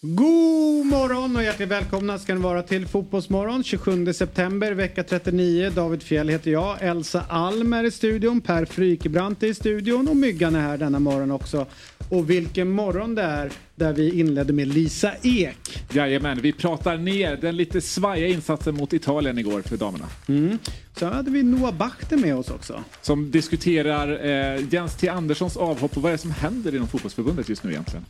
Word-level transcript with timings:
God 0.00 0.86
morgon 0.86 1.36
och 1.36 1.42
hjärtligt 1.42 1.68
välkomna 1.68 2.18
ska 2.18 2.34
ni 2.34 2.40
vara 2.40 2.62
till 2.62 2.86
Fotbollsmorgon 2.86 3.64
27 3.64 4.12
september 4.12 4.72
vecka 4.72 5.04
39. 5.04 5.70
David 5.70 6.02
Fjell 6.02 6.28
heter 6.28 6.50
jag. 6.50 6.76
Elsa 6.80 7.24
Alm 7.28 7.72
är 7.72 7.84
i 7.84 7.90
studion. 7.90 8.40
Per 8.40 8.64
Frykebrant 8.64 9.42
är 9.42 9.46
i 9.46 9.54
studion 9.54 10.08
och 10.08 10.16
Myggan 10.16 10.54
är 10.54 10.60
här 10.60 10.78
denna 10.78 10.98
morgon 10.98 11.30
också. 11.30 11.66
Och 12.08 12.30
vilken 12.30 12.70
morgon 12.70 13.14
det 13.14 13.22
är 13.22 13.52
där 13.74 13.92
vi 13.92 14.20
inledde 14.20 14.52
med 14.52 14.68
Lisa 14.68 15.12
Ek. 15.22 15.84
Jajamän, 15.92 16.40
vi 16.40 16.52
pratar 16.52 16.96
ner 16.96 17.36
den 17.36 17.56
lite 17.56 17.80
svajiga 17.80 18.28
insatsen 18.28 18.74
mot 18.74 18.92
Italien 18.92 19.38
igår 19.38 19.62
för 19.62 19.76
damerna. 19.76 20.06
Mm. 20.28 20.58
Så 20.96 21.06
hade 21.06 21.30
vi 21.30 21.42
Noah 21.42 21.74
Bachter 21.74 22.16
med 22.16 22.36
oss 22.36 22.50
också. 22.50 22.84
Som 23.02 23.30
diskuterar 23.30 24.26
eh, 24.26 24.64
Jens 24.70 24.96
T 24.96 25.08
Anderssons 25.08 25.56
avhopp 25.56 25.96
och 25.96 26.02
vad 26.02 26.12
är 26.12 26.16
det 26.16 26.22
som 26.22 26.30
händer 26.30 26.74
inom 26.74 26.88
fotbollsförbundet 26.88 27.48
just 27.48 27.64
nu 27.64 27.70
egentligen. 27.70 28.04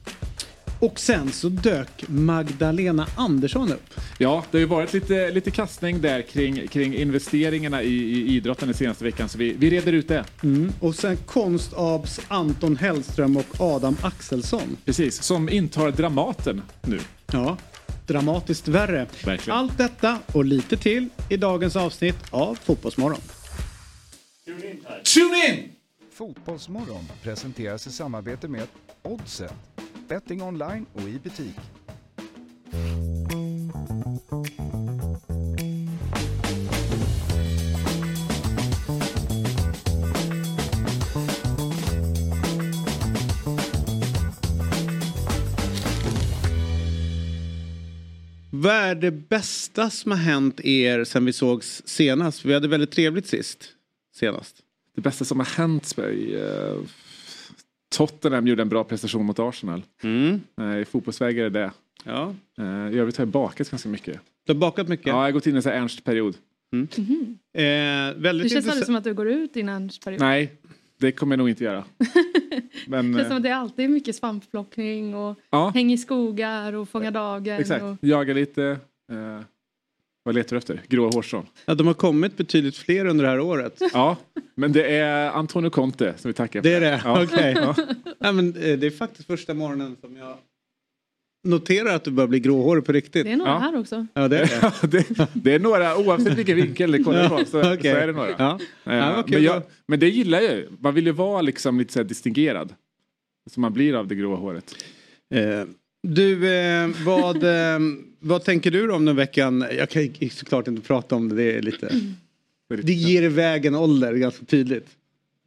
Och 0.80 1.00
sen 1.00 1.32
så 1.32 1.48
dök 1.48 2.04
Magdalena 2.08 3.06
Andersson 3.16 3.72
upp. 3.72 4.00
Ja, 4.18 4.44
det 4.50 4.58
har 4.58 4.60
ju 4.60 4.66
varit 4.66 4.92
lite, 4.92 5.30
lite 5.30 5.50
kastning 5.50 6.00
där 6.00 6.22
kring, 6.22 6.68
kring 6.68 6.94
investeringarna 6.94 7.82
i, 7.82 7.94
i 7.94 8.36
idrotten 8.36 8.68
den 8.68 8.76
senaste 8.76 9.04
veckan 9.04 9.28
så 9.28 9.38
vi, 9.38 9.52
vi 9.52 9.70
reder 9.70 9.92
ut 9.92 10.08
det. 10.08 10.24
Mm. 10.42 10.72
Och 10.80 10.94
sen 10.94 11.16
konstabs 11.16 12.20
Anton 12.28 12.76
Hellström 12.76 13.36
och 13.36 13.60
Adam 13.60 13.96
Axelsson. 14.02 14.76
Precis, 14.84 15.22
som 15.22 15.48
intar 15.48 15.90
Dramaten 15.90 16.62
nu. 16.82 16.98
Ja, 17.32 17.56
dramatiskt 18.06 18.68
värre. 18.68 19.06
Verkligen. 19.24 19.58
Allt 19.58 19.78
detta 19.78 20.18
och 20.32 20.44
lite 20.44 20.76
till 20.76 21.08
i 21.28 21.36
dagens 21.36 21.76
avsnitt 21.76 22.18
av 22.30 22.58
Fotbollsmorgon. 22.64 23.20
Tune 25.14 25.48
in! 25.48 25.77
Fotbollsmorgon 26.18 27.04
presenteras 27.22 27.86
i 27.86 27.90
samarbete 27.90 28.48
med 28.48 28.66
Oddset, 29.02 29.52
betting 30.08 30.42
online 30.42 30.86
och 30.92 31.02
i 31.02 31.18
butik. 31.18 31.56
Vad 48.50 48.74
är 48.74 48.94
det 48.94 49.10
bästa 49.10 49.90
som 49.90 50.10
har 50.10 50.18
hänt 50.18 50.60
er 50.60 51.04
sen 51.04 51.24
vi 51.24 51.32
sågs 51.32 51.82
senast? 51.86 52.44
Vi 52.44 52.54
hade 52.54 52.68
väldigt 52.68 52.90
trevligt 52.90 53.26
sist. 53.26 53.68
Senast. 54.14 54.67
Det 54.98 55.02
bästa 55.02 55.24
som 55.24 55.38
har 55.38 55.46
hänt 55.46 55.96
mig. 55.96 56.36
Eh, 56.36 56.76
Tottenham 57.96 58.46
gjorde 58.46 58.62
en 58.62 58.68
bra 58.68 58.84
prestation 58.84 59.26
mot 59.26 59.38
Arsenal. 59.38 59.82
Mm. 60.02 60.40
Eh, 60.60 60.78
I 60.78 60.84
fotbollsväg 60.84 61.38
är 61.38 61.42
det 61.42 61.50
det. 61.50 61.70
Ja. 62.04 62.34
Eh, 62.58 62.94
I 62.94 62.98
övrigt 62.98 63.16
har 63.16 63.22
jag 63.24 63.28
bakat 63.28 63.70
ganska 63.70 63.88
mycket. 63.88 64.20
Du 64.46 64.52
har 64.52 64.60
bakat 64.60 64.88
mycket? 64.88 65.06
Ja, 65.06 65.12
jag 65.12 65.22
har 65.22 65.30
gått 65.30 65.46
in 65.46 65.54
i 65.54 65.56
en 65.56 65.62
sån 65.62 65.72
här 65.72 65.78
Ernst-period. 65.78 66.36
Eh, 66.74 66.80
Det 67.52 68.14
väldigt 68.16 68.52
känns 68.52 68.68
aldrig 68.68 68.86
som 68.86 68.96
att 68.96 69.04
du 69.04 69.14
går 69.14 69.28
ut 69.28 69.56
innan 69.56 69.90
period. 70.04 70.20
Nej, 70.20 70.52
det 71.00 71.12
kommer 71.12 71.32
jag 71.32 71.38
nog 71.38 71.48
inte 71.48 71.64
göra. 71.64 71.84
Men, 72.86 73.12
Det 73.12 73.18
känns 73.18 73.28
som 73.28 73.36
att 73.36 73.42
det 73.42 73.52
alltid 73.52 73.84
är 73.84 73.88
mycket 73.88 74.16
svampplockning 74.16 75.14
och 75.14 75.38
ja, 75.50 75.70
häng 75.74 75.92
i 75.92 75.98
skogar 75.98 76.72
och 76.72 76.88
fånga 76.88 77.10
dagen. 77.10 77.60
exakt. 77.60 77.82
Och... 77.82 77.96
Jaga 78.00 78.34
lite. 78.34 78.78
Vad 80.28 80.34
letar 80.34 80.50
du 80.50 80.58
efter? 80.58 80.82
Gråa 80.88 81.10
hårstrån? 81.10 81.46
Ja, 81.66 81.74
de 81.74 81.86
har 81.86 81.94
kommit 81.94 82.36
betydligt 82.36 82.76
fler 82.76 83.04
under 83.04 83.24
det 83.24 83.30
här 83.30 83.40
året. 83.40 83.80
Ja, 83.92 84.16
men 84.54 84.72
det 84.72 84.96
är 84.96 85.30
Antonio 85.30 85.70
Conte 85.70 86.14
som 86.16 86.28
vi 86.28 86.32
tackar 86.32 86.62
Det 86.62 86.68
för. 86.68 86.76
är 86.76 86.90
det? 86.90 87.00
Ja. 87.04 87.22
Okej. 87.24 87.56
Ja. 87.56 87.74
Ja, 88.18 88.32
men, 88.32 88.48
eh, 88.56 88.78
det 88.78 88.86
är 88.86 88.90
faktiskt 88.90 89.26
första 89.26 89.54
morgonen 89.54 89.96
som 90.00 90.16
jag 90.16 90.36
noterar 91.44 91.94
att 91.94 92.04
du 92.04 92.10
börjar 92.10 92.28
bli 92.28 92.40
gråhårig 92.40 92.84
på 92.84 92.92
riktigt. 92.92 93.24
Det 93.24 93.32
är 93.32 93.36
några 93.36 93.50
Ja. 93.50 93.58
här 93.58 93.78
också. 93.80 94.06
Ja, 94.14 94.28
det 94.28 94.38
är 94.38 94.46
det. 94.46 94.58
Ja, 94.62 94.88
det, 94.88 95.28
det 95.34 95.54
är 95.54 95.58
några, 95.58 95.96
oavsett 95.96 96.38
vilken 96.38 96.56
vinkel 96.56 96.92
det 96.92 97.02
kollar 97.02 97.28
på 97.28 97.44
så, 97.44 97.60
Okej. 97.60 97.92
så 97.92 97.98
är 97.98 98.06
det 98.06 98.12
några. 98.12 98.30
Ja. 98.38 98.58
Ja, 98.84 99.24
men, 99.28 99.42
jag, 99.42 99.62
men 99.86 100.00
det 100.00 100.08
gillar 100.08 100.40
jag 100.40 100.54
ju. 100.54 100.68
Man 100.80 100.94
vill 100.94 101.06
ju 101.06 101.12
vara 101.12 101.40
liksom 101.42 101.78
lite 101.78 101.92
så 101.92 101.98
här 101.98 102.04
distingerad. 102.04 102.74
Som 103.50 103.60
man 103.60 103.72
blir 103.72 103.94
av 103.94 104.06
det 104.06 104.14
gråa 104.14 104.36
håret. 104.36 104.74
Eh, 105.34 105.64
du, 106.02 106.48
eh, 106.54 106.88
vad, 107.04 107.44
eh, 107.44 107.78
vad 108.20 108.44
tänker 108.44 108.70
du 108.70 108.92
om 108.92 109.04
den 109.04 109.16
veckan? 109.16 109.64
Jag 109.76 109.90
kan 109.90 110.08
såklart 110.30 110.68
inte 110.68 110.82
prata 110.82 111.16
om 111.16 111.28
det, 111.28 111.34
det 111.34 111.52
är 111.52 111.62
lite... 111.62 112.00
Det 112.82 112.92
ger 112.92 113.22
iväg 113.22 113.66
en 113.66 113.74
ålder 113.74 114.14
ganska 114.14 114.44
tydligt. 114.44 114.86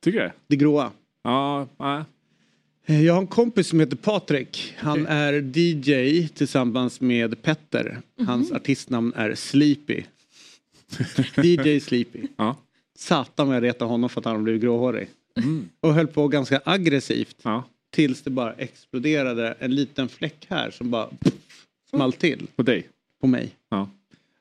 Tycker 0.04 0.20
du 0.20 0.32
det? 0.48 0.56
Gråa. 0.56 0.92
Ja, 1.24 1.68
nej. 1.80 2.04
Eh, 2.86 3.06
Jag 3.06 3.14
har 3.14 3.22
en 3.22 3.28
kompis 3.28 3.68
som 3.68 3.80
heter 3.80 3.96
Patrik. 3.96 4.74
Han 4.78 5.06
är 5.06 5.58
DJ 5.58 6.28
tillsammans 6.28 7.02
med 7.02 7.42
Petter. 7.42 8.02
Hans 8.26 8.52
artistnamn 8.52 9.14
är 9.16 9.36
Sleepy. 9.36 10.04
DJ 11.44 11.80
Sleepy. 11.80 12.20
Ja. 12.38 12.56
Satan 12.98 13.48
vad 13.48 13.56
jag 13.56 13.64
retade 13.64 13.92
honom 13.92 14.10
för 14.10 14.22
att 14.22 14.26
han 14.26 14.44
blev 14.44 14.60
gråhårig. 14.60 15.08
Mm. 15.38 15.70
Och 15.80 15.94
höll 15.94 16.08
på 16.08 16.28
ganska 16.28 16.62
aggressivt. 16.66 17.36
ja. 17.44 17.64
Tills 17.92 18.22
det 18.22 18.30
bara 18.30 18.54
exploderade 18.54 19.56
en 19.60 19.76
liten 19.76 20.10
fläck 20.10 20.46
här 20.50 20.72
som 20.72 20.92
bara 20.92 21.10
small 21.90 22.14
till 22.14 22.48
På 22.56 22.64
dig. 22.64 22.88
på 23.22 23.28
mig. 23.28 23.50
Ja. 23.70 23.90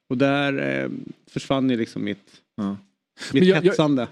Och 0.09 0.19
där 0.19 0.83
eh, 0.83 0.91
försvann 1.31 1.71
ju 1.71 1.77
liksom 1.77 2.05
mitt, 2.05 2.41
Ja. 2.57 2.77
mitt 3.33 3.45
jag- 3.45 3.57
jag- 3.57 3.63
hetsande. 3.63 4.09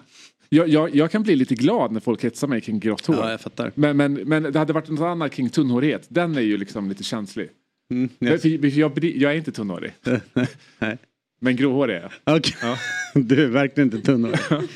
Jag, 0.51 0.69
jag, 0.69 0.95
jag 0.95 1.11
kan 1.11 1.23
bli 1.23 1.37
lite 1.37 1.55
glad 1.55 1.93
när 1.93 2.01
folk 2.01 2.25
hetsar 2.25 2.47
mig 2.49 2.61
kring 2.61 2.79
grått 2.81 3.07
hår. 3.07 3.17
Ja, 3.17 3.31
jag 3.31 3.41
fattar. 3.41 3.73
Men, 3.75 3.97
men, 3.97 4.13
men 4.15 4.43
det 4.43 4.59
hade 4.59 4.73
varit 4.73 4.89
något 4.89 5.01
annat 5.01 5.33
kring 5.33 5.49
tunnhårighet. 5.51 6.07
Den 6.09 6.37
är 6.37 6.41
ju 6.41 6.57
liksom 6.57 6.89
lite 6.89 7.05
känslig. 7.05 7.49
Mm, 7.91 8.09
För, 8.19 8.27
yes. 8.27 8.43
för 8.43 8.81
jag, 8.81 8.93
bry- 8.95 9.19
jag 9.23 9.33
är 9.33 9.37
inte 9.37 9.53
tunnhårig. 9.53 9.93
Nej. 10.79 10.99
Men 11.41 11.57
gråhårig 11.57 11.97
är 11.97 12.01
jag. 12.25 12.37
Okej. 12.37 12.55
Ja. 12.63 12.77
Du 13.15 13.45
är 13.45 13.49
verkligen 13.49 13.87
inte 13.95 14.07
tunnhårig. 14.07 14.39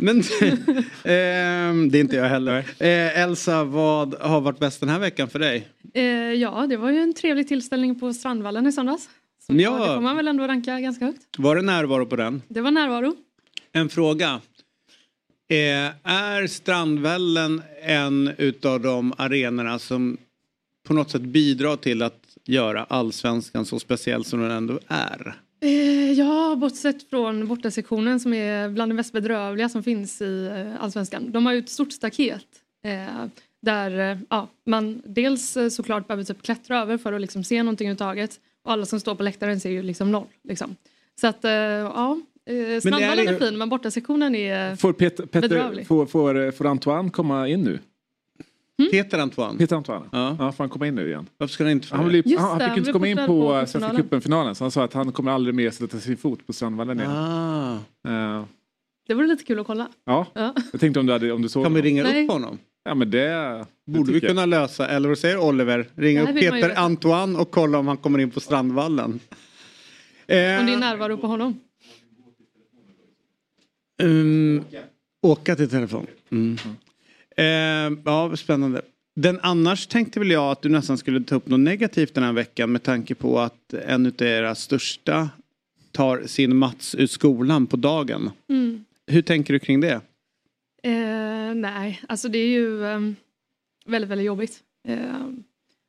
Men 0.00 0.16
ehm, 1.04 1.88
det 1.90 1.98
är 1.98 2.00
inte 2.00 2.16
jag 2.16 2.28
heller. 2.28 2.58
Eh, 2.78 3.22
Elsa, 3.22 3.64
vad 3.64 4.14
har 4.14 4.40
varit 4.40 4.58
bäst 4.58 4.80
den 4.80 4.88
här 4.88 4.98
veckan 4.98 5.28
för 5.28 5.38
dig? 5.38 5.68
Eh, 5.94 6.02
ja, 6.32 6.66
det 6.68 6.76
var 6.76 6.90
ju 6.90 6.98
en 6.98 7.14
trevlig 7.14 7.48
tillställning 7.48 8.00
på 8.00 8.12
Strandvallen 8.14 8.66
i 8.66 8.72
söndags. 8.72 9.08
Så 9.46 9.52
Ja. 9.54 9.78
Det 9.78 9.94
får 9.94 10.00
man 10.00 10.16
väl 10.16 10.28
ändå 10.28 10.46
ranka 10.46 10.80
ganska 10.80 11.04
högt. 11.04 11.22
Var 11.38 11.56
det 11.56 11.62
närvaro 11.62 12.06
på 12.06 12.16
den? 12.16 12.42
Det 12.48 12.60
var 12.60 12.70
närvaro. 12.70 13.16
En 13.72 13.88
fråga. 13.88 14.40
Eh, 15.50 15.56
är 16.12 16.46
Strandvällen 16.46 17.62
en 17.82 18.30
utav 18.38 18.80
de 18.80 19.14
arenorna 19.18 19.78
som 19.78 20.16
på 20.86 20.94
något 20.94 21.10
sätt 21.10 21.22
bidrar 21.22 21.76
till 21.76 22.02
att 22.02 22.20
göra 22.44 22.84
allsvenskan 22.84 23.64
så 23.64 23.78
speciell 23.78 24.24
som 24.24 24.40
den 24.40 24.50
ändå 24.50 24.80
är? 24.88 25.36
Eh, 25.60 26.12
ja, 26.12 26.56
bortsett 26.56 27.10
från 27.10 27.46
bortasektionen 27.48 28.20
som 28.20 28.32
är 28.32 28.68
bland 28.68 28.90
det 28.90 28.94
mest 28.94 29.12
bedrövliga 29.12 29.68
som 29.68 29.82
finns 29.82 30.22
i 30.22 30.46
eh, 30.46 30.84
allsvenskan. 30.84 31.32
De 31.32 31.46
har 31.46 31.52
ju 31.52 31.58
ett 31.58 31.68
stort 31.68 31.92
staket 31.92 32.46
eh, 32.84 33.26
där 33.62 34.18
ja, 34.30 34.48
man 34.66 35.02
dels 35.04 35.56
såklart 35.70 36.06
behöver 36.06 36.24
typ 36.24 36.42
klättra 36.42 36.78
över 36.78 36.98
för 36.98 37.12
att 37.12 37.20
liksom 37.20 37.44
se 37.44 37.62
någonting 37.62 37.86
överhuvudtaget. 37.88 38.40
Och 38.64 38.72
alla 38.72 38.86
som 38.86 39.00
står 39.00 39.14
på 39.14 39.22
läktaren 39.22 39.60
ser 39.60 39.70
ju 39.70 39.82
liksom 39.82 40.12
noll. 40.12 40.26
Liksom. 40.48 40.76
Så 41.20 41.26
att 41.26 41.38
ja, 41.42 42.20
Strandvallen 42.80 43.16
det- 43.26 43.34
är 43.34 43.38
fin 43.38 43.58
men 43.58 43.68
bortasektionen 43.68 44.34
är... 44.34 44.76
Får, 44.76 44.92
Peter, 44.92 45.26
Peter, 45.26 45.48
Bedrövlig. 45.48 45.86
får, 45.86 46.06
får, 46.06 46.50
får 46.50 46.64
Antoine 46.66 47.10
komma 47.10 47.48
in 47.48 47.62
nu? 47.62 47.78
Peter 48.90 49.18
Antoine? 49.18 49.58
Peter 49.58 49.76
Antoine? 49.76 50.02
Ja. 50.12 50.36
Ja, 50.38 50.52
får 50.52 50.64
han 50.64 50.68
komma 50.70 50.86
in 50.86 50.94
nu 50.94 51.06
igen? 51.08 51.26
Varför 51.38 51.52
ska 51.54 51.64
han 51.64 51.70
inte 51.70 51.88
Han, 51.96 52.04
det? 52.04 52.10
blev, 52.10 52.26
Just 52.26 52.40
han, 52.40 52.48
han 52.50 52.58
det, 52.58 52.64
fick 52.64 52.70
han 52.70 52.78
inte 52.78 52.92
komma 52.92 53.08
in 53.08 53.16
på 53.16 53.26
på 53.26 53.52
Svenska 53.52 53.78
finalen. 53.78 53.96
cupen-finalen 54.02 54.54
så 54.54 54.64
han 54.64 54.70
sa 54.70 54.84
att 54.84 54.92
han 54.94 55.12
kommer 55.12 55.32
aldrig 55.32 55.54
mer 55.54 55.70
sätta 55.70 56.00
sin 56.00 56.16
fot 56.16 56.46
på 56.46 56.52
Strandvallen 56.52 56.98
igen. 57.00 57.10
Ah. 57.12 57.74
Eh, 58.08 58.44
Det 59.08 59.14
vore 59.14 59.26
lite 59.26 59.44
kul 59.44 59.58
att 59.60 59.66
kolla. 59.66 59.88
ja, 60.04 60.26
Ja. 60.34 60.54
jag 60.72 60.80
tänkte 60.80 61.00
om 61.00 61.06
du, 61.06 61.12
hade, 61.12 61.32
om 61.32 61.42
du 61.42 61.48
såg 61.48 61.64
Kan 61.64 61.74
vi 61.74 61.82
ringa 61.82 62.02
Nej. 62.02 62.24
upp 62.24 62.30
honom? 62.30 62.58
Ja 62.84 62.94
men 62.94 63.10
det, 63.10 63.18
det 63.28 63.66
Borde 63.86 64.12
vi 64.12 64.18
jag. 64.18 64.28
kunna 64.28 64.46
lösa, 64.46 64.88
eller 64.88 65.08
vad 65.08 65.18
säger 65.18 65.38
Oliver? 65.38 65.88
Ringa 65.94 66.24
Det 66.24 66.30
upp 66.32 66.38
Peter. 66.54 66.74
Antoine 66.76 67.36
och 67.36 67.50
kolla 67.50 67.78
om 67.78 67.88
han 67.88 67.96
kommer 67.96 68.18
in 68.18 68.30
på 68.30 68.40
Strandvallen. 68.40 69.04
Om 69.12 69.20
det 70.26 70.34
är 70.34 70.68
Eh, 70.72 70.78
närvaro 70.78 71.16
på 71.16 71.26
honom. 71.26 71.60
um, 74.02 74.64
åka 75.22 75.56
till 75.56 75.70
telefon. 75.70 76.06
Mm. 76.30 76.56
Eh, 77.38 77.92
ja, 78.04 78.36
spännande. 78.36 78.82
Den 79.16 79.40
annars 79.42 79.86
tänkte 79.86 80.18
väl 80.18 80.30
jag 80.30 80.50
att 80.50 80.62
du 80.62 80.68
nästan 80.68 80.98
skulle 80.98 81.20
ta 81.20 81.34
upp 81.34 81.48
något 81.48 81.60
negativt 81.60 82.14
den 82.14 82.24
här 82.24 82.32
veckan 82.32 82.72
med 82.72 82.82
tanke 82.82 83.14
på 83.14 83.38
att 83.38 83.72
en 83.72 84.06
av 84.06 84.22
era 84.22 84.54
största 84.54 85.28
tar 85.92 86.22
sin 86.26 86.56
Mats 86.56 86.94
ur 86.94 87.06
skolan 87.06 87.66
på 87.66 87.76
dagen. 87.76 88.30
Mm. 88.48 88.84
Hur 89.06 89.22
tänker 89.22 89.52
du 89.52 89.58
kring 89.58 89.80
det? 89.80 90.00
Eh, 90.82 91.54
nej, 91.54 92.00
alltså 92.08 92.28
det 92.28 92.38
är 92.38 92.48
ju 92.48 92.86
ehm, 92.86 93.16
väldigt, 93.86 94.10
väldigt 94.10 94.26
jobbigt. 94.26 94.60
Eh, 94.88 94.98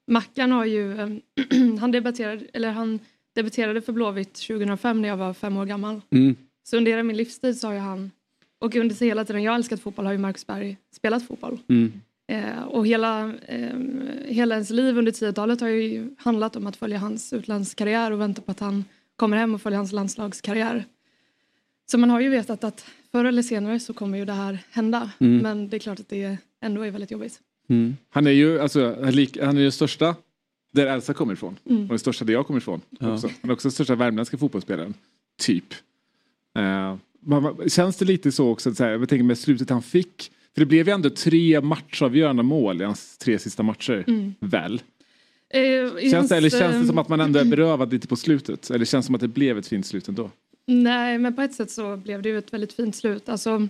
Mackan 0.07 0.51
har 0.51 0.65
ju, 0.65 0.99
ehm, 0.99 1.21
han 1.79 1.91
debatterade, 1.91 2.45
eller 2.53 2.71
han 2.71 2.99
debuterade 3.35 3.81
för 3.81 3.93
Blåvitt 3.93 4.33
2005 4.33 5.01
när 5.01 5.09
jag 5.09 5.17
var 5.17 5.33
fem 5.33 5.57
år 5.57 5.65
gammal. 5.65 6.01
Mm. 6.11 6.35
Så 6.63 6.77
under 6.77 6.91
hela 6.91 7.03
min 7.03 7.17
livstid 7.17 7.57
så 7.57 7.67
har 7.67 7.73
ju 7.73 7.79
han, 7.79 8.11
och 8.59 8.75
under 8.75 8.95
hela 9.05 9.25
tiden 9.25 9.43
jag 9.43 9.55
älskat 9.55 9.79
fotboll 9.79 10.05
har 10.05 10.11
ju 10.11 10.17
Marcus 10.17 10.47
Berg 10.47 10.77
spelat 10.91 11.27
fotboll. 11.27 11.59
Mm. 11.67 11.93
Eh, 12.27 12.63
och 12.63 12.87
hela, 12.87 13.33
eh, 13.47 13.77
hela 14.25 14.55
ens 14.55 14.69
liv 14.69 14.97
under 14.97 15.11
10-talet 15.11 15.61
har 15.61 15.67
ju 15.67 16.09
handlat 16.17 16.55
om 16.55 16.67
att 16.67 16.75
följa 16.75 16.97
hans 16.97 17.33
utlandskarriär 17.33 18.11
och 18.11 18.21
vänta 18.21 18.41
på 18.41 18.51
att 18.51 18.59
han 18.59 18.85
kommer 19.15 19.37
hem 19.37 19.53
och 19.55 19.61
följer 19.61 19.77
hans 19.77 19.91
landslagskarriär. 19.91 20.85
Så 21.91 21.97
man 21.97 22.09
har 22.09 22.19
ju 22.19 22.29
vetat 22.29 22.63
att 22.63 22.85
förr 23.11 23.25
eller 23.25 23.41
senare 23.41 23.79
så 23.79 23.93
kommer 23.93 24.17
ju 24.17 24.25
det 24.25 24.33
här 24.33 24.59
hända. 24.71 25.11
Mm. 25.19 25.37
Men 25.37 25.69
det 25.69 25.77
är 25.77 25.79
klart 25.79 25.99
att 25.99 26.09
det 26.09 26.37
ändå 26.61 26.81
är 26.81 26.91
väldigt 26.91 27.11
jobbigt. 27.11 27.39
Mm. 27.69 27.97
Han 28.09 28.27
är 28.27 28.31
ju 28.31 28.59
alltså, 28.59 28.85
han 28.95 29.03
är 29.07 29.11
lik- 29.11 29.37
han 29.43 29.57
är 29.57 29.61
ju 29.61 29.71
största 29.71 30.15
där 30.71 30.87
Elsa 30.87 31.13
kommer 31.13 31.33
ifrån. 31.33 31.55
Mm. 31.69 31.81
Och 31.81 31.89
den 31.89 31.99
största 31.99 32.25
där 32.25 32.33
jag 32.33 32.47
kommer 32.47 32.57
ifrån. 32.59 32.81
Ja. 32.89 33.13
Också. 33.13 33.27
Han 33.41 33.49
är 33.49 33.53
också 33.53 33.67
den 33.67 33.71
största 33.71 33.95
värmländska 33.95 34.37
fotbollsspelaren. 34.37 34.93
Typ. 35.39 35.73
Eh, 36.57 36.95
man, 37.19 37.69
känns 37.69 37.97
det 37.97 38.05
lite 38.05 38.31
så 38.31 38.49
också, 38.49 38.75
så 38.75 38.83
här, 38.83 38.91
jag 38.91 39.09
tänker 39.09 39.23
med 39.23 39.37
slutet 39.37 39.69
han 39.69 39.81
fick. 39.81 40.31
För 40.53 40.59
det 40.61 40.65
blev 40.65 40.87
ju 40.87 40.93
ändå 40.93 41.09
tre 41.09 41.61
matchavgörande 41.61 42.43
mål 42.43 42.81
i 42.81 42.85
hans 42.85 43.17
tre 43.17 43.39
sista 43.39 43.63
matcher. 43.63 44.03
Mm. 44.07 44.33
Väl? 44.39 44.81
Eh, 45.53 45.61
Känns 46.01 46.13
hans, 46.13 46.29
det, 46.29 46.37
eller 46.37 46.49
känns 46.49 46.73
det 46.73 46.79
eh, 46.79 46.85
som 46.85 46.97
att 46.97 47.09
man 47.09 47.19
ändå 47.21 47.39
är 47.39 47.45
berövad 47.55 47.93
lite 47.93 48.07
på 48.07 48.15
slutet? 48.15 48.69
Eller 48.69 48.85
känns 48.85 49.05
det 49.05 49.07
som 49.07 49.15
att 49.15 49.21
det 49.21 49.27
blev 49.27 49.57
ett 49.57 49.67
fint 49.67 49.85
slut 49.85 50.07
ändå? 50.07 50.31
Nej, 50.67 51.17
men 51.17 51.35
på 51.35 51.41
ett 51.41 51.53
sätt 51.53 51.71
så 51.71 51.97
blev 51.97 52.21
det 52.21 52.29
ju 52.29 52.37
ett 52.37 52.53
väldigt 52.53 52.73
fint 52.73 52.95
slut. 52.95 53.29
Alltså, 53.29 53.67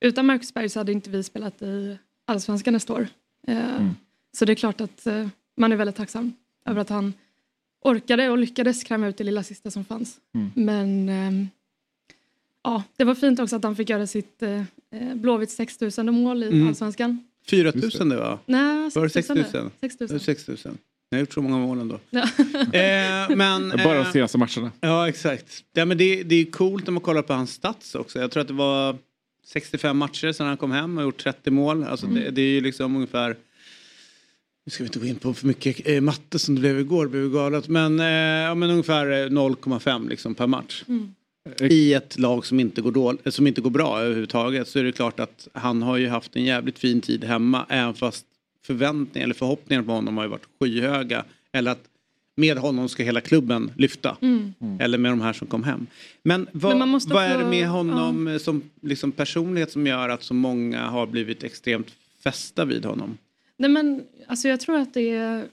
utan 0.00 0.26
Marcus 0.26 0.54
Berg 0.54 0.68
så 0.68 0.80
hade 0.80 0.92
inte 0.92 1.10
vi 1.10 1.22
spelat 1.22 1.62
i 1.62 1.98
Allsvenskan 2.26 2.72
nästa 2.74 2.92
år. 2.92 3.08
Eh, 3.46 3.76
Mm. 3.76 3.94
Så 4.38 4.44
det 4.44 4.52
är 4.52 4.54
klart 4.54 4.80
att 4.80 5.06
eh, 5.06 5.28
man 5.56 5.72
är 5.72 5.76
väldigt 5.76 5.96
tacksam 5.96 6.32
över 6.66 6.80
att 6.80 6.88
han 6.88 7.12
orkade 7.84 8.28
och 8.30 8.38
lyckades 8.38 8.84
kräma 8.84 9.06
ut 9.08 9.16
det 9.16 9.24
lilla 9.24 9.42
sista 9.42 9.70
som 9.70 9.84
fanns. 9.84 10.16
Mm. 10.34 10.50
Men 10.54 11.08
ehm, 11.08 11.48
ja, 12.64 12.82
det 12.96 13.04
var 13.04 13.14
fint 13.14 13.40
också 13.40 13.56
att 13.56 13.64
han 13.64 13.76
fick 13.76 13.90
göra 13.90 14.06
sitt 14.06 14.42
eh, 14.42 14.60
eh, 14.92 15.14
Blåvitts 15.14 15.54
6000 15.56 16.14
mål 16.14 16.42
i 16.42 16.46
Mm. 16.46 16.68
Allsvenskan. 16.68 17.24
4 17.50 17.72
000 18.00 18.08
det 18.08 18.16
va? 18.16 18.38
Nej, 18.46 18.90
Var 18.94 19.02
det 19.02 19.10
6 19.10 19.28
000. 19.28 19.38
6 19.44 19.54
000? 19.54 19.70
6 19.80 20.00
000. 20.00 20.20
6 20.20 20.48
000. 20.48 20.56
Jag 21.10 21.18
har 21.18 21.20
gjort 21.20 21.32
så 21.32 21.42
många 21.42 21.58
mål 21.58 21.78
ändå. 21.80 22.00
Ja. 22.10 22.20
Eh, 22.78 23.36
men, 23.36 23.68
Bara 23.68 23.94
de 23.94 24.06
eh, 24.06 24.12
senaste 24.12 24.38
matcherna. 24.38 24.72
Ja, 24.80 25.08
exakt. 25.08 25.64
Ja, 25.72 25.84
men 25.84 25.98
det, 25.98 26.22
det 26.22 26.34
är 26.34 26.44
coolt 26.44 26.86
när 26.86 26.92
man 26.92 27.00
kollar 27.02 27.22
på 27.22 27.32
hans 27.32 27.52
stats 27.52 27.94
också. 27.94 28.18
Jag 28.18 28.30
tror 28.30 28.40
att 28.40 28.48
det 28.48 28.54
var 28.54 28.96
65 29.46 29.96
matcher 29.98 30.32
sedan 30.32 30.46
han 30.46 30.56
kom 30.56 30.70
hem 30.70 30.98
och 30.98 31.04
gjort 31.04 31.18
30 31.22 31.50
mål. 31.50 31.84
Alltså 31.84 32.06
det, 32.06 32.30
det 32.30 32.42
är 32.42 32.46
ju 32.50 32.60
liksom 32.60 32.94
ungefär... 32.96 33.36
Nu 34.66 34.70
ska 34.70 34.82
vi 34.84 34.86
inte 34.88 34.98
gå 34.98 35.06
in 35.06 35.16
på 35.16 35.34
för 35.34 35.46
mycket 35.46 35.88
eh, 35.88 36.00
matte 36.00 36.38
som 36.38 36.54
det 36.54 36.60
blev 36.60 36.80
igår, 36.80 37.04
det 37.04 37.10
blev 37.10 37.32
galet. 37.32 37.68
Men, 37.68 38.00
eh, 38.00 38.06
ja, 38.46 38.54
men 38.54 38.70
ungefär 38.70 39.06
eh, 39.10 39.26
0,5 39.28 40.08
liksom 40.08 40.34
per 40.34 40.46
match. 40.46 40.84
Mm. 40.88 41.14
I 41.60 41.94
ett 41.94 42.18
lag 42.18 42.46
som 42.46 42.60
inte, 42.60 42.80
går 42.80 43.16
eh, 43.24 43.30
som 43.30 43.46
inte 43.46 43.60
går 43.60 43.70
bra 43.70 44.00
överhuvudtaget 44.00 44.68
så 44.68 44.78
är 44.78 44.84
det 44.84 44.92
klart 44.92 45.20
att 45.20 45.48
han 45.52 45.82
har 45.82 45.96
ju 45.96 46.08
haft 46.08 46.36
en 46.36 46.44
jävligt 46.44 46.78
fin 46.78 47.00
tid 47.00 47.24
hemma 47.24 47.66
även 47.68 47.94
fast 47.94 48.26
förväntningar 48.66 49.24
eller 49.24 49.34
förhoppningar 49.34 49.82
på 49.82 49.92
honom 49.92 50.16
har 50.16 50.24
ju 50.24 50.30
varit 50.30 50.48
skyhöga. 50.60 51.24
Eller 51.52 51.70
att 51.70 51.84
med 52.34 52.58
honom 52.58 52.88
ska 52.88 53.02
hela 53.02 53.20
klubben 53.20 53.70
lyfta. 53.76 54.16
Mm. 54.20 54.54
Eller 54.80 54.98
med 54.98 55.12
de 55.12 55.20
här 55.20 55.32
som 55.32 55.46
kom 55.46 55.64
hem. 55.64 55.86
Men 56.22 56.48
vad, 56.52 56.78
Men 56.78 57.00
vad 57.08 57.24
är 57.24 57.38
det 57.38 57.50
med 57.50 57.68
honom 57.68 58.28
eh, 58.28 58.38
som 58.38 58.62
liksom 58.80 59.12
personlighet 59.12 59.72
som 59.72 59.86
gör 59.86 60.08
att 60.08 60.22
så 60.22 60.34
många 60.34 60.86
har 60.86 61.06
blivit 61.06 61.42
extremt 61.44 61.88
fästa 62.22 62.64
vid 62.64 62.84
honom? 62.84 63.18
Nej 63.56 63.70
men 63.70 64.02
alltså 64.26 64.48
jag 64.48 64.60
tror 64.60 64.78
att 64.78 64.94
det 64.94 65.10
är... 65.10 65.46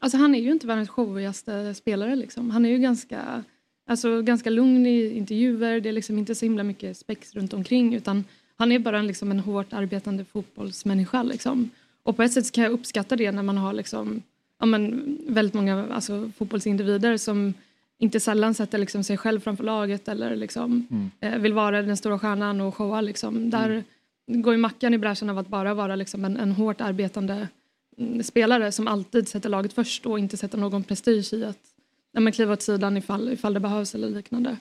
Alltså 0.00 0.18
han 0.18 0.34
är 0.34 0.40
ju 0.40 0.50
inte 0.50 0.66
världens 0.66 0.88
showigaste 0.88 1.74
spelare 1.74 2.16
liksom. 2.16 2.50
Han 2.50 2.64
är 2.64 2.68
ju 2.68 2.78
ganska, 2.78 3.44
alltså, 3.86 4.22
ganska 4.22 4.50
lugn 4.50 4.86
i 4.86 5.16
intervjuer. 5.16 5.80
Det 5.80 5.88
är 5.88 5.92
liksom 5.92 6.18
inte 6.18 6.34
så 6.34 6.44
himla 6.44 6.62
mycket 6.62 6.96
spex 6.96 7.34
runt 7.34 7.52
omkring 7.52 7.94
utan 7.94 8.24
han 8.56 8.72
är 8.72 8.78
bara 8.78 8.98
en, 8.98 9.06
liksom, 9.06 9.30
en 9.30 9.40
hårt 9.40 9.72
arbetande 9.72 10.24
fotbollsmänniska 10.24 11.22
liksom. 11.22 11.70
Och 12.02 12.16
på 12.16 12.22
ett 12.22 12.32
sätt 12.32 12.52
kan 12.52 12.64
jag 12.64 12.72
uppskatta 12.72 13.16
det 13.16 13.32
när 13.32 13.42
man 13.42 13.58
har 13.58 13.72
liksom, 13.72 14.22
ja, 14.60 14.66
men, 14.66 15.18
väldigt 15.28 15.54
många 15.54 15.86
alltså, 15.90 16.30
fotbollsindivider 16.36 17.16
som 17.16 17.54
inte 17.98 18.20
sällan 18.20 18.54
sätter 18.54 18.78
liksom, 18.78 19.04
sig 19.04 19.16
själv 19.16 19.40
framför 19.40 19.64
laget 19.64 20.08
eller 20.08 20.36
liksom, 20.36 20.86
eh, 21.20 21.38
vill 21.38 21.52
vara 21.52 21.82
den 21.82 21.96
stora 21.96 22.18
stjärnan 22.18 22.60
och 22.60 22.74
showa. 22.74 23.00
Liksom. 23.00 23.50
Där 23.50 23.84
går 24.26 24.54
ju 24.54 24.58
Mackan 24.58 24.94
i 24.94 24.98
bräschen 24.98 25.30
av 25.30 25.38
att 25.38 25.48
bara 25.48 25.74
vara 25.74 25.96
liksom, 25.96 26.24
en, 26.24 26.36
en 26.36 26.52
hårt 26.52 26.80
arbetande 26.80 27.48
mm, 27.98 28.22
spelare 28.22 28.72
som 28.72 28.88
alltid 28.88 29.28
sätter 29.28 29.48
laget 29.48 29.72
först 29.72 30.06
och 30.06 30.18
inte 30.18 30.36
sätter 30.36 30.58
någon 30.58 30.84
prestige 30.84 31.32
i 31.32 31.44
att 31.44 31.73
ja, 32.14 32.20
men 32.20 32.32
kliva 32.32 32.52
åt 32.52 32.62
sidan 32.62 32.96
ifall, 32.96 33.32
ifall 33.32 33.54
det 33.54 33.60
behövs 33.60 33.94
eller 33.94 34.08
liknande. 34.08 34.56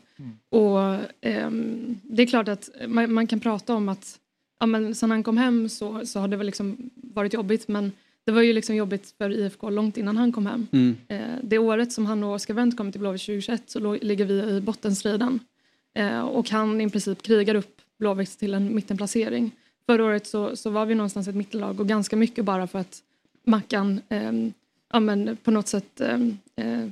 Och 0.50 0.80
ehm, 1.22 2.00
det 2.04 2.22
är 2.22 2.28
klart 2.28 2.48
att 2.48 2.70
man, 2.88 3.14
man 3.14 3.28
kan 3.28 3.40
prata 3.40 3.76
om 3.76 3.90
att 3.90 4.20
ja, 4.60 4.66
men 4.66 4.96
sen 4.96 5.12
han 5.12 5.24
kom 5.24 5.38
hem 5.38 5.70
så, 5.70 6.06
så 6.06 6.20
har 6.20 6.28
det 6.28 6.38
väl 6.38 6.46
liksom 6.46 6.90
varit 6.96 7.34
jobbigt 7.34 7.68
men 7.68 7.92
det 8.26 8.32
var 8.32 8.42
ju 8.42 8.54
liksom 8.54 8.76
jobbigt 8.76 9.14
för 9.18 9.30
IFK 9.30 9.70
långt 9.70 9.98
innan 9.98 10.18
han 10.18 10.32
kom 10.32 10.46
hem. 10.46 10.68
Mm. 10.72 10.96
Eh, 11.08 11.38
det 11.44 11.58
året 11.58 11.92
som 11.92 12.06
han 12.06 12.24
och 12.24 12.34
Oskar 12.34 12.54
Wendt 12.54 12.78
kom 12.78 12.92
till 12.92 13.02
Blåvitt 13.02 13.22
2021 13.22 13.64
så 13.66 13.80
låg, 13.80 14.04
ligger 14.04 14.26
vi 14.26 14.34
i 14.34 14.62
bottenstriden. 14.62 15.40
Eh, 15.96 16.22
och 16.22 16.50
han 16.50 16.82
i 16.82 16.90
princip 16.90 17.22
krigar 17.22 17.56
upp 17.56 17.82
Blåvitt 18.00 18.40
till 18.40 18.54
en 18.54 18.76
mittenplacering. 18.76 19.52
Förra 19.86 20.04
året 20.04 20.28
så, 20.28 20.56
så 20.56 20.70
var 20.70 20.86
vi 20.86 20.96
någonstans 20.96 21.28
ett 21.28 21.36
mittenlag 21.36 21.80
och 21.80 21.88
ganska 21.88 22.16
mycket 22.16 22.46
bara 22.46 22.68
för 22.68 22.80
att 22.80 23.02
Mackan 23.46 24.02
ehm, 24.10 24.54
ja, 24.94 25.00
men 25.00 25.38
på 25.44 25.52
något 25.52 25.68
sätt 25.68 26.02
ehm, 26.02 26.38
eh, 26.56 26.90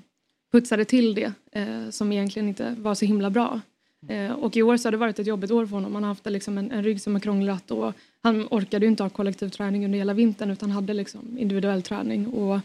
putsade 0.51 0.86
till 0.86 1.15
det 1.15 1.33
eh, 1.51 1.89
som 1.89 2.12
egentligen 2.12 2.48
inte 2.48 2.75
var 2.80 2.95
så 2.95 3.06
himla 3.06 3.30
bra. 3.30 3.62
Eh, 4.07 4.31
och 4.31 4.57
i 4.57 4.62
år 4.62 4.77
så 4.77 4.88
har 4.88 4.92
det 4.92 4.98
varit 4.98 5.19
ett 5.19 5.27
jobbigt 5.27 5.51
år 5.51 5.65
för 5.65 5.75
honom. 5.75 5.94
Han 5.94 6.03
har 6.03 6.07
haft 6.07 6.30
liksom 6.30 6.57
en, 6.57 6.71
en 6.71 6.83
rygg 6.83 7.01
som 7.01 7.13
har 7.13 7.19
krånglat 7.19 7.71
och 7.71 7.94
han 8.24 8.48
orkade 8.51 8.86
inte 8.86 9.03
ha 9.03 9.09
kollektiv 9.09 9.50
träning 9.50 9.86
under 9.86 10.00
hela 10.00 10.13
vintern 10.13 10.51
utan 10.51 10.71
hade 10.71 10.94
liksom 10.94 11.38
individuell 11.38 11.81
träning 11.81 12.27
och 12.27 12.59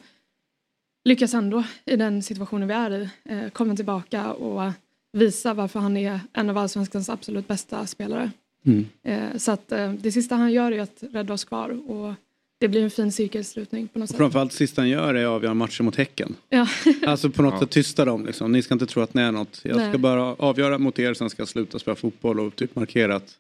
lyckas 1.05 1.35
ändå 1.35 1.65
i 1.85 1.97
den 1.97 2.23
situationen 2.23 2.69
vi 2.69 2.75
är 2.75 2.91
i 2.91 3.09
eh, 3.25 3.49
komma 3.49 3.77
tillbaka 3.77 4.33
och 4.33 4.73
visa 5.13 5.55
varför 5.55 5.81
han 5.81 5.97
är 5.97 6.21
en 6.33 6.51
av 6.51 6.59
allsvenskans 6.59 7.09
absolut 7.09 7.49
bästa 7.49 7.87
spelare. 7.87 8.31
Mm. 8.65 8.87
Eh, 9.03 9.37
så 9.37 9.53
att 9.53 9.73
eh, 9.73 9.93
det 9.93 10.13
sista 10.13 10.35
han 10.35 10.53
gör 10.53 10.73
är 10.73 10.81
att 10.81 11.05
rädda 11.11 11.35
oss 11.35 11.45
kvar 11.45 11.91
och 11.91 12.15
det 12.59 12.69
blir 12.69 12.83
en 12.85 12.91
fin 12.91 13.13
cirkelslutning 13.13 13.89
på 13.89 13.99
något 13.99 14.09
sätt. 14.09 14.17
Framförallt 14.19 14.53
sista 14.53 14.83
han 14.83 14.89
gör 14.89 15.15
är 15.15 15.25
att 15.25 15.31
avgöra 15.31 15.55
matcher 15.55 15.83
mot 15.83 15.97
Häcken. 15.97 16.35
Ja. 16.49 16.67
Alltså 17.07 17.31
på 17.31 17.43
något 17.43 17.55
Ja. 17.55 17.61
sätt 17.61 17.71
tysta 17.71 18.05
dem 18.05 18.27
liksom. 18.27 18.53
Ni 18.53 18.63
ska 18.63 18.75
inte 18.75 18.87
tro 18.87 19.03
att 19.03 19.15
ni 19.15 19.23
är 19.23 19.33
något. 19.33 19.61
Jag 19.65 19.75
ska 19.77 19.89
Nej. 19.89 19.99
bara 19.99 20.23
avgöra 20.23 20.79
mot 20.79 20.99
er, 20.99 21.15
sen 21.15 21.31
ska 21.31 21.41
jag 21.41 21.49
sluta 21.49 21.79
spela 21.79 21.95
fotboll 21.95 22.41
och 22.41 22.57
typ 22.57 22.77
markera 22.77 23.17
att 23.17 23.35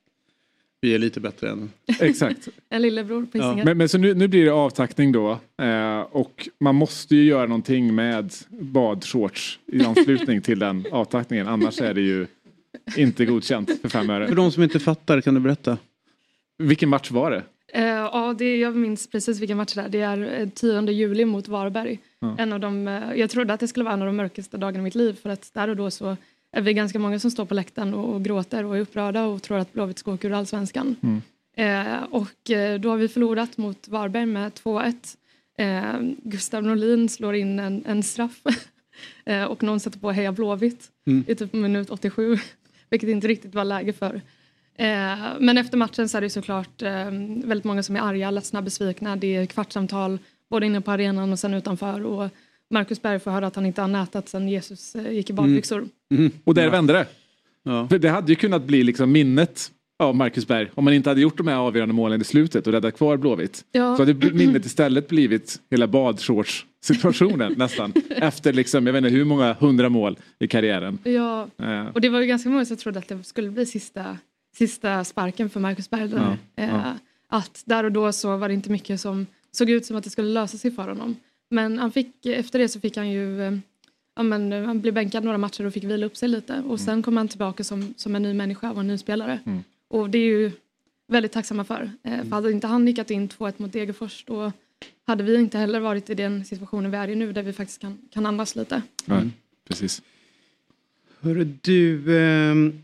vi 0.80 0.94
är 0.94 0.98
lite 0.98 1.20
bättre 1.20 1.50
än... 1.50 1.70
Exakt. 2.00 2.48
En 2.68 2.82
lillebror 2.82 3.26
på 3.26 3.38
Ja. 3.38 3.42
Hisingen. 3.42 3.64
Men, 3.64 3.78
men 3.78 3.88
så 3.88 3.98
nu, 3.98 4.14
nu 4.14 4.28
blir 4.28 4.44
det 4.44 4.50
avtackning 4.52 5.12
då. 5.12 5.38
Eh, 5.62 6.00
och 6.00 6.48
man 6.60 6.74
måste 6.74 7.16
ju 7.16 7.24
göra 7.24 7.46
någonting 7.46 7.94
med 7.94 8.32
badshorts 8.48 9.58
i 9.66 9.84
anslutning 9.84 10.40
till 10.42 10.58
den 10.58 10.84
avtackningen. 10.92 11.48
Annars 11.48 11.80
är 11.80 11.94
det 11.94 12.00
ju 12.00 12.26
inte 12.96 13.24
godkänt 13.26 13.70
för 13.82 13.88
fem 13.88 14.06
För 14.06 14.12
öre. 14.20 14.34
de 14.34 14.52
som 14.52 14.62
inte 14.62 14.80
fattar, 14.80 15.20
kan 15.20 15.34
du 15.34 15.40
berätta? 15.40 15.78
Vilken 16.58 16.88
match 16.88 17.10
var 17.10 17.30
det? 17.30 17.42
Eh, 17.76 17.84
ja, 17.84 18.34
det, 18.38 18.56
jag 18.56 18.76
minns 18.76 19.06
precis 19.06 19.40
vilken 19.40 19.56
match 19.56 19.74
det 19.74 19.80
är. 19.80 19.88
Det 19.88 20.00
är 20.00 20.40
eh, 20.40 20.48
10 20.48 20.90
juli 20.90 21.24
mot 21.24 21.48
Varberg. 21.48 21.98
Ja. 22.18 22.36
En 22.38 22.52
av 22.52 22.60
de, 22.60 22.88
eh, 22.88 23.14
jag 23.14 23.30
trodde 23.30 23.54
att 23.54 23.60
det 23.60 23.68
skulle 23.68 23.84
vara 23.84 23.94
en 23.94 24.02
av 24.02 24.06
de 24.06 24.16
mörkaste 24.16 24.56
dagarna 24.56 24.78
i 24.78 24.82
mitt 24.82 24.94
liv 24.94 25.12
för 25.22 25.30
att 25.30 25.54
där 25.54 25.68
och 25.68 25.76
då 25.76 25.90
så 25.90 26.16
är 26.52 26.60
vi 26.60 26.74
ganska 26.74 26.98
många 26.98 27.18
som 27.18 27.30
står 27.30 27.44
på 27.44 27.54
läktaren 27.54 27.94
och, 27.94 28.14
och 28.14 28.24
gråter 28.24 28.64
och 28.64 28.76
är 28.76 28.80
upprörda 28.80 29.24
och 29.24 29.42
tror 29.42 29.58
att 29.58 29.72
Blåvitt 29.72 29.98
ska 29.98 30.12
åka 30.12 30.28
ur 30.28 30.32
allsvenskan. 30.32 30.96
Mm. 31.02 31.22
Eh, 31.56 32.02
och 32.02 32.50
eh, 32.50 32.80
då 32.80 32.90
har 32.90 32.96
vi 32.96 33.08
förlorat 33.08 33.56
mot 33.58 33.88
Varberg 33.88 34.26
med 34.26 34.52
2-1. 34.52 35.16
Eh, 35.58 36.00
Gustav 36.22 36.62
Norlin 36.62 37.08
slår 37.08 37.34
in 37.34 37.58
en, 37.58 37.84
en 37.86 38.02
straff 38.02 38.40
eh, 39.24 39.44
och 39.44 39.62
någon 39.62 39.80
sätter 39.80 39.98
på 39.98 40.10
Heja 40.10 40.32
Blåvitt 40.32 40.90
Mm. 41.08 41.24
i 41.28 41.34
typ 41.34 41.52
minut 41.52 41.90
87, 41.90 42.38
vilket 42.90 43.08
inte 43.08 43.28
riktigt 43.28 43.54
var 43.54 43.64
läge 43.64 43.92
för. 43.92 44.20
Eh, 44.78 45.18
men 45.40 45.58
efter 45.58 45.76
matchen 45.76 46.08
så 46.08 46.16
är 46.16 46.20
det 46.20 46.30
såklart 46.30 46.82
eh, 46.82 47.10
väldigt 47.44 47.64
många 47.64 47.82
som 47.82 47.96
är 47.96 48.00
arga, 48.00 48.30
ledsna, 48.30 48.62
besvikna. 48.62 49.16
Det 49.16 49.36
är 49.36 49.46
kvartssamtal 49.46 50.18
både 50.50 50.66
inne 50.66 50.80
på 50.80 50.90
arenan 50.90 51.32
och 51.32 51.38
sen 51.38 51.54
utanför. 51.54 52.04
Och 52.04 52.30
Marcus 52.70 53.02
Berg 53.02 53.18
får 53.18 53.30
höra 53.30 53.46
att 53.46 53.56
han 53.56 53.66
inte 53.66 53.80
har 53.80 53.88
nätat 53.88 54.28
sen 54.28 54.48
Jesus 54.48 54.94
eh, 54.94 55.12
gick 55.12 55.30
i 55.30 55.32
badbyxor. 55.32 55.88
Mm. 56.10 56.30
Och 56.44 56.54
där 56.54 56.70
vände 56.70 56.92
det. 56.92 57.06
Ja. 57.62 57.88
För 57.88 57.98
det 57.98 58.08
hade 58.08 58.32
ju 58.32 58.36
kunnat 58.36 58.62
bli 58.62 58.82
liksom 58.82 59.12
minnet 59.12 59.70
av 59.98 60.16
Marcus 60.16 60.46
Berg 60.46 60.70
om 60.74 60.84
man 60.84 60.94
inte 60.94 61.10
hade 61.10 61.20
gjort 61.20 61.36
de 61.36 61.48
här 61.48 61.56
avgörande 61.56 61.94
målen 61.94 62.20
i 62.20 62.24
slutet 62.24 62.66
och 62.66 62.72
räddat 62.72 62.96
kvar 62.96 63.16
Blåvitt. 63.16 63.64
Ja. 63.72 63.96
Så 63.96 64.02
hade 64.02 64.30
minnet 64.30 64.66
istället 64.66 65.08
blivit 65.08 65.60
hela 65.70 65.86
badshorts 65.86 66.66
situationen 66.84 67.54
nästan. 67.56 67.92
Efter 68.08 68.52
liksom, 68.52 68.86
jag 68.86 68.92
vet 68.92 69.04
inte 69.04 69.16
hur 69.16 69.24
många 69.24 69.52
hundra 69.52 69.88
mål 69.88 70.18
i 70.38 70.48
karriären. 70.48 70.98
Ja, 71.04 71.36
Eh, 71.58 71.86
och 71.86 72.00
det 72.00 72.08
var 72.08 72.20
ju 72.20 72.26
ganska 72.26 72.48
många 72.48 72.64
som 72.64 72.76
trodde 72.76 72.98
att 72.98 73.08
det 73.08 73.24
skulle 73.24 73.50
bli 73.50 73.66
sista, 73.66 74.18
sista 74.58 75.04
sparken 75.04 75.50
för 75.50 75.60
Marcus 75.60 75.90
Berg. 75.90 76.08
där. 76.08 76.16
Ja, 76.54 76.62
Eh, 76.62 76.68
ja. 76.68 76.94
Att 77.28 77.62
där 77.64 77.84
och 77.84 77.92
då 77.92 78.12
så 78.12 78.36
var 78.36 78.48
det 78.48 78.54
inte 78.54 78.70
mycket 78.70 79.00
som 79.00 79.26
såg 79.52 79.70
ut 79.70 79.86
som 79.86 79.96
att 79.96 80.04
det 80.04 80.10
skulle 80.10 80.28
lösa 80.28 80.58
sig 80.58 80.70
för 80.70 80.88
honom. 80.88 81.16
Men 81.50 81.78
han 81.78 81.92
fick, 81.92 82.26
efter 82.26 82.58
det 82.58 82.68
så 82.68 82.80
fick 82.80 82.96
han 82.96 83.10
ju 83.10 83.42
eh, 83.42 83.52
Ja, 84.16 84.22
men, 84.22 84.52
eh, 84.52 84.64
han 84.64 84.80
blev 84.80 84.94
bänkad 84.94 85.24
några 85.24 85.38
matcher 85.38 85.66
och 85.66 85.72
fick 85.72 85.84
vila 85.84 86.06
upp 86.06 86.16
sig 86.16 86.28
lite 86.28 86.62
och 86.68 86.80
sen 86.80 87.02
kom 87.02 87.16
han 87.16 87.28
tillbaka 87.28 87.64
som, 87.64 87.94
som 87.96 88.16
en 88.16 88.22
ny 88.22 88.34
människa 88.34 88.72
och 88.72 88.80
en 88.80 88.86
ny 88.86 88.98
spelare. 88.98 89.40
Mm. 89.46 89.64
Och 89.88 90.10
det 90.10 90.18
är 90.18 90.26
ju 90.26 90.50
väldigt 91.08 91.32
tacksamma 91.32 91.64
för. 91.64 91.90
Eh, 92.02 92.22
för 92.22 92.30
hade 92.30 92.52
inte 92.52 92.66
han 92.66 92.84
nickat 92.84 93.10
in 93.10 93.28
2-1 93.28 93.52
mot 93.56 93.72
Degerfors 93.72 94.24
då 94.24 94.52
hade 95.06 95.24
vi 95.24 95.34
inte 95.34 95.58
heller 95.58 95.80
varit 95.80 96.10
i 96.10 96.14
den 96.14 96.44
situationen 96.44 96.90
vi 96.90 96.96
är 96.96 97.08
i 97.08 97.14
nu 97.14 97.32
där 97.32 97.42
vi 97.42 97.52
faktiskt 97.52 97.80
kan, 97.80 97.98
kan 98.10 98.26
andas 98.26 98.56
lite. 98.56 98.82
Nej, 99.04 99.30
precis. 99.68 100.02
Hörru 101.20 101.44
du, 101.62 102.18
ehm, 102.18 102.82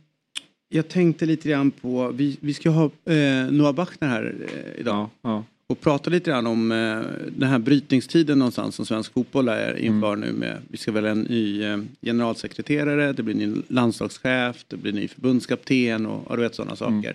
jag 0.72 0.88
tänkte 0.88 1.26
lite 1.26 1.48
grann 1.48 1.70
på, 1.70 2.08
vi, 2.08 2.36
vi 2.40 2.54
ska 2.54 2.70
ha 2.70 2.84
eh, 2.84 3.50
Noah 3.50 3.72
Bachner 3.72 4.08
här 4.08 4.34
eh, 4.48 4.80
idag. 4.80 5.08
Ja. 5.22 5.44
Och 5.66 5.80
prata 5.80 6.10
lite 6.10 6.30
grann 6.30 6.46
om 6.46 6.72
eh, 6.72 7.00
den 7.36 7.48
här 7.48 7.58
brytningstiden 7.58 8.38
någonstans 8.38 8.74
som 8.74 8.86
svensk 8.86 9.12
fotboll 9.12 9.48
är 9.48 9.76
inför 9.78 10.16
nu 10.16 10.32
med, 10.32 10.58
vi 10.68 10.76
ska 10.76 10.92
välja 10.92 11.10
en 11.10 11.20
ny 11.22 11.62
eh, 11.64 11.78
generalsekreterare, 12.02 13.12
det 13.12 13.22
blir 13.22 13.34
en 13.34 13.50
ny 13.52 13.62
landslagschef, 13.68 14.64
det 14.68 14.76
blir 14.76 14.92
en 14.92 14.98
ny 14.98 15.08
förbundskapten 15.08 16.06
och, 16.06 16.30
och 16.30 16.36
du 16.36 16.42
vet 16.42 16.54
sådana 16.54 16.76
saker. 16.76 17.14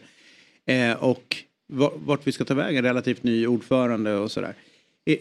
Eh, 0.66 0.92
och 1.04 1.36
va- 1.68 1.92
vart 2.06 2.28
vi 2.28 2.32
ska 2.32 2.46
ta 2.46 2.54
vägen, 2.54 2.84
relativt 2.84 3.24
ny 3.24 3.48
ordförande 3.48 4.16
och 4.16 4.32
sådär. 4.32 4.50
Eh, 4.50 4.54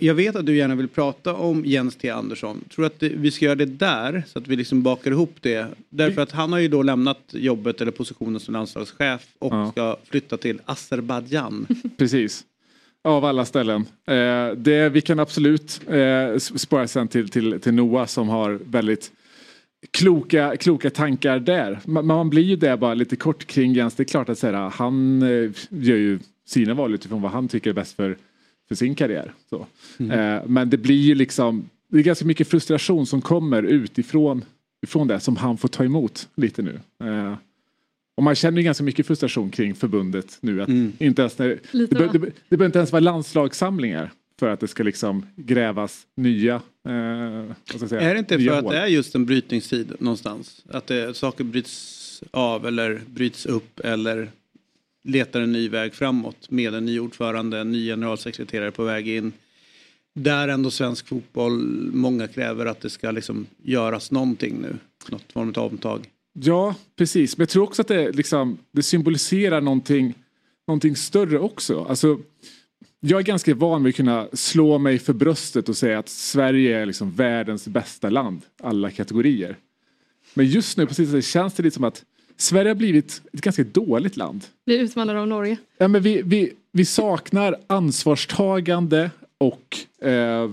Jag 0.00 0.14
vet 0.14 0.36
att 0.36 0.46
du 0.46 0.56
gärna 0.56 0.74
vill 0.74 0.88
prata 0.88 1.34
om 1.34 1.64
Jens 1.64 1.96
T 1.96 2.10
Andersson. 2.10 2.64
Tror 2.74 2.82
du 2.82 2.86
att 2.86 3.02
vi 3.18 3.30
ska 3.30 3.44
göra 3.44 3.54
det 3.54 3.64
där 3.64 4.22
så 4.26 4.38
att 4.38 4.48
vi 4.48 4.56
liksom 4.56 4.82
bakar 4.82 5.10
ihop 5.10 5.34
det? 5.40 5.66
Därför 5.88 6.22
att 6.22 6.32
han 6.32 6.52
har 6.52 6.58
ju 6.58 6.68
då 6.68 6.82
lämnat 6.82 7.18
jobbet 7.30 7.80
eller 7.80 7.92
positionen 7.92 8.40
som 8.40 8.54
landslagschef 8.54 9.26
och 9.38 9.54
Ja. 9.54 9.70
ska 9.70 9.96
flytta 10.04 10.36
till 10.36 10.60
Azerbajdzjan. 10.64 11.66
Precis. 11.98 12.44
Av 13.04 13.24
alla 13.24 13.44
ställen. 13.44 13.84
Eh, 14.06 14.50
det, 14.56 14.88
vi 14.88 15.00
kan 15.00 15.20
absolut 15.20 15.80
eh, 15.88 15.98
s- 16.28 16.60
spara 16.60 16.88
sen 16.88 17.08
till, 17.08 17.28
till, 17.28 17.60
till 17.60 17.74
Noah 17.74 18.06
som 18.06 18.28
har 18.28 18.60
väldigt 18.64 19.12
kloka, 19.90 20.56
kloka 20.56 20.90
tankar 20.90 21.38
där. 21.38 21.80
Man, 21.84 22.06
man 22.06 22.30
blir 22.30 22.42
ju 22.42 22.56
där 22.56 22.76
bara 22.76 22.94
lite 22.94 23.16
kort 23.16 23.46
kring 23.46 23.72
Jens. 23.72 23.94
Det 23.94 24.02
är 24.02 24.04
klart 24.04 24.28
att 24.28 24.42
här, 24.42 24.52
han 24.52 25.22
eh, 25.22 25.50
gör 25.68 25.96
ju 25.96 26.18
sina 26.46 26.74
val 26.74 26.94
utifrån 26.94 27.22
vad 27.22 27.30
han 27.32 27.48
tycker 27.48 27.70
är 27.70 27.74
bäst 27.74 27.96
för, 27.96 28.16
för 28.68 28.75
sin 28.75 28.94
karriär. 28.94 29.32
Så. 29.50 29.66
Eh, 29.99 30.42
men 30.46 30.70
det 30.70 30.76
blir 30.76 31.00
ju 31.00 31.14
liksom, 31.14 31.70
det 31.88 31.99
är 31.99 32.02
ganska 32.02 32.25
mycket 32.25 32.49
frustration 32.49 33.06
som 33.06 33.23
kommer 33.23 33.62
utifrån 33.62 34.44
ifrån 34.82 35.08
det 35.08 35.20
som 35.20 35.37
han 35.37 35.58
får 35.58 35.68
ta 35.68 35.85
emot 35.85 36.28
lite 36.35 36.62
nu. 36.62 36.80
Eh, 37.04 37.35
och 38.16 38.23
man 38.23 38.35
känner 38.35 38.58
ju 38.58 38.64
ganska 38.64 38.85
mycket 38.85 39.06
frustration 39.06 39.50
kring 39.50 39.75
förbundet 39.75 40.38
nu. 40.40 40.62
Att 40.62 40.68
inte 40.99 41.23
ens 41.23 41.38
när, 41.38 41.49
det, 41.73 41.94
behöver 42.49 42.66
inte 42.66 42.78
ens 42.78 42.92
vara 42.92 43.00
landslagssamlingar 43.00 44.12
för 44.38 44.49
att 44.49 44.61
det 44.61 44.68
ska 44.68 44.82
liksom 44.82 45.26
grävas 45.37 46.06
nya, 46.14 46.54
eh, 46.54 46.62
vad 47.44 47.56
ska 47.66 47.78
jag 47.78 47.88
säga, 47.88 48.00
Är 48.00 48.14
det 48.14 48.18
inte 48.18 48.38
för 48.38 48.58
att 48.58 48.70
det 48.70 48.78
är 48.78 48.87
just 48.87 49.14
en 49.14 49.26
brytningstid 49.26 49.92
någonstans? 49.99 50.64
Att 50.68 50.87
det, 50.87 51.16
saker 51.16 51.44
bryts 51.44 52.23
av 52.30 52.66
eller 52.66 53.02
bryts 53.06 53.46
upp 53.46 53.80
eller 53.80 54.30
letar 55.06 55.40
en 55.40 55.52
ny 55.52 55.68
väg 55.68 55.94
framåt 55.94 56.50
med 56.50 56.75
en 56.75 56.84
ny 56.84 57.00
ordförande, 57.00 57.58
en 57.58 57.72
ny 57.72 57.86
generalsekreterare 57.86 58.70
på 58.70 58.84
väg 58.84 59.08
in. 59.08 59.32
Där 60.14 60.48
ändå 60.48 60.70
svensk 60.70 61.08
fotboll, 61.08 61.52
många 61.92 62.28
kräver 62.28 62.66
att 62.66 62.80
det 62.80 62.90
ska 62.90 63.10
liksom 63.10 63.46
göras 63.62 64.10
någonting 64.10 64.60
nu. 64.60 64.76
Något 65.08 65.32
form 65.32 65.52
av 65.56 65.66
omtag. 65.66 66.06
Ja, 66.32 66.75
precis. 66.96 67.36
Men 67.36 67.42
jag 67.42 67.48
tror 67.48 67.62
också 67.62 67.82
att 67.82 67.88
det, 67.88 68.12
liksom, 68.12 68.58
det 68.72 68.82
symboliserar 68.82 69.60
någonting, 69.60 70.14
någonting 70.66 70.96
större 70.96 71.38
också. 71.38 71.86
Alltså, 71.88 72.18
jag 73.00 73.20
är 73.20 73.25
ganska 73.25 73.54
van 73.54 73.84
vid 73.84 73.90
att 73.90 73.96
kunna 73.96 74.28
slå 74.32 74.78
mig 74.78 74.98
för 74.98 75.12
bröstet 75.12 75.68
och 75.68 75.76
säga 75.76 75.98
att 75.98 76.08
Sverige 76.08 76.78
är 76.78 76.86
liksom 76.86 77.10
världens 77.10 77.68
bästa 77.68 78.10
land, 78.10 78.42
alla 78.62 78.90
kategorier. 78.90 79.56
Men 80.34 80.46
just 80.46 80.76
nu 80.76 80.86
precis, 80.86 81.26
känns 81.26 81.54
det 81.54 81.62
lite 81.62 81.75
som 81.75 81.84
att 81.84 82.04
Sverige 82.36 82.70
har 82.70 82.74
blivit 82.74 83.22
ett 83.32 83.40
ganska 83.40 83.64
dåligt 83.64 84.16
land. 84.16 84.44
Blir 84.66 84.78
utmanade 84.80 85.20
av 85.20 85.28
Norge. 85.28 85.56
Ja, 85.78 85.88
men 85.88 86.02
vi, 86.02 86.22
vi, 86.24 86.52
vi 86.72 86.84
saknar 86.84 87.56
ansvarstagande 87.66 89.10
och 89.38 89.76
eh, 90.08 90.50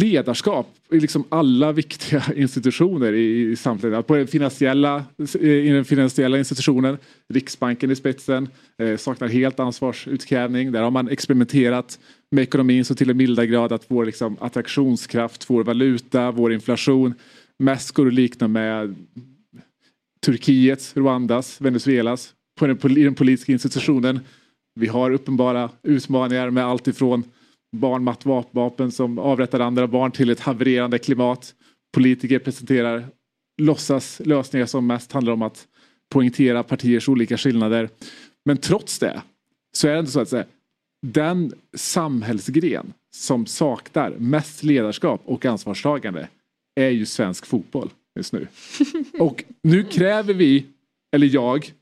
ledarskap 0.00 0.74
i 0.90 1.00
liksom 1.00 1.24
alla 1.28 1.72
viktiga 1.72 2.24
institutioner 2.36 3.12
i, 3.12 3.50
i 3.50 3.56
samhället. 3.56 4.06
På 4.06 4.16
den 4.16 4.26
finansiella, 4.26 5.04
i 5.40 5.68
den 5.68 5.84
finansiella 5.84 6.38
institutionen, 6.38 6.98
Riksbanken 7.28 7.90
i 7.90 7.96
spetsen, 7.96 8.48
eh, 8.78 8.96
saknar 8.96 9.28
helt 9.28 9.60
ansvarsutkrävning. 9.60 10.72
Där 10.72 10.82
har 10.82 10.90
man 10.90 11.08
experimenterat 11.08 11.98
med 12.30 12.42
ekonomin 12.42 12.84
så 12.84 12.94
till 12.94 13.10
en 13.10 13.16
milda 13.16 13.46
grad 13.46 13.72
att 13.72 13.84
vår 13.88 14.04
liksom, 14.04 14.36
attraktionskraft, 14.40 15.50
vår 15.50 15.64
valuta, 15.64 16.30
vår 16.30 16.52
inflation 16.52 17.14
mest 17.58 17.92
går 17.92 18.06
att 18.06 18.14
likna 18.14 18.48
med 18.48 18.94
Turkiets, 20.24 20.96
Rwandas, 20.96 21.60
Venezuelas 21.60 22.34
på 22.58 22.66
den, 22.66 22.98
i 22.98 23.04
den 23.04 23.14
politiska 23.14 23.52
institutionen. 23.52 24.20
Vi 24.80 24.86
har 24.86 25.10
uppenbara 25.10 25.70
utmaningar 25.82 26.50
med 26.50 26.64
allt 26.64 26.88
ifrån 26.88 27.24
barnmatvapen 27.76 28.92
som 28.92 29.18
avrättar 29.18 29.60
andra 29.60 29.86
barn 29.86 30.12
till 30.12 30.30
ett 30.30 30.40
havererande 30.40 30.98
klimat. 30.98 31.54
Politiker 31.94 32.38
presenterar 32.38 33.06
låtsas 33.62 34.20
lösningar 34.24 34.66
som 34.66 34.86
mest 34.86 35.12
handlar 35.12 35.32
om 35.32 35.42
att 35.42 35.66
poängtera 36.12 36.62
partiers 36.62 37.08
olika 37.08 37.38
skillnader. 37.38 37.88
Men 38.44 38.56
trots 38.56 38.98
det 38.98 39.22
så 39.76 39.88
är 39.88 39.92
det 39.92 39.98
ändå 39.98 40.10
så 40.10 40.20
att 40.20 40.28
säga, 40.28 40.44
den 41.06 41.52
samhällsgren 41.76 42.92
som 43.16 43.46
saknar 43.46 44.10
mest 44.10 44.62
ledarskap 44.62 45.22
och 45.24 45.44
ansvarstagande 45.46 46.28
är 46.80 46.90
ju 46.90 47.06
svensk 47.06 47.46
fotboll 47.46 47.90
just 48.14 48.32
nu. 48.32 48.46
Och 49.18 49.44
nu 49.62 49.82
kräver 49.82 50.34
vi, 50.34 50.66
eller 51.12 51.26
jag, 51.26 51.72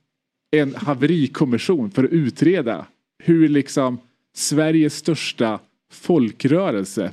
en 0.51 0.75
haverikommission 0.75 1.91
för 1.91 2.05
att 2.05 2.11
utreda 2.11 2.87
hur 3.19 3.49
liksom 3.49 3.99
Sveriges 4.35 4.97
största 4.97 5.61
folkrörelse 5.91 7.13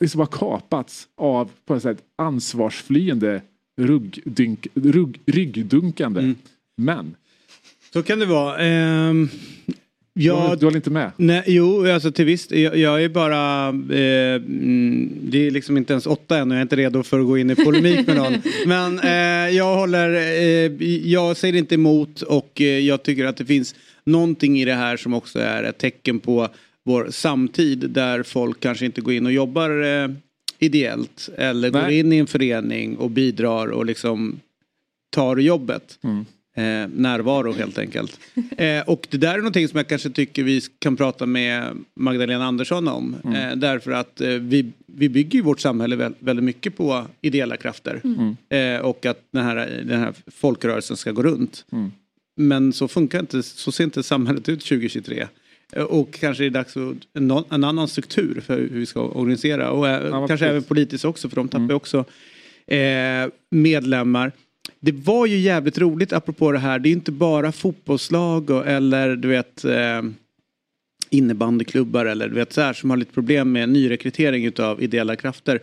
liksom 0.00 0.20
har 0.20 0.26
kapats 0.26 1.08
av 1.14 1.50
på 1.64 1.74
något 1.74 1.82
sätt 1.82 2.02
ansvarsflyende 2.16 3.42
ruggdynk, 3.76 4.66
rugg, 4.74 5.20
ryggdunkande 5.26 6.34
män. 6.76 7.14
Så 7.92 8.02
kan 8.02 8.18
det 8.18 8.26
vara. 8.26 8.58
Ehm, 8.58 9.28
Du, 10.14 10.24
jag, 10.24 10.36
håller- 10.36 10.56
du 10.56 10.66
håller 10.66 10.76
inte 10.76 10.90
med? 10.90 11.10
Nej, 11.16 11.42
jo, 11.46 11.86
alltså 11.92 12.12
till 12.12 12.24
visst. 12.24 12.50
Jag, 12.50 12.76
jag 12.76 13.04
är 13.04 13.08
bara... 13.08 13.68
Eh, 13.68 14.34
mm, 14.34 15.10
det 15.22 15.46
är 15.46 15.50
liksom 15.50 15.76
inte 15.76 15.92
ens 15.92 16.06
åtta 16.06 16.38
än 16.38 16.50
och 16.50 16.54
jag 16.54 16.58
är 16.58 16.62
inte 16.62 16.76
redo 16.76 17.02
för 17.02 17.20
att 17.20 17.26
gå 17.26 17.38
in 17.38 17.50
i 17.50 17.54
polemik 17.54 18.06
med 18.06 18.16
någon. 18.16 18.34
Men 18.66 18.98
eh, 18.98 19.56
jag 19.56 19.76
håller... 19.76 20.10
Eh, 20.14 20.86
jag 21.08 21.36
säger 21.36 21.54
inte 21.54 21.74
emot 21.74 22.22
och 22.22 22.60
eh, 22.60 22.66
jag 22.78 23.02
tycker 23.02 23.24
att 23.24 23.36
det 23.36 23.46
finns 23.46 23.74
någonting 24.04 24.60
i 24.60 24.64
det 24.64 24.74
här 24.74 24.96
som 24.96 25.14
också 25.14 25.38
är 25.38 25.62
ett 25.62 25.78
tecken 25.78 26.20
på 26.20 26.48
vår 26.84 27.08
samtid 27.10 27.90
där 27.90 28.22
folk 28.22 28.60
kanske 28.60 28.84
inte 28.86 29.00
går 29.00 29.14
in 29.14 29.26
och 29.26 29.32
jobbar 29.32 29.82
eh, 29.82 30.08
ideellt 30.58 31.28
eller 31.36 31.70
går 31.70 31.82
Nej. 31.82 31.98
in 31.98 32.12
i 32.12 32.16
en 32.16 32.26
förening 32.26 32.96
och 32.96 33.10
bidrar 33.10 33.66
och 33.66 33.86
liksom 33.86 34.40
tar 35.10 35.36
jobbet. 35.36 35.98
Mm. 36.04 36.26
Eh, 36.56 36.88
närvaro 36.88 37.52
helt 37.52 37.78
enkelt. 37.78 38.20
Eh, 38.56 38.80
och 38.86 39.06
det 39.10 39.16
där 39.16 39.34
är 39.34 39.38
någonting 39.38 39.68
som 39.68 39.76
jag 39.76 39.88
kanske 39.88 40.10
tycker 40.10 40.42
vi 40.42 40.60
kan 40.78 40.96
prata 40.96 41.26
med 41.26 41.76
Magdalena 41.96 42.44
Andersson 42.44 42.88
om. 42.88 43.16
Eh, 43.24 43.56
därför 43.56 43.90
att 43.90 44.20
eh, 44.20 44.28
vi, 44.28 44.72
vi 44.86 45.08
bygger 45.08 45.38
ju 45.38 45.42
vårt 45.42 45.60
samhälle 45.60 45.96
väl, 45.96 46.14
väldigt 46.18 46.44
mycket 46.44 46.76
på 46.76 47.06
ideella 47.20 47.56
krafter. 47.56 48.00
Eh, 48.48 48.80
och 48.80 49.06
att 49.06 49.18
den 49.30 49.44
här, 49.44 49.84
den 49.86 50.00
här 50.00 50.14
folkrörelsen 50.26 50.96
ska 50.96 51.12
gå 51.12 51.22
runt. 51.22 51.64
Mm. 51.72 51.92
Men 52.36 52.72
så 52.72 52.88
funkar 52.88 53.20
inte, 53.20 53.42
så 53.42 53.72
ser 53.72 53.84
inte 53.84 54.02
samhället 54.02 54.48
ut 54.48 54.60
2023. 54.60 55.26
Eh, 55.72 55.82
Och 55.82 56.12
kanske 56.14 56.44
är 56.44 56.50
det 56.50 56.58
dags 56.58 56.72
för 56.72 56.96
en, 57.14 57.64
annan 57.64 57.88
struktur 57.88 58.40
för 58.40 58.58
hur 58.58 58.78
vi 58.78 58.86
ska 58.86 59.00
organisera. 59.00 59.70
Och 59.70 59.88
eh, 59.88 60.00
kanske 60.00 60.16
absolut. 60.16 60.50
även 60.50 60.62
politiskt 60.62 61.04
också 61.04 61.28
för 61.28 61.36
de 61.36 61.48
tappar 61.48 61.68
ju 61.68 61.74
också 61.74 62.04
eh, 62.66 63.28
medlemmar. 63.50 64.32
Det 64.80 64.92
var 64.92 65.26
ju 65.26 65.36
jävligt 65.38 65.78
roligt 65.78 66.12
apropå 66.12 66.52
det 66.52 66.58
här. 66.58 66.78
Det 66.78 66.88
är 66.88 66.92
inte 66.92 67.12
bara 67.12 67.52
fotbollslag 67.52 68.50
och, 68.50 68.66
eller 68.66 69.16
du 69.16 69.28
vet 69.28 69.64
eh, 69.64 70.02
innebandyklubbar 71.10 72.06
eller 72.06 72.28
du 72.28 72.34
vet 72.34 72.52
så 72.52 72.60
här 72.60 72.72
som 72.72 72.90
har 72.90 72.96
lite 72.96 73.12
problem 73.12 73.52
med 73.52 73.68
nyrekrytering 73.68 74.44
utav 74.44 74.82
ideella 74.82 75.16
krafter. 75.16 75.60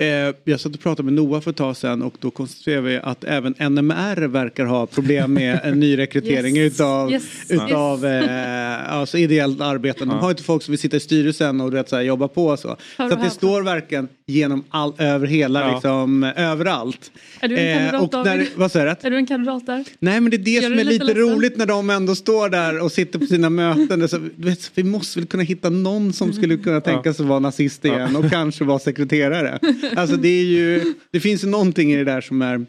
Eh, 0.00 0.34
jag 0.44 0.60
satt 0.60 0.74
och 0.74 0.80
pratade 0.80 1.04
med 1.04 1.12
Noah 1.12 1.40
för 1.40 1.50
ett 1.50 1.56
tag 1.56 1.76
sedan 1.76 2.02
och 2.02 2.14
då 2.20 2.30
konstaterade 2.30 2.88
vi 2.88 2.96
att 2.96 3.24
även 3.24 3.54
NMR 3.72 4.26
verkar 4.28 4.64
ha 4.64 4.86
problem 4.86 5.34
med 5.34 5.60
en 5.64 5.80
nyrekrytering 5.80 6.56
Yes. 6.56 6.74
utav, 6.74 7.12
Yes. 7.12 7.50
utav 7.50 8.04
eh, 8.06 8.92
alltså 8.92 9.18
ideellt 9.18 9.60
arbete. 9.60 9.98
De 10.04 10.10
har 10.10 10.30
inte 10.30 10.42
folk 10.42 10.62
som 10.62 10.72
vill 10.72 10.78
sitta 10.78 10.96
i 10.96 11.00
styrelsen 11.00 11.60
och 11.60 11.70
du 11.70 11.76
vet, 11.76 11.88
så 11.88 11.96
här, 11.96 12.02
jobba 12.02 12.28
på 12.28 12.46
och 12.46 12.58
så. 12.58 12.76
Hör 12.98 13.10
så 13.10 13.16
det 13.16 13.30
står 13.30 13.62
verkligen 13.62 14.08
genom 14.32 14.64
all, 14.68 14.94
över 14.98 15.26
hela, 15.26 15.60
Ja. 15.60 15.72
liksom, 15.72 16.24
överallt. 16.24 17.10
Är 17.40 17.48
du 17.48 17.58
en 17.58 17.78
kandidat, 17.78 18.14
och 18.14 18.24
när, 18.24 18.36
David? 18.36 18.48
vad 18.56 18.72
säger 18.72 18.86
du? 18.86 19.06
Är 19.06 19.10
du 19.10 19.16
en 19.16 19.26
kandidat 19.26 19.66
där? 19.66 19.84
Nej 19.98 20.20
men 20.20 20.30
det 20.30 20.36
är 20.36 20.38
det 20.38 20.50
Gör 20.50 20.62
som 20.62 20.72
är 20.78 20.84
lite 20.84 21.04
lite 21.04 21.20
roligt 21.20 21.56
när 21.56 21.66
de 21.66 21.90
ändå 21.90 22.14
står 22.14 22.48
där 22.48 22.80
och 22.80 22.92
sitter 22.92 23.18
på 23.18 23.26
sina 23.26 23.50
möten. 23.50 24.08
Så, 24.08 24.18
vet, 24.36 24.70
vi 24.74 24.84
måste 24.84 25.18
väl 25.18 25.28
kunna 25.28 25.42
hitta 25.42 25.70
någon 25.70 26.12
som 26.12 26.32
skulle 26.32 26.56
kunna 26.56 26.80
tänka 26.80 27.14
sig 27.14 27.26
vara 27.26 27.38
nazist 27.38 27.84
igen 27.84 28.16
och 28.16 28.30
kanske 28.30 28.64
vara 28.64 28.78
sekreterare. 28.78 29.58
Alltså 29.96 30.16
det 30.16 30.28
är 30.28 30.44
ju, 30.44 30.94
det 31.10 31.20
finns 31.20 31.44
ju 31.44 31.48
någonting 31.48 31.92
i 31.92 31.96
det 31.96 32.04
där 32.04 32.20
som 32.20 32.42
är 32.42 32.66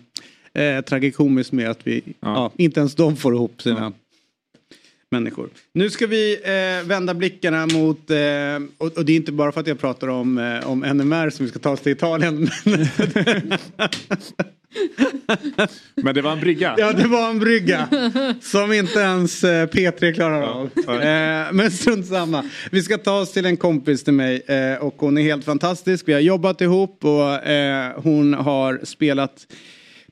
eh, 0.53 0.81
tragikomiskt 0.81 1.53
med 1.53 1.69
att 1.69 1.79
vi, 1.83 2.01
ja. 2.19 2.51
inte 2.57 2.79
ens 2.79 2.95
de 2.95 3.15
får 3.15 3.33
ihop 3.33 3.61
sina 3.61 3.93
människor. 5.13 5.49
Nu 5.73 5.89
ska 5.89 6.07
vi 6.07 6.33
eh, 6.43 6.87
vända 6.87 7.13
blickarna 7.13 7.67
mot, 7.67 8.09
eh, 8.09 8.17
och, 8.77 8.97
och, 8.97 9.05
det 9.05 9.11
är 9.11 9.15
inte 9.15 9.31
bara 9.31 9.51
för 9.51 9.61
att 9.61 9.67
jag 9.67 9.79
pratar 9.79 10.07
om, 10.07 10.37
eh, 10.37 10.69
om 10.69 10.79
NMR 10.79 11.29
som 11.29 11.45
vi 11.45 11.49
ska 11.51 11.59
ta 11.59 11.69
oss 11.71 11.81
till 11.81 11.91
Italien. 11.91 12.49
Men 15.95 16.15
det 16.15 16.21
var 16.21 16.31
en 16.31 16.39
brygga. 16.39 16.75
Ja, 16.77 16.93
det 16.93 17.07
var 17.07 17.29
en 17.29 17.39
brygga. 17.39 17.87
Som 18.41 18.73
inte 18.73 18.99
ens 18.99 19.43
eh, 19.43 19.67
P3 19.67 20.13
klarar 20.13 20.41
av. 20.41 20.69
Eh, 20.87 21.53
men 21.53 21.71
strunt 21.71 22.07
samma. 22.07 22.49
Vi 22.71 22.81
ska 22.81 22.97
ta 22.97 23.19
oss 23.19 23.31
till 23.31 23.45
en 23.45 23.57
kompis 23.57 24.03
till 24.03 24.13
mig 24.13 24.41
eh, 24.47 24.75
och 24.75 24.95
hon 24.97 25.17
är 25.17 25.21
helt 25.21 25.45
fantastisk. 25.45 26.07
Vi 26.07 26.13
har 26.13 26.19
jobbat 26.19 26.61
ihop 26.61 27.05
och 27.05 27.39
hon 28.03 28.33
har 28.33 28.79
spelat 28.83 29.47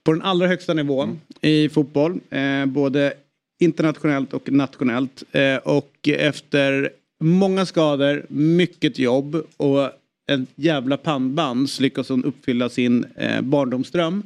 på 0.03 0.11
den 0.11 0.21
allra 0.21 0.47
högsta 0.47 0.73
nivån 0.73 1.21
i 1.41 1.69
fotboll. 1.69 2.19
Både 2.67 3.13
internationellt 3.61 4.33
och 4.33 4.51
nationellt. 4.51 5.23
Eh, 5.31 5.55
och 5.55 6.07
efter 6.07 6.89
många 7.19 7.65
skador, 7.65 8.25
mycket 8.29 8.99
jobb 8.99 9.43
och 9.57 9.85
ett 10.31 10.49
jävla 10.55 10.97
pannband 10.97 11.69
så 11.69 11.81
lyckas 11.83 12.09
hon 12.09 12.23
uppfylla 12.23 12.69
sin 12.69 13.05
eh, 13.15 13.41
barndomsdröm 13.41 14.23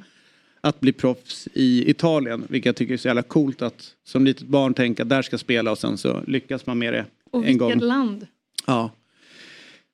att 0.62 0.80
bli 0.80 0.94
proffs 0.94 1.48
i 1.54 1.90
Italien. 1.90 2.46
Vilket 2.50 2.66
jag 2.66 2.76
tycker 2.76 2.94
är 2.94 2.98
så 2.98 3.08
jävla 3.08 3.22
coolt 3.22 3.62
att 3.62 3.94
som 4.04 4.26
litet 4.26 4.48
barn 4.48 4.74
tänka 4.74 5.04
där 5.04 5.22
ska 5.22 5.38
spela 5.38 5.72
och 5.72 5.78
sen 5.78 5.98
så 5.98 6.22
lyckas 6.28 6.66
man 6.66 6.78
med 6.78 6.94
det 6.94 7.06
och 7.32 7.46
en 7.46 7.58
gång. 7.58 7.68
Och 7.68 7.72
vilket 7.72 7.88
land! 7.88 8.28
Ja. 8.66 8.92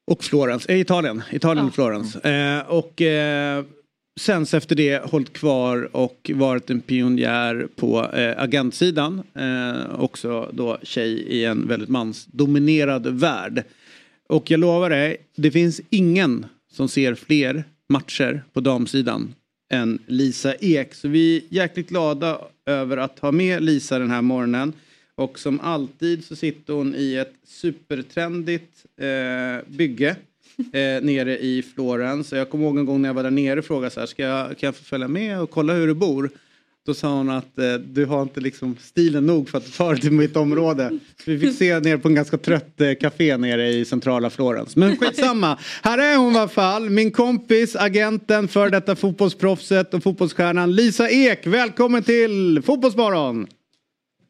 Och 0.06 0.24
Florens, 0.24 0.66
eh, 0.66 0.80
Italien, 0.80 1.24
Italien 1.32 1.66
och 1.66 1.74
Florens. 1.74 2.16
Eh, 2.16 2.68
och 2.68 3.02
eh, 3.02 3.66
sen 4.22 4.46
efter 4.54 4.76
det 4.76 5.06
hållit 5.06 5.34
kvar 5.34 5.96
och 5.96 6.32
varit 6.34 6.70
en 6.70 6.82
pionjär 6.82 7.68
på 7.76 8.10
eh, 8.14 8.42
agentsidan. 8.42 9.22
Eh, 9.34 10.00
också 10.00 10.50
då 10.54 10.78
tjej 10.84 11.12
i 11.12 11.46
en 11.46 11.68
väldigt 11.68 11.90
mansdominerad 11.90 13.08
värld. 13.08 13.64
Och 14.30 14.52
jag 14.52 14.60
lovar 14.60 14.90
dig, 14.90 15.18
det 15.36 15.52
finns 15.52 15.82
ingen 15.90 16.46
som 16.72 16.90
ser 16.90 17.16
fler 17.16 17.64
matcher 17.90 18.44
på 18.54 18.60
damsidan 18.60 19.36
än 19.72 20.00
Lisa 20.08 20.56
Ek. 20.56 20.94
Så 20.94 21.08
vi 21.08 21.38
är 21.38 21.44
jäkligt 21.50 21.90
glada 21.90 22.42
över 22.66 22.98
att 22.98 23.20
ha 23.20 23.32
med 23.32 23.64
Lisa 23.64 24.00
den 24.00 24.12
här 24.12 24.22
morgonen. 24.22 24.74
Och 25.16 25.40
som 25.40 25.60
alltid 25.60 26.26
så 26.26 26.36
sitter 26.36 26.74
hon 26.74 26.96
i 26.98 27.16
ett 27.16 27.34
supertrendigt 27.46 28.86
eh, 28.98 29.68
bygge 29.68 30.16
eh, 30.74 31.04
nere 31.04 31.38
i 31.38 31.64
Florens. 31.76 32.32
Jag 32.32 32.50
kommer 32.50 32.66
ihåg 32.66 32.78
en 32.78 32.86
gång 32.86 33.02
när 33.02 33.10
jag 33.10 33.14
var 33.14 33.24
där 33.24 33.32
nere 33.32 33.60
och 33.60 33.66
frågade 33.66 33.92
så 33.92 34.00
här, 34.00 34.08
ska 34.08 34.24
jag, 34.24 34.48
kan 34.48 34.68
jag 34.68 34.76
få 34.76 34.84
följa 34.84 35.08
med 35.08 35.42
och 35.42 35.50
kolla 35.50 35.74
hur 35.74 35.88
du 35.88 35.94
bor? 35.94 36.30
Då 36.86 36.94
sa 36.94 37.14
hon 37.14 37.30
att 37.30 37.60
eh, 37.60 37.74
du 37.74 38.06
har 38.06 38.22
inte 38.22 38.40
liksom 38.40 38.76
stilen 38.80 39.26
nog 39.26 39.50
för 39.50 39.58
att 39.58 39.74
ta 39.74 39.92
dig 39.92 40.02
till 40.02 40.12
mitt 40.12 40.36
område. 40.36 41.00
Så 41.26 41.32
vi 41.32 41.40
fick 41.40 41.58
se 41.58 41.80
ner 41.80 41.98
på 41.98 42.08
en 42.08 42.16
ganska 42.16 42.38
trött 42.38 42.82
eh, 42.82 42.94
café 42.94 43.38
nere 43.38 43.70
i 43.70 43.86
centrala 43.86 44.30
Florens. 44.30 44.76
Men 44.76 44.98
skitsamma. 44.98 45.58
Här 45.84 45.98
är 45.98 46.18
hon 46.18 46.36
i 46.36 46.38
alla 46.38 46.48
fall. 46.48 46.90
Min 46.90 47.12
kompis, 47.12 47.76
agenten 47.76 48.48
för 48.48 48.70
detta 48.70 48.96
fotbollsproffset 48.96 49.94
och 49.94 50.04
fotbollsstjärnan 50.04 50.76
Lisa 50.76 51.10
Ek. 51.10 51.48
Välkommen 51.48 52.04
till 52.04 52.62
Fotbollsmorgon! 52.66 53.48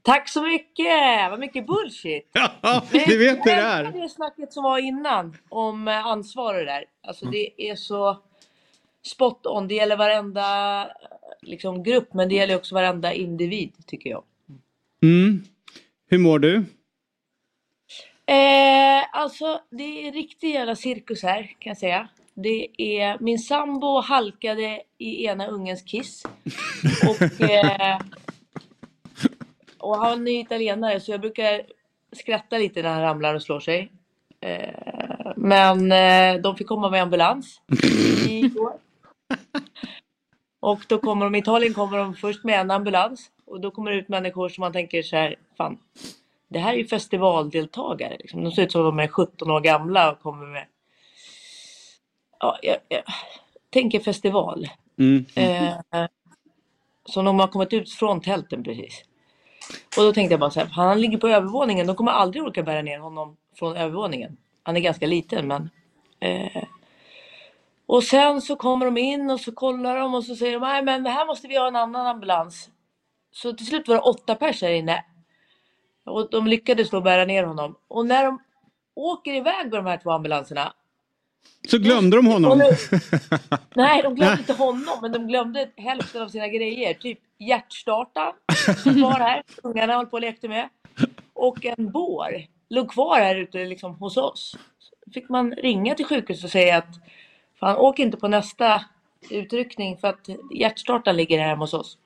Tack 0.03 0.29
så 0.29 0.41
mycket! 0.41 1.29
Vad 1.29 1.39
mycket 1.39 1.67
bullshit! 1.67 2.29
Ja, 2.34 2.84
vi 2.91 3.17
vet 3.17 3.38
hur 3.38 3.46
det 3.46 3.51
är. 3.51 3.84
Det 3.84 4.10
snacket 4.10 4.53
som 4.53 4.63
var 4.63 4.77
innan 4.77 5.38
om 5.50 5.88
eh, 5.88 6.08
ansvar 6.08 6.53
och 6.53 6.60
det 6.60 6.65
där. 6.65 6.86
Alltså 7.03 7.25
det 7.25 7.70
är 7.70 7.75
så 7.75 8.17
spot 9.05 9.46
on. 9.46 9.67
Det 9.67 9.75
gäller 9.75 9.98
varenda 9.98 10.88
liksom, 11.41 11.84
grupp 11.84 12.13
men 12.13 12.29
det 12.29 12.36
gäller 12.36 12.55
också 12.55 12.75
varenda 12.75 13.13
individ 13.13 13.72
tycker 13.86 14.10
jag. 14.10 14.24
Mm. 15.03 15.43
Hur 16.10 16.17
mår 16.17 16.39
du? 16.39 16.55
Eh, 18.25 19.03
alltså 19.12 19.62
det 19.70 20.08
är 20.08 20.12
riktig 20.12 20.53
jävla 20.53 20.75
cirkus 20.75 21.24
här 21.24 21.43
kan 21.43 21.70
jag 21.70 21.77
säga. 21.77 22.08
Det 22.34 22.67
är, 22.77 23.17
min 23.20 23.39
sambo 23.39 24.01
halkade 24.01 24.81
i 24.98 25.25
ena 25.25 25.48
ungens 25.48 25.81
kiss. 25.81 26.24
Och, 27.09 27.42
eh, 27.42 28.00
och 29.81 29.98
han 29.98 30.27
är 30.27 30.39
italienare 30.39 31.00
så 31.00 31.11
jag 31.11 31.22
brukar 31.22 31.61
skratta 32.11 32.57
lite 32.57 32.81
när 32.81 32.89
han 32.89 33.01
ramlar 33.01 33.35
och 33.35 33.44
slår 33.44 33.59
sig. 33.59 33.91
Eh, 34.41 35.31
men 35.35 35.91
eh, 35.91 36.41
de 36.41 36.55
fick 36.55 36.67
komma 36.67 36.89
med 36.89 37.01
ambulans 37.01 37.61
igår. 38.29 38.74
Och 40.59 40.81
då 40.87 40.98
kommer 40.98 41.25
de, 41.25 41.35
i 41.35 41.39
Italien 41.39 41.74
kommer 41.74 41.98
de 41.98 42.15
först 42.15 42.44
med 42.44 42.59
en 42.59 42.72
ambulans 42.72 43.31
och 43.46 43.61
då 43.61 43.72
kommer 43.72 43.91
det 43.91 43.98
ut 43.98 44.09
människor 44.09 44.50
som 44.50 44.61
man 44.61 44.74
tänker 44.74 45.01
så 45.01 45.15
här, 45.15 45.35
fan, 45.57 45.77
det 46.48 46.59
här 46.59 46.74
är 46.74 46.77
ju 46.77 46.87
festivaldeltagare. 46.87 48.17
Liksom. 48.20 48.44
De 48.44 48.51
ser 48.51 48.63
ut 48.63 48.72
som 48.72 48.83
de 48.83 49.00
är 49.00 49.07
17 49.07 49.51
år 49.51 49.59
gamla 49.59 50.11
och 50.11 50.20
kommer 50.20 50.48
med. 50.48 50.65
Ja, 52.39 52.59
jag, 52.61 52.77
jag 52.87 53.03
tänker 53.70 54.00
festival. 54.00 54.67
Mm. 55.00 55.25
Eh, 55.35 56.05
som 57.05 57.25
de 57.25 57.39
har 57.39 57.48
kommit 57.48 57.74
ut 57.74 57.91
från 57.91 58.22
tälten 58.22 58.63
precis. 58.63 59.03
Och 59.97 60.03
då 60.03 60.13
tänkte 60.13 60.33
jag 60.33 60.39
bara 60.39 60.51
så 60.51 60.59
här, 60.59 60.67
han 60.67 61.01
ligger 61.01 61.17
på 61.17 61.27
övervåningen, 61.27 61.87
de 61.87 61.95
kommer 61.95 62.11
aldrig 62.11 62.43
orka 62.43 62.63
bära 62.63 62.81
ner 62.81 63.00
honom 63.00 63.37
från 63.55 63.75
övervåningen. 63.75 64.37
Han 64.63 64.77
är 64.77 64.81
ganska 64.81 65.07
liten 65.07 65.47
men 65.47 65.69
eh, 66.19 66.63
och 67.85 68.03
sen 68.03 68.41
så 68.41 68.55
kommer 68.55 68.85
de 68.85 68.97
in 68.97 69.29
och 69.29 69.39
så 69.39 69.51
kollar 69.51 69.95
de 69.95 70.15
och 70.15 70.24
så 70.24 70.35
säger 70.35 70.53
de, 70.53 70.59
nej 70.59 70.83
men 70.83 71.05
här 71.05 71.25
måste 71.25 71.47
vi 71.47 71.57
ha 71.57 71.67
en 71.67 71.75
annan 71.75 72.07
ambulans. 72.07 72.69
Så 73.31 73.53
till 73.53 73.65
slut 73.65 73.87
var 73.87 73.95
det 73.95 74.01
åtta 74.01 74.35
personer 74.35 74.71
här 74.71 74.77
inne. 74.77 75.05
Och 76.05 76.29
de 76.29 76.47
lyckades 76.47 76.89
då 76.89 77.01
bära 77.01 77.25
ner 77.25 77.43
honom. 77.43 77.75
Och 77.87 78.05
när 78.05 78.25
de 78.25 78.39
åker 78.95 79.33
iväg 79.33 79.71
med 79.71 79.79
de 79.79 79.85
här 79.85 79.97
två 79.97 80.11
ambulanserna. 80.11 80.74
Så 81.67 81.77
glömde 81.77 82.17
de 82.17 82.27
honom? 82.27 82.57
Nej, 83.75 84.03
de 84.03 84.15
glömde 84.15 84.39
inte 84.39 84.53
honom, 84.53 84.99
men 85.01 85.11
de 85.11 85.27
glömde 85.27 85.69
hälften 85.77 86.21
av 86.21 86.27
sina 86.27 86.47
grejer. 86.47 86.93
Typ 86.93 87.19
hjärtstartaren 87.37 88.33
som 88.83 89.01
var 89.01 89.19
här, 89.19 89.43
ungarna 89.63 89.93
höll 89.93 90.05
på 90.05 90.13
och 90.17 90.21
lekte 90.21 90.47
med. 90.47 90.69
Och 91.33 91.65
en 91.65 91.91
bår 91.91 92.45
låg 92.69 92.91
kvar 92.91 93.19
här 93.19 93.35
ute 93.35 93.65
liksom, 93.65 93.95
hos 93.95 94.17
oss. 94.17 94.57
Så 94.79 95.11
fick 95.11 95.29
man 95.29 95.51
ringa 95.51 95.95
till 95.95 96.05
sjukhuset 96.05 96.43
och 96.43 96.51
säga 96.51 96.77
att 96.77 96.95
Fan, 97.61 97.77
åk 97.77 97.99
inte 97.99 98.17
på 98.17 98.27
nästa 98.27 98.85
utryckning 99.29 99.97
för 99.97 100.07
att 100.07 100.29
hjärtstartaren 100.55 101.17
ligger 101.17 101.39
här 101.39 101.47
hemma 101.47 101.63
hos 101.63 101.73
oss. 101.73 101.97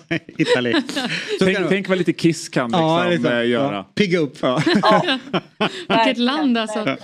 Italy. 0.38 0.74
tänk, 1.38 1.58
tänk 1.68 1.88
vad 1.88 1.98
lite 1.98 2.12
Kiss 2.12 2.48
kan 2.48 2.70
liksom, 2.70 2.80
ja, 2.80 3.08
liksom, 3.08 3.30
göra. 3.30 3.74
Ja, 3.74 3.90
pigga 3.94 4.18
upp. 4.18 4.36
Ja. 4.40 4.62
Vilket 5.88 6.18
land 6.18 6.58
alltså. 6.58 6.96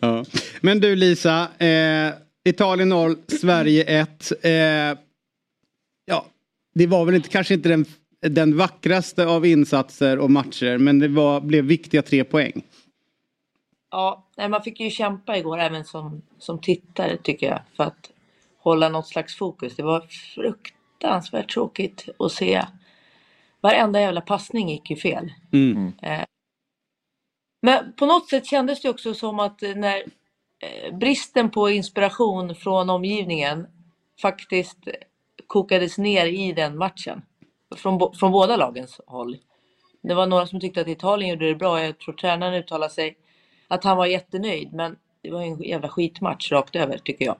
Ja. 0.00 0.24
Men 0.60 0.80
du 0.80 0.96
Lisa, 0.96 1.48
eh, 1.58 2.12
Italien 2.44 2.88
0, 2.88 3.16
Sverige 3.40 3.84
1. 3.84 4.32
Eh, 4.42 4.50
ja, 6.04 6.26
det 6.74 6.86
var 6.86 7.04
väl 7.04 7.14
inte, 7.14 7.28
kanske 7.28 7.54
inte 7.54 7.68
den, 7.68 7.84
den 8.20 8.56
vackraste 8.56 9.26
av 9.26 9.46
insatser 9.46 10.18
och 10.18 10.30
matcher 10.30 10.78
men 10.78 10.98
det 10.98 11.08
var, 11.08 11.40
blev 11.40 11.64
viktiga 11.64 12.02
tre 12.02 12.24
poäng. 12.24 12.62
Ja, 13.90 14.24
man 14.50 14.62
fick 14.62 14.80
ju 14.80 14.90
kämpa 14.90 15.36
igår 15.36 15.58
även 15.58 15.84
som, 15.84 16.22
som 16.38 16.58
tittare 16.58 17.16
tycker 17.16 17.46
jag 17.46 17.60
för 17.76 17.84
att 17.84 18.10
hålla 18.58 18.88
något 18.88 19.08
slags 19.08 19.36
fokus. 19.36 19.76
Det 19.76 19.82
var 19.82 20.06
fruktansvärt 20.98 21.52
tråkigt 21.52 22.08
att 22.18 22.32
se. 22.32 22.64
Varenda 23.60 24.00
jävla 24.00 24.20
passning 24.20 24.68
gick 24.68 24.90
ju 24.90 24.96
fel. 24.96 25.32
Mm. 25.52 25.92
Eh, 26.02 26.24
men 27.62 27.92
på 27.92 28.06
något 28.06 28.28
sätt 28.28 28.46
kändes 28.46 28.82
det 28.82 28.90
också 28.90 29.14
som 29.14 29.40
att 29.40 29.60
när 29.60 30.02
eh, 30.60 30.96
bristen 30.96 31.50
på 31.50 31.70
inspiration 31.70 32.54
från 32.54 32.90
omgivningen 32.90 33.66
faktiskt 34.22 34.78
kokades 35.46 35.98
ner 35.98 36.26
i 36.26 36.52
den 36.52 36.78
matchen. 36.78 37.22
Från, 37.76 38.14
från 38.14 38.32
båda 38.32 38.56
lagens 38.56 39.00
håll. 39.06 39.36
Det 40.02 40.14
var 40.14 40.26
några 40.26 40.46
som 40.46 40.60
tyckte 40.60 40.80
att 40.80 40.88
Italien 40.88 41.30
gjorde 41.30 41.48
det 41.48 41.54
bra. 41.54 41.84
Jag 41.84 41.98
tror 41.98 42.14
tränaren 42.14 42.54
uttalade 42.54 42.92
sig 42.92 43.16
att 43.68 43.84
han 43.84 43.96
var 43.96 44.06
jättenöjd. 44.06 44.72
Men 44.72 44.96
det 45.22 45.30
var 45.30 45.42
en 45.42 45.62
jävla 45.62 45.88
skitmatch 45.88 46.52
rakt 46.52 46.76
över 46.76 46.98
tycker 46.98 47.24
jag. 47.24 47.36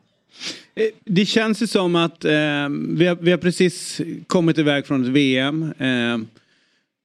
Eh, 0.74 0.86
det 1.04 1.26
känns 1.26 1.62
ju 1.62 1.66
som 1.66 1.96
att 1.96 2.24
eh, 2.24 2.30
vi, 2.88 3.06
har, 3.06 3.22
vi 3.22 3.30
har 3.30 3.38
precis 3.38 4.00
kommit 4.26 4.58
iväg 4.58 4.86
från 4.86 5.04
ett 5.04 5.10
VM. 5.10 5.62
Eh, 5.62 6.18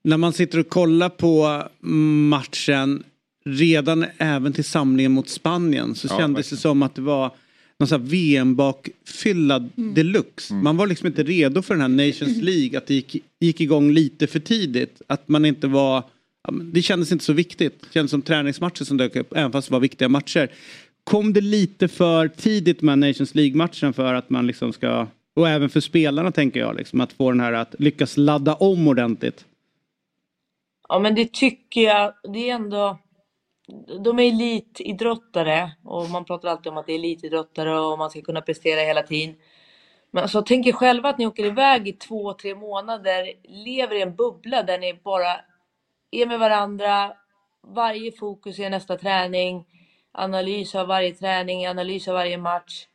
när 0.04 0.18
man 0.18 0.34
sitter 0.34 0.60
och 0.60 0.70
kollar 0.70 1.10
på 1.10 1.64
matchen 2.30 3.04
redan 3.46 4.06
även 4.18 4.54
till 4.54 4.64
samlingen 4.64 5.12
mot 5.12 5.30
Spanien 5.30 5.96
så 5.96 6.08
ja, 6.08 6.18
kändes 6.18 6.38
verkligen. 6.38 6.58
det 6.58 6.62
som 6.62 6.84
att 6.84 6.96
det 6.96 7.02
var 7.02 7.32
någon 7.80 7.88
sån 7.88 8.06
VM-bakfyllad 8.06 9.70
mm. 9.78 9.94
deluxe. 9.94 10.54
Mm. 10.54 10.64
Man 10.64 10.78
var 10.78 10.88
liksom 10.88 11.08
inte 11.08 11.24
redo 11.24 11.62
för 11.62 11.74
den 11.74 11.82
här 11.82 12.08
Nations 12.08 12.42
League, 12.42 12.78
att 12.78 12.88
det 12.88 12.94
gick, 12.94 13.24
gick 13.40 13.62
igång 13.62 13.92
lite 13.92 14.28
för 14.28 14.40
tidigt. 14.40 15.02
Att 15.08 15.28
man 15.28 15.46
inte 15.46 15.68
var 15.68 16.04
det 16.52 16.82
kändes 16.82 17.12
inte 17.12 17.26
så 17.26 17.34
viktigt. 17.34 17.82
Det 17.82 17.94
kändes 17.94 18.12
som 18.12 18.22
träningsmatcher 18.22 18.84
som 18.84 18.98
dök 18.98 19.16
upp, 19.16 19.34
även 19.36 19.52
fast 19.52 19.68
det 19.68 19.72
var 19.72 19.80
viktiga 19.80 20.10
matcher. 20.10 20.52
Kom 21.04 21.34
det 21.34 21.42
lite 21.42 21.88
för 21.88 22.28
tidigt 22.28 22.82
med 22.82 23.00
Nations 23.00 23.36
League-matchen 23.36 23.94
för 23.94 24.14
att 24.14 24.30
man 24.30 24.48
liksom 24.48 24.74
ska, 24.74 25.08
och 25.36 25.50
även 25.50 25.70
för 25.70 25.80
spelarna 25.80 26.32
tänker 26.32 26.60
jag, 26.60 26.76
liksom, 26.76 27.02
att 27.02 27.14
få 27.14 27.32
den 27.32 27.40
här 27.40 27.54
att 27.54 27.76
lyckas 27.80 28.18
ladda 28.18 28.54
om 28.56 28.88
ordentligt? 28.88 29.46
Ja, 30.90 31.00
men 31.00 31.16
det 31.16 31.34
tycker 31.34 31.82
jag. 31.82 32.14
Det 32.34 32.50
är 32.50 32.56
ändå... 32.56 32.98
De 34.04 34.20
är 34.20 34.24
elitidrottare 34.24 35.72
och 35.84 36.10
man 36.10 36.26
pratar 36.26 36.50
alltid 36.50 36.72
om 36.72 36.78
att 36.78 36.86
det 36.86 36.94
är 36.94 37.00
elitidrottare 37.00 37.80
och 37.80 37.98
man 37.98 38.10
ska 38.10 38.22
kunna 38.22 38.42
prestera 38.42 38.80
hela 38.82 39.04
tiden. 39.04 39.36
Men 40.12 40.24
alltså, 40.24 40.42
tänk 40.42 40.68
er 40.68 40.72
själva 40.72 41.10
att 41.10 41.18
ni 41.18 41.28
åker 41.28 41.46
iväg 41.46 41.88
i 41.88 41.94
två, 41.94 42.34
tre 42.34 42.56
månader, 42.56 43.32
lever 43.66 43.96
i 43.96 44.02
en 44.02 44.16
bubbla 44.16 44.64
där 44.64 44.80
ni 44.80 45.00
bara 45.04 45.42
är 46.12 46.26
med 46.26 46.40
varandra. 46.40 47.14
Varje 47.68 48.12
fokus 48.12 48.60
är 48.60 48.70
nästa 48.70 48.98
träning, 48.98 49.66
analys 50.14 50.76
av 50.76 50.88
varje 50.88 51.14
träning, 51.14 51.68
analys 51.68 52.08
av 52.08 52.14
varje 52.14 52.38
match. 52.38 52.88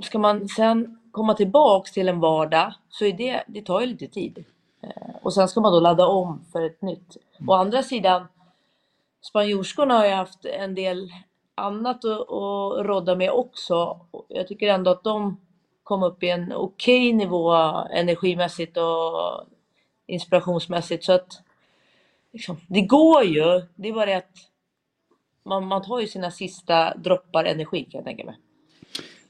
Ska 0.00 0.18
man 0.18 0.48
sen 0.48 0.98
komma 1.10 1.34
tillbaks 1.34 1.92
till 1.92 2.08
en 2.08 2.20
vardag 2.20 2.72
så 2.88 3.04
är 3.04 3.12
det, 3.12 3.44
det 3.46 3.62
tar 3.62 3.80
ju 3.80 3.86
lite 3.86 4.08
tid. 4.08 4.44
Eh, 4.82 5.16
och 5.22 5.34
sen 5.34 5.48
ska 5.48 5.60
man 5.60 5.72
då 5.72 5.80
ladda 5.80 6.06
om 6.06 6.44
för 6.52 6.62
ett 6.62 6.82
nytt. 6.82 7.16
Å 7.48 7.52
andra 7.52 7.82
sidan, 7.82 8.26
spanjorskorna 9.20 9.98
har 9.98 10.04
ju 10.04 10.12
haft 10.12 10.44
en 10.44 10.74
del 10.74 11.10
annat 11.54 12.04
att, 12.04 12.20
att 12.20 12.86
rodda 12.86 13.14
med 13.14 13.30
också. 13.30 14.00
Jag 14.28 14.48
tycker 14.48 14.68
ändå 14.68 14.90
att 14.90 15.04
de 15.04 15.40
kom 15.82 16.02
upp 16.02 16.22
i 16.22 16.30
en 16.30 16.52
okej 16.52 17.08
okay 17.08 17.12
nivå 17.12 17.52
energimässigt 17.90 18.76
och 18.76 19.44
inspirationsmässigt. 20.06 21.04
Så 21.04 21.12
att 21.12 21.42
liksom, 22.32 22.56
det 22.66 22.80
går 22.80 23.24
ju. 23.24 23.62
Det 23.74 23.88
är 23.88 23.92
bara 23.92 24.06
det 24.06 24.14
att 24.14 24.36
man, 25.48 25.66
man 25.66 25.82
tar 25.82 26.00
ju 26.00 26.06
sina 26.06 26.30
sista 26.30 26.94
droppar 26.96 27.44
energi 27.44 27.84
kan 27.84 27.98
jag 27.98 28.04
tänka 28.04 28.24
mig. 28.24 28.34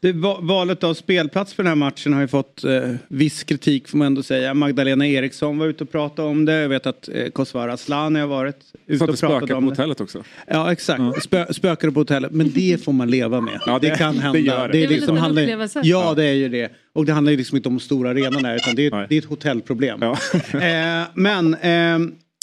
Det, 0.01 0.13
valet 0.41 0.85
av 0.85 0.95
spelplats 0.95 1.55
för 1.55 1.63
den 1.63 1.69
här 1.69 1.77
matchen 1.77 2.13
har 2.13 2.21
ju 2.21 2.29
fått 2.29 2.65
eh, 2.65 2.95
viss 3.09 3.45
kritik 3.45 3.89
får 3.89 3.99
man 3.99 4.07
ändå 4.07 4.23
säga. 4.23 4.55
Magdalena 4.55 5.07
Eriksson 5.07 5.59
var 5.59 5.67
ute 5.67 5.85
och 5.85 5.91
pratade 5.91 6.29
om 6.29 6.45
det. 6.45 6.53
Jag 6.53 6.69
vet 6.69 6.87
att 6.87 7.09
eh, 7.09 7.29
Kosovare 7.29 7.73
Asllani 7.73 8.21
har 8.21 8.27
varit 8.27 8.57
ute 8.87 9.05
och 9.05 9.19
pratat 9.21 9.51
om 9.51 9.65
på 9.65 9.71
hotellet 9.71 10.01
också. 10.01 10.23
Ja 10.47 10.73
exakt, 10.73 11.01
ja. 11.01 11.21
Spö, 11.21 11.53
spökade 11.53 11.93
på 11.93 12.01
hotellet. 12.01 12.33
Men 12.33 12.51
det 12.51 12.85
får 12.85 12.93
man 12.93 13.11
leva 13.11 13.41
med. 13.41 13.61
Ja, 13.67 13.79
det, 13.79 13.89
det 13.89 13.97
kan 13.97 14.19
hända. 14.19 14.33
Det, 14.33 14.45
gör 14.45 14.69
det. 14.69 14.73
det 14.73 14.85
är, 14.85 14.89
liksom 14.89 15.15
det 15.15 15.21
handlar, 15.21 15.85
Ja 15.87 16.15
det 16.15 16.25
är 16.25 16.35
ju 16.35 16.49
det. 16.49 16.73
Och 16.93 17.05
det 17.05 17.13
handlar 17.13 17.31
ju 17.31 17.37
liksom 17.37 17.57
inte 17.57 17.69
om 17.69 17.81
stora 17.81 18.11
arenan 18.11 18.45
här 18.45 18.57
utan 18.57 18.75
det 18.75 18.87
är, 18.87 19.07
det 19.09 19.15
är 19.15 19.19
ett 19.19 19.25
hotellproblem. 19.25 20.03
Ja. 20.03 20.19
eh, 20.59 21.07
men 21.15 21.55
eh, 21.55 21.99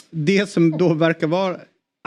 det 0.09 0.49
som 0.49 0.77
då 0.77 0.93
verkar 0.93 1.27
vara 1.27 1.57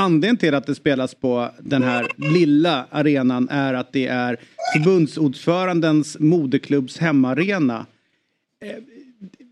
Anledningen 0.00 0.36
till 0.36 0.54
att 0.54 0.66
det 0.66 0.74
spelas 0.74 1.14
på 1.14 1.50
den 1.60 1.82
här 1.82 2.06
lilla 2.16 2.86
arenan 2.90 3.48
är 3.48 3.74
att 3.74 3.92
det 3.92 4.06
är 4.06 4.36
förbundsordförandens 4.72 6.16
moderklubbs 6.20 6.98
hemmaarena. 6.98 7.86
Eh, 8.64 8.76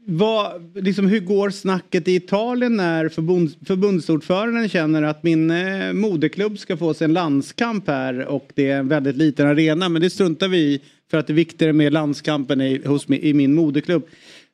vad, 0.06 0.76
liksom, 0.76 1.06
hur 1.06 1.20
går 1.20 1.50
snacket 1.50 2.08
i 2.08 2.14
Italien 2.14 2.76
när 2.76 3.08
förbunds, 3.08 3.56
förbundsordföranden 3.66 4.68
känner 4.68 5.02
att 5.02 5.22
min 5.22 5.50
eh, 5.50 5.92
moderklubb 5.92 6.58
ska 6.58 6.76
få 6.76 6.94
sig 6.94 7.04
en 7.04 7.12
landskamp 7.12 7.88
här 7.88 8.26
och 8.26 8.48
det 8.54 8.70
är 8.70 8.78
en 8.78 8.88
väldigt 8.88 9.16
liten 9.16 9.46
arena 9.46 9.88
men 9.88 10.02
det 10.02 10.10
struntar 10.10 10.48
vi 10.48 10.58
i 10.58 10.80
för 11.10 11.18
att 11.18 11.26
det 11.26 11.32
är 11.32 11.34
viktigare 11.34 11.72
med 11.72 11.92
landskampen 11.92 12.60
i, 12.60 12.82
hos, 12.86 13.10
i 13.10 13.34
min 13.34 13.54
moderklubb. 13.54 14.06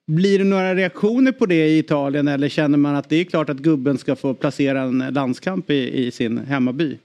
Blir 0.07 0.38
det 0.38 0.45
några 0.45 0.75
reaktioner 0.75 1.33
på 1.33 1.47
det 1.47 1.67
i 1.67 1.79
Italien 1.79 2.29
eller 2.29 2.49
känner 2.49 2.79
man 2.79 2.95
att 2.95 3.09
det 3.09 3.17
är 3.17 3.25
klart 3.25 3.49
att 3.49 3.57
gubben 3.57 3.99
ska 3.99 4.17
få 4.17 4.35
placera 4.35 4.83
en 4.83 4.99
landskamp 4.99 5.71
i, 5.71 6.07
i 6.07 6.11
sin 6.11 6.38
hemmaby? 6.38 6.99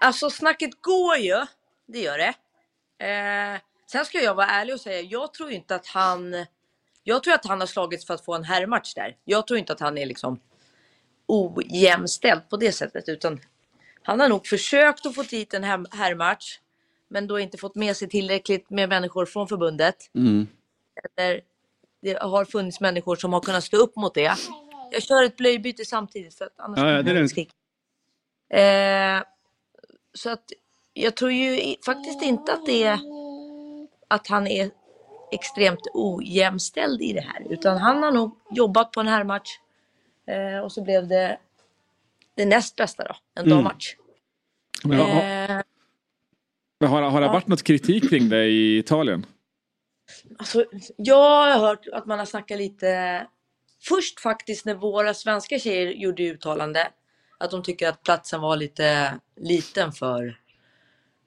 Alltså 0.00 0.30
snacket 0.30 0.70
går 0.80 1.16
ju, 1.16 1.46
det 1.88 2.00
gör 2.00 2.18
det. 2.18 2.34
Eh, 3.06 3.60
sen 3.92 4.04
ska 4.04 4.18
jag 4.18 4.34
vara 4.34 4.46
ärlig 4.46 4.74
och 4.74 4.80
säga, 4.80 5.00
jag 5.00 5.34
tror 5.34 5.50
inte 5.50 5.74
att 5.74 5.86
han... 5.86 6.34
Jag 7.04 7.22
tror 7.22 7.34
att 7.34 7.46
han 7.46 7.60
har 7.60 7.66
slagits 7.66 8.06
för 8.06 8.14
att 8.14 8.24
få 8.24 8.34
en 8.34 8.44
herrmatch 8.44 8.94
där. 8.94 9.16
Jag 9.24 9.46
tror 9.46 9.58
inte 9.58 9.72
att 9.72 9.80
han 9.80 9.98
är 9.98 10.06
liksom 10.06 10.40
ojämställd 11.26 12.48
på 12.50 12.56
det 12.56 12.72
sättet 12.72 13.08
utan 13.08 13.40
han 14.02 14.20
har 14.20 14.28
nog 14.28 14.46
försökt 14.46 15.06
att 15.06 15.14
få 15.14 15.22
dit 15.22 15.54
en 15.54 15.64
herrmatch 15.64 16.58
men 17.08 17.26
då 17.26 17.38
inte 17.38 17.58
fått 17.58 17.74
med 17.74 17.96
sig 17.96 18.08
tillräckligt 18.08 18.70
med 18.70 18.88
människor 18.88 19.26
från 19.26 19.48
förbundet. 19.48 19.96
Mm. 20.14 20.46
Eller 21.16 21.40
det 22.02 22.22
har 22.22 22.44
funnits 22.44 22.80
människor 22.80 23.16
som 23.16 23.32
har 23.32 23.40
kunnat 23.40 23.64
stå 23.64 23.76
upp 23.76 23.96
mot 23.96 24.14
det. 24.14 24.36
Jag 24.92 25.02
kör 25.02 25.22
ett 25.22 25.36
blöjbyte 25.36 25.84
samtidigt 25.84 26.34
för 26.34 26.44
att 26.44 26.60
annars 26.60 26.78
ja, 26.78 26.90
ja, 26.90 27.02
det 27.02 27.10
är 27.10 27.14
det. 27.14 27.46
Eh, 28.58 29.22
så 30.14 30.30
att 30.30 30.52
jag 30.92 31.14
tror 31.14 31.32
ju 31.32 31.76
faktiskt 31.84 32.22
inte 32.22 32.52
att 32.52 32.66
det 32.66 32.82
är 32.82 32.98
att 34.08 34.26
han 34.26 34.46
är 34.46 34.70
extremt 35.32 35.86
ojämställd 35.94 37.02
i 37.02 37.12
det 37.12 37.20
här 37.20 37.46
utan 37.50 37.78
han 37.78 38.02
har 38.02 38.12
nog 38.12 38.36
jobbat 38.50 38.92
på 38.92 39.00
en 39.00 39.08
här 39.08 39.24
match 39.24 39.58
eh, 40.26 40.64
och 40.64 40.72
så 40.72 40.82
blev 40.82 41.08
det 41.08 41.38
det 42.34 42.44
näst 42.44 42.76
bästa 42.76 43.04
då, 43.04 43.14
en 43.34 43.46
mm. 43.46 43.56
dammatch. 43.56 43.94
Men, 44.84 45.00
eh, 45.00 45.62
har, 46.90 47.02
har 47.02 47.20
det 47.20 47.28
varit 47.28 47.46
något 47.46 47.62
kritik 47.62 48.10
kring 48.10 48.28
det 48.28 48.44
i 48.44 48.78
Italien? 48.78 49.26
Alltså, 50.42 50.64
jag 50.96 51.54
har 51.54 51.58
hört 51.58 51.86
att 51.92 52.06
man 52.06 52.18
har 52.18 52.26
snackat 52.26 52.58
lite 52.58 53.26
Först 53.82 54.20
faktiskt 54.20 54.66
när 54.66 54.74
våra 54.74 55.14
svenska 55.14 55.58
tjejer 55.58 55.92
gjorde 55.92 56.22
uttalande 56.22 56.90
att 57.38 57.50
de 57.50 57.62
tycker 57.62 57.88
att 57.88 58.02
platsen 58.02 58.40
var 58.40 58.56
lite 58.56 59.18
liten 59.36 59.92
för... 59.92 60.38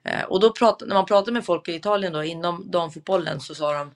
Eh, 0.04 0.22
och 0.22 0.40
då 0.40 0.52
prat, 0.52 0.82
när 0.86 0.94
man 0.94 1.06
pratade 1.06 1.32
med 1.32 1.44
folk 1.44 1.68
i 1.68 1.74
Italien 1.74 2.12
då 2.12 2.24
inom 2.24 2.70
damfotbollen 2.70 3.40
så 3.40 3.54
sa 3.54 3.72
de 3.72 3.94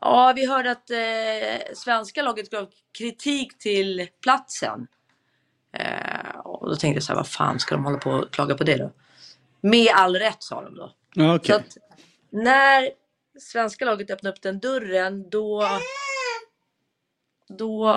Ja, 0.00 0.32
vi 0.36 0.46
hörde 0.46 0.70
att 0.70 0.90
eh, 0.90 1.74
svenska 1.74 2.22
laget 2.22 2.50
gav 2.50 2.70
kritik 2.98 3.58
till 3.58 4.08
platsen. 4.22 4.86
Eh, 5.72 6.38
och 6.44 6.68
då 6.68 6.76
tänkte 6.76 6.96
jag 6.96 7.02
så 7.02 7.12
här, 7.12 7.16
vad 7.16 7.28
fan 7.28 7.60
ska 7.60 7.74
de 7.74 7.84
hålla 7.84 7.98
på 7.98 8.10
och 8.10 8.30
klaga 8.30 8.54
på 8.54 8.64
det 8.64 8.76
då? 8.76 8.92
Med 9.60 9.88
all 9.94 10.16
rätt 10.16 10.42
sa 10.42 10.62
de 10.62 10.74
då. 10.74 10.92
Okay. 11.34 11.38
Så 11.46 11.54
att 11.54 11.76
när 12.30 12.88
svenska 13.40 13.84
laget 13.84 14.10
öppnade 14.10 14.36
upp 14.36 14.42
den 14.42 14.58
dörren 14.58 15.30
då 15.30 15.64
då, 17.48 17.94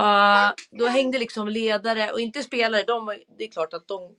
då 0.72 0.88
hängde 0.88 1.20
liksom 1.20 1.48
ledare 1.48 2.12
och 2.12 2.20
inte 2.20 2.44
spelare. 2.44 2.84
De, 2.88 3.16
det 3.38 3.44
är 3.44 3.52
klart 3.52 3.74
att 3.74 3.88
de 3.88 4.16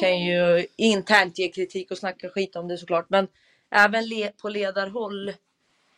kan 0.00 0.24
ju 0.24 0.66
internt 0.76 1.38
ge 1.38 1.48
kritik 1.48 1.90
och 1.90 1.98
snacka 1.98 2.28
skit 2.28 2.56
om 2.56 2.68
det 2.68 2.78
såklart. 2.78 3.06
Men 3.10 3.28
även 3.70 4.08
le, 4.08 4.30
på 4.42 4.48
ledarhåll 4.48 5.32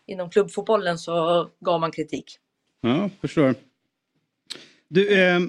inom 0.06 0.30
klubbfotbollen 0.30 0.98
så 0.98 1.48
gav 1.60 1.80
man 1.80 1.92
kritik. 1.92 2.38
Ja, 2.80 3.10
förstår. 3.20 3.54
Du, 4.88 5.22
eh, 5.22 5.40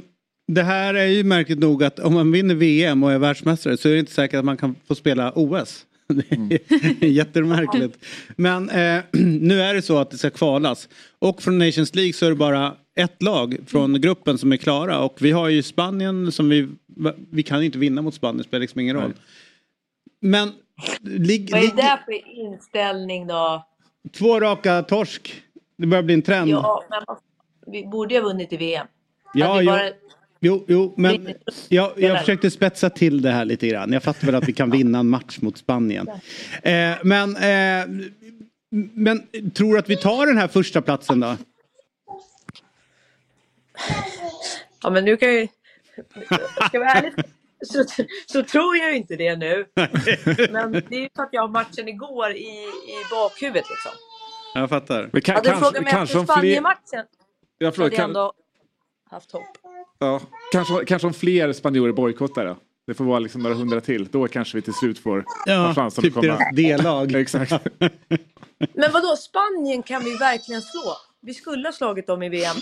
det 0.47 0.63
här 0.63 0.93
är 0.93 1.05
ju 1.05 1.23
märkligt 1.23 1.59
nog 1.59 1.83
att 1.83 1.99
om 1.99 2.13
man 2.13 2.31
vinner 2.31 2.55
VM 2.55 3.03
och 3.03 3.11
är 3.11 3.17
världsmästare 3.17 3.77
så 3.77 3.89
är 3.89 3.93
det 3.93 3.99
inte 3.99 4.11
säkert 4.11 4.37
att 4.37 4.45
man 4.45 4.57
kan 4.57 4.75
få 4.87 4.95
spela 4.95 5.31
OS. 5.35 5.85
Det 6.07 6.31
är 7.01 7.05
jättemärkligt. 7.07 8.05
Men 8.35 8.69
eh, 8.69 9.03
nu 9.21 9.61
är 9.61 9.73
det 9.73 9.81
så 9.81 9.97
att 9.97 10.11
det 10.11 10.17
ska 10.17 10.29
kvalas. 10.29 10.89
Och 11.19 11.41
från 11.41 11.57
Nations 11.57 11.95
League 11.95 12.13
så 12.13 12.25
är 12.25 12.29
det 12.29 12.35
bara 12.35 12.75
ett 12.95 13.21
lag 13.21 13.57
från 13.67 14.01
gruppen 14.01 14.37
som 14.37 14.51
är 14.51 14.57
klara. 14.57 14.99
Och 14.99 15.17
vi 15.21 15.31
har 15.31 15.49
ju 15.49 15.63
Spanien 15.63 16.31
som 16.31 16.49
vi... 16.49 16.69
Vi 17.31 17.43
kan 17.43 17.63
inte 17.63 17.77
vinna 17.77 18.01
mot 18.01 18.13
Spanien, 18.13 18.37
det 18.37 18.43
spelar 18.43 18.61
liksom 18.61 18.81
ingen 18.81 18.95
roll. 18.95 19.13
Men... 20.21 20.51
Lig, 21.01 21.51
Vad 21.51 21.63
är 21.63 21.75
det 21.75 21.99
för 22.05 22.39
inställning 22.39 23.27
då? 23.27 23.65
Två 24.17 24.39
raka 24.39 24.83
torsk. 24.83 25.41
Det 25.77 25.87
börjar 25.87 26.03
bli 26.03 26.13
en 26.13 26.21
trend. 26.21 26.49
Ja, 26.49 26.83
men 26.89 27.15
vi 27.73 27.87
borde 27.87 28.13
ju 28.13 28.21
ha 28.21 28.27
vunnit 28.27 28.53
i 28.53 28.57
VM. 28.57 28.87
Ja, 29.33 29.61
ja. 29.61 29.71
Bara 29.71 29.91
Jo, 30.45 30.65
jo 30.67 30.93
men 30.97 31.33
jag, 31.69 31.91
jag 31.97 32.19
försökte 32.19 32.51
spetsa 32.51 32.89
till 32.89 33.21
det 33.21 33.31
här 33.31 33.45
lite 33.45 33.67
grann. 33.67 33.93
Jag 33.93 34.03
fattar 34.03 34.25
väl 34.25 34.35
att 34.35 34.47
vi 34.47 34.53
kan 34.53 34.71
vinna 34.71 34.99
en 34.99 35.09
match 35.09 35.37
mot 35.41 35.57
Spanien. 35.57 36.07
Eh, 36.63 36.97
men, 37.03 37.35
eh, 37.35 38.07
men 38.93 39.27
tror 39.53 39.73
du 39.73 39.79
att 39.79 39.89
vi 39.89 39.97
tar 39.97 40.25
den 40.25 40.37
här 40.37 40.47
första 40.47 40.81
platsen 40.81 41.19
då? 41.19 41.37
Ja 44.83 44.89
men 44.89 45.05
nu 45.05 45.17
kan 45.17 45.29
jag 45.29 45.41
ju... 45.41 45.47
Ska 46.67 46.79
vara 46.79 46.89
ärlig 46.89 47.13
så, 47.65 47.83
så 48.25 48.43
tror 48.43 48.77
jag 48.77 48.95
inte 48.95 49.15
det 49.15 49.35
nu. 49.35 49.65
Men 50.49 50.71
det 50.71 50.95
är 50.95 50.99
ju 50.99 51.09
för 51.15 51.23
att 51.23 51.29
jag 51.31 51.41
har 51.41 51.49
matchen 51.49 51.87
igår 51.87 52.31
i, 52.31 52.47
i 52.67 52.95
bakhuvudet 53.11 53.65
liksom. 53.69 53.91
Jag 54.53 54.69
fattar. 54.69 55.09
Men 55.13 55.21
kan, 55.21 55.35
hade 55.35 55.49
du 55.49 55.55
frågat 55.55 55.83
mig 55.83 55.93
efter 55.93 56.23
Spanien-matchen 56.23 57.05
jag 57.57 57.75
förlåt, 57.75 57.91
hade 57.91 58.01
jag 58.01 58.09
ändå 58.09 58.33
haft 59.09 59.31
hopp. 59.31 59.57
Ja, 59.99 60.21
kanske, 60.51 60.85
kanske 60.85 61.07
om 61.07 61.13
fler 61.13 61.53
spanjorer 61.53 61.93
bojkottar 61.93 62.45
det. 62.45 62.55
Det 62.87 62.93
får 62.93 63.05
vara 63.05 63.19
liksom 63.19 63.41
några 63.41 63.55
hundra 63.55 63.81
till. 63.81 64.07
Då 64.11 64.27
kanske 64.27 64.57
vi 64.57 64.61
till 64.61 64.73
slut 64.73 64.99
får 64.99 65.25
ja, 65.45 65.73
chansen 65.75 66.01
typ 66.01 66.17
att 66.17 66.23
komma. 66.23 66.37
Deras 66.37 66.55
D-lag. 66.55 67.15
Exakt. 67.15 67.51
Men 68.73 68.91
vadå, 68.93 69.15
Spanien 69.15 69.83
kan 69.83 70.03
vi 70.03 70.15
verkligen 70.15 70.61
slå? 70.61 70.95
Vi 71.21 71.33
skulle 71.33 71.67
ha 71.67 71.73
slagit 71.73 72.07
dem 72.07 72.23
i 72.23 72.29
VM. 72.29 72.55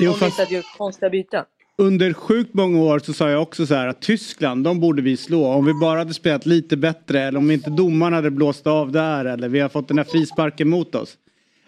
Jo, 0.00 0.12
om 0.12 0.18
fast... 0.18 0.22
vi 0.22 0.26
inte 0.26 0.42
hade 0.42 0.54
gjort 0.54 0.78
konstiga 0.78 1.10
byten. 1.10 1.44
Under 1.78 2.12
sjukt 2.12 2.54
många 2.54 2.82
år 2.82 2.98
så 2.98 3.12
sa 3.12 3.30
jag 3.30 3.42
också 3.42 3.66
så 3.66 3.74
här 3.74 3.86
att 3.86 4.02
Tyskland, 4.02 4.64
de 4.64 4.80
borde 4.80 5.02
vi 5.02 5.16
slå. 5.16 5.46
Om 5.46 5.64
vi 5.64 5.74
bara 5.74 5.98
hade 5.98 6.14
spelat 6.14 6.46
lite 6.46 6.76
bättre 6.76 7.20
eller 7.20 7.38
om 7.38 7.50
inte 7.50 7.70
domarna 7.70 8.16
hade 8.16 8.30
blåst 8.30 8.66
av 8.66 8.92
där 8.92 9.24
eller 9.24 9.48
vi 9.48 9.60
har 9.60 9.68
fått 9.68 9.88
den 9.88 9.98
här 9.98 10.04
frisparken 10.04 10.68
mot 10.68 10.94
oss. 10.94 11.16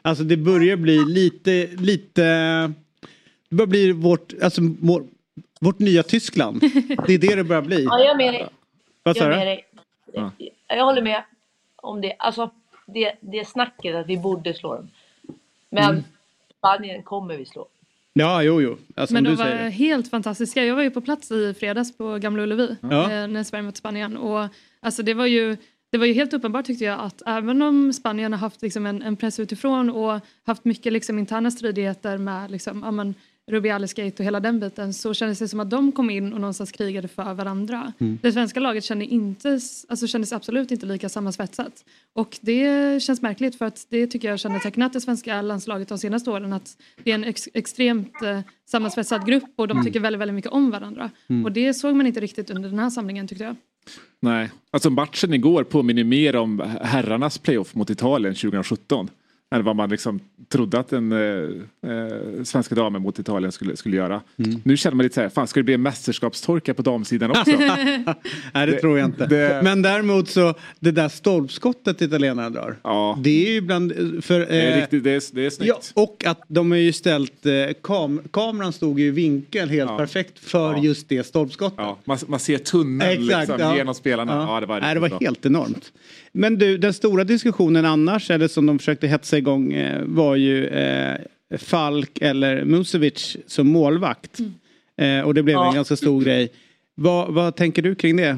Alltså 0.03 0.25
det 0.25 0.37
börjar 0.37 0.77
bli 0.77 1.05
lite, 1.05 1.67
lite 1.67 2.73
Det 3.55 3.67
börjar 3.67 3.67
bli 3.67 3.93
vårt, 3.93 4.33
alltså, 4.43 4.61
vår, 4.81 5.05
vårt 5.61 5.79
nya 5.79 6.03
Tyskland. 6.03 6.61
Det 7.07 7.15
är 7.15 7.19
det 7.19 7.35
det 7.35 7.45
börjar 7.45 7.63
bli. 7.63 7.85
Ja, 7.91 7.99
jag 7.99 8.11
är 8.11 8.17
med 8.17 8.35
dig. 8.35 8.49
Vad 9.03 9.17
Jag 9.17 9.29
med 9.29 9.47
dig. 9.47 9.65
Jag 10.69 10.85
håller 10.85 11.03
med 11.03 11.23
om 11.77 12.01
det. 12.01 12.15
Alltså, 12.19 12.51
det, 12.87 13.13
det 13.21 13.45
snacket 13.49 13.95
att 13.95 14.07
vi 14.07 14.17
borde 14.17 14.55
slå 14.55 14.75
dem. 14.75 14.89
Men 15.71 15.91
Mm. 15.91 16.05
Spanien 16.59 17.03
kommer 17.03 17.37
vi 17.37 17.45
slå. 17.47 17.67
Ja, 18.13 18.43
jo, 18.43 18.63
jo. 18.63 18.77
Alltså, 18.95 19.15
Men 19.15 19.25
de 19.25 19.31
du 19.31 19.37
var 19.37 19.45
säger 19.45 19.65
det. 19.65 19.71
helt 19.71 20.11
fantastiska. 20.11 20.65
Jag 20.65 20.75
var 20.77 20.83
ju 20.83 20.91
på 20.91 21.01
plats 21.01 21.31
i 21.31 21.55
fredags 21.55 21.97
på 21.97 22.19
Gamla 22.19 22.43
Ullevi 22.43 22.77
Ja. 22.83 23.03
eh, 23.13 23.27
när 23.29 23.43
Sverige 23.45 23.63
mötte 23.63 23.79
Spanien. 23.79 24.17
Och, 24.17 24.49
alltså, 24.81 25.03
det, 25.03 25.15
var 25.15 25.27
ju, 25.27 25.57
det 25.91 25.99
var 25.99 26.07
ju 26.07 26.13
helt 26.13 26.33
uppenbart 26.33 26.65
tyckte 26.67 26.85
jag 26.85 27.01
att 27.01 27.23
även 27.27 27.63
om 27.63 27.93
Spanien 27.93 28.33
har 28.33 28.41
haft 28.41 28.63
liksom, 28.63 28.87
en, 28.87 29.03
en 29.03 29.17
press 29.17 29.41
utifrån 29.41 29.91
och 29.91 30.21
haft 30.47 30.65
mycket 30.65 30.93
liksom, 30.93 31.19
interna 31.19 31.51
stridigheter 31.51 32.19
med 32.19 32.51
liksom, 32.51 32.83
ja, 32.85 32.91
men, 33.47 33.55
Rubiales 33.55 33.95
gate 33.95 34.23
och 34.23 34.25
hela 34.25 34.41
den 34.41 34.61
biten 34.61 34.95
så 34.95 35.15
kändes 35.15 35.39
det 35.39 35.49
som 35.49 35.61
att 35.61 35.71
de 35.71 35.93
kom 35.93 36.11
in 36.11 36.33
och 36.33 36.41
någonstans 36.41 36.73
krigade 36.73 37.09
för 37.09 37.35
varandra. 37.35 37.93
Mm. 37.99 38.19
Det 38.23 38.33
svenska 38.33 38.61
laget 38.61 38.85
kände 38.85 39.05
inte, 39.05 39.61
alltså, 39.89 40.07
kändes 40.07 40.33
absolut 40.33 40.71
inte 40.71 40.87
lika 40.87 41.09
sammansvetsat. 41.09 41.85
Och 42.13 42.39
det 42.41 43.03
känns 43.03 43.23
märkligt 43.23 43.59
för 43.59 43.65
att 43.65 43.87
det 43.91 44.07
tycker 44.07 44.29
jag 44.29 44.41
kännetecknat 44.41 44.93
det 44.93 45.01
svenska 45.01 45.43
landslaget 45.43 45.89
de 45.89 45.99
senaste 45.99 46.31
åren 46.31 46.53
att 46.53 46.77
det 47.05 47.11
är 47.11 47.15
en 47.15 47.25
ex 47.25 47.49
extremt 47.55 48.23
eh, 48.23 48.41
sammansvetsad 48.67 49.27
grupp 49.27 49.53
och 49.57 49.69
de 49.69 49.85
tycker 49.85 50.01
väldigt, 50.01 50.21
väldigt 50.21 50.35
mycket 50.35 50.53
om 50.53 50.71
varandra. 50.71 51.11
Och 51.45 51.53
det 51.53 51.75
såg 51.75 51.97
man 51.97 52.07
inte 52.07 52.21
riktigt 52.21 52.51
under 52.51 52.69
den 52.69 52.79
här 52.79 52.91
samlingen 52.91 53.29
tyckte 53.29 53.45
jag. 53.45 53.57
Nej, 54.21 54.51
alltså 54.71 54.91
matchen 54.91 55.35
igår 55.35 55.65
påminner 55.65 56.05
mer 56.05 56.37
om 56.37 56.61
herrarnas 56.81 57.39
playoff 57.39 57.75
mot 57.75 57.91
Italien 57.91 58.35
2017. 58.35 59.09
Än 59.55 59.65
vad 59.65 59.77
man 59.77 59.89
liksom 59.91 60.21
trodde 60.49 60.79
att 60.79 60.89
den 60.89 61.13
eh, 61.13 61.19
eh, 61.91 62.43
svenska 62.45 62.75
damen 62.75 63.03
mot 63.03 63.19
Italien 63.19 63.53
skulle, 63.53 63.77
skulle 63.77 63.97
göra. 63.97 64.21
Nu 64.65 64.77
känner 64.77 64.97
man 64.97 65.03
lite 65.05 65.15
så 65.15 65.21
här, 65.21 65.29
fan 65.29 65.47
ska 65.47 65.61
det 65.61 65.65
bli 65.65 65.75
en 65.75 65.83
mästerskapstorka 65.83 66.75
på 66.75 66.83
damsidan 66.83 67.31
också? 67.31 67.51
Nej, 68.55 68.67
det, 68.67 68.81
tror 68.81 68.99
jag 68.99 69.09
inte. 69.09 69.27
det- 69.27 69.61
Men 69.65 69.83
däremot 69.83 70.29
så, 70.29 70.55
det 70.81 70.91
där 70.91 71.09
stolpskottet 71.09 72.03
italienarna 72.03 72.51
drar. 72.51 72.77
Ja. 72.83 73.19
Det 73.23 73.47
är 73.47 73.53
ju 73.53 73.61
bland, 73.61 73.93
för... 74.25 74.39
det, 74.41 74.47
är 74.47 74.73
eh, 74.77 74.81
riktigt, 74.81 75.05
det, 75.05 75.11
är, 75.11 75.35
det 75.35 75.41
är 75.41 75.45
Ja, 75.45 75.51
snyggt. 75.51 75.93
och 75.95 76.25
att 76.27 76.41
de 76.49 76.71
har 76.71 76.79
ju 76.79 76.93
ställt, 76.93 77.47
eh, 77.47 77.53
kam 77.83 78.21
kameran 78.31 78.73
stod 78.73 79.01
ju 79.01 79.07
i 79.07 79.11
vinkel 79.11 79.69
helt 79.69 79.91
Ja. 79.91 79.97
perfekt 79.99 80.39
för 80.39 80.73
Ja. 80.73 80.83
just 80.83 81.09
det 81.09 81.27
stolpskottet. 81.27 81.79
Ja, 81.79 81.99
man, 82.05 82.19
man 82.27 82.41
ser 82.41 82.59
tunneln 82.59 83.27
liksom, 83.27 83.57
ja. 83.59 83.77
genom 83.77 83.95
spelarna. 83.95 84.47
Ja. 84.49 84.61
det 84.61 84.67
var, 84.67 84.81
Nej, 84.81 84.95
det 84.95 85.01
var 85.01 85.21
helt 85.21 85.47
enormt. 85.47 85.93
Men 86.37 86.59
du, 86.59 86.79
den 86.79 86.93
stora 86.95 87.25
diskussionen 87.25 87.85
annars, 87.85 88.31
eller 88.31 88.49
som 88.49 88.67
de 88.67 88.79
försökte 88.79 89.07
hetsa 89.07 89.39
igång, 89.39 89.73
eh, 89.73 90.03
var 90.05 90.37
ju 90.37 90.67
eh, 90.67 91.17
Falk 91.59 92.19
eller 92.21 92.65
Musovic 92.65 93.37
som 93.47 93.69
målvakt. 93.69 94.39
Eh, 95.01 95.21
och 95.21 95.35
det 95.35 95.43
blev 95.43 95.55
Ja. 95.55 95.69
en 95.69 95.75
ganska 95.75 95.97
stor 95.97 96.23
grej. 96.25 96.49
Vad, 96.95 97.35
vad 97.35 97.57
tänker 97.57 97.83
du 97.83 97.95
kring 97.95 98.17
det? 98.17 98.37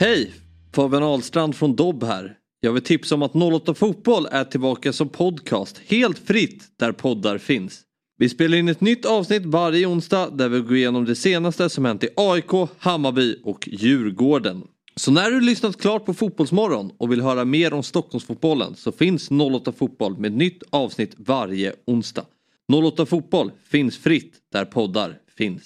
Hej! 0.00 0.32
Fabian 0.74 1.02
Ahlstrand 1.02 1.56
från 1.56 1.76
Dobb 1.76 2.04
här. 2.04 2.34
Jag 2.60 2.72
vill 2.72 2.82
tipsa 2.82 3.14
om 3.14 3.22
att 3.22 3.34
08 3.34 3.74
Fotboll 3.74 4.26
är 4.30 4.44
tillbaka 4.44 4.92
som 4.92 5.08
podcast 5.08 5.80
helt 5.86 6.18
fritt 6.18 6.64
där 6.78 6.92
poddar 6.92 7.38
finns. 7.38 7.80
Vi 8.20 8.28
spelar 8.28 8.58
in 8.58 8.68
ett 8.68 8.80
nytt 8.80 9.04
avsnitt 9.04 9.46
varje 9.46 9.86
onsdag 9.86 10.30
där 10.30 10.48
vi 10.48 10.60
går 10.60 10.76
igenom 10.76 11.04
det 11.04 11.16
senaste 11.16 11.68
som 11.68 11.84
hänt 11.84 12.04
i 12.04 12.08
AIK, 12.16 12.70
Hammarby 12.78 13.36
och 13.44 13.68
Djurgården. 13.72 14.62
Så 14.96 15.10
när 15.10 15.30
du 15.30 15.40
lyssnat 15.40 15.80
klart 15.80 16.04
på 16.04 16.14
Fotbollsmorgon 16.14 16.92
och 16.98 17.12
vill 17.12 17.22
höra 17.22 17.44
mer 17.44 17.72
om 17.72 17.82
Stockholmsfotbollen 17.82 18.74
så 18.76 18.92
finns 18.92 19.30
08 19.30 19.72
Fotboll 19.72 20.18
med 20.18 20.32
nytt 20.32 20.62
avsnitt 20.70 21.14
varje 21.16 21.72
onsdag. 21.86 22.24
08 22.72 23.06
Fotboll 23.06 23.52
finns 23.70 23.98
fritt 23.98 24.34
där 24.52 24.64
poddar 24.64 25.14
finns. 25.36 25.62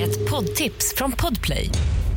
Ett 0.00 0.30
poddtips 0.30 0.94
från 0.96 1.12
Podplay. 1.12 1.68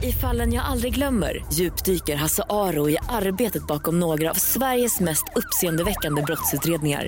I 0.04 0.12
fallen 0.12 0.54
jag 0.54 0.66
aldrig 0.66 0.96
glömmer 0.96 1.46
djupdyker 1.54 2.16
Hasse 2.16 2.44
Aro 2.50 2.90
i 2.90 2.98
arbetet 3.10 3.68
bakom 3.68 4.00
några 4.00 4.30
av 4.30 4.36
Sveriges 4.36 5.00
mest 5.00 5.24
uppseendeväckande 5.36 6.22
brottsutredningar. 6.22 7.08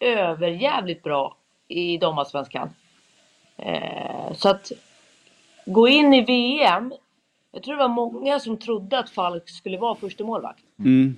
överjävligt 0.00 1.02
bra 1.02 1.36
i 1.68 1.96
damallsvenskan. 1.96 2.70
Eh, 3.56 4.32
så 4.32 4.48
att 4.48 4.72
gå 5.66 5.88
in 5.88 6.14
i 6.14 6.20
VM. 6.20 6.92
Jag 7.52 7.62
tror 7.62 7.74
det 7.74 7.82
var 7.82 7.88
många 7.88 8.40
som 8.40 8.56
trodde 8.56 8.98
att 8.98 9.10
Falk 9.10 9.48
skulle 9.48 9.78
vara 9.78 9.94
första 9.94 10.24
målvakt. 10.24 10.64
Mm. 10.78 11.16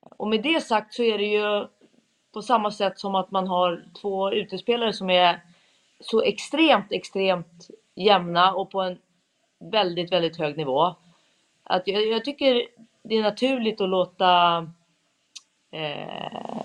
Och 0.00 0.28
med 0.28 0.42
det 0.42 0.60
sagt 0.60 0.94
så 0.94 1.02
är 1.02 1.18
det 1.18 1.24
ju 1.24 1.66
på 2.32 2.42
samma 2.42 2.70
sätt 2.70 2.98
som 2.98 3.14
att 3.14 3.30
man 3.30 3.46
har 3.46 3.84
två 4.00 4.32
utespelare 4.32 4.92
som 4.92 5.10
är 5.10 5.40
så 6.00 6.22
extremt, 6.22 6.92
extremt 6.92 7.70
jämna 7.94 8.54
och 8.54 8.70
på 8.70 8.80
en 8.80 8.98
väldigt, 9.58 10.12
väldigt 10.12 10.36
hög 10.36 10.56
nivå. 10.56 10.94
Att 11.62 11.82
jag, 11.86 12.06
jag 12.06 12.24
tycker 12.24 12.62
det 13.02 13.14
är 13.14 13.22
naturligt 13.22 13.80
att 13.80 13.88
låta 13.88 14.56
eh, 15.70 16.62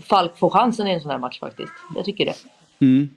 Falk 0.00 0.38
få 0.38 0.50
chansen 0.50 0.86
i 0.86 0.90
en 0.90 1.00
sån 1.00 1.10
här 1.10 1.18
match 1.18 1.40
faktiskt. 1.40 1.72
Jag 1.94 2.04
tycker 2.04 2.24
det. 2.24 2.34
Mm. 2.80 3.08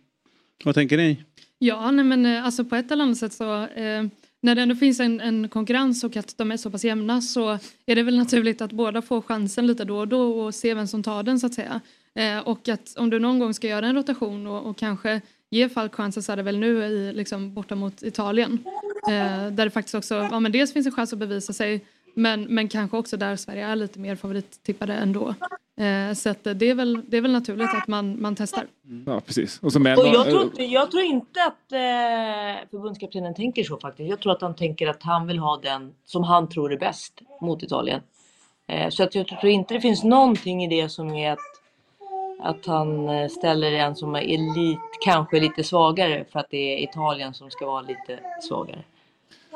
Vad 0.64 0.76
tänker 0.76 0.98
ni? 0.98 1.24
Ja, 1.60 1.92
nej, 1.92 2.06
men 2.06 2.26
eh, 2.26 2.46
alltså 2.46 2.66
på 2.66 2.76
ett 2.76 2.92
eller 2.92 3.04
annat 3.04 3.18
sätt 3.18 3.34
så 3.34 3.64
eh, 3.64 4.04
när 4.42 4.56
det 4.56 4.62
ändå 4.62 4.76
finns 4.76 5.00
en, 5.00 5.20
en 5.20 5.50
konkurrens 5.50 6.04
och 6.04 6.18
att 6.18 6.38
de 6.38 6.52
är 6.52 6.58
så 6.58 6.72
pass 6.72 6.84
jämna 6.84 7.22
så 7.22 7.60
är 7.86 7.96
det 7.96 8.04
väl 8.04 8.18
naturligt 8.18 8.62
att 8.62 8.72
båda 8.72 9.02
får 9.02 9.22
chansen 9.22 9.68
lite 9.68 9.86
då 9.86 9.98
och 9.98 10.08
då 10.08 10.40
och 10.40 10.56
se 10.56 10.74
vem 10.74 10.88
som 10.88 11.04
tar 11.04 11.24
den 11.24 11.40
så 11.40 11.48
att 11.48 11.54
säga. 11.54 11.82
Eh, 12.16 12.40
och 12.40 12.70
att 12.70 12.96
om 12.98 13.10
du 13.10 13.20
någon 13.20 13.40
gång 13.40 13.54
ska 13.54 13.68
göra 13.68 13.88
en 13.88 13.96
rotation 13.96 14.48
och, 14.48 14.70
och 14.70 14.78
kanske 14.78 15.22
ge 15.50 15.70
Falk 15.70 15.96
chansen 15.96 16.24
så 16.24 16.32
är 16.32 16.38
det 16.38 16.44
väl 16.44 16.58
nu 16.58 16.84
i, 16.84 17.14
liksom, 17.14 17.54
borta 17.54 17.76
mot 17.76 18.04
Italien. 18.04 18.64
Eh, 19.08 19.52
där 19.52 19.66
det 19.66 19.70
faktiskt 19.70 19.96
också, 19.96 20.16
ja 20.32 20.40
men 20.40 20.52
dels 20.52 20.74
finns 20.74 20.86
en 20.86 20.92
chans 20.92 21.14
att 21.14 21.20
bevisa 21.20 21.54
sig 21.54 21.86
men, 22.14 22.44
men 22.44 22.68
kanske 22.68 22.98
också 22.98 23.18
där 23.18 23.36
Sverige 23.36 23.66
är 23.68 23.76
lite 23.76 24.00
mer 24.00 24.16
favorittippade 24.16 24.94
ändå. 24.94 25.36
Eh, 25.80 26.14
så 26.14 26.30
att 26.30 26.44
det, 26.44 26.70
är 26.70 26.76
väl, 26.76 27.02
det 27.08 27.18
är 27.18 27.22
väl 27.22 27.32
naturligt 27.32 27.70
att 27.74 27.88
man, 27.88 28.22
man 28.22 28.36
testar. 28.36 28.66
Ja, 29.06 29.20
precis. 29.26 29.60
Och, 29.60 29.72
Och 30.00 30.08
jag 30.08 30.26
tror, 30.26 30.44
inte- 30.44 30.64
jag 30.64 30.92
tror 30.92 31.04
inte 31.04 31.40
att 31.44 31.72
eh, 31.72 32.70
förbundskaptenen 32.72 33.34
tänker 33.36 33.64
så 33.64 33.78
faktiskt. 33.78 34.10
Jag 34.10 34.20
tror 34.20 34.32
att 34.32 34.42
han 34.42 34.56
tänker 34.56 34.88
att 34.88 35.04
han 35.04 35.28
vill 35.28 35.40
ha 35.40 35.58
den 35.58 35.94
som 36.06 36.24
han 36.24 36.50
tror 36.50 36.74
är 36.74 36.78
bäst 36.78 37.22
mot 37.42 37.64
Italien. 37.64 38.02
Eh, 38.68 38.90
så 38.90 39.04
att 39.04 39.16
jag 39.16 39.28
tror 39.28 39.46
inte 39.46 39.74
det 39.74 39.82
finns 39.82 40.04
någonting 40.04 40.64
i 40.64 40.82
det 40.82 40.90
som 40.90 41.12
är 41.14 41.32
att, 41.32 41.40
att 42.40 42.66
han 42.66 43.10
eh, 43.10 43.28
ställer 43.28 43.72
en 43.72 43.96
som 43.96 44.16
är 44.16 44.22
lite, 44.56 44.82
kanske 45.06 45.40
lite 45.40 45.64
svagare 45.64 46.26
för 46.32 46.40
att 46.40 46.48
det 46.50 46.58
är 46.58 46.84
Italien 46.84 47.34
som 47.34 47.52
ska 47.52 47.66
vara 47.66 47.82
lite 47.82 48.20
svagare. 48.42 48.84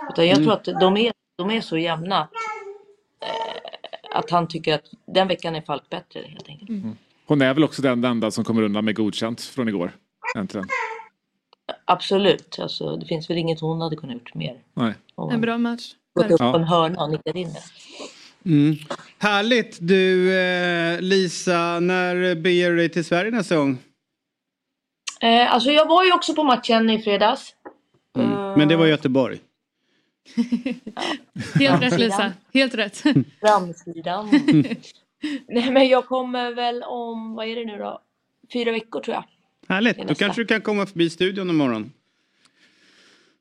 Utan 0.10 0.28
jag 0.28 0.38
tror 0.38 0.54
att 0.54 0.66
de 0.66 0.98
är, 0.98 1.12
de 1.38 1.52
är 1.52 1.62
så 1.62 1.78
jämna 1.78 2.22
att, 2.22 2.32
eh, 3.22 4.18
att 4.18 4.30
han 4.30 4.48
tycker 4.48 4.76
att 4.76 4.86
den 5.06 5.28
veckan 5.28 5.56
är 5.56 5.62
Falk 5.62 5.90
bättre 5.90 6.22
helt 6.28 6.50
enkelt. 6.50 6.98
Hon 7.28 7.42
är 7.42 7.54
väl 7.54 7.64
också 7.64 7.82
den 7.82 8.04
enda 8.04 8.32
som 8.32 8.44
kommer 8.44 8.62
undan 8.62 8.86
med 8.86 8.96
godkänt 8.96 9.42
från 9.42 9.68
igår. 9.68 9.92
Äntligen. 10.38 10.68
Absolut, 11.86 12.60
alltså, 12.60 12.96
det 12.96 13.06
finns 13.06 13.30
väl 13.30 13.38
inget 13.38 13.60
hon 13.60 13.82
hade 13.82 13.96
kunnat 13.96 14.14
gjort 14.14 14.34
mer. 14.36 14.60
Nej. 14.74 14.94
En 15.32 15.42
bra 15.42 15.58
match. 15.58 15.94
gått 16.14 16.32
upp 16.32 16.38
på 16.38 16.46
en 16.46 16.64
hörna 16.64 17.04
och 17.04 17.12
nickat 17.12 17.36
in 17.36 17.54
det. 17.54 17.64
Mm. 18.50 18.76
Härligt! 19.20 19.78
Du 19.82 20.34
eh, 20.38 21.02
Lisa, 21.02 21.80
när 21.80 22.36
beger 22.36 22.70
du 22.70 22.78
dig 22.78 22.90
till 22.90 23.06
Sverige 23.06 23.32
nästa 23.32 23.56
gång? 23.56 23.78
Eh, 25.22 25.54
alltså 25.54 25.70
jag 25.70 25.88
var 25.88 26.04
ju 26.04 26.14
också 26.14 26.34
på 26.34 26.44
matchen 26.44 26.90
i 26.90 27.02
fredags. 27.02 27.56
Mm. 28.18 28.54
Men 28.60 28.68
det 28.68 28.76
var 28.76 28.86
Göteborg. 28.86 29.40
Helt 31.60 31.82
rätt 31.84 32.00
Lisa, 32.00 32.34
helt 32.54 32.76
rätt. 32.76 33.04
Framsidan. 33.42 34.30
Nej 35.48 35.72
men 35.72 35.88
jag 35.88 36.06
kommer 36.06 36.52
väl 36.54 36.84
om, 36.84 37.36
vad 37.36 37.48
är 37.48 37.56
det 37.56 37.66
nu 37.66 37.78
då? 37.78 38.02
Fyra 38.54 38.72
veckor 38.72 39.00
tror 39.02 39.16
jag. 39.16 39.24
Härligt! 39.68 40.08
Då 40.08 40.16
kanske 40.16 40.42
du 40.42 40.46
kan 40.46 40.62
komma 40.62 40.86
förbi 40.86 41.10
studion 41.10 41.50
imorgon. 41.50 41.92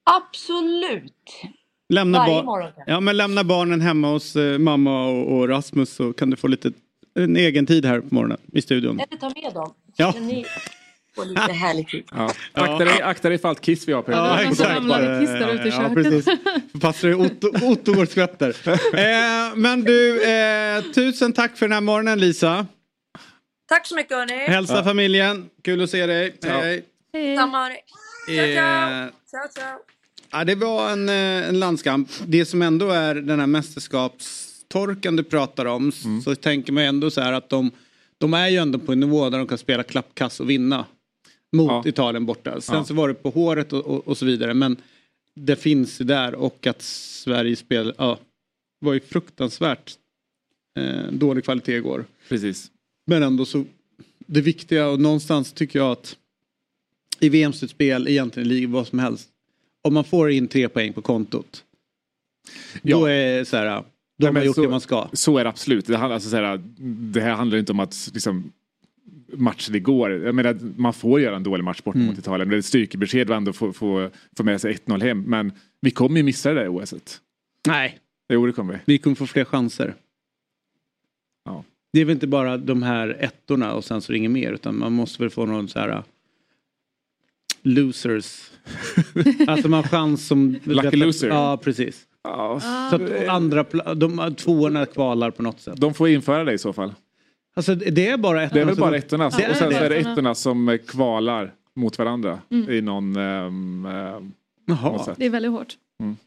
Absolut! 0.04 1.32
Lämna, 1.88 2.18
Varje 2.18 2.34
bar- 2.34 2.42
morgon. 2.44 2.72
ja, 2.86 3.00
men 3.00 3.16
lämna 3.16 3.44
barnen 3.44 3.80
hemma 3.80 4.08
hos 4.08 4.36
eh, 4.36 4.58
mamma 4.58 5.06
och, 5.06 5.32
och 5.38 5.48
Rasmus 5.48 5.90
så 5.94 6.12
kan 6.12 6.30
du 6.30 6.36
få 6.36 6.46
lite 6.48 6.72
en 7.14 7.36
egen 7.36 7.66
tid 7.66 7.84
här 7.86 8.00
på 8.00 8.14
morgonen 8.14 8.38
i 8.52 8.62
studion. 8.62 9.00
Eller 9.00 9.18
ta 9.20 9.30
med 9.42 9.54
dem. 9.54 9.74
Ja. 9.96 10.14
Få 11.14 11.24
lite 11.24 11.40
härlig 11.52 11.88
tid. 11.88 12.04
Ja. 12.12 12.30
Akta, 12.52 12.84
dig, 12.84 13.02
akta 13.02 13.28
dig 13.28 13.38
för 13.38 13.48
allt 13.48 13.60
kiss 13.60 13.88
vi 13.88 13.92
har 13.92 14.02
på 14.02 14.12
Ja, 14.12 14.42
ja, 14.42 14.48
massa 14.48 14.74
ramlande 14.76 15.20
kiss 15.20 15.30
där 15.30 15.54
ute 15.54 15.68
i 15.68 15.70
Ja, 15.70 15.76
köket. 15.76 15.94
precis. 15.94 16.40
Passar 16.80 17.08
det 17.08 17.14
Otto, 17.14 17.48
Otto 17.62 18.00
och 18.02 18.08
skvätter. 18.08 18.56
Eh, 18.94 19.56
men 19.56 19.84
du, 19.84 20.22
eh, 20.24 20.82
tusen 20.82 21.32
tack 21.32 21.56
för 21.56 21.66
den 21.66 21.72
här 21.72 21.80
morgonen 21.80 22.20
Lisa. 22.20 22.66
Tack 23.68 23.86
så 23.86 23.94
mycket 23.94 24.16
hörni. 24.16 24.38
Hälsa 24.46 24.84
familjen, 24.84 25.46
kul 25.64 25.82
att 25.82 25.90
se 25.90 26.06
dig. 26.06 26.36
Hej. 26.44 26.84
Hej. 27.12 27.36
Samma 27.36 27.58
hörni. 27.62 27.76
Ciao, 28.26 28.36
Eh, 28.36 28.54
ciao. 28.54 29.10
Ciao, 29.30 29.48
ciao. 29.62 29.78
Ja, 30.32 30.44
det 30.44 30.54
var 30.54 30.90
en, 30.90 31.08
eh, 31.08 31.48
en 31.48 31.58
landskamp. 31.58 32.08
Det 32.26 32.44
som 32.44 32.62
ändå 32.62 32.90
är 32.90 33.14
den 33.14 33.40
här 33.40 33.46
mästerskapstorkan 33.46 35.16
du 35.16 35.22
pratar 35.24 35.64
om 35.64 35.92
så 36.24 36.34
tänker 36.34 36.72
man 36.72 36.84
ändå 36.84 37.10
så 37.10 37.20
här 37.20 37.32
att 37.32 37.48
de, 37.48 37.70
de 38.18 38.34
är 38.34 38.48
ju 38.48 38.56
ändå 38.56 38.78
på 38.78 38.92
en 38.92 39.00
nivå 39.00 39.30
där 39.30 39.38
de 39.38 39.46
kan 39.46 39.58
spela 39.58 39.82
klappkass 39.82 40.40
och 40.40 40.50
vinna 40.50 40.84
mot 41.54 41.70
Ja. 41.70 41.82
Italien 41.86 42.26
borta. 42.26 42.60
Sen 42.60 42.76
Ja. 42.76 42.84
så 42.84 42.94
var 42.94 43.08
det 43.08 43.14
på 43.14 43.30
håret 43.30 43.72
och, 43.72 43.86
och, 43.86 44.08
och 44.08 44.18
så 44.18 44.26
vidare 44.26 44.54
men 44.54 44.76
det 45.34 45.56
finns 45.56 46.00
ju 46.00 46.04
där 46.04 46.34
och 46.34 46.66
att 46.66 46.82
Sverige 46.82 47.56
spel, 47.56 47.94
ja, 47.98 48.18
var 48.80 48.92
ju 48.94 49.00
fruktansvärt 49.00 49.92
eh, 50.78 51.12
dålig 51.12 51.44
kvalitet 51.44 51.76
igår. 51.76 52.04
Precis. 52.28 52.70
Men 53.06 53.22
ändå 53.22 53.44
så 53.44 53.64
det 54.26 54.40
viktiga 54.40 54.88
och 54.88 55.00
någonstans 55.00 55.52
tycker 55.52 55.78
jag 55.78 55.90
att 55.92 56.16
i 57.20 57.28
VM-slutspel 57.28 58.08
egentligen 58.08 58.48
ligger 58.48 58.66
vad 58.68 58.86
som 58.86 58.98
helst. 58.98 59.28
Om 59.82 59.94
man 59.94 60.04
får 60.04 60.30
in 60.30 60.48
tre 60.48 60.68
poäng 60.68 60.92
på 60.92 61.02
kontot. 61.02 61.64
Då 62.82 62.90
Ja. 62.90 63.10
är 63.10 63.38
det 63.38 63.44
så 63.44 63.56
här. 63.56 63.84
Då 64.18 64.26
Nej, 64.26 64.32
har 64.34 64.42
gjort 64.44 64.54
så- 64.56 64.62
det 64.62 64.68
man 64.68 64.80
ska. 64.80 65.08
Så 65.12 65.38
är 65.38 65.44
det 65.44 65.50
absolut. 65.50 65.86
Det, 65.86 65.96
handlar, 65.96 66.14
alltså, 66.14 66.30
så 66.30 66.36
här, 66.36 66.60
det 67.12 67.20
här 67.20 67.34
handlar 67.34 67.58
inte 67.58 67.72
om 67.72 67.80
att 67.80 68.10
liksom, 68.14 68.52
matchen 69.32 69.74
igår. 69.74 70.10
Jag 70.10 70.34
menar, 70.34 70.58
man 70.76 70.92
får 70.92 71.20
göra 71.20 71.36
en 71.36 71.42
dålig 71.42 71.64
match 71.64 71.82
bort 71.82 71.94
Mm. 71.94 72.06
mot 72.06 72.18
Italien. 72.18 72.48
Det 72.48 72.56
är 72.56 72.58
ett 72.58 72.64
styrkebesked 72.64 73.30
att 73.30 73.36
ändå 73.36 73.52
få, 73.52 73.72
få, 73.72 74.10
få 74.36 74.42
med 74.44 74.60
sig 74.60 74.72
1-0 74.86 75.02
hem. 75.02 75.22
Men 75.22 75.52
vi 75.80 75.90
kommer 75.90 76.16
ju 76.16 76.22
missa 76.22 76.52
det 76.52 76.60
där 76.60 76.68
OSet. 76.68 77.20
Nej, 77.66 77.98
Jo, 78.28 78.46
det 78.46 78.52
kommer 78.52 78.72
vi. 78.74 78.78
vi 78.84 78.98
kommer 78.98 79.16
få 79.16 79.26
fler 79.26 79.44
chanser. 79.44 79.94
Ja. 81.44 81.64
Det 81.92 82.00
är 82.00 82.04
väl 82.04 82.12
inte 82.14 82.26
bara 82.26 82.56
de 82.56 82.82
här 82.82 83.16
ettorna 83.20 83.74
och 83.74 83.84
sen 83.84 84.00
så 84.02 84.10
är 84.10 84.14
det 84.14 84.18
inget 84.18 84.30
mer 84.30 84.52
utan 84.52 84.78
man 84.78 84.92
måste 84.92 85.22
väl 85.22 85.30
få 85.30 85.46
någon 85.46 85.68
så 85.68 85.78
här 85.78 85.88
uh, 85.88 86.02
losers. 87.62 88.50
alltså 89.46 89.68
man 89.68 89.82
har 89.82 89.88
chans 89.88 90.26
som... 90.26 90.56
Lucky 90.64 90.96
loser. 90.96 91.28
Ja, 91.28 91.56
precis. 91.64 92.06
Ja, 92.24 92.60
Så 92.90 92.96
att 92.96 93.28
andra, 93.28 93.62
de 93.94 94.34
tvåorna 94.34 94.86
kvalar 94.86 95.30
på 95.30 95.42
något 95.42 95.60
sätt. 95.60 95.74
de 95.80 95.94
får 95.94 96.08
införa 96.08 96.44
det 96.44 96.52
i 96.52 96.58
så 96.58 96.72
fall. 96.72 96.92
Alltså 97.54 97.74
det 97.74 98.08
är 98.08 98.16
bara 98.16 98.42
ettorna. 98.42 98.54
Det 98.54 98.60
är 98.60 98.64
väl 98.64 98.74
som- 98.74 98.80
bara 98.82 98.96
ettorna. 98.96 99.24
Är 99.24 99.28
och 99.28 99.56
sen 99.56 99.72
så 99.72 99.78
är 99.78 99.88
det 99.90 99.96
ettorna 99.96 100.34
som 100.34 100.68
eh, 100.68 100.76
kvalar 100.78 101.52
mot 101.74 101.98
varandra 101.98 102.38
Mm. 102.50 102.70
i 102.70 102.80
någon... 102.80 103.14
på 103.14 104.72
något 104.72 104.80
Jaha. 104.82 105.04
sätt. 105.04 105.14
Det 105.18 105.26
är 105.26 105.30
väldigt 105.30 105.52
hårt. 105.52 105.74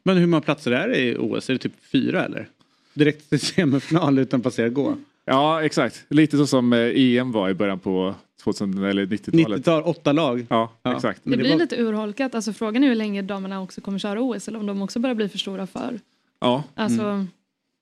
Men 0.04 0.18
hur 0.18 0.28
många 0.28 0.42
platser 0.42 0.72
är 0.72 0.88
det 0.88 1.00
i 1.00 1.16
OS? 1.20 1.50
Är 1.50 1.54
det 1.54 1.60
typ 1.60 1.74
fyra 1.92 2.26
eller? 2.26 2.48
Direkt 2.94 3.30
till 3.30 3.40
semifinal 3.40 4.20
utan 4.20 4.42
passera 4.42 4.70
gå? 4.70 4.96
Ja, 5.26 5.64
exakt. 5.64 6.06
Lite 6.10 6.38
så 6.38 6.48
som 6.48 6.74
eh, 6.74 6.80
EM 6.96 7.32
var 7.32 7.50
i 7.50 7.54
början 7.54 7.80
på 7.80 8.16
2000 8.44 8.84
eller 8.84 9.06
90-talet. 9.06 9.60
90-tal, 9.60 9.84
åtta 9.84 10.12
lag. 10.12 10.46
Ja, 10.50 10.72
Ja. 10.84 10.96
exakt. 10.96 11.22
Det, 11.24 11.38
blir 11.38 11.50
var- 11.52 11.58
lite 11.60 11.82
urholkat. 11.82 12.36
Alltså, 12.36 12.54
frågan 12.54 12.84
är 12.84 12.88
hur 12.88 12.96
länge 12.96 13.22
damerna 13.22 13.62
också 13.62 13.82
kommer 13.82 14.00
köra 14.00 14.22
OS 14.22 14.48
eller 14.48 14.60
om 14.60 14.66
de 14.66 14.82
också 14.82 15.00
börjar 15.00 15.16
bli 15.16 15.30
för 15.30 15.38
stora 15.38 15.68
för. 15.68 16.00
Ja. 16.40 16.64
Alltså, 16.76 17.26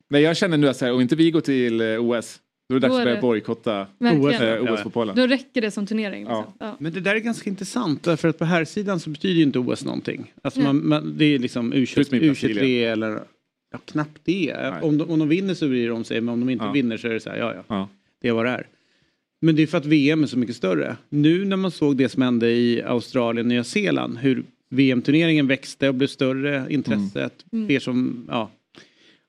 Nej, 0.07 0.21
jag 0.21 0.37
känner 0.37 0.57
nu 0.57 0.69
att 0.69 0.77
så 0.77 0.85
här, 0.85 0.93
om 0.93 1.01
inte 1.01 1.15
vi 1.15 1.31
går 1.31 1.41
till 1.41 1.81
OS, 1.81 2.39
då 2.69 2.75
är 2.75 2.79
det 2.79 2.87
dags 2.87 2.97
att 2.99 3.03
börja 3.05 3.21
bojkotta 3.21 3.87
verkligen. 3.97 4.65
eh, 4.67 4.73
OS-fotbollen. 4.73 5.15
Då 5.15 5.27
räcker 5.27 5.61
det 5.61 5.71
som 5.71 5.85
turnering. 5.87 6.19
Liksom. 6.19 6.35
Ja. 6.35 6.53
Ja. 6.59 6.75
Men 6.79 6.93
det 6.93 6.99
där 6.99 7.15
är 7.15 7.19
ganska 7.19 7.49
intressant 7.49 8.03
därför 8.03 8.27
att 8.27 8.37
på 8.37 8.45
här 8.45 8.65
sidan 8.65 8.99
så 8.99 9.09
betyder 9.09 9.35
ju 9.35 9.43
inte 9.43 9.59
OS 9.59 9.85
någonting. 9.85 10.33
Alltså 10.41 10.59
man, 10.59 10.87
man, 10.87 11.17
det 11.17 11.25
är 11.25 11.39
liksom 11.39 11.73
U20, 11.73 11.93
Plus 11.93 12.11
med 12.11 12.21
U23 12.21 12.27
Brasilien. 12.27 12.91
eller 12.91 13.19
ja, 13.71 13.79
knappt 13.85 14.21
det. 14.23 14.55
Nej. 14.61 14.81
Om 14.81 14.97
de, 14.97 15.09
om 15.09 15.19
de 15.19 15.27
vinner 15.29 15.53
så 15.53 15.67
bryr 15.67 15.89
de 15.89 16.03
sig 16.03 16.21
men 16.21 16.33
om 16.33 16.39
de 16.39 16.49
inte 16.49 16.65
Ja. 16.65 16.71
vinner 16.71 16.97
så 16.97 17.07
är 17.07 17.13
det 17.13 17.19
så 17.19 17.29
här, 17.29 17.37
ja 17.37 17.53
ja, 17.55 17.63
Ja. 17.67 17.89
det 18.21 18.27
är 18.27 18.31
vad 18.33 18.45
det 18.45 18.51
är. 18.51 18.67
Men 19.41 19.55
det 19.55 19.63
är 19.63 19.67
för 19.67 19.77
att 19.77 19.85
VM 19.85 20.23
är 20.23 20.27
så 20.27 20.37
mycket 20.37 20.55
större. 20.55 20.97
Nu 21.09 21.45
när 21.45 21.57
man 21.57 21.71
såg 21.71 21.97
det 21.97 22.09
som 22.09 22.21
hände 22.21 22.51
i 22.51 22.81
Australien 22.83 23.45
och 23.45 23.49
Nya 23.49 23.63
Zeeland 23.63 24.17
hur 24.17 24.43
VM-turneringen 24.69 25.47
växte 25.47 25.89
och 25.89 25.95
blev 25.95 26.07
större, 26.07 26.65
intresset, 26.69 27.45
Mm. 27.51 27.67
fler 27.67 27.79
som, 27.79 28.25
ja. 28.29 28.51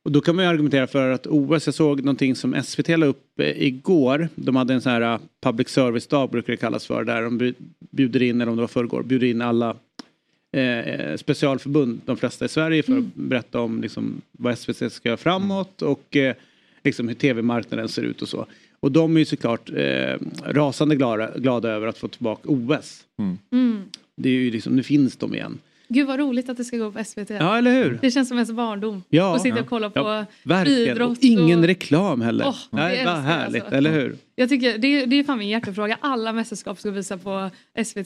Och 0.07 0.12
då 0.12 0.21
kan 0.21 0.37
man 0.37 0.45
ju 0.45 0.51
argumentera 0.51 0.87
för 0.87 1.11
att 1.11 1.27
OS, 1.27 1.66
jag 1.66 1.75
såg 1.75 2.01
någonting 2.01 2.35
som 2.35 2.62
SVT 2.62 2.88
la 2.88 3.07
upp 3.07 3.40
eh, 3.40 3.62
igår. 3.62 4.29
De 4.35 4.57
hade 4.57 4.75
en 4.75 4.81
sån 4.81 4.92
här 4.92 5.01
eh, 5.01 5.21
public 5.42 5.69
service-dag 5.69 6.31
brukar 6.31 6.53
det 6.53 6.57
kallas 6.57 6.87
för. 6.87 7.05
Där 7.05 7.23
de 7.23 7.40
bju- 7.40 7.55
bjuder 7.79 8.23
in, 8.23 8.40
eller 8.40 8.51
om 8.51 8.57
det 8.57 8.62
var 8.62 8.69
förrgår, 8.69 9.03
bjuder 9.03 9.27
in 9.27 9.42
alla 9.42 9.77
eh, 10.53 11.16
specialförbund, 11.16 12.01
de 12.05 12.16
flesta 12.16 12.45
i 12.45 12.49
Sverige 12.49 12.83
för 12.83 12.99
att 12.99 13.14
berätta 13.14 13.61
om 13.61 13.83
liksom, 13.83 14.21
vad 14.33 14.59
SVT 14.59 14.92
ska 14.92 15.09
göra 15.09 15.16
framåt 15.16 15.83
och 15.83 16.16
eh, 16.16 16.35
liksom 16.85 17.09
hur 17.09 17.14
tv-marknaden 17.14 17.88
ser 17.88 18.03
ut 18.03 18.23
och 18.23 18.29
så. 18.29 18.47
Och 18.81 18.92
de 18.92 19.16
är 19.16 19.19
ju 19.19 19.25
såklart 19.25 19.71
eh, 19.71 20.16
rasande 20.45 20.97
glada, 20.97 21.38
glada 21.38 21.69
över 21.71 21.87
att 21.87 21.99
få 21.99 22.09
tillbaka 22.09 22.42
OS. 22.49 23.05
Mm. 23.51 23.83
Det 24.16 24.29
är 24.29 24.33
ju 24.33 24.51
liksom, 24.51 24.77
nu 24.77 24.83
finns 24.83 25.16
de 25.16 25.35
igen. 25.35 25.59
Gud 25.88 26.07
vad 26.07 26.18
roligt 26.18 26.49
att 26.49 26.57
det 26.57 26.64
ska 26.64 26.77
gå 26.77 26.92
på 26.92 27.05
SVT. 27.05 27.31
Ja, 27.31 27.59
eller 27.59 27.70
hur? 27.72 27.99
Det 28.03 28.11
känns 28.11 28.29
som 28.29 28.37
ens 28.37 28.51
barndom. 28.53 29.03
Ja. 29.09 29.37
att 29.37 29.42
sitta 29.42 29.61
och 29.61 29.66
kolla 29.66 29.90
på 29.90 29.99
Ja, 30.01 30.25
Verkligen. 30.42 30.90
idrott. 30.96 31.11
Och 31.18 31.25
ingen 31.25 31.59
och... 31.61 31.66
reklam 31.66 32.20
heller. 32.20 32.44
Det 32.44 32.53
Nej, 32.70 33.05
vad 33.05 33.14
härligt, 33.16 33.62
alltså. 33.62 33.77
eller 33.77 33.90
hur? 33.92 34.16
Jag 34.37 34.49
tycker 34.49 34.79
det 34.79 34.87
är, 35.03 35.07
det 35.07 35.16
är 35.18 35.25
fan 35.25 35.38
min 35.38 35.49
hjärtefråga. 35.49 35.99
Alla 36.01 36.33
mästerskap 36.33 36.81
ska 36.81 36.90
visa 36.90 37.18
på 37.18 37.51
SVT. 37.85 38.05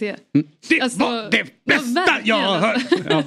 Det 0.69 0.81
Alltså, 0.81 0.99
var 0.99 1.31
det 1.31 1.45
bästa 1.65 1.85
verkligen, 2.01 2.39
jag 2.39 2.47
har 2.47 2.59
hört! 2.59 2.83
Ja. 3.11 3.23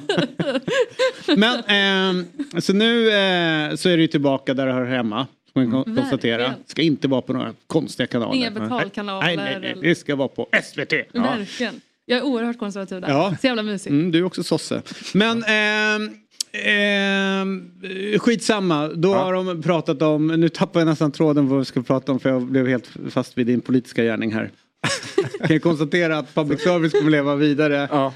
Men 1.37 1.63
ehm, 1.67 2.25
så 2.61 2.73
nu 2.73 3.07
eh, 3.11 3.75
så 3.75 3.89
är 3.89 3.97
ju 3.97 4.07
tillbaka 4.07 4.53
där 4.53 4.65
det 4.67 4.73
hör 4.73 4.85
hemma. 4.85 5.27
Man 5.55 5.71
kon- 5.71 5.95
konstatera. 5.95 6.37
Verkligen. 6.37 6.63
Ska 6.67 6.81
inte 6.81 7.07
vara 7.07 7.21
på 7.21 7.33
några 7.33 7.53
konstiga 7.67 8.07
kanaler. 8.07 8.35
Inga 8.35 8.51
betalkanaler 8.51 9.25
Nej, 9.27 9.37
nej, 9.37 9.57
nej. 9.61 9.71
eller- 9.71 9.81
Det 9.83 9.95
ska 9.95 10.15
vara 10.15 10.27
på 10.27 10.47
SVT. 10.63 10.93
Ja. 11.11 11.21
Verkligen. 11.21 11.81
Jag 12.05 12.19
är 12.19 12.23
oerhört 12.23 12.59
konservativ 12.59 13.01
där. 13.01 13.09
Ja. 13.09 13.35
Så 13.41 13.47
jävla 13.47 13.63
mysigt. 13.63 13.91
Mm, 13.91 14.11
du 14.11 14.19
är 14.19 14.23
också 14.23 14.43
sosse. 14.43 14.81
Men 15.13 15.43
ehm, 15.47 16.09
ehm, 16.51 17.71
skitsamma, 18.19 18.87
då 18.87 19.13
har 19.13 19.33
de 19.33 19.61
pratat 19.61 20.01
om, 20.01 20.27
nu 20.27 20.49
tappar 20.49 20.79
jag 20.79 20.87
nästan 20.87 21.11
tråden 21.11 21.47
vad 21.47 21.59
vi 21.59 21.65
ska 21.65 21.81
prata 21.81 22.11
om 22.11 22.19
för 22.19 22.29
jag 22.29 22.41
blev 22.41 22.67
helt 22.67 22.89
fast 23.09 23.37
vid 23.37 23.47
din 23.47 23.61
politiska 23.61 24.03
gärning 24.03 24.33
här. 24.33 24.51
kan 25.39 25.49
jag 25.49 25.61
konstatera 25.61 26.17
att 26.17 26.35
public 26.35 26.61
service 26.61 26.91
kommer 26.91 27.11
leva 27.11 27.35
vidare 27.35 27.87
Ja. 27.91 28.13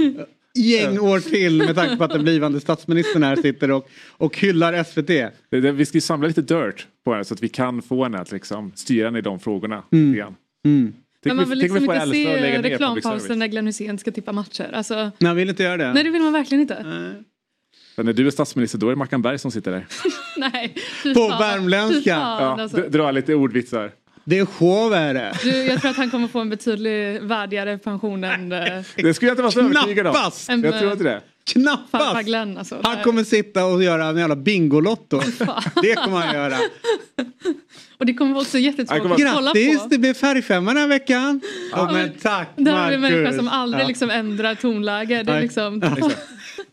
gäng 0.56 1.00
år 1.00 1.20
till 1.20 1.58
med 1.58 1.76
tanke 1.76 1.98
på 1.98 2.04
att 2.04 2.12
den 2.12 2.24
blivande 2.24 2.60
statsministern 2.60 3.24
här 3.24 3.36
sitter 3.36 3.72
och, 3.72 3.90
och 4.12 4.38
hyllar 4.38 4.84
SVT. 4.84 5.08
Det, 5.08 5.62
det, 5.62 5.72
vi 5.72 5.86
ska 5.86 5.98
ju 5.98 6.02
samla 6.02 6.28
lite 6.28 6.42
dirt 6.42 6.88
på 7.06 7.12
henne 7.12 7.26
så 7.26 7.34
att 7.34 7.44
vi 7.44 7.50
kan 7.50 7.82
få 7.82 8.04
henne 8.04 8.20
att 8.20 8.32
liksom 8.32 8.72
styra 8.76 9.08
henne 9.08 9.20
i 9.20 9.22
de 9.22 9.40
frågorna. 9.40 9.84
Mm. 9.92 10.14
grann. 10.16 10.36
Mm. 10.66 10.94
Tänk 11.24 11.30
Men 11.30 11.36
man 11.36 11.46
vi- 11.46 11.50
vill 11.50 11.60
liksom 11.60 11.78
inte 11.78 12.08
se 12.08 12.62
reklampausen 12.62 13.40
när 13.40 13.48
Glenn 13.48 13.68
Hysén 13.68 13.98
ska 13.98 14.12
tippa 14.12 14.32
matcher. 14.32 14.70
Alltså, 14.74 15.12
Nej, 15.18 15.34
vill 15.36 15.50
inte 15.50 15.64
göra 15.64 15.78
det. 15.78 15.94
nej 15.94 16.04
det 16.04 16.10
vill 16.10 16.22
man 16.22 16.34
verkligen 16.34 16.62
inte. 16.62 16.84
Nej. 16.84 17.24
Men 17.96 18.06
när 18.06 18.14
du 18.14 18.28
är 18.28 18.32
statsminister 18.32 18.78
då 18.78 18.88
är 18.88 18.90
det 18.90 18.96
Mackan 18.96 19.22
Berg 19.22 19.40
som 19.40 19.52
sitter 19.52 19.72
där. 19.72 19.86
Nej. 20.38 20.76
På 21.14 21.30
fan. 21.30 21.40
värmländska. 21.40 22.16
Fan, 22.16 22.44
Ja, 22.44 22.62
alltså. 22.62 22.78
dra 22.90 23.12
lite 23.12 23.34
ordvitsar. 23.36 23.92
Det 24.24 24.40
är 24.40 24.46
show 24.46 24.94
är 24.94 25.14
det. 25.14 25.34
Du, 25.44 25.50
jag 25.50 25.82
tror 25.82 25.92
att 25.92 25.98
han 25.98 26.10
kommer 26.12 26.28
få 26.28 26.40
en 26.40 26.50
betydligt 26.50 27.22
värdigare 27.22 27.78
pension 27.78 28.24
än 28.24 28.52
eh, 28.52 28.60
Det 28.96 29.14
skulle 29.14 29.30
jag 29.30 29.34
inte 29.34 29.42
vara 29.42 29.52
så 29.52 29.60
övertygad 29.60 30.08
om. 30.08 30.14
Knappast! 30.14 30.50
En, 30.50 30.62
Jag 30.62 30.80
tror 30.80 30.92
inte 30.92 31.04
det. 31.04 31.22
farfar 31.54 31.54
Knappast! 31.92 32.26
Glenn. 32.26 32.58
Alltså. 32.58 32.78
Han 32.84 33.04
kommer 33.04 33.24
sitta 33.24 33.66
och 33.66 33.84
göra 33.84 34.06
en 34.06 34.18
jävla 34.18 34.36
Bingolotto. 34.36 35.20
Det 35.82 35.96
kommer 35.96 36.18
han 36.18 36.36
göra. 36.36 36.56
Och 38.00 38.06
det 38.06 38.14
kommer 38.14 38.34
vara 38.34 38.42
också 38.42 38.58
jättetråkigt 38.58 39.06
att 39.28 39.34
kolla 39.36 39.54
Grattis, 39.54 39.82
på. 39.82 39.88
det 39.88 39.98
blev 39.98 40.14
färgfemma 40.14 40.74
den 40.74 40.82
här 40.82 40.88
veckan. 40.88 41.42
Ja, 41.72 41.90
men 41.94 42.12
tack 42.22 42.50
Där 42.56 42.72
har 42.72 42.90
vi 42.90 42.96
en 42.96 43.02
människa 43.02 43.34
som 43.34 43.48
aldrig 43.48 43.84
Ja. 43.84 43.88
liksom 43.88 44.10
ändrar 44.10 44.56
tonläge. 44.56 45.24
Det 45.24 45.32
är 45.32 45.42
liksom... 45.42 45.82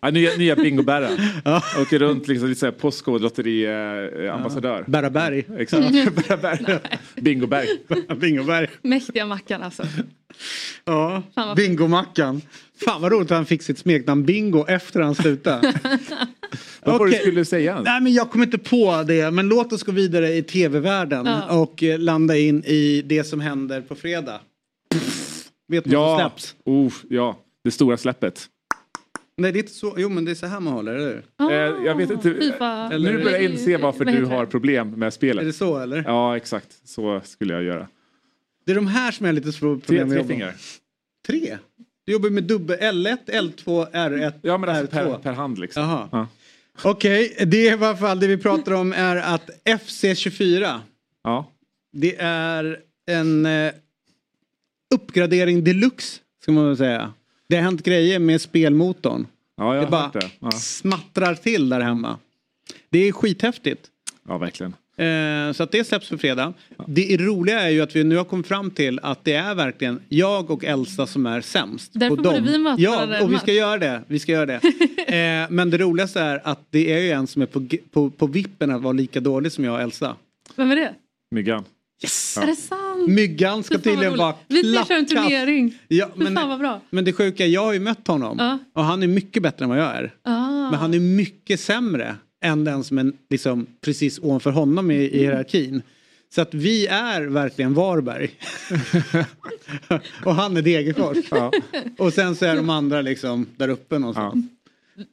Ja, 0.00 0.10
nya 0.10 0.36
nya 0.36 0.56
bingobärra. 0.56 1.08
Åker 1.82 1.98
runt 1.98 2.28
liksom 2.28 2.48
lite 2.48 2.60
såhär 2.60 2.72
postkodlotteri 2.72 3.64
eh, 4.26 4.34
ambassadör. 4.34 4.84
Berraberg. 4.86 5.44
Exakt. 5.58 5.94
Bingoberg. 7.16 7.66
Bingoberg. 8.20 8.68
Mäktiga 8.82 9.26
Mackan 9.26 9.62
alltså. 9.62 9.82
Ja, 10.84 11.22
Bingomackan. 11.56 12.42
Fan 12.84 13.02
vad 13.02 13.12
roligt 13.12 13.30
att 13.30 13.36
han 13.36 13.46
fick 13.46 13.62
sitt 13.62 13.78
smeknamn 13.78 14.24
Bingo 14.24 14.64
efter 14.68 15.00
han 15.00 15.14
slutade. 15.14 15.72
Vad 16.84 16.98
var 16.98 17.06
det 17.06 17.12
du 17.12 17.18
skulle 17.18 17.44
säga? 17.44 17.80
Nej 17.84 18.00
men 18.00 18.12
jag 18.12 18.30
kommer 18.30 18.44
inte 18.44 18.58
på 18.58 19.02
det. 19.06 19.30
Men 19.30 19.48
låt 19.48 19.72
oss 19.72 19.82
gå 19.82 19.92
vidare 19.92 20.28
i 20.34 20.42
tv-världen 20.42 21.26
Ja. 21.26 21.58
och 21.60 21.82
eh, 21.82 21.98
landa 21.98 22.36
in 22.36 22.64
i 22.64 23.02
det 23.06 23.24
som 23.24 23.40
händer 23.40 23.80
på 23.80 23.94
fredag. 23.94 24.40
Vet 25.68 25.84
du 25.84 25.90
vad 25.96 26.18
som 26.18 26.20
Ja, 26.20 26.30
släpps? 26.30 26.54
oh, 26.64 26.92
ja, 27.10 27.38
det 27.64 27.70
stora 27.70 27.96
släppet. 27.96 28.46
Nej, 29.36 29.52
det 29.52 29.58
är 29.58 29.60
inte 29.60 29.72
så. 29.72 29.94
Jo, 29.98 30.08
men 30.08 30.24
det 30.24 30.30
är 30.30 30.34
så 30.34 30.46
här 30.46 30.60
man 30.60 30.72
håller, 30.72 30.94
eller 30.94 31.06
hur? 31.14 31.24
Ah, 31.36 31.50
Eh, 31.50 31.84
jag 31.86 31.94
vet 31.94 32.10
inte. 32.10 32.34
FIFA. 32.34 32.88
Nu 32.88 32.98
börjar 33.24 33.30
jag 33.38 33.44
inse 33.44 33.76
varför 33.76 34.04
du 34.04 34.24
har 34.24 34.46
problem 34.46 34.90
med 34.90 35.02
Är 35.02 35.04
det 35.06 35.10
spelet. 35.10 35.56
så, 35.56 35.78
eller? 35.78 36.04
Ja, 36.06 36.36
exakt. 36.36 36.88
Så 36.88 37.20
skulle 37.24 37.54
jag 37.54 37.62
göra. 37.62 37.88
Det 38.66 38.72
är 38.72 38.76
de 38.76 38.86
här 38.86 39.12
som 39.12 39.26
är 39.26 39.32
lite 39.32 39.52
svåra 39.52 39.74
Tre, 39.74 39.80
problem 39.86 40.08
med 40.08 40.16
tre 40.16 40.18
jobba 40.18 40.28
fingrar. 40.28 40.54
Tre? 41.26 41.58
Du 42.06 42.12
jobbar 42.12 42.30
med 42.30 42.44
dubbel 42.44 42.78
L1, 42.78 43.16
L2, 43.26 43.90
R1, 43.92 44.32
Ja, 44.42 44.58
men 44.58 44.68
alltså 44.70 44.96
R2. 44.96 45.12
per, 45.12 45.18
per 45.18 45.32
hand 45.32 45.58
liksom. 45.58 45.82
Jaha. 45.82 46.08
Ja. 46.12 46.26
Okej, 46.82 47.36
det 47.46 47.56
är 47.68 47.70
i 47.70 47.84
alla 47.84 47.96
fall 47.96 48.20
det 48.20 48.26
vi 48.26 48.36
pratar 48.38 48.72
om 48.72 48.92
är 48.92 49.16
att 49.16 49.50
FC24, 49.64 50.80
Ja. 51.24 51.50
det 51.92 52.16
är 52.20 52.78
en 53.06 53.46
eh, 53.46 53.72
uppgradering 54.94 55.64
deluxe, 55.64 56.20
ska 56.42 56.52
man 56.52 56.66
väl 56.66 56.76
säga. 56.76 57.12
Det 57.48 57.56
har 57.56 57.62
hänt 57.62 57.82
grejer 57.82 58.18
med 58.18 58.40
spelmotorn. 58.40 59.26
ja, 59.56 59.74
jag 59.74 59.84
Det 59.84 59.90
bara 59.90 60.10
det. 60.14 60.30
Ja. 60.38 60.50
smattrar 60.50 61.34
till 61.34 61.68
där 61.68 61.80
hemma. 61.80 62.18
Det 62.90 63.08
är 63.08 63.12
skithäftigt. 63.12 63.86
ja, 64.28 64.38
verkligen. 64.38 64.74
Eh, 64.96 65.52
så 65.52 65.62
att 65.62 65.72
det 65.72 65.84
släpps 65.84 66.08
på 66.10 66.18
fredag. 66.18 66.52
Det 66.86 67.16
roliga 67.16 67.60
är 67.60 67.68
ju 67.68 67.80
att 67.80 67.96
vi 67.96 68.04
nu 68.04 68.16
har 68.16 68.24
kommit 68.24 68.46
fram 68.46 68.70
till 68.70 69.00
att 69.02 69.24
det 69.24 69.34
är 69.34 69.54
verkligen 69.54 70.00
jag 70.08 70.50
och 70.50 70.64
Elsa 70.64 71.06
som 71.06 71.26
är 71.26 71.40
sämst. 71.40 71.90
Därför 71.94 72.16
borde 72.16 72.40
vi 72.40 72.58
möta 72.58 72.82
Ja, 72.82 73.22
och 73.22 73.32
vi 73.32 73.38
ska 73.38 73.52
göra 73.52 73.78
det. 73.78 74.02
Vi 74.06 74.18
ska 74.18 74.32
göra 74.32 74.46
det. 74.46 74.60
eh, 75.06 75.50
men 75.50 75.70
det 75.70 75.78
roligaste 75.78 76.20
är 76.20 76.40
att 76.44 76.60
det 76.70 76.92
är 76.92 76.98
ju 76.98 77.10
en 77.10 77.26
som 77.26 77.42
är 77.42 77.46
på, 77.46 77.68
på, 77.90 78.10
på 78.10 78.26
vippen 78.26 78.70
att 78.70 78.82
vara 78.82 78.92
lika 78.92 79.20
dålig 79.20 79.52
som 79.52 79.64
jag 79.64 79.74
och 79.74 79.80
Elsa. 79.80 80.16
Vem 80.56 80.70
är 80.70 80.76
det? 80.76 80.94
Myggan. 81.30 81.64
Yes! 82.02 82.36
Är 82.36 82.46
det 82.46 82.56
sant? 82.56 82.83
Myggan 83.08 83.62
ska 83.62 83.78
tydligen 83.78 84.16
vara 84.16 84.34
Vi 84.48 84.74
ska 84.74 84.84
köra 84.84 84.98
en 84.98 85.06
turnering. 85.06 85.74
Ja, 85.88 86.08
men, 86.14 86.34
fan 86.36 86.48
vad 86.48 86.58
bra. 86.58 86.80
men 86.90 87.04
det 87.04 87.12
sjuka 87.12 87.46
jag 87.46 87.64
har 87.64 87.72
ju 87.72 87.80
mött 87.80 88.06
honom. 88.06 88.36
Ja. 88.38 88.58
Och 88.72 88.84
han 88.84 89.02
är 89.02 89.06
mycket 89.06 89.42
bättre 89.42 89.64
än 89.64 89.68
vad 89.68 89.78
jag 89.78 89.96
är. 89.96 90.14
Ah. 90.22 90.70
Men 90.70 90.74
han 90.74 90.94
är 90.94 91.00
mycket 91.00 91.60
sämre 91.60 92.16
än 92.44 92.64
den 92.64 92.84
som 92.84 92.98
är 92.98 93.12
liksom 93.30 93.66
precis 93.80 94.18
ovanför 94.18 94.50
honom 94.50 94.90
i, 94.90 94.94
i 94.94 95.18
hierarkin. 95.18 95.82
Så 96.34 96.40
att 96.40 96.54
vi 96.54 96.86
är 96.86 97.22
verkligen 97.22 97.74
Varberg. 97.74 98.30
och 100.24 100.34
han 100.34 100.56
är 100.56 100.62
Degerfors. 100.62 101.16
Ja. 101.30 101.52
Och 101.98 102.12
sen 102.12 102.36
så 102.36 102.44
är 102.44 102.56
de 102.56 102.70
andra 102.70 103.00
liksom 103.02 103.46
där 103.56 103.68
uppe 103.68 103.98
någonstans. 103.98 104.44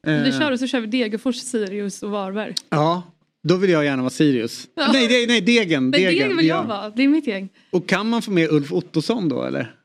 Ja. 0.03 0.11
Eh, 0.11 0.23
Vi 0.23 0.31
kör 0.31 0.51
och 0.51 0.59
så 0.59 0.67
kör 0.67 0.79
vi 0.81 0.87
Degerfors, 0.87 1.35
Sirius 1.35 2.03
och 2.03 2.11
Varberg. 2.11 2.55
ja, 2.69 3.03
då 3.43 3.55
vill 3.55 3.69
jag 3.69 3.85
gärna 3.85 4.01
vara 4.01 4.09
Sirius. 4.09 4.67
Ja. 4.75 4.89
Nej, 4.93 5.07
det, 5.07 5.27
nej, 5.27 5.41
Degen. 5.41 5.83
Men 5.83 5.91
det 5.91 6.07
vill 6.07 6.47
ja. 6.47 6.55
jag 6.55 6.63
vara, 6.63 6.89
det 6.89 7.03
är 7.03 7.07
mitt 7.07 7.27
gäng. 7.27 7.49
Och 7.69 7.87
kan 7.89 8.09
man 8.09 8.21
få 8.21 8.31
med 8.31 8.49
Ulf 8.51 8.71
Ottosson 8.73 9.29
då 9.29 9.43
eller? 9.43 9.75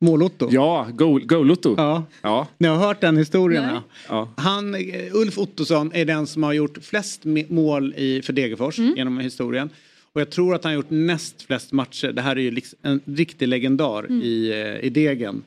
Mål-Otto? 0.00 0.48
Ja, 0.50 0.88
Go- 0.92 1.20
Go-Lotto. 1.24 1.74
ja. 1.76 2.04
Ja. 2.22 2.46
Ni 2.58 2.68
har 2.68 2.76
hört 2.76 3.00
den 3.00 3.16
historien? 3.16 3.64
Ja. 4.08 4.34
Han, 4.36 4.74
eh, 4.74 4.80
Ulf 5.14 5.38
Ottosson 5.38 5.90
är 5.94 6.04
den 6.04 6.26
som 6.26 6.42
har 6.42 6.52
gjort 6.52 6.78
flest 6.82 7.20
mål 7.48 7.94
i, 7.96 8.22
för 8.22 8.32
Degerfors 8.32 8.78
Mm. 8.78 8.94
genom 8.96 9.18
historien. 9.18 9.70
Och 10.12 10.20
jag 10.20 10.30
tror 10.30 10.54
att 10.54 10.64
han 10.64 10.70
har 10.72 10.76
gjort 10.76 10.90
näst 10.90 11.42
flest 11.42 11.72
matcher. 11.72 12.12
Det 12.12 12.22
här 12.22 12.36
är 12.36 12.40
ju 12.40 12.50
liksom 12.50 12.78
en 12.82 13.00
riktig 13.04 13.48
legendar 13.48 14.04
Mm. 14.04 14.22
i, 14.22 14.50
eh, 14.50 14.86
i 14.86 14.90
Degen. 14.90 15.42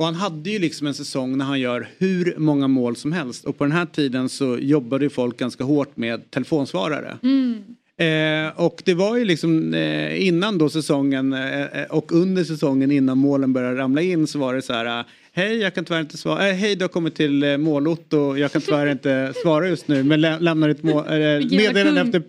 Och 0.00 0.06
han 0.06 0.14
hade 0.14 0.50
ju 0.50 0.58
liksom 0.58 0.86
en 0.86 0.94
säsong 0.94 1.38
när 1.38 1.44
han 1.44 1.60
gör 1.60 1.88
hur 1.98 2.34
många 2.38 2.68
mål 2.68 2.96
som 2.96 3.12
helst. 3.12 3.44
Och 3.44 3.58
på 3.58 3.64
den 3.64 3.72
här 3.72 3.86
tiden 3.86 4.28
så 4.28 4.58
jobbade 4.58 5.04
ju 5.04 5.10
folk 5.10 5.36
ganska 5.38 5.64
hårt 5.64 5.96
med 5.96 6.30
telefonsvarare. 6.30 7.18
Mm. 7.22 7.54
Eh, 7.96 8.52
och 8.60 8.82
det 8.84 8.94
var 8.94 9.16
ju 9.16 9.24
liksom 9.24 9.74
eh, 9.74 10.26
innan 10.26 10.58
då 10.58 10.68
säsongen 10.70 11.32
eh, 11.32 11.82
och 11.90 12.12
under 12.12 12.44
säsongen 12.44 12.90
innan 12.90 13.18
målen 13.18 13.52
började 13.52 13.76
ramla 13.76 14.02
in 14.02 14.26
så 14.26 14.38
var 14.38 14.54
det 14.54 14.62
så 14.62 14.72
här. 14.72 14.98
eh, 15.00 15.04
Hej, 15.32 15.56
jag 15.56 15.74
kan 15.74 15.84
tyvärr 15.84 16.00
inte 16.00 16.16
svara. 16.16 16.48
Eh, 16.48 16.54
hej, 16.54 16.76
du 16.76 16.84
har 16.84 16.88
kommit 16.88 17.14
till 17.14 17.42
eh, 17.42 17.56
målort 17.56 18.12
och 18.12 18.38
jag 18.38 18.52
kan 18.52 18.60
tyvärr 18.62 18.86
inte 18.86 19.32
svara 19.42 19.68
just 19.68 19.88
nu. 19.88 20.02
Men 20.02 20.20
lä- 20.20 20.38
lämnar 20.40 20.68
ett 20.68 20.84
eh, 20.84 20.90
meddelande 21.56 22.00
efter, 22.00 22.22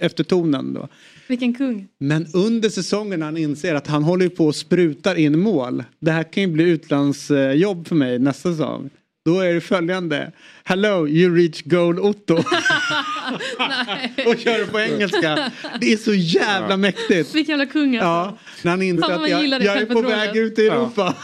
efter 0.00 0.24
tonen 0.24 0.74
då. 0.74 0.88
Vilken 1.26 1.54
kung. 1.54 1.88
Men 1.98 2.26
under 2.34 2.68
säsongen 2.68 3.20
när 3.20 3.26
han 3.26 3.36
inser 3.36 3.74
att 3.74 3.86
han 3.86 4.02
håller 4.02 4.28
på 4.28 4.46
och 4.46 4.56
sprutar 4.56 5.14
in 5.14 5.38
mål. 5.38 5.84
Det 6.00 6.10
här 6.10 6.32
kan 6.32 6.42
ju 6.42 6.46
bli 6.46 6.64
utlandsjobb 6.64 7.88
för 7.88 7.94
mig 7.94 8.18
nästa 8.18 8.50
säsong. 8.50 8.90
Då 9.24 9.40
är 9.40 9.54
det 9.54 9.60
följande. 9.60 10.32
Hello, 10.64 11.08
you 11.08 11.36
reach 11.36 11.62
goal 11.62 11.98
Otto. 11.98 12.34
och 14.26 14.38
kör 14.38 14.58
det 14.58 14.66
på 14.66 14.80
engelska. 14.80 15.50
Det 15.80 15.92
är 15.92 15.96
så 15.96 16.14
jävla 16.14 16.76
mäktigt. 16.76 17.34
Vilken 17.34 17.58
jävla 17.58 17.72
kung 17.72 17.96
alltså. 17.96 18.06
Ja, 18.06 18.38
när 18.62 18.70
han 18.70 18.82
inser 18.82 19.08
Fan, 19.08 19.24
att 19.24 19.30
jag, 19.30 19.50
det 19.60 19.64
jag 19.64 19.76
är 19.76 19.86
på 19.86 20.00
väg 20.02 20.36
ut 20.36 20.58
i 20.58 20.66
Europa. 20.66 21.14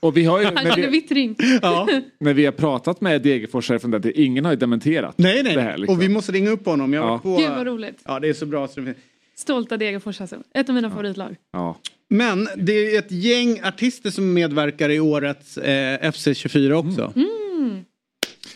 Och 0.00 0.16
vi 0.16 0.24
har 0.24 0.38
ju, 0.38 0.44
Han 0.44 0.56
känner 0.56 0.76
vi, 0.76 0.86
vittring. 0.86 1.36
Ja. 1.62 1.88
när 2.20 2.34
vi 2.34 2.44
har 2.44 2.52
pratat 2.52 3.00
med 3.00 3.22
Degerforsare 3.22 3.78
från 3.78 3.90
den 3.90 4.02
tiden, 4.02 4.22
ingen 4.22 4.44
har 4.44 4.52
ju 4.52 4.58
dementerat 4.58 5.14
Nej, 5.18 5.42
nej. 5.42 5.54
det 5.54 5.62
här. 5.62 5.78
Liksom. 5.78 5.96
Och 5.96 6.02
vi 6.02 6.08
måste 6.08 6.32
ringa 6.32 6.50
upp 6.50 6.66
honom. 6.66 6.92
Jag 6.92 7.04
Ja. 7.04 7.18
på... 7.18 7.36
Gud 7.36 7.50
vad 7.50 7.66
roligt. 7.66 8.00
Ja, 8.04 8.20
det 8.20 8.28
är 8.28 8.34
så 8.34 8.46
bra. 8.46 8.68
Så 8.68 8.80
det... 8.80 8.94
Stolta 9.38 9.76
Degerfors 9.76 10.20
alltså. 10.20 10.42
Ett 10.54 10.68
av 10.68 10.74
mina 10.74 10.90
favoritlag. 10.90 11.36
ja. 11.52 11.78
Men 12.10 12.48
det 12.56 12.94
är 12.94 12.98
ett 12.98 13.12
gäng 13.12 13.60
artister 13.64 14.10
som 14.10 14.32
medverkar 14.34 14.90
i 14.90 15.00
årets 15.00 15.58
eh, 15.58 15.98
FC24 16.10 16.72
också. 16.72 17.12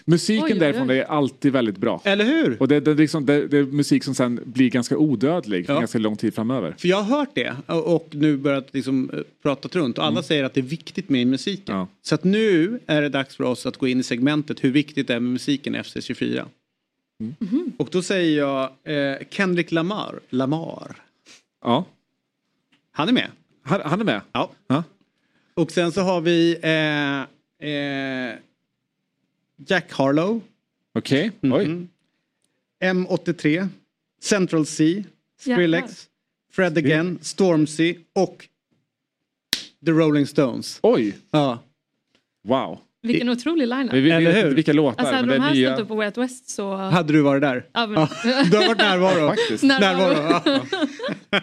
Musiken 0.04 0.44
Oj, 0.44 0.52
oj, 0.52 0.58
därifrån 0.58 0.90
oj. 0.90 0.98
är 0.98 1.04
alltid 1.04 1.52
väldigt 1.52 1.76
bra. 1.78 2.00
Eller 2.04 2.24
hur? 2.24 2.56
Och 2.60 2.68
det, 2.68 2.80
det, 2.80 2.90
är 2.90 2.94
liksom, 2.94 3.26
det, 3.26 3.46
det 3.46 3.58
är 3.58 3.62
musik 3.64 4.04
som 4.04 4.14
sen 4.14 4.40
blir 4.44 4.70
ganska 4.70 4.96
odödlig 4.98 5.66
för 5.66 5.72
Ja. 5.72 5.78
ganska 5.80 5.98
lång 5.98 6.16
tid 6.16 6.34
framöver. 6.34 6.74
För 6.78 6.88
jag 6.88 7.02
har 7.02 7.18
hört 7.18 7.30
det 7.34 7.54
och 7.66 8.08
nu 8.10 8.36
börjat 8.36 8.68
liksom 8.74 9.10
eh, 9.12 9.18
prata 9.42 9.68
runt 9.78 9.98
och 9.98 10.04
alla 10.04 10.22
säger 10.22 10.44
att 10.44 10.54
det 10.54 10.60
är 10.60 10.62
viktigt 10.62 11.08
med 11.08 11.26
musiken. 11.26 11.76
Ja. 11.76 11.88
Så 12.02 12.14
att 12.14 12.24
nu 12.24 12.80
är 12.86 13.02
det 13.02 13.08
dags 13.08 13.36
för 13.36 13.44
oss 13.44 13.66
att 13.66 13.76
gå 13.76 13.88
in 13.88 14.00
i 14.00 14.02
segmentet 14.02 14.64
hur 14.64 14.70
viktigt 14.70 15.06
det 15.08 15.14
är 15.14 15.20
med 15.20 15.32
musiken 15.32 15.74
i 15.74 15.78
FC24. 15.78 16.44
Och 17.78 17.88
då 17.92 18.02
säger 18.02 18.38
jag 18.38 18.70
eh, 18.84 19.18
Kendrick 19.30 19.72
Lamar. 19.72 20.20
Lamar. 20.30 20.96
Ja, 21.62 21.84
Han 22.90 23.08
är 23.08 23.12
med. 23.12 23.30
han, 23.62 23.80
han 23.84 24.00
är 24.00 24.04
med. 24.04 24.20
Ja. 24.32 24.50
Ja. 24.66 24.84
Och 25.54 25.70
sen 25.70 25.92
så 25.92 26.00
har 26.00 26.20
vi 26.20 26.58
eh, 26.62 27.68
eh, 27.70 28.34
Jack 29.66 29.92
Harlow. 29.92 30.40
Okej, 30.94 31.30
oj. 31.42 31.68
Mhm. 31.68 31.88
M83. 32.80 33.68
Central 34.22 34.66
C. 34.66 35.04
Skrillex. 35.40 36.08
Fred 36.52 36.78
Again. 36.78 37.18
Stormzy 37.22 37.96
och 38.12 38.48
The 39.84 39.90
Rolling 39.92 40.26
Stones. 40.26 40.78
Oj, 40.82 41.18
Ja. 41.30 41.58
wow. 42.42 42.78
Vilken 43.02 43.28
otrolig 43.28 43.68
line-up. 43.68 43.92
Vi, 43.94 44.00
vi 44.00 44.10
Eller 44.10 44.42
hur? 44.42 44.54
vilka 44.54 44.72
låtar 44.72 45.00
Alltså 45.00 45.14
hade 45.14 45.34
de 45.34 45.40
här 45.40 45.54
nya. 45.54 45.70
stått 45.72 45.82
upp 45.82 45.88
på 45.88 45.94
Way 45.94 46.06
Out 46.06 46.18
West 46.18 46.50
så... 46.50 46.76
Hade 46.76 47.12
du 47.12 47.22
varit 47.22 47.42
där? 47.42 47.64
Ja, 47.72 47.86
men... 47.86 48.00
Ja. 48.00 48.08
Du 48.50 48.56
har 48.56 48.66
varit 48.66 48.78
närvaro. 48.78 49.28
Faktiskt. 49.36 49.62
Närvaro. 49.62 50.12
Närvaro. 50.12 50.66
Ja. 51.30 51.40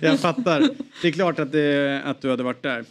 Jag 0.02 0.20
fattar. 0.20 0.68
Det 1.02 1.08
är 1.08 1.12
klart 1.12 1.38
att, 1.38 1.52
det, 1.52 2.02
att 2.04 2.22
du 2.22 2.30
hade 2.30 2.42
varit 2.42 2.62
där. 2.62 2.84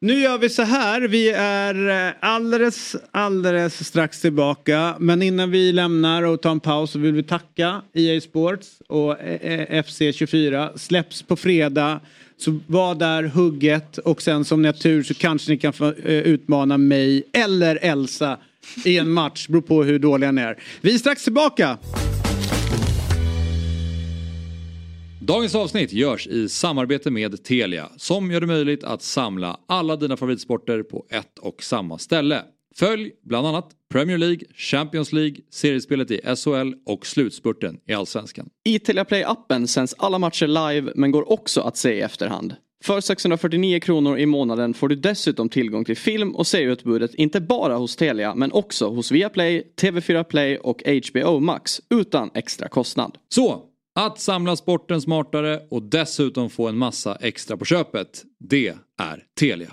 Nu 0.00 0.20
gör 0.20 0.38
vi 0.38 0.48
så 0.48 0.62
här. 0.62 1.00
Vi 1.00 1.30
är 1.36 2.06
eh, 2.08 2.12
alldeles, 2.20 2.96
alldeles 3.10 3.86
strax 3.88 4.20
tillbaka. 4.20 4.94
Men 4.98 5.22
innan 5.22 5.50
vi 5.50 5.72
lämnar 5.72 6.22
och 6.22 6.42
tar 6.42 6.50
en 6.50 6.60
paus 6.60 6.90
så 6.90 6.98
vill 6.98 7.12
vi 7.12 7.22
tacka 7.22 7.82
EA 7.94 8.20
Sports 8.20 8.68
och 8.88 9.20
eh, 9.20 9.82
FC24. 9.82 10.76
Släpps 10.78 11.22
på 11.22 11.36
fredag. 11.36 12.00
Så 12.42 12.58
var 12.66 12.94
där 12.94 13.22
hugget 13.22 13.98
och 13.98 14.22
sen 14.22 14.44
som 14.44 14.62
ni 14.62 14.68
har 14.68 14.72
tur 14.72 15.02
så 15.02 15.14
kanske 15.14 15.50
ni 15.50 15.58
kan 15.58 15.72
få 15.72 15.86
eh, 15.86 15.94
utmana 16.04 16.78
mig 16.78 17.22
eller 17.32 17.78
Elsa 17.82 18.38
i 18.84 18.98
en 18.98 19.10
match. 19.10 19.48
Beror 19.48 19.62
på 19.62 19.82
hur 19.82 19.98
dåliga 19.98 20.32
ni 20.32 20.40
är. 20.42 20.62
Vi 20.80 20.94
är 20.94 20.98
strax 20.98 21.24
tillbaka. 21.24 21.78
Dagens 25.20 25.54
avsnitt 25.54 25.92
görs 25.92 26.26
i 26.26 26.48
samarbete 26.48 27.10
med 27.10 27.44
Telia 27.44 27.88
som 27.96 28.30
gör 28.30 28.40
det 28.40 28.46
möjligt 28.46 28.84
att 28.84 29.02
samla 29.02 29.56
alla 29.66 29.96
dina 29.96 30.16
favoritsporter 30.16 30.82
på 30.82 31.06
ett 31.10 31.38
och 31.38 31.62
samma 31.62 31.98
ställe. 31.98 32.42
Följ 32.76 33.10
bland 33.22 33.46
annat 33.46 33.70
Premier 33.92 34.18
League, 34.18 34.40
Champions 34.54 35.12
League, 35.12 35.36
seriespelet 35.50 36.10
i 36.10 36.20
SHL 36.36 36.72
och 36.86 37.06
slutspurten 37.06 37.78
i 37.86 37.92
Allsvenskan. 37.92 38.48
I 38.64 38.78
Telia 38.78 39.04
Play-appen 39.04 39.66
sänds 39.66 39.94
alla 39.98 40.18
matcher 40.18 40.46
live 40.46 40.92
men 40.94 41.10
går 41.10 41.32
också 41.32 41.60
att 41.60 41.76
se 41.76 41.92
i 41.92 42.00
efterhand. 42.00 42.54
För 42.84 43.00
649 43.00 43.80
kronor 43.80 44.18
i 44.18 44.26
månaden 44.26 44.74
får 44.74 44.88
du 44.88 44.96
dessutom 44.96 45.48
tillgång 45.48 45.84
till 45.84 45.96
film 45.96 46.34
och 46.36 46.46
serieutbudet 46.46 47.14
inte 47.14 47.40
bara 47.40 47.76
hos 47.76 47.96
Telia 47.96 48.34
men 48.34 48.52
också 48.52 48.88
hos 48.88 49.10
Viaplay, 49.10 49.72
TV4 49.80 50.24
Play 50.24 50.56
och 50.56 50.82
HBO 50.86 51.40
Max 51.40 51.80
utan 51.90 52.30
extra 52.34 52.68
kostnad. 52.68 53.18
Så, 53.28 53.62
att 53.94 54.20
samla 54.20 54.56
sporten 54.56 55.00
smartare 55.00 55.60
och 55.70 55.82
dessutom 55.82 56.50
få 56.50 56.68
en 56.68 56.78
massa 56.78 57.16
extra 57.16 57.56
på 57.56 57.64
köpet, 57.64 58.24
det 58.38 58.68
är 58.98 59.24
Telia. 59.40 59.72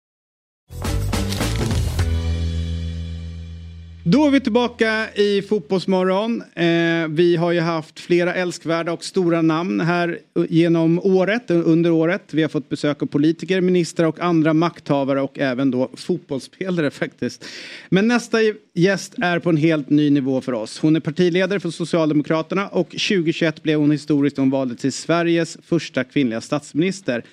Då 4.03 4.27
är 4.27 4.31
vi 4.31 4.39
tillbaka 4.39 5.07
i 5.15 5.41
Fotbollsmorgon. 5.41 6.43
Eh, 6.55 7.07
vi 7.09 7.35
har 7.35 7.51
ju 7.51 7.59
haft 7.59 7.99
flera 7.99 8.33
älskvärda 8.33 8.93
och 8.93 9.03
stora 9.03 9.41
namn 9.41 9.79
här 9.79 10.19
genom 10.49 10.99
året, 10.99 11.51
under 11.51 11.91
året. 11.91 12.23
Vi 12.31 12.41
har 12.41 12.49
fått 12.49 12.69
besök 12.69 13.03
av 13.03 13.05
politiker, 13.05 13.61
ministrar 13.61 14.07
och 14.07 14.19
andra 14.19 14.53
makthavare 14.53 15.21
och 15.21 15.39
även 15.39 15.71
då 15.71 15.89
fotbollsspelare 15.93 16.91
faktiskt. 16.91 17.45
Men 17.89 18.07
nästa 18.07 18.37
gäst 18.73 19.13
är 19.17 19.39
på 19.39 19.49
en 19.49 19.57
helt 19.57 19.89
ny 19.89 20.09
nivå 20.09 20.41
för 20.41 20.53
oss. 20.53 20.79
Hon 20.79 20.95
är 20.95 20.99
partiledare 20.99 21.59
för 21.59 21.69
Socialdemokraterna 21.69 22.67
och 22.67 22.89
2021 22.89 23.63
blev 23.63 23.79
hon 23.79 23.91
historiskt 23.91 24.37
hon 24.37 24.75
till 24.75 24.93
Sveriges 24.93 25.57
första 25.63 26.03
kvinnliga 26.03 26.41
statsminister. 26.41 27.23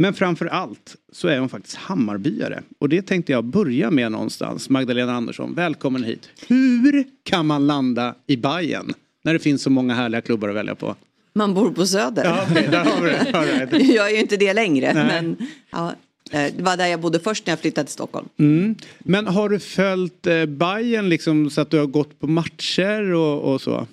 Men 0.00 0.14
framför 0.14 0.46
allt 0.46 0.96
så 1.12 1.28
är 1.28 1.38
hon 1.38 1.48
faktiskt 1.48 1.76
Hammarbyare. 1.76 2.62
Och 2.78 2.88
det 2.88 3.02
tänkte 3.02 3.32
jag 3.32 3.44
börja 3.44 3.90
med 3.90 4.12
någonstans. 4.12 4.68
Magdalena 4.68 5.12
Andersson, 5.12 5.54
välkommen 5.54 6.04
hit. 6.04 6.28
Hur 6.48 7.04
kan 7.22 7.46
man 7.46 7.66
landa 7.66 8.14
i 8.26 8.36
Bayern 8.36 8.94
när 9.22 9.32
det 9.32 9.38
finns 9.38 9.62
så 9.62 9.70
många 9.70 9.94
härliga 9.94 10.20
klubbar 10.20 10.48
att 10.48 10.54
välja 10.54 10.74
på? 10.74 10.96
Man 11.32 11.54
bor 11.54 11.70
på 11.70 11.86
Söder. 11.86 12.24
Ja, 12.24 12.46
okay, 12.50 12.66
där 12.66 12.84
har 12.84 13.02
vi 13.02 13.10
det. 13.10 13.64
Right. 13.64 13.90
jag 13.94 14.10
är 14.10 14.14
ju 14.14 14.20
inte 14.20 14.36
det 14.36 14.54
längre. 14.54 14.94
Men, 14.94 15.36
ja, 15.70 15.94
eh, 16.30 16.52
det 16.56 16.62
var 16.62 16.76
där 16.76 16.86
jag 16.86 17.00
bodde 17.00 17.20
först 17.20 17.46
när 17.46 17.52
jag 17.52 17.60
flyttade 17.60 17.84
till 17.84 17.92
Stockholm. 17.92 18.28
Mm. 18.36 18.74
Men 18.98 19.26
har 19.26 19.48
du 19.48 19.58
följt 19.58 20.26
eh, 20.26 20.46
Bayern 20.46 21.08
liksom 21.08 21.50
så 21.50 21.60
att 21.60 21.70
du 21.70 21.78
har 21.78 21.86
gått 21.86 22.20
på 22.20 22.26
matcher 22.26 23.12
och, 23.12 23.54
och 23.54 23.60
så? 23.60 23.86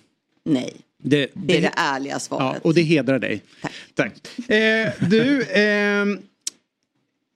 Nej. 0.44 0.85
Det, 1.06 1.30
det, 1.34 1.58
är 1.58 1.62
det 1.62 1.74
ärliga 1.76 2.20
svaret. 2.20 2.60
Ja, 2.64 2.70
och 2.70 2.74
det 2.74 2.82
hedrar 2.82 3.20
dig. 3.20 3.42
Tack. 3.62 3.74
Tack. 3.96 4.50
Eh, 4.50 4.90
du, 5.10 5.42
eh, 5.42 6.06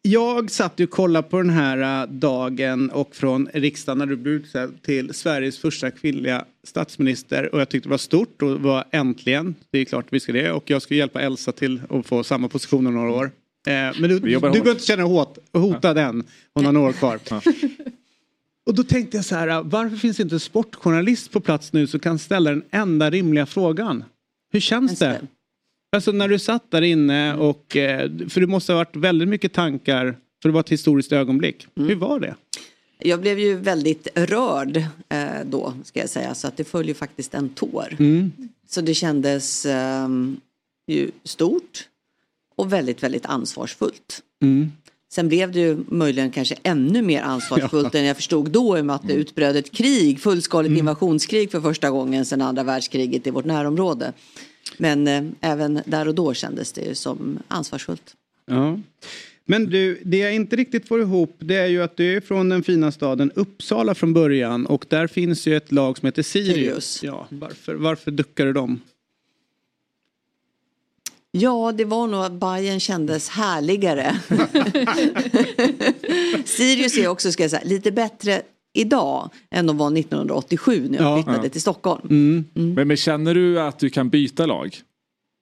jag 0.01 0.51
satt 0.51 0.73
ju 0.79 0.83
och 0.83 0.89
kollade 0.89 1.27
på 1.27 1.37
den 1.37 1.49
här 1.49 2.01
äh, 2.03 2.09
dagen 2.09 2.89
och 2.89 3.15
från 3.15 3.49
riksdagen 3.53 3.97
när 3.97 4.05
du 4.05 4.15
blev 4.15 4.35
utsedd 4.35 4.81
till 4.81 5.13
Sveriges 5.13 5.57
första 5.57 5.91
kvinnliga 5.91 6.45
statsminister 6.63 7.55
och 7.55 7.61
jag 7.61 7.69
tyckte 7.69 7.89
det 7.89 7.91
var 7.91 7.97
stort 7.97 8.41
och 8.41 8.61
var 8.61 8.85
äntligen, 8.91 9.55
det 9.71 9.79
är 9.79 9.85
klart 9.85 10.05
vi 10.09 10.19
ska 10.19 10.31
det 10.31 10.51
och 10.51 10.69
jag 10.69 10.81
ska 10.81 10.95
hjälpa 10.95 11.21
Elsa 11.21 11.51
till 11.51 11.81
att 11.89 12.05
få 12.05 12.23
samma 12.23 12.49
position 12.49 12.87
om 12.87 12.93
några 12.93 13.11
år. 13.11 13.25
Eh, 13.67 13.71
men 13.71 14.01
du, 14.01 14.19
du 14.19 14.39
behöver 14.39 14.69
inte 14.69 14.83
känna 14.83 15.03
dig 15.03 15.11
hot, 15.11 15.37
hotad 15.53 15.97
ja. 15.97 16.01
än, 16.01 16.23
hon 16.53 16.65
har 16.65 16.71
några 16.71 16.89
år 16.89 16.93
kvar. 16.93 17.19
Ja. 17.29 17.41
Och 18.69 18.75
då 18.75 18.83
tänkte 18.83 19.17
jag 19.17 19.25
så 19.25 19.35
här, 19.35 19.63
varför 19.63 19.97
finns 19.97 20.19
inte 20.19 20.35
en 20.35 20.39
sportjournalist 20.39 21.31
på 21.31 21.39
plats 21.39 21.73
nu 21.73 21.87
som 21.87 21.99
kan 21.99 22.19
ställa 22.19 22.49
den 22.49 22.63
enda 22.71 23.09
rimliga 23.09 23.45
frågan? 23.45 24.03
Hur 24.51 24.59
känns 24.59 24.99
det? 24.99 25.21
Alltså 25.95 26.11
när 26.11 26.27
du 26.27 26.39
satt 26.39 26.71
där 26.71 26.81
inne 26.81 27.35
och, 27.35 27.75
eh, 27.75 28.11
för 28.29 28.41
det 28.41 28.47
måste 28.47 28.71
ha 28.71 28.77
varit 28.77 28.95
väldigt 28.95 29.27
mycket 29.27 29.53
tankar, 29.53 30.17
för 30.41 30.49
det 30.49 30.53
var 30.53 30.59
ett 30.59 30.69
historiskt 30.69 31.11
ögonblick. 31.11 31.67
Mm. 31.77 31.89
Hur 31.89 31.95
var 31.95 32.19
det? 32.19 32.35
Jag 32.99 33.21
blev 33.21 33.39
ju 33.39 33.55
väldigt 33.55 34.07
rörd 34.15 34.77
eh, 35.09 35.25
då, 35.45 35.73
ska 35.83 35.99
jag 35.99 36.09
säga, 36.09 36.35
så 36.35 36.47
att 36.47 36.57
det 36.57 36.63
följer 36.63 36.95
faktiskt 36.95 37.33
en 37.33 37.49
tår. 37.49 37.95
Mm. 37.99 38.31
Så 38.67 38.81
det 38.81 38.93
kändes 38.93 39.65
eh, 39.65 40.07
ju 40.87 41.11
stort 41.23 41.87
och 42.55 42.73
väldigt, 42.73 43.03
väldigt 43.03 43.25
ansvarsfullt. 43.25 44.21
Mm. 44.41 44.71
Sen 45.11 45.27
blev 45.27 45.51
det 45.51 45.59
ju 45.59 45.77
möjligen 45.87 46.31
kanske 46.31 46.55
ännu 46.63 47.01
mer 47.01 47.21
ansvarsfullt 47.21 47.89
ja. 47.93 47.99
än 47.99 48.05
jag 48.05 48.15
förstod 48.15 48.51
då 48.51 48.77
i 48.77 48.81
och 48.81 48.85
med 48.85 48.95
att 48.95 49.01
det 49.01 49.13
mm. 49.13 49.21
utbröt 49.21 49.55
ett 49.55 49.71
krig, 49.71 50.19
fullskaligt 50.19 50.67
mm. 50.67 50.79
invasionskrig 50.79 51.51
för 51.51 51.61
första 51.61 51.89
gången 51.89 52.25
sedan 52.25 52.41
andra 52.41 52.63
världskriget 52.63 53.27
i 53.27 53.31
vårt 53.31 53.45
närområde. 53.45 54.13
Men 54.77 55.07
eh, 55.07 55.23
även 55.41 55.81
där 55.85 56.07
och 56.07 56.15
då 56.15 56.33
kändes 56.33 56.71
det 56.71 56.81
ju 56.81 56.95
som 56.95 57.39
ansvarsfullt. 57.47 58.15
Ja. 58.45 58.79
Men 59.45 59.65
du, 59.65 60.01
det 60.03 60.17
jag 60.17 60.35
inte 60.35 60.55
riktigt 60.55 60.87
får 60.87 61.01
ihop 61.01 61.35
det 61.39 61.55
är 61.55 61.67
ju 61.67 61.83
att 61.83 61.97
du 61.97 62.15
är 62.15 62.21
från 62.21 62.49
den 62.49 62.63
fina 62.63 62.91
staden 62.91 63.31
Uppsala 63.35 63.95
från 63.95 64.13
början 64.13 64.65
och 64.65 64.85
där 64.89 65.07
finns 65.07 65.47
ju 65.47 65.57
ett 65.57 65.71
lag 65.71 65.97
som 65.97 66.05
heter 66.05 66.23
Sirius. 66.23 66.55
Sirius. 66.55 67.03
Ja, 67.03 67.27
varför, 67.29 67.75
varför 67.75 68.11
duckar 68.11 68.45
du 68.45 68.53
dem? 68.53 68.81
Ja, 71.31 71.71
det 71.71 71.85
var 71.85 72.07
nog 72.07 72.23
att 72.23 72.31
Bayern 72.31 72.79
kändes 72.79 73.29
härligare. 73.29 74.19
Sirius 76.45 76.97
är 76.97 77.07
också, 77.07 77.31
ska 77.31 77.43
jag 77.43 77.51
säga, 77.51 77.63
lite 77.65 77.91
bättre 77.91 78.41
idag 78.73 79.29
än 79.51 79.67
de 79.67 79.77
var 79.77 79.97
1987 79.97 80.87
när 80.89 80.97
jag 80.97 81.07
ja, 81.07 81.23
flyttade 81.23 81.47
ja. 81.47 81.49
till 81.49 81.61
Stockholm. 81.61 82.01
Mm. 82.09 82.45
Mm. 82.55 82.73
Men, 82.73 82.87
men, 82.87 82.97
känner 82.97 83.33
du 83.33 83.61
att 83.61 83.79
du 83.79 83.89
kan 83.89 84.09
byta 84.09 84.45
lag? 84.45 84.77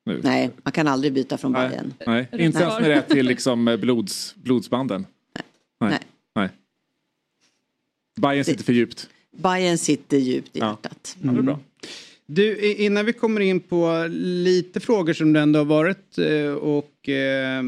Nu? 0.06 0.22
Nej, 0.24 0.50
man 0.64 0.72
kan 0.72 0.88
aldrig 0.88 1.14
byta 1.14 1.38
från 1.38 1.52
Nej. 1.52 1.70
Bayern. 1.70 1.94
Nej, 2.06 2.28
inte 2.32 2.64
ens 2.64 2.80
när 2.80 2.90
det 2.90 2.96
är 2.96 3.02
till 3.02 3.26
liksom 3.26 3.78
blods, 3.82 4.36
blodsbanden? 4.36 5.06
Nej. 5.80 5.90
Nej. 5.90 6.00
Nej. 6.36 6.50
Bayern 8.22 8.46
sitter 8.46 8.64
för 8.64 8.74
djupt? 8.74 9.10
Bayern 9.32 9.78
sitter 9.78 10.18
djupt 10.18 10.56
i 10.56 10.60
ja. 10.60 10.68
hjärtat. 10.68 11.18
Ja, 11.22 11.32
det 11.32 11.38
är 11.38 11.42
bra. 11.42 11.60
Du, 12.28 12.74
innan 12.74 13.06
vi 13.06 13.14
kommer 13.14 13.42
in 13.42 13.60
på 13.60 14.08
lite 14.10 14.80
frågor 14.80 15.14
som 15.14 15.34
det 15.34 15.40
ändå 15.40 15.60
har 15.60 15.66
varit 15.66 16.18
eh, 16.18 16.54
och 16.54 17.10
eh, 17.10 17.64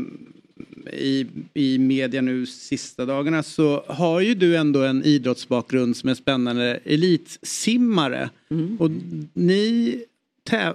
i, 0.94 1.28
i 1.54 1.78
media 1.78 2.22
nu 2.22 2.46
sista 2.46 3.06
dagarna 3.06 3.44
så 3.44 3.84
har 3.88 4.20
ju 4.22 4.36
du 4.36 4.58
ändå 4.58 4.84
en 4.84 5.04
idrottsbakgrund 5.04 5.98
som 5.98 6.10
är 6.10 6.14
spännande. 6.14 6.80
Elitsimmare. 6.84 8.30
Mm. 8.50 8.78
Och 8.80 8.92
ni 9.34 9.96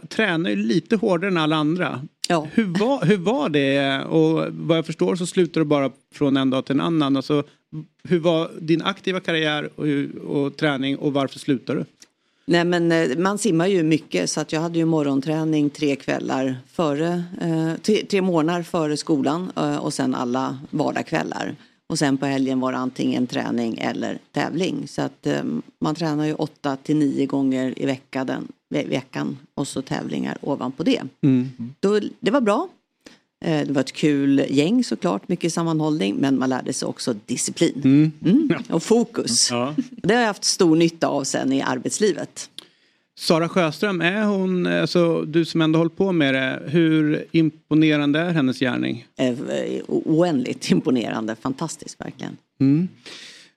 tränar 0.08 0.50
ju 0.50 0.56
lite 0.56 0.96
hårdare 0.96 1.30
än 1.30 1.36
alla 1.36 1.56
andra. 1.56 2.06
Ja. 2.28 2.48
Hur, 2.52 2.64
var, 2.64 3.04
hur 3.04 3.16
var 3.16 3.48
det? 3.48 4.04
Och 4.04 4.46
vad 4.50 4.78
jag 4.78 4.86
förstår 4.86 5.16
så 5.16 5.26
slutar 5.26 5.60
du 5.60 5.64
bara 5.64 5.90
från 6.14 6.36
en 6.36 6.50
dag 6.50 6.64
till 6.64 6.74
en 6.74 6.80
annan. 6.80 7.16
Alltså, 7.16 7.44
hur 8.04 8.18
var 8.18 8.50
din 8.60 8.82
aktiva 8.82 9.20
karriär 9.20 9.70
och, 9.74 9.86
och 10.36 10.56
träning 10.56 10.96
och 10.96 11.12
varför 11.12 11.38
slutade 11.38 11.78
du? 11.78 11.84
Nej 12.46 12.64
men 12.64 12.92
eh, 12.92 13.18
man 13.18 13.38
simmar 13.38 13.66
ju 13.66 13.82
mycket 13.82 14.30
så 14.30 14.40
att 14.40 14.52
jag 14.52 14.60
hade 14.60 14.78
ju 14.78 14.84
morgonträning 14.84 15.70
tre 15.70 15.96
kvällar 15.96 16.56
före, 16.66 17.24
eh, 17.40 17.74
tre, 17.82 18.04
tre 18.04 18.22
månader 18.22 18.62
före 18.62 18.96
skolan 18.96 19.52
eh, 19.56 19.76
och 19.76 19.94
sen 19.94 20.14
alla 20.14 20.58
vardagskvällar. 20.70 21.56
Och 21.88 21.98
sen 21.98 22.18
på 22.18 22.26
helgen 22.26 22.60
var 22.60 22.72
det 22.72 22.78
antingen 22.78 23.26
träning 23.26 23.78
eller 23.78 24.18
tävling. 24.32 24.88
Så 24.88 25.02
att 25.02 25.26
man 25.80 25.94
tränar 25.94 26.26
ju 26.26 26.34
åtta 26.34 26.76
till 26.76 26.96
nio 26.96 27.26
gånger 27.26 27.82
i 27.82 27.86
veckan, 27.86 28.48
veckan 28.70 29.38
och 29.54 29.68
så 29.68 29.82
tävlingar 29.82 30.38
ovanpå 30.40 30.82
det. 30.82 31.02
Mm. 31.22 31.50
Då, 31.80 32.00
det 32.20 32.30
var 32.30 32.40
bra. 32.40 32.68
Eh, 33.44 33.66
det 33.66 33.72
var 33.72 33.80
ett 33.80 33.92
kul 33.92 34.46
gäng 34.48 34.84
såklart, 34.84 35.28
mycket 35.28 35.52
sammanhållning 35.52 36.16
men 36.16 36.38
man 36.38 36.50
lärde 36.50 36.72
sig 36.72 36.88
också 36.88 37.14
disciplin 37.26 37.80
mm. 37.84 38.12
Mm. 38.24 38.62
och 38.70 38.82
fokus. 38.82 39.50
Ja. 39.50 39.74
Det 39.90 40.14
har 40.14 40.20
jag 40.20 40.26
haft 40.26 40.44
stor 40.44 40.76
nytta 40.76 41.06
av 41.06 41.24
sen 41.24 41.52
i 41.52 41.62
arbetslivet. 41.62 42.50
Sara 43.18 43.48
Sjöström, 43.48 44.00
är 44.00 44.24
hon, 44.24 44.66
alltså, 44.66 45.22
du 45.22 45.44
som 45.44 45.60
ändå 45.60 45.78
hållit 45.78 45.96
på 45.96 46.12
med 46.12 46.34
det, 46.34 46.62
hur 46.66 47.24
imponerande 47.32 48.18
är 48.20 48.30
hennes 48.30 48.58
gärning? 48.58 49.06
Eh, 49.16 49.34
oändligt 49.86 50.70
imponerande, 50.70 51.36
fantastiskt 51.36 52.00
verkligen. 52.00 52.36
Mm. 52.60 52.88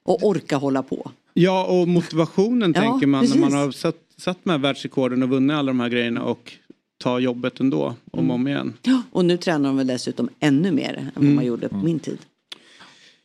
Och 0.04 0.24
orka 0.24 0.58
hålla 0.58 0.84
på. 0.84 1.12
Ja, 1.34 1.66
och 1.66 1.88
motivationen 1.88 2.74
Ja, 2.76 2.82
tänker 2.82 3.08
man 3.08 3.22
precis. 3.22 3.36
när 3.36 3.50
man 3.50 3.60
har 3.60 3.72
satt, 3.72 3.96
satt 4.18 4.46
med 4.46 4.62
världsrekorden 4.62 5.24
och 5.24 5.30
vunnit 5.30 5.56
alla 5.56 5.68
de 5.68 5.80
här 5.80 5.90
grejerna 5.90 6.24
och 6.24 6.54
ta 6.98 7.20
jobbet 7.20 7.60
ändå, 7.60 7.96
om 8.12 8.30
och 8.30 8.36
om 8.36 8.48
igen. 8.48 8.74
Och 9.12 9.26
nu 9.26 9.38
tränar 9.38 9.70
de 9.70 9.78
väl 9.78 9.88
dessutom 9.88 10.30
ännu 10.40 10.72
mer 10.72 10.94
än 10.94 11.10
vad 11.16 11.24
Mm. 11.24 11.36
man 11.36 11.46
gjorde 11.46 11.70
på 11.70 11.76
min 11.76 12.00
tid. 12.00 12.18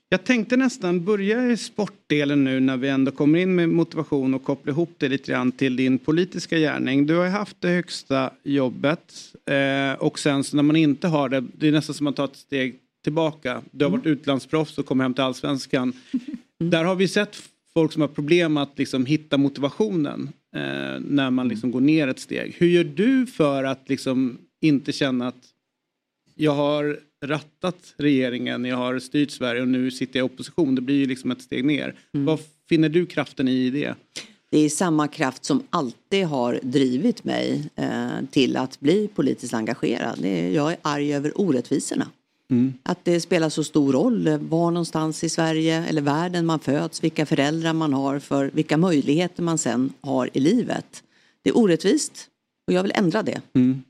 Jag 0.09 0.25
tänkte 0.25 0.57
nästan 0.57 1.05
börja 1.05 1.51
i 1.53 1.57
sportdelen 1.57 2.45
nu 2.45 2.61
när 2.61 2.77
vi 2.77 2.89
ändå 2.89 3.11
kommer 3.13 3.39
in 3.39 3.55
med 3.55 3.69
motivation 3.69 4.35
och 4.35 4.45
koppla 4.45 4.73
ihop 4.73 4.95
det 4.99 5.09
lite 5.09 5.33
grann 5.33 5.53
till 5.53 5.77
din 5.77 5.99
politiska 5.99 6.59
gärning. 6.59 7.07
Du 7.07 7.15
har 7.17 7.25
ju 7.25 7.31
haft 7.31 7.57
det 7.61 7.69
högsta 7.69 8.31
jobbet 8.43 9.15
eh, 9.51 10.01
och 10.03 10.19
sen 10.19 10.45
så 10.45 10.57
när 10.57 10.63
man 10.63 10.77
inte 10.77 11.09
har 11.09 11.29
det, 11.29 11.45
det 11.59 11.69
är 11.69 11.73
nästan 11.73 11.95
som 11.95 12.07
att 12.07 12.17
ta 12.17 12.25
ett 12.25 12.37
steg 12.37 12.75
tillbaka. 13.05 13.63
Du 13.71 13.85
har 13.85 13.93
varit 13.93 14.07
utlandsproffs 14.07 14.79
och 14.79 14.87
kommit 14.87 15.03
hem 15.05 15.15
till 15.15 15.25
allsvenskan. 15.25 15.93
Där 16.59 16.85
har 16.85 16.95
vi 16.95 17.09
sett 17.09 17.37
folk 17.75 17.93
som 17.93 18.01
har 18.03 18.09
problem 18.09 18.57
att 18.57 18.79
liksom 18.79 19.07
hitta 19.07 19.39
motivationen 19.39 20.31
eh, 20.57 21.01
när 21.01 21.31
man 21.31 21.49
liksom 21.49 21.71
går 21.71 21.81
ner 21.81 22.09
ett 22.09 22.21
steg. 22.21 22.55
Hur 22.59 22.67
gör 22.67 22.85
du 22.85 23.27
för 23.27 23.65
att 23.65 23.89
liksom 23.89 24.39
inte 24.61 24.93
känna 24.93 25.29
att 25.29 25.49
jag 26.35 26.55
har 26.55 26.99
rattat 27.25 27.95
regeringen, 27.97 28.65
jag 28.65 28.77
har 28.77 28.99
styrt 28.99 29.31
Sverige 29.31 29.63
och 29.63 29.69
nu 29.69 29.91
sitter 29.91 30.19
jag 30.19 30.27
i 30.27 30.33
opposition. 30.33 30.75
Det 30.75 30.81
blir 30.81 30.97
ju 30.97 31.07
liksom 31.07 31.31
ett 31.31 31.43
steg 31.43 31.65
ner. 31.65 31.95
Vad 32.11 32.41
finner 32.69 32.89
du 32.89 33.07
kraften 33.07 33.49
i 33.49 33.71
det? 33.71 33.95
det 34.53 34.59
är 34.59 34.69
samma 34.69 35.09
kraft 35.09 35.45
som 35.45 35.63
alltid 35.71 36.27
har 36.27 36.61
drivit 36.63 37.25
mig 37.25 37.71
eh, 37.77 38.11
till 38.31 38.57
att 38.57 38.81
bli 38.81 39.09
politiskt 39.09 39.55
engagerad. 39.55 40.25
Är, 40.25 40.51
jag 40.51 40.73
är 40.73 40.79
arg 40.83 41.15
över 41.15 41.41
orättvisorna. 41.41 42.07
Mm. 42.51 42.75
Att 42.83 43.05
det 43.05 43.21
spelar 43.21 43.49
så 43.49 43.65
stor 43.65 43.93
roll 43.93 44.29
var 44.29 44.71
någonstans 44.71 45.25
i 45.25 45.29
Sverige 45.29 45.85
eller 45.87 46.03
världen 46.03 46.47
man 46.47 46.59
föds, 46.59 47.05
vilka 47.05 47.27
föräldrar 47.27 47.73
man 47.73 47.93
har 47.93 48.19
för 48.19 48.51
vilka 48.55 48.77
möjligheter 48.77 49.43
man 49.43 49.59
sen 49.59 49.93
har 50.01 50.31
i 50.33 50.41
livet. 50.41 51.03
Det 51.43 51.51
är 51.51 51.59
orättvist 51.59 52.29
och 52.67 52.73
jag 52.73 52.83
vill 52.83 52.93
ändra 52.95 53.23
det. 53.23 53.41
Mm. 53.55 53.83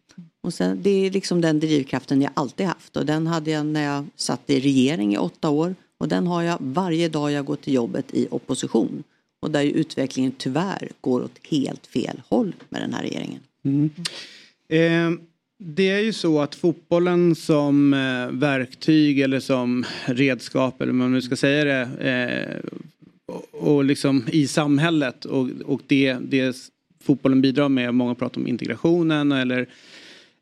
Och 0.42 0.54
sen, 0.54 0.82
det 0.82 0.90
är 0.90 1.10
liksom 1.10 1.40
den 1.40 1.60
drivkraften 1.60 2.22
jag 2.22 2.32
alltid 2.34 2.66
haft 2.66 2.96
och 2.96 3.06
den 3.06 3.26
hade 3.26 3.50
jag 3.50 3.66
när 3.66 3.82
jag 3.82 4.06
satt 4.16 4.50
i 4.50 4.60
regering 4.60 5.14
i 5.14 5.18
åtta 5.18 5.50
år 5.50 5.74
och 5.98 6.08
den 6.08 6.26
har 6.26 6.42
jag 6.42 6.58
varje 6.60 7.08
dag 7.08 7.32
jag 7.32 7.44
går 7.44 7.56
till 7.56 7.74
jobbet 7.74 8.06
i 8.14 8.28
opposition. 8.30 9.02
Och 9.40 9.50
där 9.50 9.62
ju 9.62 9.70
utvecklingen 9.70 10.32
tyvärr 10.38 10.88
går 11.00 11.22
åt 11.22 11.38
helt 11.42 11.86
fel 11.86 12.22
håll 12.28 12.54
med 12.68 12.82
den 12.82 12.94
här 12.94 13.02
regeringen. 13.02 13.40
Mm. 13.64 13.90
Eh, 14.68 15.20
det 15.64 15.90
är 15.90 15.98
ju 15.98 16.12
så 16.12 16.40
att 16.40 16.54
fotbollen 16.54 17.34
som 17.34 17.94
eh, 17.94 18.38
verktyg 18.38 19.20
eller 19.20 19.40
som 19.40 19.84
redskap 20.04 20.82
eller 20.82 20.92
vad 20.92 20.98
man 20.98 21.12
nu 21.12 21.22
ska 21.22 21.36
säga 21.36 21.64
det 21.64 21.80
eh, 22.10 22.80
och, 23.52 23.84
liksom 23.84 24.24
i 24.32 24.46
samhället 24.46 25.24
och, 25.24 25.48
och 25.64 25.80
det, 25.86 26.16
det 26.20 26.56
fotbollen 27.04 27.40
bidrar 27.40 27.68
med, 27.68 27.94
många 27.94 28.14
pratar 28.14 28.40
om 28.40 28.46
integrationen 28.46 29.32
eller 29.32 29.66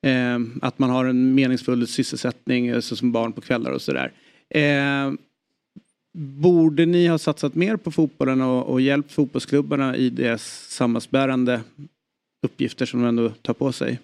eh, 0.03 0.39
att 0.63 0.79
man 0.79 0.91
har 0.91 1.05
en 1.05 1.35
meningsfull 1.35 1.87
sysselsättning 1.87 2.67
eh, 2.67 2.81
så 2.81 2.97
som 2.97 3.13
barn 3.13 3.33
på 3.33 3.41
kvällar 3.41 3.71
och 3.71 3.83
sådär. 3.83 4.13
Eh, 4.49 5.13
borde 6.13 6.87
ni 6.87 7.07
ha 7.07 7.19
satsat 7.19 7.55
mer 7.55 7.77
på 7.77 7.91
fotbollen 7.91 8.41
och, 8.41 8.67
och 8.67 8.81
hjälpt 8.81 9.13
fotbollsklubbarna 9.13 9.97
i 9.97 10.11
deras 10.11 10.67
samhällsbärande 10.69 11.61
uppgifter 12.43 12.87
som 12.87 13.01
de 13.01 13.09
ändå 13.09 13.29
tar 13.29 13.55
på 13.55 13.73
sig? 13.73 13.99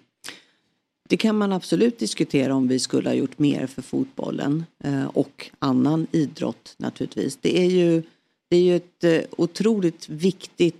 Det 1.07 1.17
kan 1.17 1.37
man 1.37 1.51
absolut 1.51 1.99
diskutera 1.99 2.55
om 2.55 2.67
vi 2.67 2.79
skulle 2.79 3.09
ha 3.09 3.13
gjort 3.13 3.39
mer 3.39 3.67
för 3.67 3.81
fotbollen 3.81 4.65
eh, 4.83 5.05
och 5.05 5.49
annan 5.59 6.07
idrott 6.11 6.75
naturligtvis. 6.77 7.37
Det 7.41 7.59
är 7.59 7.69
ju, 7.69 8.03
det 8.49 8.57
är 8.57 8.61
ju 8.61 8.75
ett 8.75 9.03
eh, 9.03 9.19
otroligt 9.37 10.09
viktigt 10.09 10.75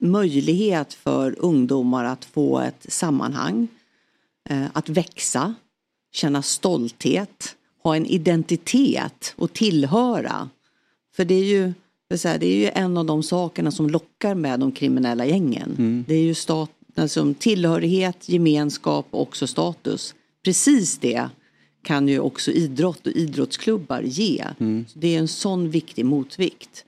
möjlighet 0.00 0.94
för 0.94 1.34
ungdomar 1.38 2.04
att 2.04 2.24
få 2.24 2.60
ett 2.60 2.92
sammanhang, 2.92 3.68
eh, 4.48 4.64
att 4.72 4.88
växa, 4.88 5.54
känna 6.12 6.42
stolthet, 6.42 7.56
ha 7.82 7.96
en 7.96 8.06
identitet 8.06 9.34
och 9.36 9.52
tillhöra. 9.52 10.48
För 11.16 11.24
det 11.24 11.34
är 11.34 11.44
ju, 11.44 11.72
det 12.08 12.24
är 12.24 12.56
ju 12.56 12.70
en 12.74 12.96
av 12.96 13.06
de 13.06 13.22
sakerna 13.22 13.70
som 13.70 13.90
lockar 13.90 14.34
med 14.34 14.60
de 14.60 14.72
kriminella 14.72 15.26
gängen. 15.26 15.74
Mm. 15.78 16.04
Det 16.08 16.14
är 16.14 16.22
ju 16.22 16.34
stat, 16.34 16.70
alltså 16.98 17.34
tillhörighet, 17.38 18.28
gemenskap 18.28 19.06
och 19.10 19.22
också 19.22 19.46
status. 19.46 20.14
Precis 20.44 20.98
det 20.98 21.28
kan 21.82 22.08
ju 22.08 22.20
också 22.20 22.50
idrott 22.50 23.06
och 23.06 23.12
idrottsklubbar 23.12 24.02
ge. 24.02 24.44
Mm. 24.60 24.84
Det 24.94 25.14
är 25.14 25.18
en 25.18 25.28
sån 25.28 25.70
viktig 25.70 26.04
motvikt. 26.04 26.84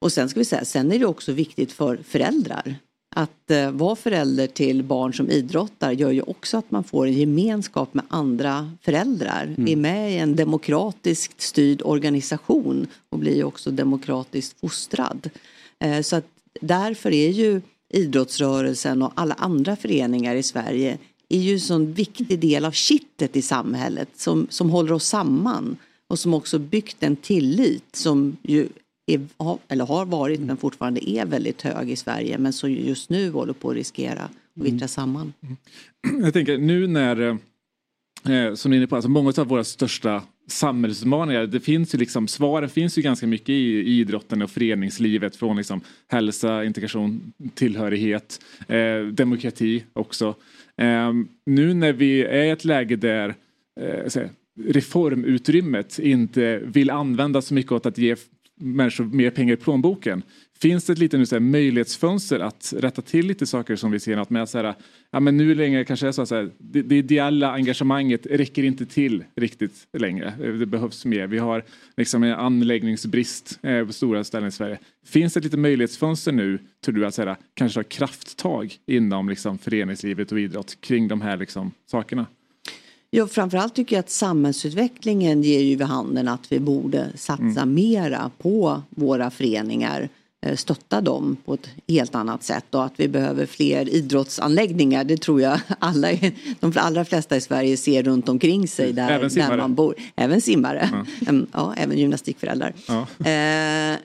Och 0.00 0.12
sen 0.12 0.28
ska 0.28 0.40
vi 0.40 0.44
säga, 0.44 0.64
sen 0.64 0.92
är 0.92 0.98
det 0.98 1.06
också 1.06 1.32
viktigt 1.32 1.72
för 1.72 1.96
föräldrar. 1.96 2.76
Att 3.16 3.50
eh, 3.50 3.70
vara 3.70 3.96
förälder 3.96 4.46
till 4.46 4.82
barn 4.82 5.14
som 5.14 5.30
idrottar 5.30 5.92
gör 5.92 6.10
ju 6.10 6.22
också 6.22 6.56
att 6.56 6.70
man 6.70 6.84
får 6.84 7.06
en 7.06 7.12
gemenskap 7.12 7.94
med 7.94 8.04
andra 8.08 8.72
föräldrar. 8.82 9.44
Mm. 9.44 9.68
Är 9.68 9.76
med 9.76 10.12
i 10.12 10.16
en 10.16 10.36
demokratiskt 10.36 11.40
styrd 11.40 11.82
organisation 11.84 12.86
och 13.08 13.18
blir 13.18 13.44
också 13.44 13.70
demokratiskt 13.70 14.60
fostrad. 14.60 15.30
Eh, 15.78 16.00
så 16.00 16.16
att 16.16 16.26
därför 16.60 17.12
är 17.12 17.30
ju 17.30 17.60
idrottsrörelsen 17.94 19.02
och 19.02 19.12
alla 19.14 19.34
andra 19.34 19.76
föreningar 19.76 20.34
i 20.34 20.42
Sverige 20.42 20.98
är 21.28 21.38
ju 21.38 21.52
en 21.52 21.60
sån 21.60 21.92
viktig 21.92 22.38
del 22.38 22.64
av 22.64 22.70
kittet 22.70 23.36
i 23.36 23.42
samhället 23.42 24.08
som, 24.16 24.46
som 24.50 24.70
håller 24.70 24.92
oss 24.92 25.04
samman 25.06 25.76
och 26.08 26.18
som 26.18 26.34
också 26.34 26.58
byggt 26.58 27.02
en 27.02 27.16
tillit 27.16 27.96
som 27.96 28.36
ju 28.42 28.68
är, 29.06 29.20
har- 29.36 29.58
eller 29.68 29.86
har 29.86 30.04
varit 30.04 30.40
men 30.40 30.56
fortfarande 30.56 31.10
är 31.10 31.26
väldigt 31.26 31.62
hög 31.62 31.90
i 31.90 31.96
Sverige 31.96 32.38
men 32.38 32.52
som 32.52 32.72
just 32.72 33.10
nu 33.10 33.30
håller 33.30 33.52
på 33.52 33.70
att 33.70 33.76
riskera 33.76 34.22
att 34.22 34.30
vittra 34.54 34.88
samman. 34.88 35.32
Mm. 35.42 35.56
Mm. 36.08 36.24
Jag 36.24 36.32
tänker 36.32 36.58
nu 36.58 36.86
när, 36.86 37.20
eh, 37.20 37.36
eh, 38.28 38.54
som 38.54 38.70
ni 38.70 38.76
är 38.76 38.78
inne 38.78 38.86
på, 38.86 38.96
alltså 38.96 39.10
många 39.10 39.32
av 39.36 39.46
våra 39.46 39.64
största 39.64 40.22
samhällsutmaningar, 40.46 41.46
det 41.46 41.60
finns 41.60 41.94
ju 41.94 41.98
liksom, 41.98 42.28
svaren 42.28 42.68
finns 42.68 42.98
ju 42.98 43.02
ganska 43.02 43.26
mycket 43.26 43.48
i, 43.48 43.52
i 43.52 43.98
idrotten 44.00 44.42
och 44.42 44.50
föreningslivet 44.50 45.36
från 45.36 45.56
liksom 45.56 45.80
hälsa, 46.08 46.64
integration, 46.64 47.32
tillhörighet, 47.54 48.40
eh, 48.68 49.06
demokrati 49.12 49.84
också. 49.92 50.34
Eh, 50.76 51.12
nu 51.46 51.74
när 51.74 51.92
vi 51.92 52.24
är 52.24 52.44
i 52.44 52.50
ett 52.50 52.64
läge 52.64 52.96
där 52.96 53.34
eh, 53.80 54.28
reformutrymmet 54.60 55.98
inte 55.98 56.60
vill 56.64 56.90
användas 56.90 57.46
så 57.46 57.54
mycket 57.54 57.72
åt 57.72 57.86
att 57.86 57.98
ge 57.98 58.16
människor 58.60 59.04
mer 59.04 59.30
pengar 59.30 59.54
i 59.54 59.56
plånboken. 59.56 60.22
Finns 60.64 60.84
det 60.84 60.92
ett 60.92 60.98
litet 60.98 61.20
nu, 61.20 61.26
så 61.26 61.34
här, 61.34 61.40
möjlighetsfönster 61.40 62.40
att 62.40 62.74
rätta 62.76 63.02
till 63.02 63.26
lite 63.26 63.46
saker 63.46 63.76
som 63.76 63.90
vi 63.90 64.00
ser 64.00 64.16
något 64.16 64.30
med? 64.30 64.48
Så 64.48 64.58
här, 64.58 64.74
ja, 65.10 65.20
men 65.20 65.36
nu 65.36 65.54
längre 65.54 65.84
kanske 65.84 66.08
är 66.08 66.12
så, 66.12 66.26
så 66.26 66.34
här, 66.34 66.50
det, 66.58 66.82
det 66.82 66.96
ideella 66.96 67.52
engagemanget 67.52 68.26
räcker 68.26 68.62
inte 68.62 68.86
till 68.86 69.24
riktigt 69.36 69.86
längre. 69.98 70.34
Det 70.58 70.66
behövs 70.66 71.04
mer. 71.04 71.26
Vi 71.26 71.38
har 71.38 71.64
liksom 71.96 72.22
en 72.22 72.34
anläggningsbrist 72.34 73.58
eh, 73.62 73.86
på 73.86 73.92
stora 73.92 74.24
ställen 74.24 74.48
i 74.48 74.52
Sverige. 74.52 74.78
Finns 75.06 75.34
det 75.34 75.38
ett 75.38 75.44
litet 75.44 75.60
möjlighetsfönster 75.60 76.32
nu, 76.32 76.58
tror 76.84 76.94
du, 76.94 77.06
att 77.06 77.14
så 77.14 77.22
här, 77.22 77.36
kanske 77.54 77.78
ha 77.78 77.84
krafttag 77.84 78.76
inom 78.86 79.28
liksom, 79.28 79.58
föreningslivet 79.58 80.32
och 80.32 80.40
idrott 80.40 80.80
kring 80.80 81.08
de 81.08 81.20
här 81.20 81.36
liksom, 81.36 81.72
sakerna? 81.90 82.26
Ja, 83.10 83.26
framförallt 83.26 83.74
tycker 83.74 83.96
jag 83.96 84.00
att 84.00 84.10
samhällsutvecklingen 84.10 85.42
ger 85.42 85.60
ju 85.60 85.76
vid 85.76 85.86
handen 85.86 86.28
att 86.28 86.52
vi 86.52 86.60
borde 86.60 87.12
satsa 87.14 87.66
mera 87.66 88.30
på 88.38 88.82
våra 88.90 89.30
föreningar, 89.30 90.08
stötta 90.56 91.00
dem 91.00 91.36
på 91.44 91.54
ett 91.54 91.68
helt 91.88 92.14
annat 92.14 92.42
sätt 92.44 92.74
och 92.74 92.84
att 92.84 92.92
vi 92.96 93.08
behöver 93.08 93.46
fler 93.46 93.88
idrottsanläggningar. 93.94 95.04
Det 95.04 95.16
tror 95.16 95.40
jag 95.40 95.60
alla, 95.78 96.08
de 96.60 96.72
allra 96.76 97.04
flesta 97.04 97.36
i 97.36 97.40
Sverige 97.40 97.76
ser 97.76 98.02
runt 98.02 98.28
omkring 98.28 98.68
sig 98.68 98.92
där, 98.92 99.10
Även 99.10 99.20
där 99.22 99.28
simmare. 99.28 99.56
man 99.56 99.74
bor. 99.74 99.94
Även 100.16 100.40
simmare, 100.40 100.88
Ja. 100.92 101.06
ja. 101.26 101.32
ja, 101.52 101.74
även 101.76 101.98
gymnastikföräldrar. 101.98 102.74
Ja. 102.88 103.00
Eh, 103.18 103.98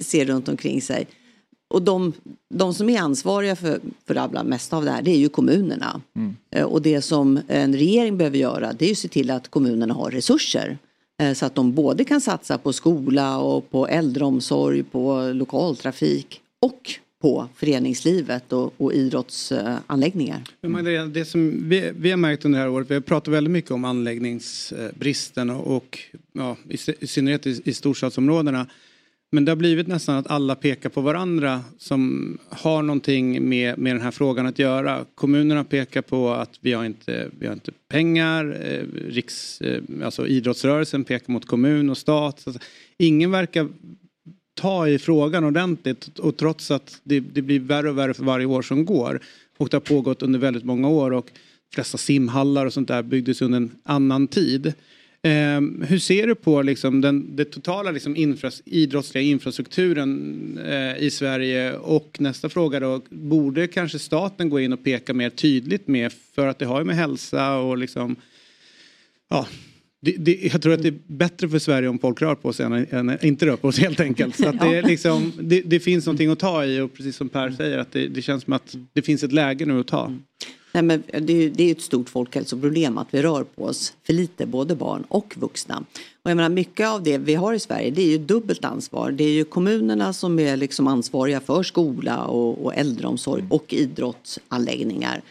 ser 0.00 0.24
runt 0.24 0.48
omkring 0.48 0.82
sig. 0.82 1.06
Och 1.70 1.82
de, 1.82 2.12
de 2.54 2.74
som 2.74 2.88
är 2.88 3.00
ansvariga 3.00 3.56
för, 3.56 3.80
för 4.06 4.14
det 4.14 4.20
allra 4.20 4.42
mesta 4.44 4.76
av 4.76 4.84
det 4.84 4.90
här 4.90 5.02
det 5.02 5.10
är 5.10 5.18
ju 5.18 5.28
kommunerna. 5.28 6.00
Mm. 6.16 6.36
Eh, 6.50 6.64
Och 6.64 6.82
det 6.82 7.02
som 7.02 7.40
en 7.48 7.72
regering 7.76 8.18
behöver 8.18 8.38
göra 8.38 8.72
det 8.72 8.84
är 8.84 8.88
ju 8.88 8.94
se 8.94 9.08
till 9.08 9.30
att 9.30 9.48
kommunerna 9.48 9.94
har 9.94 10.10
resurser. 10.10 10.78
Eh, 11.22 11.32
så 11.32 11.46
att 11.46 11.54
de 11.54 11.72
både 11.74 12.04
kan 12.04 12.20
satsa 12.20 12.58
på 12.58 12.72
skola 12.72 13.38
och 13.38 13.70
på 13.70 13.88
äldreomsorg, 13.88 14.82
på 14.82 15.30
lokaltrafik 15.34 16.40
och 16.60 16.90
på 17.22 17.48
föreningslivet 17.54 18.52
och, 18.52 18.74
och 18.76 18.92
idrottsanläggningar. 18.92 20.42
Men 20.60 20.72
Magdalena, 20.72 21.06
det 21.06 21.24
som 21.24 21.68
vi, 21.68 21.92
vi 21.96 22.10
har 22.10 22.16
märkt 22.16 22.44
under 22.44 22.58
det 22.58 22.64
här 22.64 22.70
året, 22.70 22.90
vi 22.90 22.94
har 22.94 23.00
pratat 23.00 23.34
väldigt 23.34 23.50
mycket 23.50 23.70
om 23.70 23.84
anläggningsbristen 23.84 25.50
och, 25.50 25.76
och 25.76 25.98
ja, 26.32 26.56
i, 26.68 26.76
i 27.00 27.06
synnerhet 27.06 27.46
i, 27.46 27.62
i 27.64 27.74
storstadsområdena. 27.74 28.66
Men 29.30 29.44
det 29.44 29.50
har 29.50 29.56
blivit 29.56 29.86
nästan 29.86 30.16
att 30.16 30.30
alla 30.30 30.54
pekar 30.54 30.88
på 30.88 31.00
varandra 31.00 31.64
som 31.78 32.38
har 32.48 32.82
någonting 32.82 33.48
med, 33.48 33.78
med 33.78 33.94
den 33.94 34.02
här 34.02 34.10
frågan 34.10 34.46
att 34.46 34.58
göra. 34.58 35.04
Kommunerna 35.14 35.64
pekar 35.64 36.02
på 36.02 36.30
att 36.30 36.58
vi 36.60 36.72
har 36.72 36.84
inte, 36.84 37.30
vi 37.38 37.46
har 37.46 37.54
inte 37.54 37.72
pengar. 37.88 38.58
Eh, 38.62 39.08
riks, 39.08 39.60
eh, 39.60 39.82
alltså 40.04 40.26
idrottsrörelsen 40.26 41.04
pekar 41.04 41.32
mot 41.32 41.46
kommun 41.46 41.90
och 41.90 41.98
stat. 41.98 42.42
Alltså, 42.46 42.62
ingen 42.98 43.30
verkar 43.30 43.68
ta 44.54 44.88
i 44.88 44.98
frågan 44.98 45.44
ordentligt 45.44 46.18
och 46.18 46.36
trots 46.36 46.70
att 46.70 47.00
det, 47.04 47.20
det 47.20 47.42
blir 47.42 47.60
värre 47.60 47.90
och 47.90 47.98
värre 47.98 48.14
för 48.14 48.24
varje 48.24 48.46
år 48.46 48.62
som 48.62 48.84
går. 48.84 49.20
Och 49.58 49.68
det 49.68 49.76
har 49.76 49.80
pågått 49.80 50.22
under 50.22 50.38
väldigt 50.38 50.64
många 50.64 50.88
år 50.88 51.10
och 51.10 51.30
de 51.70 51.74
flesta 51.74 51.98
simhallar 51.98 52.66
och 52.66 52.72
sånt 52.72 52.88
där 52.88 53.02
byggdes 53.02 53.42
under 53.42 53.56
en 53.56 53.70
annan 53.82 54.26
tid. 54.26 54.72
Eh, 55.28 55.86
hur 55.86 55.98
ser 55.98 56.26
du 56.26 56.34
på 56.34 56.62
liksom 56.62 57.00
den, 57.00 57.36
den 57.36 57.46
totala 57.46 57.90
liksom 57.90 58.16
infras, 58.16 58.62
idrottsliga 58.64 59.24
infrastrukturen 59.24 60.58
eh, 60.64 61.02
i 61.02 61.10
Sverige? 61.10 61.76
Och 61.76 62.16
nästa 62.20 62.48
fråga 62.48 62.80
då, 62.80 63.02
borde 63.08 63.66
kanske 63.66 63.98
staten 63.98 64.50
gå 64.50 64.60
in 64.60 64.72
och 64.72 64.84
peka 64.84 65.14
mer 65.14 65.30
tydligt 65.30 65.88
med 65.88 66.12
för 66.34 66.46
att 66.46 66.58
det 66.58 66.66
har 66.66 66.78
ju 66.78 66.84
med 66.84 66.96
hälsa 66.96 67.56
och 67.56 67.78
liksom 67.78 68.16
ja, 69.30 69.46
det, 70.00 70.12
det, 70.18 70.38
jag 70.52 70.62
tror 70.62 70.72
att 70.72 70.82
det 70.82 70.88
är 70.88 70.98
bättre 71.06 71.48
för 71.48 71.58
Sverige 71.58 71.88
om 71.88 71.98
folk 71.98 72.22
rör 72.22 72.34
på 72.34 72.52
sig 72.52 72.66
än, 72.66 72.86
än 72.90 73.24
inte 73.24 73.46
rör 73.46 73.56
på 73.56 73.72
sig 73.72 73.84
helt 73.84 74.00
enkelt. 74.00 74.36
Så 74.36 74.48
att 74.48 74.60
det, 74.60 74.82
liksom, 74.86 75.32
det, 75.40 75.60
det 75.60 75.80
finns 75.80 76.06
någonting 76.06 76.30
att 76.30 76.38
ta 76.38 76.64
i 76.64 76.80
och 76.80 76.94
precis 76.94 77.16
som 77.16 77.28
Per 77.28 77.50
säger 77.50 77.78
att 77.78 77.92
det, 77.92 78.08
det 78.08 78.22
känns 78.22 78.44
som 78.44 78.52
att 78.52 78.76
det 78.92 79.02
finns 79.02 79.24
ett 79.24 79.32
läge 79.32 79.66
nu 79.66 79.80
att 79.80 79.86
ta. 79.86 80.12
Nej, 80.72 80.82
men 80.82 81.02
det, 81.20 81.32
är, 81.32 81.50
det 81.50 81.64
är 81.64 81.72
ett 81.72 81.82
stort 81.82 82.08
folkhälsoproblem 82.08 82.98
att 82.98 83.08
vi 83.10 83.22
rör 83.22 83.44
på 83.44 83.64
oss 83.64 83.92
för 84.06 84.12
lite, 84.12 84.46
både 84.46 84.74
barn 84.74 85.04
och 85.08 85.34
vuxna. 85.36 85.84
Och 86.22 86.30
jag 86.30 86.36
menar, 86.36 86.48
mycket 86.48 86.88
av 86.88 87.02
det 87.02 87.18
vi 87.18 87.34
har 87.34 87.54
i 87.54 87.58
Sverige 87.58 87.90
det 87.90 88.02
är 88.02 88.06
ju 88.06 88.18
dubbelt 88.18 88.64
ansvar. 88.64 89.10
Det 89.10 89.24
är 89.24 89.30
ju 89.30 89.44
kommunerna 89.44 90.12
som 90.12 90.38
är 90.38 90.56
liksom 90.56 90.86
ansvariga 90.86 91.40
för 91.40 91.62
skola 91.62 92.24
och, 92.24 92.64
och 92.64 92.74
äldreomsorg 92.74 93.44
och 93.50 93.74
idrottsanläggningar. 93.74 95.22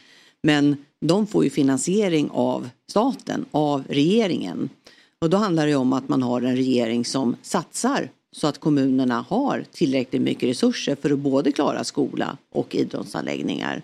Men 0.43 0.77
de 1.01 1.27
får 1.27 1.43
ju 1.43 1.49
finansiering 1.49 2.29
av 2.31 2.69
staten, 2.89 3.45
av 3.51 3.83
regeringen. 3.89 4.69
Och 5.21 5.29
då 5.29 5.37
handlar 5.37 5.67
det 5.67 5.75
om 5.75 5.93
att 5.93 6.09
man 6.09 6.23
har 6.23 6.41
en 6.41 6.55
regering 6.55 7.05
som 7.05 7.35
satsar 7.41 8.09
så 8.31 8.47
att 8.47 8.57
kommunerna 8.57 9.25
har 9.29 9.65
tillräckligt 9.71 10.21
mycket 10.21 10.49
resurser 10.49 10.95
för 10.95 11.11
att 11.11 11.19
både 11.19 11.51
klara 11.51 11.83
skola 11.83 12.37
och 12.51 12.75
idrottsanläggningar. 12.75 13.81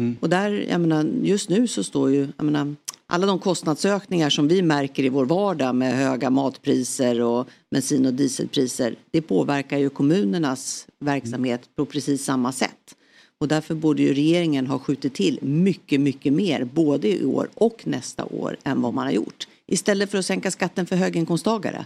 Mm. 0.00 0.16
Och 0.20 0.28
där, 0.28 0.66
jag 0.68 0.80
menar, 0.80 1.04
just 1.22 1.48
nu 1.48 1.68
så 1.68 1.84
står 1.84 2.10
ju, 2.10 2.28
jag 2.36 2.44
menar, 2.44 2.74
alla 3.06 3.26
de 3.26 3.38
kostnadsökningar 3.38 4.30
som 4.30 4.48
vi 4.48 4.62
märker 4.62 5.04
i 5.04 5.08
vår 5.08 5.26
vardag 5.26 5.74
med 5.74 5.96
höga 5.96 6.30
matpriser 6.30 7.20
och 7.20 7.48
bensin 7.70 8.06
och 8.06 8.14
dieselpriser, 8.14 8.94
det 9.10 9.22
påverkar 9.22 9.78
ju 9.78 9.90
kommunernas 9.90 10.86
verksamhet 10.98 11.60
på 11.76 11.86
precis 11.86 12.24
samma 12.24 12.52
sätt. 12.52 12.96
Och 13.38 13.48
därför 13.48 13.74
borde 13.74 14.02
ju 14.02 14.14
regeringen 14.14 14.66
ha 14.66 14.78
skjutit 14.78 15.14
till 15.14 15.38
mycket, 15.42 16.00
mycket 16.00 16.32
mer 16.32 16.64
både 16.64 17.08
i 17.08 17.24
år 17.24 17.48
och 17.54 17.82
nästa 17.84 18.24
år 18.24 18.56
än 18.64 18.82
vad 18.82 18.94
man 18.94 19.04
har 19.06 19.12
gjort. 19.12 19.48
Istället 19.66 20.10
för 20.10 20.18
att 20.18 20.26
sänka 20.26 20.50
skatten 20.50 20.86
för 20.86 20.96
höginkomsttagare. 20.96 21.84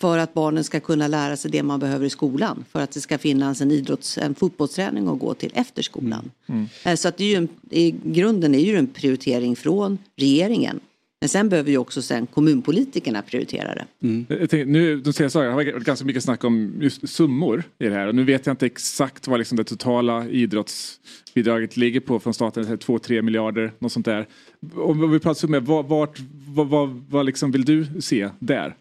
För 0.00 0.18
att 0.18 0.34
barnen 0.34 0.64
ska 0.64 0.80
kunna 0.80 1.08
lära 1.08 1.36
sig 1.36 1.50
det 1.50 1.62
man 1.62 1.80
behöver 1.80 2.06
i 2.06 2.10
skolan. 2.10 2.64
För 2.72 2.80
att 2.80 2.90
det 2.90 3.00
ska 3.00 3.18
finnas 3.18 3.60
en, 3.60 3.70
idrotts, 3.70 4.18
en 4.18 4.34
fotbollsträning 4.34 5.08
att 5.08 5.18
gå 5.18 5.34
till 5.34 5.50
efter 5.54 5.82
skolan. 5.82 6.30
Eh, 6.84 6.94
Så 6.94 7.08
att 7.08 7.16
det 7.16 7.24
är 7.24 7.28
ju 7.28 7.34
en, 7.36 7.48
i 7.70 7.94
grunden 8.04 8.54
är 8.54 8.58
ju 8.58 8.76
en 8.76 8.86
prioritering 8.86 9.56
från 9.56 9.98
regeringen. 10.16 10.80
Men 11.20 11.28
sen 11.28 11.48
behöver 11.48 11.70
ju 11.70 11.78
också 11.78 12.02
sen 12.02 12.26
kommunpolitikerna 12.26 13.22
prioritera 13.22 13.74
det. 13.74 13.84
Jag 14.28 14.38
tänkte, 14.38 14.64
nu, 14.64 15.00
de 15.00 15.12
senaste 15.12 15.38
dagarna 15.38 15.54
har 15.54 15.64
det 15.64 15.72
varit 15.72 15.84
ganska 15.84 16.04
mycket 16.04 16.22
snack 16.22 16.44
om 16.44 16.74
just 16.80 17.08
summor 17.08 17.64
i 17.78 17.84
det 17.84 17.94
här. 17.94 18.06
Och 18.06 18.14
nu 18.14 18.24
vet 18.24 18.46
jag 18.46 18.52
inte 18.52 18.66
exakt 18.66 19.28
vad 19.28 19.38
liksom 19.38 19.56
det 19.56 19.64
totala 19.64 20.28
idrottsbidraget 20.28 21.76
ligger 21.76 22.00
på 22.00 22.20
från 22.20 22.34
staten. 22.34 22.64
2-3 22.64 23.22
miljarder, 23.22 23.72
något 23.78 23.92
sånt 23.92 24.06
där. 24.06 24.26
Om 24.74 25.10
vi 25.10 25.18
pratar 25.18 25.40
summor, 25.40 25.60
vad, 25.60 25.86
vart, 25.86 26.18
vad, 26.48 26.68
vad, 26.68 27.04
vad 27.10 27.26
liksom 27.26 27.50
vill 27.50 27.64
du 27.64 27.86
se 28.00 28.28
där? 28.38 28.74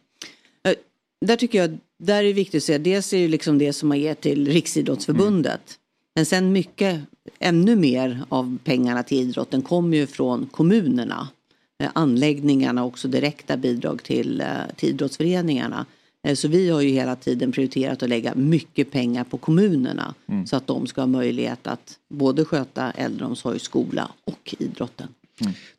Där 1.26 1.36
tycker 1.36 1.57
jag, 1.61 1.78
där 1.99 2.19
är 2.19 2.24
det 2.28 2.34
viktigt 2.34 2.59
att 2.59 2.63
säga, 2.63 2.80
dels 2.80 3.13
är 3.13 3.17
det 3.22 3.28
liksom 3.28 3.57
det 3.57 3.74
som 3.74 3.89
man 3.89 3.99
ger 3.99 4.13
till 4.15 4.47
Riksidrottsförbundet. 4.47 5.61
Men 6.15 6.26
sen 6.26 6.51
mycket, 6.51 7.01
ännu 7.39 7.76
mer 7.76 8.24
av 8.30 8.57
pengarna 8.63 9.03
till 9.03 9.17
idrotten 9.17 9.61
kommer 9.61 9.97
ju 9.97 10.07
från 10.07 10.45
kommunerna. 10.51 11.28
Eh, 11.84 11.89
Anläggningarna 11.93 12.82
och 12.84 12.88
också 12.88 13.07
direkta 13.07 13.57
bidrag 13.57 14.03
till, 14.03 14.41
eh, 14.41 14.47
till 14.76 14.89
idrottsföreningarna. 14.89 15.86
Eh, 16.28 16.36
Så 16.36 16.47
vi 16.47 16.69
har 16.69 16.82
ju 16.82 16.89
hela 16.89 17.15
tiden 17.15 17.51
prioriterat 17.51 18.03
att 18.03 18.09
lägga 18.09 18.36
mycket 18.36 18.91
pengar 18.91 19.24
på 19.24 19.38
kommunerna. 19.38 20.13
Så 20.45 20.55
att 20.55 20.67
de 20.67 20.88
ska 20.88 21.01
ha 21.01 21.07
möjlighet 21.07 21.67
att 21.67 21.97
både 22.09 22.45
sköta 22.45 22.91
äldreomsorg, 22.91 23.59
skola 23.59 24.11
och 24.24 24.55
idrotten. 24.59 25.07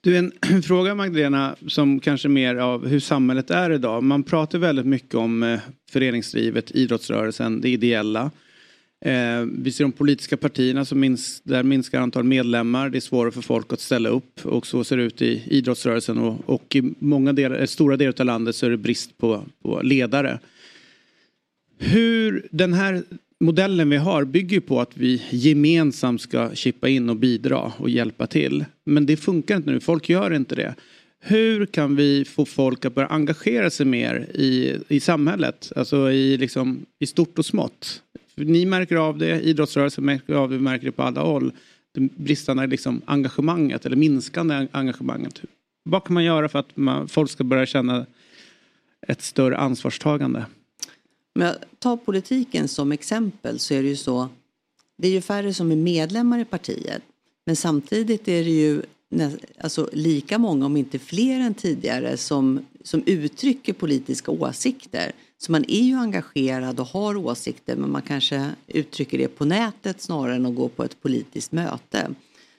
Du, 0.01 0.17
en 0.17 0.33
fråga 0.63 0.95
Magdalena 0.95 1.57
som 1.67 2.01
kanske 2.01 2.29
mer 2.29 2.57
av 2.57 2.87
hur 2.87 3.01
samhället 3.01 3.51
är 3.51 3.71
idag. 3.71 4.03
Man 4.03 4.23
pratar 4.23 4.59
väldigt 4.59 4.87
mycket 4.87 5.15
om 5.15 5.43
eh, 5.43 5.61
föreningsdrivet, 5.91 6.71
idrottsrörelsen, 6.71 7.61
det 7.61 7.69
ideella. 7.69 8.31
Eh, 9.05 9.45
vi 9.59 9.73
ser 9.73 9.85
de 9.85 9.93
politiska 9.93 10.37
partierna 10.37 10.85
som 10.85 11.01
minns, 11.01 11.41
där 11.41 11.63
minskar 11.63 12.01
antal 12.01 12.25
medlemmar. 12.25 12.89
Det 12.89 12.99
är 12.99 13.01
svårare 13.01 13.33
för 13.33 13.43
folk 13.43 13.73
att 13.73 13.81
ställa 13.81 14.09
upp 14.09 14.47
och 14.47 14.67
så 14.67 14.85
ser 14.85 14.97
det 14.97 15.03
ut 15.03 15.23
i 15.23 15.43
idrottsrörelsen 15.47 16.19
och, 16.19 16.49
och 16.51 16.77
i 16.77 16.95
många 16.99 17.33
delar, 17.33 17.61
eh, 17.61 17.67
stora 17.67 17.97
delar 17.97 18.15
av 18.21 18.27
landet 18.27 18.57
så 18.57 18.67
är 18.67 18.71
det 18.71 18.77
brist 18.77 19.19
på, 19.19 19.45
på 19.63 19.81
ledare. 19.83 20.39
Hur 21.79 22.49
den 22.51 22.73
här 22.73 23.03
modellen 23.43 23.91
vi 23.91 23.97
har 23.97 24.25
bygger 24.25 24.61
på 24.61 24.81
att 24.81 24.97
vi 24.97 25.23
gemensamt 25.31 26.21
ska 26.21 26.55
chippa 26.55 26.89
in 26.89 27.11
och 27.11 27.17
bidra 27.17 27.73
och 27.79 27.91
hjälpa 27.91 28.27
till. 28.27 28.65
Men 28.85 29.07
det 29.07 29.17
funkar 29.17 29.57
inte 29.57 29.71
nu, 29.71 29.81
folk 29.81 30.09
gör 30.09 30.35
inte 30.35 30.55
det. 30.55 30.75
Hur 31.21 31.67
kan 31.67 31.97
vi 31.97 32.25
få 32.25 32.45
folk 32.45 32.85
att 32.85 32.95
börja 32.95 33.09
engagera 33.09 33.71
sig 33.71 33.87
mer 33.87 34.27
i, 34.35 34.77
i 34.89 35.01
samhället? 35.01 35.73
Alltså 35.77 36.11
i, 36.11 36.37
liksom, 36.37 36.87
i 36.99 37.07
stort 37.07 37.39
och 37.39 37.47
smått. 37.47 38.03
Ni 38.35 38.67
märker 38.67 38.97
av 38.97 39.19
det, 39.19 39.41
idrottsrörelsen 39.41 40.05
märker 40.05 40.35
av 40.35 40.51
det, 40.51 40.57
vi 40.57 40.63
märker 40.63 40.87
det 40.87 40.93
på 40.93 41.03
alla 41.03 41.21
håll. 41.21 41.53
Det 41.95 42.01
bristande 42.01 42.67
liksom, 42.67 43.03
engagemanget 43.05 43.87
eller 43.87 43.97
minskande 43.97 44.67
engagemanget. 44.73 45.43
Vad 45.85 46.05
kan 46.05 46.15
man 46.15 46.25
göra 46.25 46.49
för 46.49 46.59
att 46.59 46.77
man, 46.77 47.09
folk 47.09 47.31
ska 47.31 47.45
börja 47.45 47.67
känna 47.67 48.07
ett 49.09 49.23
större 49.23 49.57
ansvarstagande? 49.57 50.45
Om 51.35 51.43
jag 51.43 51.55
tar 51.79 51.97
politiken 51.97 52.69
som 52.69 52.93
exempel 52.93 53.59
så 53.59 53.75
är 53.75 53.83
det 53.83 53.89
ju 53.89 53.97
så. 53.97 54.29
Det 54.99 55.09
är 55.09 55.13
ju 55.13 55.21
färre 55.21 55.55
som 55.55 55.73
är 55.73 55.77
medlemmar 55.77 56.39
i 56.39 56.45
partiet. 56.45 57.03
Men 57.45 57.57
samtidigt 57.57 58.29
är 58.29 58.45
det 58.45 58.51
ju 58.51 58.83
alltså, 59.61 59.89
lika 59.93 60.39
många, 60.39 60.67
om 60.67 60.77
inte 60.77 60.99
fler 60.99 61.41
än 61.41 61.55
tidigare, 61.55 62.17
som, 62.17 62.67
som 62.83 63.03
uttrycker 63.07 63.73
politiska 63.73 64.31
åsikter. 64.31 65.13
Så 65.39 65.53
man 65.53 65.65
är 65.69 65.83
ju 65.83 65.97
engagerad 65.97 66.81
och 66.81 66.87
har 66.87 67.17
åsikter 67.17 67.77
men 67.77 67.91
man 67.91 68.03
kanske 68.03 68.51
uttrycker 68.67 69.19
det 69.19 69.29
på 69.29 69.45
nätet 69.45 70.01
snarare 70.01 70.37
än 70.37 70.47
att 70.47 70.55
gå 70.55 70.69
på 70.69 70.85
ett 70.85 71.03
politiskt 71.03 71.53
möte. 71.53 72.11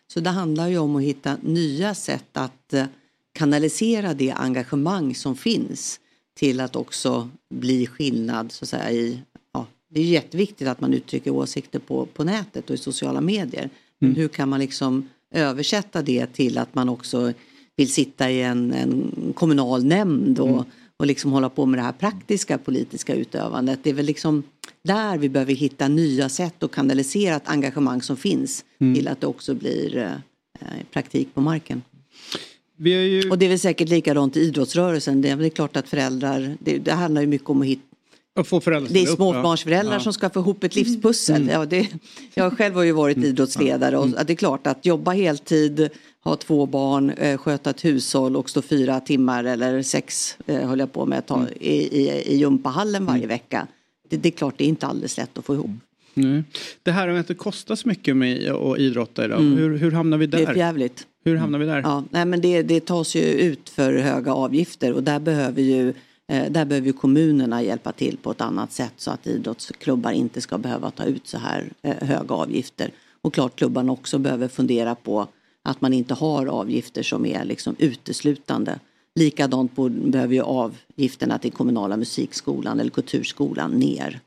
Så 0.07 0.19
det 0.19 0.29
handlar 0.29 0.67
ju 0.67 0.77
om 0.77 0.95
att 0.95 1.03
hitta 1.03 1.37
nya 1.41 1.95
sätt 1.95 2.29
att 2.33 2.73
eh, 2.73 2.85
kanalisera 3.33 4.13
det 4.13 4.31
engagemang 4.31 5.15
som 5.15 5.35
finns 5.35 5.99
till 6.33 6.59
att 6.59 6.75
också 6.75 7.29
bli 7.53 7.87
skillnad 7.87 8.51
så 8.51 8.65
att 8.65 8.69
säga 8.69 8.91
i 8.91 9.19
ja, 9.53 9.65
det 9.89 9.99
är 10.01 10.05
jätteviktigt 10.05 10.67
att 10.67 10.81
man 10.81 10.93
uttrycker 10.93 11.31
åsikter 11.31 11.79
på, 11.79 12.05
på 12.05 12.23
nätet 12.23 12.69
och 12.69 12.73
i 12.73 12.77
sociala 12.77 13.21
medier. 13.21 13.69
Men 13.99 14.09
Mm. 14.09 14.21
hur 14.21 14.27
kan 14.27 14.49
man 14.49 14.59
liksom 14.59 15.09
översätta 15.31 16.01
det 16.01 16.25
till 16.33 16.57
att 16.57 16.75
man 16.75 16.89
också 16.89 17.33
vill 17.75 17.91
sitta 17.93 18.31
i 18.31 18.41
en, 18.41 18.73
en 18.73 19.11
kommunal 19.35 19.83
nämnd 19.85 20.39
och, 20.39 20.47
Mm. 20.49 20.63
och 20.97 21.05
liksom 21.05 21.31
hålla 21.31 21.49
på 21.49 21.65
med 21.65 21.79
det 21.79 21.83
här 21.83 21.91
praktiska 21.91 22.57
politiska 22.57 23.15
utövandet. 23.15 23.79
Det 23.83 23.89
är 23.89 23.93
väl 23.93 24.05
liksom 24.05 24.43
där 24.83 25.17
vi 25.17 25.29
behöver 25.29 25.53
hitta 25.53 25.87
nya 25.87 26.29
sätt 26.29 26.63
att 26.63 26.71
kanalisera 26.71 27.35
ett 27.35 27.47
engagemang 27.49 28.01
som 28.01 28.17
finns 28.17 28.65
Mm. 28.79 28.95
till 28.95 29.07
att 29.07 29.21
det 29.21 29.27
också 29.27 29.53
blir 29.53 29.97
eh, 29.97 30.67
praktik 30.93 31.33
på 31.33 31.41
marken. 31.41 31.81
Ju... 32.77 33.29
Och 33.29 33.37
det 33.37 33.45
är 33.45 33.49
väl 33.49 33.59
säkert 33.59 33.89
likadant 33.89 34.37
i 34.37 34.39
idrottsrörelsen. 34.39 35.21
Det 35.21 35.29
är 35.29 35.35
väl 35.35 35.49
klart 35.49 35.75
att 35.75 35.89
föräldrar, 35.89 36.57
det, 36.59 36.77
det 36.77 36.91
handlar 36.91 37.21
ju 37.21 37.27
mycket 37.27 37.49
om 37.49 37.61
att 37.61 37.67
hitta 37.67 37.81
Att 38.35 38.47
få 38.47 38.61
föräldrar 38.61 38.93
det 38.93 38.99
är 38.99 39.05
ja. 39.07 39.15
småbarnsföräldrar 39.15 39.93
Ja. 39.93 39.99
som 39.99 40.13
ska 40.13 40.29
få 40.29 40.39
ihop 40.39 40.63
ett 40.63 40.75
livspussel. 40.75 41.49
Ja, 41.51 41.65
det, 41.65 41.87
jag 42.33 42.57
själv 42.57 42.75
har 42.75 42.83
ju 42.83 42.91
varit 42.91 43.17
idrottsledare 43.17 43.97
och 43.97 44.07
att 44.17 44.27
det 44.27 44.33
är 44.33 44.37
klart 44.37 44.67
att 44.67 44.85
jobba 44.85 45.11
heltid, 45.11 45.89
ha 46.23 46.35
två 46.35 46.65
barn, 46.65 47.09
eh, 47.09 47.37
sköta 47.37 47.69
ett 47.69 47.85
hushåll 47.85 48.35
och 48.35 48.49
stå 48.49 48.61
fyra 48.61 48.99
timmar 48.99 49.43
eller 49.43 49.81
sex 49.81 50.37
eh, 50.45 50.67
höll 50.69 50.79
jag 50.79 50.93
på 50.93 51.05
med 51.05 51.19
att 51.19 51.27
ta 51.27 51.47
i, 51.59 51.73
i, 52.01 52.09
i 52.33 52.37
gympahallen 52.37 53.05
varje 53.05 53.27
vecka. 53.27 53.67
Det, 54.09 54.17
det 54.17 54.29
är 54.29 54.31
klart 54.31 54.53
det 54.57 54.63
är 54.63 54.67
inte 54.67 54.87
alldeles 54.87 55.17
lätt 55.17 55.37
att 55.37 55.45
få 55.45 55.53
ihop. 55.53 55.71
Nej. 56.13 56.43
Det 56.83 56.91
här 56.91 57.07
med 57.07 57.19
att 57.19 57.27
det 57.27 57.35
kostar 57.35 57.75
så 57.75 57.87
mycket 57.87 58.15
med 58.17 58.51
att 58.51 58.79
idrotta 58.79 59.25
idag. 59.25 59.39
Mm. 59.39 59.57
Hur, 59.57 59.77
hur 59.77 59.91
hamnar 59.91 60.17
vi 60.17 60.27
Det 60.27 60.37
där? 60.37 60.43
är 60.43 60.47
för 60.47 60.55
jävligt. 60.55 61.07
Hur 61.23 61.35
hamnar 61.35 61.59
vi 61.59 61.65
där? 61.65 61.81
Ja, 61.81 62.03
nej, 62.09 62.25
men 62.25 62.41
det, 62.41 62.61
det 62.61 62.85
tas 62.85 63.15
ju 63.15 63.23
ut 63.23 63.69
för 63.69 63.93
höga 63.93 64.33
avgifter 64.33 64.93
och 64.93 65.03
där 65.03 65.19
behöver 65.19 65.61
ju 65.61 65.89
eh, 66.27 66.51
där 66.51 66.65
behöver 66.65 66.91
kommunerna 66.91 67.63
hjälpa 67.63 67.91
till 67.91 68.17
på 68.17 68.31
ett 68.31 68.41
annat 68.41 68.71
sätt 68.71 68.93
så 68.97 69.11
att 69.11 69.27
idrottsklubbar 69.27 70.11
inte 70.11 70.41
ska 70.41 70.57
behöva 70.57 70.91
ta 70.91 71.03
ut 71.03 71.27
så 71.27 71.37
här 71.37 71.69
eh, 71.81 72.07
höga 72.07 72.35
avgifter. 72.35 72.91
Och 73.21 73.33
klart 73.33 73.55
klubbarna 73.55 73.91
också 73.91 74.17
behöver 74.17 74.47
fundera 74.47 74.95
på 74.95 75.27
att 75.63 75.81
man 75.81 75.93
inte 75.93 76.13
har 76.13 76.45
avgifter 76.45 77.03
som 77.03 77.25
är 77.25 77.45
liksom 77.45 77.75
uteslutande. 77.79 78.79
Likadant 79.15 79.75
behöver 79.91 80.33
ju 80.33 80.41
avgifterna 80.41 81.37
till 81.37 81.51
kommunala 81.51 81.97
musikskolan 81.97 82.79
eller 82.79 82.91
kulturskolan 82.91 83.71
ner. 83.71 84.19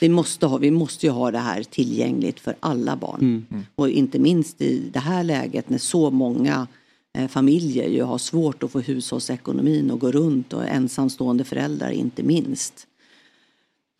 Vi 0.00 0.08
måste, 0.08 0.46
ha, 0.46 0.58
vi 0.58 0.70
måste 0.70 1.06
ju 1.06 1.12
ha 1.12 1.30
det 1.30 1.38
här 1.38 1.62
tillgängligt 1.62 2.40
för 2.40 2.56
alla 2.60 2.96
barn. 2.96 3.46
Och 3.74 3.90
inte 3.90 4.18
minst 4.18 4.60
i 4.60 4.82
det 4.92 4.98
här 4.98 5.24
läget 5.24 5.70
när 5.70 5.78
så 5.78 6.10
många 6.10 6.66
eh, 7.18 7.28
familjer 7.28 7.88
ju 7.88 8.02
har 8.02 8.18
svårt 8.18 8.62
att 8.62 8.70
få 8.70 8.80
hushållsekonomin 8.80 9.90
att 9.90 10.00
gå 10.00 10.12
runt 10.12 10.52
och 10.52 10.68
ensamstående 10.68 11.44
föräldrar 11.44 11.90
inte 11.90 12.22
minst. 12.22 12.86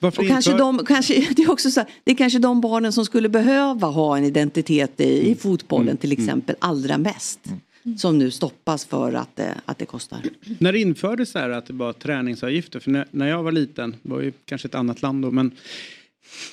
Varför 0.01 0.23
Och 0.23 0.29
kanske 0.29 0.57
de, 0.57 0.85
kanske, 0.87 1.15
det, 1.37 1.43
är 1.43 1.51
också 1.51 1.71
så 1.71 1.81
här, 1.81 1.89
det 2.05 2.11
är 2.11 2.17
kanske 2.17 2.39
de 2.39 2.61
barnen 2.61 2.93
som 2.93 3.05
skulle 3.05 3.29
behöva 3.29 3.87
ha 3.89 4.17
en 4.17 4.25
identitet 4.25 5.01
i, 5.01 5.19
Mm. 5.21 5.33
i 5.33 5.35
fotbollen 5.35 5.97
till 5.97 6.13
exempel 6.13 6.57
allra 6.59 6.99
mest. 6.99 7.41
Som 7.97 8.19
nu 8.19 8.31
stoppas 8.31 8.85
för 8.85 9.13
att 9.13 9.37
det, 9.37 9.61
att 9.65 9.79
det 9.79 9.87
kostar. 9.87 10.21
När 10.59 10.73
det 10.73 10.79
infördes 10.81 11.31
så 11.31 11.39
här 11.39 11.51
att 11.51 11.67
det 11.67 11.73
var 11.73 11.93
träningsavgifter, 11.93 12.81
för 12.81 12.91
när, 12.91 13.07
när 13.11 13.29
jag 13.29 13.43
var 13.43 13.53
liten, 13.53 13.97
det 14.03 14.11
var 14.11 14.21
ju 14.21 14.33
kanske 14.45 14.69
ett 14.69 14.75
annat 14.75 15.03
land 15.03 15.23
då, 15.23 15.31
men 15.31 15.51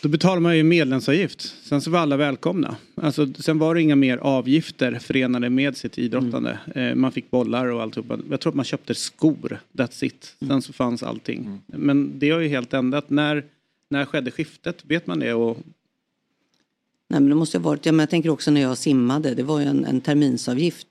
Då 0.01 0.09
betalar 0.09 0.39
man 0.39 0.57
ju 0.57 0.63
medlemsavgift. 0.63 1.55
Sen 1.63 1.82
så 1.82 1.91
var 1.91 1.99
alla 1.99 2.17
välkomna. 2.17 2.75
Alltså, 2.95 3.27
sen 3.34 3.59
var 3.59 3.75
det 3.75 3.82
inga 3.82 3.95
mer 3.95 4.17
avgifter 4.17 4.99
förenade 4.99 5.49
med 5.49 5.77
sitt 5.77 5.97
idrottande. 5.97 6.59
Eh, 6.75 6.95
man 6.95 7.11
fick 7.11 7.32
bollar 7.32 7.65
och 7.65 7.82
alltihopa. 7.82 8.19
Jag 8.30 8.39
tror 8.39 8.51
att 8.51 8.55
man 8.55 8.65
köpte 8.65 8.95
skor. 8.95 9.59
That's 9.73 10.03
it. 10.05 10.36
Sen 10.47 10.61
så 10.61 10.73
fanns 10.73 11.03
allting. 11.03 11.61
Men 11.65 12.19
det 12.19 12.30
har 12.30 12.39
ju 12.39 12.47
helt 12.47 12.73
ändrat. 12.73 13.09
När, 13.09 13.43
när 13.89 14.05
skedde 14.05 14.32
skiftet? 14.32 14.86
Vet 14.86 15.07
man 15.07 15.19
det? 15.19 15.34
Och... 15.34 15.57
Nej, 17.12 17.20
men 17.20 17.30
det 17.30 17.36
måste 17.36 17.57
ha 17.57 17.64
varit, 17.64 17.86
ja, 17.86 17.91
men 17.91 17.99
jag 17.99 18.10
tänker 18.10 18.30
också 18.30 18.51
när 18.51 18.62
jag 18.62 18.78
simmade, 18.78 19.34
det 19.36 19.43
var 19.43 19.60
ju 19.60 19.66
en, 19.66 19.86
en 19.86 20.01
terminsavgift. 20.01 20.88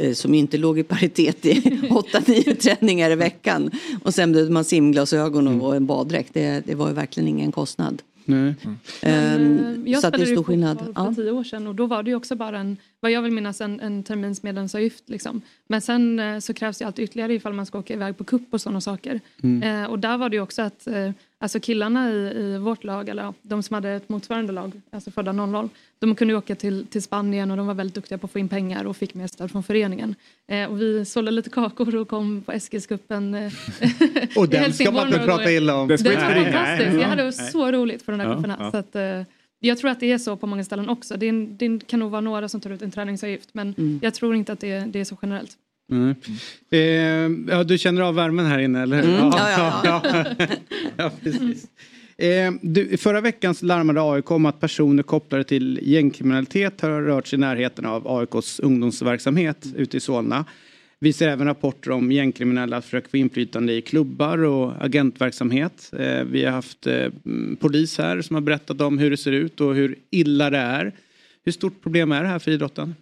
eh, 0.00 0.12
Som 0.12 0.34
inte 0.34 0.58
låg 0.58 0.78
i 0.78 0.82
paritet 0.82 1.46
i 1.46 1.52
8-9 1.90 2.54
träningar 2.54 3.10
i 3.10 3.14
veckan. 3.14 3.70
Och 4.04 4.14
sen 4.14 4.32
behövde 4.32 4.52
man 4.52 4.64
simglasögon 4.64 5.48
och, 5.48 5.66
och 5.68 5.76
en 5.76 5.86
baddräkt. 5.86 6.34
Det, 6.34 6.66
det 6.66 6.74
var 6.74 6.88
ju 6.88 6.94
verkligen 6.94 7.28
ingen 7.28 7.52
kostnad. 7.52 8.02
Nej. 8.24 8.54
Ehm, 9.02 9.82
Jag 9.86 10.00
så 10.00 10.06
att 10.06 10.12
det 10.12 10.16
är 10.22 10.24
spelade 10.26 10.30
ju 10.40 10.44
skillnad. 10.44 10.78
för 10.94 11.14
tio 11.14 11.30
år 11.30 11.44
sedan 11.44 11.66
och 11.66 11.74
då 11.74 11.86
var 11.86 12.02
det 12.02 12.10
ju 12.10 12.16
också 12.16 12.34
bara 12.36 12.58
en, 12.58 12.76
vad 13.00 13.10
jag 13.10 13.22
vill 13.22 13.32
minnas, 13.32 13.60
en, 13.60 13.80
en 13.80 14.02
termins 14.02 14.42
medlemsavgift. 14.42 15.04
Liksom. 15.08 15.40
Men 15.68 15.80
sen 15.80 16.18
eh, 16.18 16.38
så 16.38 16.54
krävs 16.54 16.78
det 16.78 16.84
alltid 16.84 17.04
ytterligare 17.04 17.34
ifall 17.34 17.52
man 17.52 17.66
ska 17.66 17.78
åka 17.78 17.94
iväg 17.94 18.16
på 18.18 18.24
kupp 18.24 18.54
och 18.54 18.60
sådana 18.60 18.80
saker. 18.80 19.20
Mm. 19.42 19.62
Eh, 19.84 19.90
och 19.90 19.98
där 19.98 20.18
var 20.18 20.28
det 20.28 20.36
ju 20.36 20.42
också 20.42 20.62
att 20.62 20.86
eh, 20.86 21.10
alltså 21.40 21.60
killarna 21.60 22.10
i, 22.10 22.14
i 22.14 22.58
vårt 22.58 22.84
lag, 22.84 23.08
eller 23.08 23.22
ja, 23.22 23.34
de 23.42 23.62
som 23.62 23.74
hade 23.74 23.90
ett 23.90 24.08
motsvarande 24.08 24.52
lag, 24.52 24.72
alltså 24.90 25.10
födda 25.10 25.32
00, 25.32 25.68
de 25.98 26.14
kunde 26.14 26.34
åka 26.34 26.54
till, 26.54 26.86
till 26.86 27.02
Spanien 27.02 27.50
och 27.50 27.56
de 27.56 27.66
var 27.66 27.74
väldigt 27.74 27.94
duktiga 27.94 28.18
på 28.18 28.26
att 28.26 28.30
få 28.32 28.38
in 28.38 28.48
pengar 28.48 28.84
och 28.84 28.96
fick 28.96 29.14
mer 29.14 29.26
stöd 29.26 29.50
från 29.50 29.62
föreningen. 29.62 30.14
Eh, 30.48 30.64
och 30.70 30.80
vi 30.80 31.04
sålde 31.04 31.30
lite 31.30 31.50
kakor 31.50 31.96
och 31.96 32.08
kom 32.08 32.42
på 32.42 32.52
Eskilscupen 32.52 33.34
eh, 33.34 33.52
Och 34.36 34.48
den 34.48 34.72
ska 34.72 34.90
man 34.90 35.06
inte 35.06 35.18
prata 35.18 35.52
illa 35.52 35.76
om. 35.76 35.88
Det 35.88 35.94
Det 35.94 35.98
ska 35.98 36.10
var. 36.10 36.34
Nej. 36.34 36.96
Jag 37.00 37.08
hade 37.08 37.32
så 37.32 37.72
roligt 37.72 38.02
för 38.02 38.12
de 38.12 38.18
där 38.18 38.26
Ja, 38.26 38.34
kupperna. 38.36 38.56
ja. 38.60 38.70
Så 38.70 38.76
att, 38.76 38.96
eh, 38.96 39.22
jag 39.62 39.78
tror 39.78 39.90
att 39.90 40.00
det 40.00 40.12
är 40.12 40.18
så 40.18 40.36
på 40.36 40.46
många 40.46 40.64
ställen 40.64 40.88
också. 40.88 41.16
Det, 41.16 41.26
är 41.28 41.46
det 41.58 41.86
kan 41.86 42.00
nog 42.00 42.10
vara 42.10 42.20
några 42.20 42.48
som 42.48 42.60
tar 42.60 42.70
ut 42.70 42.82
en 42.82 42.90
träningsavgift 42.90 43.48
men 43.52 43.74
Mm. 43.78 43.98
jag 44.02 44.14
tror 44.14 44.34
inte 44.34 44.52
att 44.52 44.60
det, 44.60 44.78
det 44.80 45.00
är 45.00 45.04
så 45.04 45.16
generellt. 45.22 45.56
Mm. 45.90 46.14
Eh, 46.70 47.54
ja, 47.54 47.64
du 47.64 47.78
känner 47.78 48.02
av 48.02 48.14
värmen 48.14 48.46
här 48.46 48.58
inne 48.58 48.82
eller 48.82 49.02
hur? 49.02 49.14
Mm, 49.14 49.30
ja, 49.32 49.50
ja, 49.50 49.80
ja. 49.84 50.46
ja, 50.96 51.10
precis. 51.22 51.66
Eh, 52.18 52.52
du, 52.62 52.96
förra 52.96 53.20
veckans 53.20 53.62
larmade 53.62 54.02
AIK 54.02 54.30
om 54.30 54.46
att 54.46 54.60
personer 54.60 55.02
kopplade 55.02 55.44
till 55.44 55.80
gängkriminalitet 55.82 56.80
har 56.80 57.02
rört 57.02 57.26
sig 57.26 57.36
i 57.36 57.40
närheten 57.40 57.86
av 57.86 58.08
AIKs 58.08 58.60
ungdomsverksamhet 58.60 59.66
ute 59.76 59.96
i 59.96 60.00
Solna. 60.00 60.44
Vi 61.02 61.12
ser 61.12 61.28
även 61.28 61.46
rapporter 61.46 61.90
om 61.90 62.12
gängkriminella 62.12 62.82
försöker 62.82 63.10
få 63.10 63.16
inflytande 63.16 63.72
i 63.72 63.82
klubbar 63.82 64.44
och 64.44 64.84
agentverksamhet. 64.84 65.92
Eh, 65.98 66.24
vi 66.24 66.44
har 66.44 66.52
haft 66.52 66.86
eh, 66.86 66.94
mm, 67.24 67.56
polis 67.60 67.98
här 67.98 68.22
som 68.22 68.34
har 68.34 68.40
berättat 68.40 68.80
om 68.80 68.98
hur 68.98 69.10
det 69.10 69.16
ser 69.16 69.32
ut 69.32 69.60
och 69.60 69.74
hur 69.74 69.98
illa 70.10 70.50
det 70.50 70.58
är. 70.58 70.92
Hur 71.44 71.52
stort 71.52 71.82
problem 71.82 72.12
är 72.12 72.22
det 72.22 72.28
här 72.28 72.38
för 72.38 72.50
idrotten? 72.50 72.94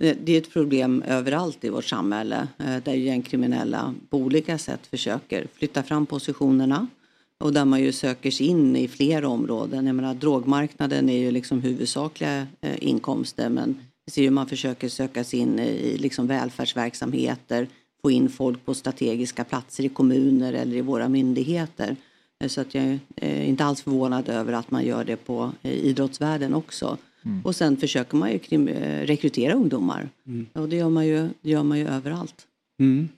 Eh, 0.00 0.16
det 0.24 0.32
är 0.32 0.38
ett 0.38 0.52
problem 0.52 1.02
överallt 1.02 1.64
i 1.64 1.68
vårt 1.68 1.84
samhälle 1.84 2.48
eh, 2.58 2.76
där 2.84 2.92
gängkriminella 2.92 3.94
på 4.10 4.16
olika 4.16 4.58
sätt 4.58 4.86
försöker 4.86 5.46
flytta 5.54 5.82
fram 5.82 6.06
positionerna 6.06 6.86
och 7.38 7.52
där 7.52 7.64
man 7.64 7.80
ju 7.80 7.92
söker 7.92 8.30
sig 8.30 8.46
in 8.46 8.76
i 8.76 8.88
flera 8.88 9.28
områden. 9.28 9.86
Jag 9.86 9.96
menar, 9.96 10.14
drogmarknaden 10.14 11.08
är 11.08 11.18
ju 11.18 11.30
liksom 11.30 11.60
huvudsakliga 11.60 12.46
eh, 12.60 12.84
inkomster 12.84 13.48
men 13.48 13.80
vi 14.06 14.12
ser 14.12 14.22
ju 14.22 14.28
hur 14.28 14.34
man 14.34 14.48
försöker 14.48 14.88
söka 14.88 15.24
sig 15.24 15.38
in 15.38 15.58
i 15.58 15.96
liksom 15.98 16.26
välfärdsverksamheter, 16.26 17.68
få 18.02 18.10
in 18.10 18.28
folk 18.28 18.64
på 18.64 18.74
strategiska 18.74 19.44
platser 19.44 19.84
i 19.84 19.88
kommuner 19.88 20.52
eller 20.52 20.76
i 20.76 20.80
våra 20.80 21.08
myndigheter. 21.08 21.96
Så 22.46 22.60
att 22.60 22.74
jag 22.74 22.98
är 23.16 23.42
inte 23.42 23.64
alls 23.64 23.82
förvånad 23.82 24.28
över 24.28 24.52
att 24.52 24.70
man 24.70 24.84
gör 24.84 25.04
det 25.04 25.16
på 25.16 25.52
idrottsvärlden 25.62 26.54
också. 26.54 26.98
Mm. 27.24 27.40
Och 27.44 27.56
sen 27.56 27.76
försöker 27.76 28.16
man 28.16 28.32
ju 28.32 28.38
krim- 28.38 28.68
eh, 28.68 29.06
rekrytera 29.06 29.54
ungdomar. 29.54 30.08
Mm. 30.26 30.46
Och 30.52 30.68
det 30.68 30.76
gör 30.76 30.88
man 30.88 31.06
ju, 31.06 31.28
gör 31.42 31.62
man 31.62 31.78
ju 31.78 31.88
överallt. 31.88 32.46
Mm. 32.80 33.08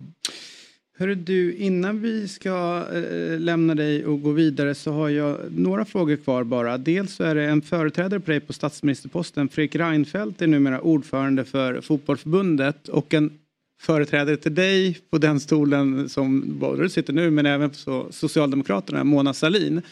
Hörru 0.98 1.14
du, 1.14 1.54
innan 1.54 2.00
vi 2.00 2.28
ska 2.28 2.86
eh, 2.94 3.40
lämna 3.40 3.74
dig 3.74 4.06
och 4.06 4.22
gå 4.22 4.30
vidare 4.30 4.74
så 4.74 4.92
har 4.92 5.08
jag 5.08 5.38
några 5.56 5.84
frågor 5.84 6.16
kvar 6.16 6.44
bara. 6.44 6.78
Dels 6.78 7.14
så 7.14 7.24
är 7.24 7.34
det 7.34 7.44
en 7.44 7.62
företrädare 7.62 8.20
på 8.20 8.30
dig 8.30 8.40
på 8.40 8.52
statsministerposten. 8.52 9.48
Fredrik 9.48 9.76
Reinfeldt 9.76 10.42
är 10.42 10.46
numera 10.46 10.80
ordförande 10.80 11.44
för 11.44 11.80
fotbollförbundet 11.80 12.88
och 12.88 13.14
en 13.14 13.38
företrädare 13.80 14.36
till 14.36 14.54
dig 14.54 14.98
på 15.10 15.18
den 15.18 15.40
stolen 15.40 16.08
som 16.08 16.58
både 16.58 16.82
du 16.82 16.88
sitter 16.88 17.12
nu 17.12 17.30
men 17.30 17.46
även 17.46 17.74
så 17.74 18.06
Socialdemokraterna, 18.10 19.04
Mona 19.04 19.34
Sahlin 19.34 19.82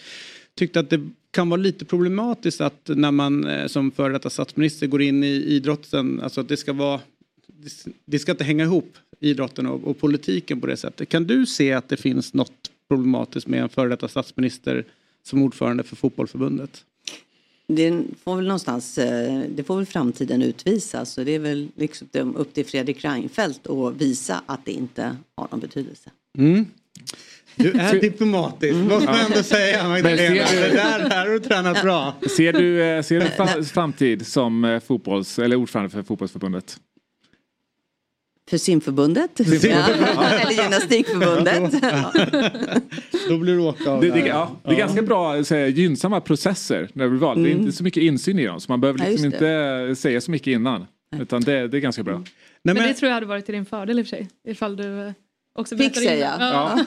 tyckte 0.55 0.80
att 0.80 0.90
det 0.90 1.11
kan 1.30 1.48
vara 1.48 1.61
lite 1.61 1.84
problematiskt 1.84 2.61
att 2.61 2.88
när 2.88 3.11
man 3.11 3.44
eh, 3.44 3.66
som 3.66 3.90
före 3.90 4.12
detta 4.12 4.30
statsminister 4.30 4.86
går 4.86 5.03
in 5.03 5.24
i 5.24 5.26
idrotten, 5.26 6.20
alltså 6.20 6.40
att 6.40 6.48
det 6.48 6.57
ska 6.57 6.72
vara 6.72 7.00
det 8.05 8.18
ska 8.18 8.32
inte 8.32 8.44
hänga 8.44 8.64
ihop 8.64 8.96
idrotten 9.20 9.66
och, 9.66 9.84
och 9.84 9.98
politiken 9.98 10.61
på 10.61 10.66
det 10.66 10.76
sättet. 10.76 11.09
Kan 11.09 11.24
du 11.24 11.46
se 11.46 11.72
att 11.72 11.88
det 11.88 11.96
finns 11.96 12.34
något 12.34 12.70
problematiskt 12.88 13.46
med 13.46 13.62
en 13.62 13.68
före 13.68 13.88
detta 13.88 14.09
statsminister 14.09 14.84
som 15.22 15.42
ordförande 15.42 15.82
för 15.82 15.96
fotbollförbundet? 15.96 16.84
Det 17.66 18.05
får 18.24 18.36
väl 18.36 18.44
någonstans, 18.44 18.98
eh, 18.98 19.42
det 19.48 19.64
får 19.64 19.76
väl 19.76 19.86
framtiden 19.86 20.42
utvisa. 20.42 21.05
Så 21.05 21.24
det 21.24 21.32
är 21.32 21.38
väl 21.38 21.68
liksom 21.76 22.36
upp 22.36 22.55
till 22.55 22.66
Fredrik 22.66 23.05
Reinfeldt 23.05 23.66
att 23.66 23.96
visa 23.96 24.42
att 24.46 24.64
det 24.64 24.72
inte 24.72 25.16
har 25.34 25.48
någon 25.50 25.61
betydelse. 25.61 26.11
Mm. 26.38 26.66
Du 27.57 27.70
är 27.72 28.00
diplomatisk, 28.00 28.74
måste 28.76 29.07
man 29.11 29.20
ändå 29.20 29.42
säga. 29.42 29.88
Magdalena. 29.88 30.34
Men 30.34 30.46
ser 30.46 30.57
du- 30.57 30.68
Det 30.68 30.74
där, 30.76 31.09
där 31.09 31.26
har 31.26 31.32
du 31.32 31.38
tränat 31.40 31.82
bra. 31.82 32.14
Ser 32.36 32.53
du, 32.53 32.82
eh, 32.84 33.03
ser 33.03 33.20
du 33.57 33.64
framtid 33.64 34.26
som 34.26 34.64
eh, 34.64 34.80
fotbolls, 34.80 35.38
eller 35.38 35.57
ordförande 35.57 35.90
för 35.90 36.03
fotbollsförbundet? 36.03 36.76
För 38.50 38.59
simförbundet? 38.59 39.30
Simförbundet. 39.36 40.09
Ja. 40.14 40.24
Eller 40.28 40.62
gymnastikförbundet. 40.62 41.72
Ja. 41.82 42.12
Då 43.28 43.38
blir 43.38 43.53
du 43.55 43.59
åka 43.61 43.90
av 43.90 44.00
Det, 44.00 44.11
det, 44.11 44.18
ja, 44.26 44.50
det 44.64 44.70
är 44.70 44.74
ganska 44.76 45.03
bra, 45.03 45.44
så 45.44 45.55
här, 45.55 45.66
gynnsamma 45.66 46.20
processer 46.20 46.88
när 46.92 47.05
du 47.05 47.11
blir 47.11 47.20
vald. 47.20 47.44
Det 47.44 47.48
är 47.48 47.53
Mm. 47.53 47.64
inte 47.64 47.76
så 47.76 47.84
mycket 47.84 48.03
insyn 48.03 48.38
i 48.38 48.46
dem 48.46 48.61
så 48.61 48.72
man 48.72 48.80
behöver 48.80 48.98
Ja, 49.00 49.05
liksom 49.11 49.24
just 49.24 49.34
inte 49.34 49.94
säga 49.96 50.20
så 50.20 50.30
mycket 50.30 50.46
innan. 50.46 50.86
Utan 51.20 51.42
det, 51.42 51.68
det 51.68 51.76
är 51.76 51.80
ganska 51.80 52.03
bra. 52.03 52.22
Men, 52.64 52.76
det 52.76 52.94
tror 52.94 53.09
jag 53.09 53.14
hade 53.14 53.26
varit 53.26 53.44
till 53.44 53.55
din 53.55 53.64
fördel 53.66 53.98
i 53.98 54.03
och 54.03 54.07
för 54.07 54.11
sig. 54.16 54.28
Ifall 54.48 54.76
du 54.76 55.00
eh, 55.07 55.12
också 55.55 55.76
Fick 55.76 55.96
säga. 55.96 56.38
det. 56.38 56.44
Ja. 56.44 56.78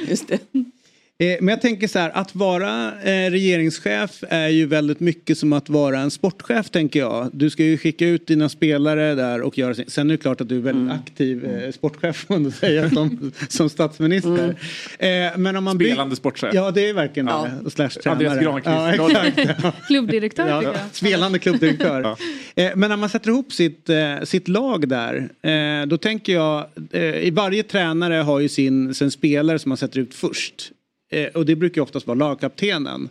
Just 0.08 0.28
det. 0.28 0.38
Eh, 1.18 1.36
Men 1.40 1.48
jag 1.48 1.60
tänker 1.60 1.88
så 1.88 1.98
här, 1.98 2.10
att 2.14 2.34
vara 2.34 2.92
eh, 3.02 3.30
regeringschef 3.30 4.24
är 4.28 4.48
ju 4.48 4.66
väldigt 4.66 5.00
mycket 5.00 5.38
som 5.38 5.52
att 5.52 5.68
vara 5.68 5.98
en 5.98 6.10
sportchef 6.10 6.70
tänker 6.70 7.00
jag. 7.00 7.30
Du 7.32 7.50
ska 7.50 7.64
ju 7.64 7.78
skicka 7.78 8.06
ut 8.08 8.26
dina 8.26 8.48
spelare 8.48 9.14
där 9.14 9.40
och 9.42 9.58
göra 9.58 9.74
sin... 9.74 9.84
Sen 9.88 10.10
är 10.10 10.14
det 10.14 10.18
klart 10.18 10.40
att 10.40 10.48
du 10.48 10.56
är 10.56 10.60
väldigt 10.60 10.82
Mm. 10.90 10.96
aktiv 11.04 11.44
eh, 11.44 11.70
sportchef 11.72 12.16
får 12.16 12.38
man 12.38 12.52
säga 12.52 12.90
som, 12.90 13.32
som 13.48 13.70
statsminister. 13.70 14.56
Mm. 14.98 15.42
Men 15.42 15.56
om 15.56 15.64
man 15.64 15.74
Spelande 15.76 16.16
sportchef. 16.16 16.50
Ja 16.54 16.70
det 16.70 16.88
är 16.88 16.94
verkligen 16.94 17.26
Ja. 17.26 17.48
det. 17.64 17.70
Slash 17.70 17.88
tränare. 17.88 18.30
Andreas 18.30 18.62
Granqvist. 18.64 19.48
Ja. 19.62 19.72
Klubbdirektör 19.86 20.48
Ja, 20.48 20.60
tycker 20.60 20.72
jag. 20.72 20.80
spelande 20.92 21.38
klubbdirektör. 21.38 22.16
Eh, 22.56 22.70
Men 22.76 22.90
när 22.90 22.96
man 22.96 23.08
sätter 23.08 23.30
ihop 23.30 23.52
sitt, 23.52 23.90
sitt 24.24 24.48
lag 24.48 24.88
där, 24.88 25.28
då 25.86 25.96
tänker 25.98 26.32
jag, 26.34 26.66
i 27.22 27.30
varje 27.30 27.62
tränare 27.62 28.14
har 28.14 28.40
ju 28.40 28.48
sin, 28.48 28.94
sin 28.94 29.10
spelare 29.10 29.58
som 29.58 29.68
man 29.68 29.78
sätter 29.78 29.98
ut 30.00 30.14
först. 30.14 30.70
Eh, 31.10 31.26
Och 31.26 31.46
det 31.46 31.56
brukar 31.56 31.80
ju 31.80 31.82
oftast 31.82 32.06
vara 32.06 32.18
lagkaptenen. 32.18 33.08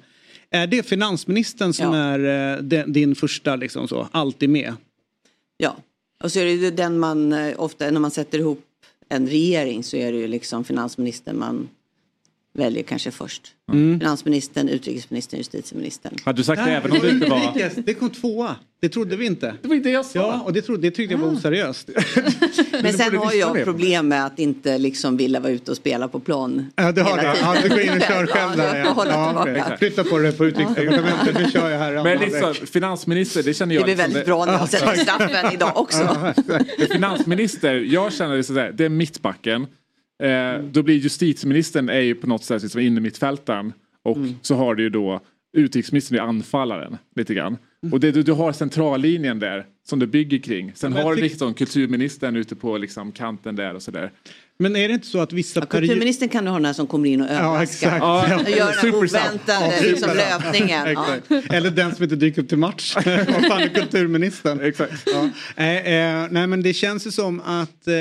Är 0.49 0.67
det 0.67 0.83
finansministern 0.85 1.73
som 1.73 1.93
Ja. 1.93 1.95
är 1.97 2.57
eh, 2.79 2.85
din 2.85 3.15
första, 3.15 3.55
liksom 3.55 3.87
så, 3.87 4.07
alltid 4.11 4.49
med? 4.49 4.73
Ja, 5.57 5.75
och 6.23 6.31
så 6.31 6.39
är 6.39 6.45
det 6.45 6.51
ju 6.51 6.71
den 6.71 6.99
man 6.99 7.33
eh, 7.33 7.53
ofta 7.57 7.91
när 7.91 7.99
man 7.99 8.11
sätter 8.11 8.39
ihop 8.39 8.65
en 9.09 9.27
regering 9.27 9.83
så 9.83 9.97
är 9.97 10.11
det 10.11 10.17
ju 10.17 10.27
liksom 10.27 10.63
finansministern 10.63 11.39
man 11.39 11.69
väljer 12.53 12.83
kanske 12.83 13.11
först. 13.11 13.55
Mm. 13.71 13.99
Finansministern, 13.99 14.69
utrikesministern, 14.69 15.37
justitieministern. 15.37 16.13
Hade 16.25 16.37
du 16.37 16.43
sagt 16.43 16.65
det 16.65 16.71
även 16.71 16.91
om 16.91 16.99
du 16.99 17.09
inte 17.09 17.29
var... 17.29 17.83
Det 17.83 17.93
kom 17.93 18.09
tvåa. 18.09 18.55
Det 18.83 18.89
trodde 18.89 19.15
vi 19.15 19.25
inte. 19.25 19.55
Det 19.61 19.67
var 19.67 19.75
inte 19.75 19.89
jag 19.89 20.05
sa. 20.05 20.19
Ja, 20.19 20.41
och 20.45 20.53
det, 20.53 20.61
trodde, 20.61 20.81
det 20.81 20.91
tyckte 20.91 21.13
jag 21.13 21.19
var 21.19 21.27
oseriöst. 21.27 21.89
Men 22.81 22.93
sen 22.93 23.17
har 23.17 23.33
jag 23.33 23.63
problem 23.63 24.07
med 24.07 24.25
att 24.25 24.39
inte 24.39 24.77
liksom 24.77 25.17
vilja 25.17 25.39
vara 25.39 25.51
ute 25.51 25.71
och 25.71 25.77
spela 25.77 26.07
på 26.07 26.19
plan. 26.19 26.71
Ja, 26.75 26.91
du 26.91 27.01
har 27.01 27.17
det. 27.17 27.35
Ja, 27.41 27.55
du 27.63 27.69
går 27.69 27.81
in 27.81 27.89
och 27.89 28.01
kör 28.01 28.25
själv 28.33 28.57
där. 28.57 28.75
Ja, 28.75 29.47
exakt. 29.49 29.79
Flytta 29.79 30.03
på 30.03 30.17
det 30.17 30.31
på 30.31 30.45
utrikesdepartementet. 30.45 31.37
Nu 31.39 31.51
kör 31.51 31.69
jag 31.69 31.79
här. 31.79 32.03
Men 32.03 32.19
liksom, 32.19 32.53
finansminister, 32.53 33.43
det 33.43 33.53
känner 33.53 33.69
Det 33.69 33.75
jag... 33.75 33.83
blir 33.83 33.95
liksom 33.95 34.11
väldigt 34.13 34.25
bra 34.25 34.45
när 34.45 34.53
jag 34.53 34.69
sätter 34.69 34.95
straffen 34.95 35.53
idag 35.53 35.71
också. 35.77 36.33
Finansminister, 36.91 37.73
jag 37.73 38.13
känner 38.13 38.35
det 38.35 38.43
sådär, 38.43 38.71
det 38.71 38.85
är 38.85 38.89
mittbacken. 38.89 39.67
Eh, 40.23 40.63
då 40.71 40.83
blir 40.83 40.95
justitieministern 40.95 41.89
är 41.89 41.99
ju 41.99 42.15
på 42.15 42.27
något 42.27 42.43
sätt 42.43 42.61
liksom 42.61 42.81
inne 42.81 43.01
mittfältaren. 43.01 43.73
Och 44.05 44.17
så 44.41 44.55
har 44.55 44.75
du 44.75 44.83
ju 44.83 44.89
då 44.89 45.21
utrikesministern 45.57 46.17
är 46.17 46.21
anfallaren 46.21 46.97
lite 47.15 47.33
grann. 47.33 47.57
Och 47.91 47.99
det, 47.99 48.11
du, 48.11 48.23
du 48.23 48.31
har 48.31 48.53
centrallinjen 48.53 49.39
där 49.39 49.65
som 49.85 49.99
du 49.99 50.07
bygger 50.07 50.37
kring. 50.37 50.71
Sen 50.75 50.93
har 50.93 51.15
du 51.15 51.21
liksom 51.21 51.53
kulturministern 51.53 52.35
ute 52.35 52.55
på 52.55 52.77
liksom 52.77 53.11
kanten 53.11 53.55
där 53.55 53.73
och 53.75 53.81
sådär. 53.81 54.11
Men 54.57 54.75
är 54.75 54.87
det 54.87 54.93
inte 54.93 55.07
så 55.07 55.19
att 55.19 55.33
vissa 55.33 55.59
Ja, 55.59 55.65
kulturministern 55.65 56.29
kan 56.29 56.45
du 56.45 56.49
ha 56.49 56.57
den 56.57 56.65
här 56.65 56.73
som 56.73 56.87
kommer 56.87 57.09
in 57.09 57.21
och 57.21 57.27
överraskar. 57.29 57.61
exakt. 57.63 57.97
Ja, 57.99 58.35
Och 58.35 58.49
gör 58.49 58.57
den 58.57 58.93
här 58.93 58.95
oväntade 58.95 59.75
Ja, 59.75 59.81
liksom, 59.81 60.09
löpningen. 60.17 60.87
Ja. 60.93 61.41
Eller 61.49 61.71
den 61.71 61.95
som 61.95 62.03
inte 62.03 62.15
dyker 62.15 62.41
upp 62.41 62.49
till 62.49 62.57
match. 62.57 62.95
Vad 63.05 63.05
fan 63.47 63.61
är 63.61 63.67
kulturministern? 63.67 64.59
Exakt. 64.61 65.03
Ja. 65.05 65.29
Eh, 65.55 65.77
eh, 65.77 66.27
nej 66.31 66.47
men 66.47 66.63
det 66.63 66.73
känns 66.73 67.07
ju 67.07 67.11
som 67.11 67.41
att 67.41 67.87
eh, 67.87 67.93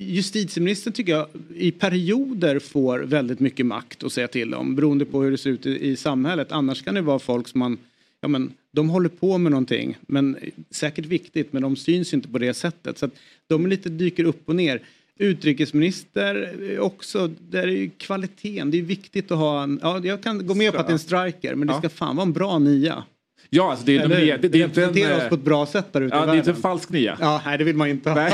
justitieministern 0.00 0.92
tycker 0.92 1.12
jag 1.12 1.26
i 1.54 1.70
perioder 1.70 2.58
får 2.58 2.98
väldigt 2.98 3.40
mycket 3.40 3.66
makt 3.66 4.04
att 4.04 4.12
säga 4.12 4.28
till 4.28 4.54
om 4.54 4.74
beroende 4.76 5.04
på 5.04 5.22
hur 5.22 5.30
det 5.30 5.38
ser 5.38 5.50
ut 5.50 5.66
i, 5.66 5.88
i 5.90 5.96
samhället. 5.96 6.52
Annars 6.52 6.82
kan 6.84 6.94
det 6.94 7.00
vara 7.00 7.18
folk 7.18 7.48
som 7.48 7.58
man, 7.58 7.78
ja 8.20 8.28
men 8.28 8.52
de 8.72 8.90
håller 8.90 9.08
på 9.08 9.38
med 9.38 9.52
någonting 9.52 9.96
men 10.00 10.36
säkert 10.70 11.06
viktigt 11.06 11.52
men 11.52 11.62
de 11.62 11.76
syns 11.76 12.14
inte 12.14 12.28
på 12.28 12.38
det 12.38 12.54
sättet. 12.54 12.98
Så 12.98 13.06
att 13.06 13.12
de 13.46 13.66
lite 13.66 13.88
dyker 13.88 14.24
upp 14.24 14.48
och 14.48 14.56
ner. 14.56 14.82
Utrikesminister 15.20 16.54
eh, 16.70 16.80
också, 16.80 17.30
där 17.50 17.62
är 17.62 17.72
ju 17.72 17.90
kvaliteten, 17.90 18.70
det 18.70 18.78
är 18.78 18.82
viktigt 18.82 19.30
att 19.30 19.38
ha 19.38 19.62
en, 19.62 19.80
ja 19.82 20.00
jag 20.04 20.22
kan 20.22 20.46
gå 20.46 20.54
med 20.54 20.72
på 20.72 20.78
att 20.78 20.86
det 20.86 20.90
är 20.90 20.92
en 20.92 20.98
striker 20.98 21.54
men 21.54 21.68
det 21.68 21.74
ska 21.74 21.88
fan 21.88 22.16
vara 22.16 22.26
en 22.26 22.32
bra 22.32 22.58
nia. 22.58 23.04
Ja, 23.50 23.70
alltså 23.70 23.86
det, 23.86 23.96
är- 23.96 24.00
Eller, 24.04 24.16
det, 24.26 24.36
det, 24.36 24.48
det 24.48 24.60
är 24.60 24.64
inte 24.64 24.82
en... 25.02 25.16
oss 25.16 25.22
eh, 25.22 25.28
på 25.28 25.34
ett 25.34 25.40
bra 25.44 25.66
sätt 25.66 25.92
där 25.92 26.00
ute 26.00 26.16
Ja, 26.16 26.22
i 26.22 26.26
det 26.26 26.32
är 26.32 26.36
inte 26.36 26.50
en 26.50 26.54
världen. 26.54 26.62
falsk 26.62 26.90
nia. 26.90 27.16
Ja, 27.20 27.42
nej 27.46 27.58
det 27.58 27.64
vill 27.64 27.76
man 27.76 27.88
inte 27.88 28.10
ha. 28.10 28.16
Nej, 28.16 28.32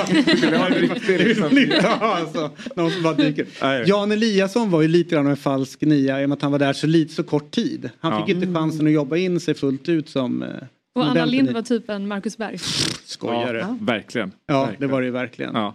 vill 0.81 0.91
Det 1.07 1.25
vill 1.25 1.41
man 1.41 1.51
inte 1.59 1.65
liksom. 1.75 1.91
ha, 1.91 2.17
alltså. 2.17 2.51
Någon 2.77 2.91
som 2.91 3.03
bara 3.03 3.15
dyker. 3.15 3.47
Nej. 3.63 3.85
Jan 3.87 4.13
Eliasson 4.13 4.71
var 4.71 4.83
ju 4.83 4.89
lite 4.89 5.15
grann 5.15 5.27
en 5.27 5.37
falsk 5.37 5.81
nia 5.81 6.23
i 6.23 6.25
och 6.25 6.29
med 6.29 6.37
att 6.37 6.43
han 6.43 6.53
var 6.53 6.59
där 6.59 6.73
så 6.73 6.87
lite 6.87 7.15
så 7.15 7.23
kort 7.23 7.51
tid. 7.51 7.91
Han 8.01 8.13
Ja. 8.13 8.27
fick 8.27 8.37
inte 8.37 8.55
chansen 8.55 8.87
att 8.87 8.93
jobba 8.93 9.17
in 9.17 9.41
sig 9.41 9.55
fullt 9.55 9.89
ut 9.89 10.09
som 10.09 10.43
eh, 10.43 10.49
Och 10.95 11.07
Anna 11.07 11.25
Lind 11.25 11.51
var 11.53 11.63
typ 11.63 11.91
en 11.91 12.09
Marcus 12.09 12.37
Berg. 12.39 12.59
skojare. 13.05 13.59
Ja, 13.59 13.77
verkligen. 13.81 14.33
Ja, 14.47 14.69
det 14.79 14.87
var 14.87 15.01
det 15.01 15.05
ju 15.07 15.13
verkligen. 15.13 15.55
Ja. 15.55 15.75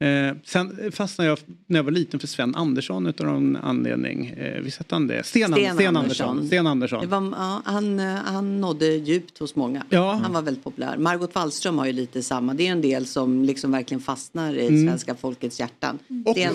Eh, 0.00 0.36
sen 0.44 0.92
fastnade 0.92 1.28
jag 1.30 1.38
när 1.66 1.78
jag 1.78 1.84
var 1.84 1.90
liten 1.90 2.20
för 2.20 2.26
Sven 2.26 2.54
Andersson 2.54 3.06
utav 3.06 3.26
någon 3.26 3.56
anledning. 3.56 4.26
Eh, 4.26 4.60
visst 4.62 4.78
hette 4.78 4.94
han 4.94 5.06
det? 5.06 5.26
Sten, 5.26 5.52
Sten 5.52 5.74
Sten, 5.74 5.96
Andersson. 5.96 6.28
Andersson. 6.28 6.46
Sten 6.46 6.66
Andersson. 6.66 7.00
Det 7.00 7.06
var, 7.06 7.32
ja, 7.36 7.62
han, 7.64 8.00
eh, 8.00 8.06
han 8.14 8.60
nådde 8.60 8.86
djupt 8.86 9.38
hos 9.38 9.56
många. 9.56 9.82
Ja. 9.90 10.12
Han 10.22 10.32
var 10.32 10.42
väldigt 10.42 10.64
populär. 10.64 10.96
Margot 10.98 11.34
Wallström 11.34 11.78
har 11.78 11.86
ju 11.86 11.92
lite 11.92 12.22
samma. 12.22 12.54
Det 12.54 12.66
är 12.66 12.72
en 12.72 12.80
del 12.80 13.06
som 13.06 13.44
liksom 13.44 13.70
verkligen 13.72 14.00
fastnar 14.00 14.54
i 14.54 14.66
Mm. 14.68 14.86
svenska 14.88 15.14
folkets 15.14 15.60
hjärtan. 15.60 15.98
Och 16.26 16.34
Det 16.34 16.54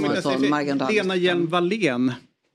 Margot 0.49 0.91
Lena. 0.91 1.15
Hjelm-Wallén. 1.15 2.11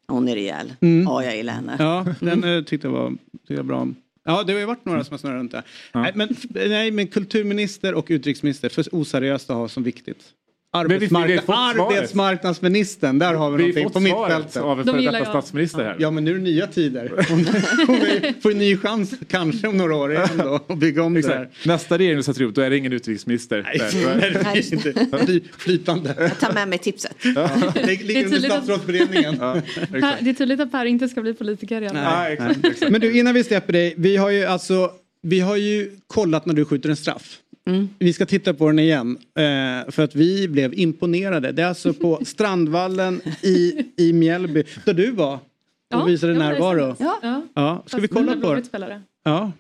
Hon 0.09 0.29
är 0.29 0.35
rejäl. 0.35 0.73
Mm. 0.81 1.03
Ja, 1.05 1.25
jag 1.25 1.37
gillar 1.37 1.53
henne. 1.53 1.77
Ja, 1.79 2.07
den 2.21 2.45
eh, 2.45 2.65
tyckte 2.65 2.87
jag 2.87 2.93
var, 2.93 3.11
tyckte 3.11 3.55
jag 3.55 3.67
bra. 3.67 3.89
Ja, 4.25 4.43
det 4.43 4.53
har 4.53 4.61
ju 4.61 4.67
varit 4.67 4.85
några 4.85 5.05
som 5.05 5.13
har 5.13 5.19
snurrat 5.19 5.37
runt 5.39 5.53
där. 5.53 5.63
Nej, 5.95 6.13
men, 6.15 6.29
nej, 6.51 6.91
men 6.91 7.07
kulturminister 7.07 7.95
och 7.95 8.07
utrikesminister, 8.09 8.69
för 8.69 8.85
oseriöst 8.93 9.51
att 9.51 9.57
ha 9.57 9.69
som 9.69 9.83
viktigt. 9.83 10.25
Vi- 10.73 10.99
vi 10.99 11.17
Arbetsmarknad, 11.17 11.93
arbetsmarknadsministern, 11.93 13.19
där 13.19 13.35
har 13.35 13.51
vi, 13.51 13.57
Vi 13.57 13.63
någonting 13.63 13.91
på 13.91 14.01
mittfältet. 14.01 14.57
av 14.63 14.79
en 14.81 14.85
före 14.87 15.01
detta 15.11 15.25
statsminister 15.25 15.85
här. 15.85 15.97
Ja, 15.99 16.11
men 16.11 16.25
nu 16.25 16.31
är 16.31 16.35
det 16.35 16.41
nya 16.41 16.67
tider. 16.67 17.05
Är, 17.05 18.41
får 18.43 18.51
en 18.51 18.59
ny 18.59 18.77
chans, 18.77 19.15
kanske 19.29 19.69
om 19.69 19.77
några 19.77 19.97
år 19.97 20.13
igen 20.13 20.29
då, 20.39 20.61
att 20.69 20.79
bygga 20.79 21.03
om 21.03 21.15
det 21.15 21.21
där. 21.21 21.43
Exakt. 21.43 21.67
Nästa 21.67 21.99
regering 21.99 22.17
du 22.17 22.23
sätter 22.23 22.43
ihop, 22.43 22.55
då 22.55 22.61
är 22.61 22.71
det 22.71 22.77
ingen 22.77 22.93
utrikesminister. 22.93 23.63
Nej, 23.79 23.81
nej, 24.21 24.31
det 24.31 24.53
blir 24.53 24.73
inte 24.75 25.17
Fly- 25.27 25.43
flytande. 25.59 26.15
Jag 26.19 26.39
tar 26.39 26.53
med 26.53 26.69
mig 26.69 26.79
tipset. 26.79 27.17
Lägg- 27.25 27.35
Det 27.75 28.05
Ligger 28.05 28.21
är 28.21 28.25
under 28.25 28.39
statsrådsberedningen. 28.41 29.37
Ja, 29.41 29.57
exakt. 29.95 30.25
det 30.25 30.31
är 30.31 30.35
tydligt 30.35 30.61
att 30.61 30.73
Per 30.73 30.85
inte 30.85 31.09
ska 31.09 31.23
bli 31.23 31.35
politiker 31.35 31.81
igen. 31.83 31.97
Ja, 31.97 32.29
exakt, 32.29 32.65
exakt. 32.67 32.93
Men 32.93 33.01
du, 33.01 33.19
innan 33.19 33.35
vi 33.35 33.45
släpper 33.45 33.73
dig. 33.73 33.95
Vi 33.97 34.17
har 34.17 34.31
ju 34.31 34.45
alltså, 34.45 34.91
vi 35.23 35.41
har 35.41 35.57
ju 35.57 35.91
kollat 36.07 36.47
när 36.47 36.55
du 36.55 36.65
skjuter 36.65 36.89
en 36.89 36.97
straff. 36.97 37.37
Mm. 37.69 37.89
Vi 37.99 38.13
ska 38.13 38.27
titta 38.27 38.55
på 38.55 38.67
den 38.67 38.79
igen. 38.79 39.19
Eh, 39.35 39.91
för 39.91 40.05
att 40.05 40.15
vi 40.15 40.49
blev 40.49 40.75
imponerade. 40.75 41.53
Det 41.53 41.63
är 41.63 41.67
alltså 41.67 41.93
på 41.93 42.21
Strandvallen 42.25 43.21
i, 43.43 43.85
i 43.97 44.13
Mjällby. 44.13 44.65
Där 44.85 44.95
du 44.95 45.11
var 45.11 45.35
och 45.35 45.41
Ja, 45.89 46.05
visade 46.05 46.35
närvaro. 46.35 46.97
Ja. 46.99 47.43
Ja, 47.55 47.83
ska 47.87 47.97
Fast 47.97 48.05
vi 48.05 48.09
kolla 48.09 48.37
på 48.37 48.55
den? 48.55 49.03
Ja. 49.25 49.53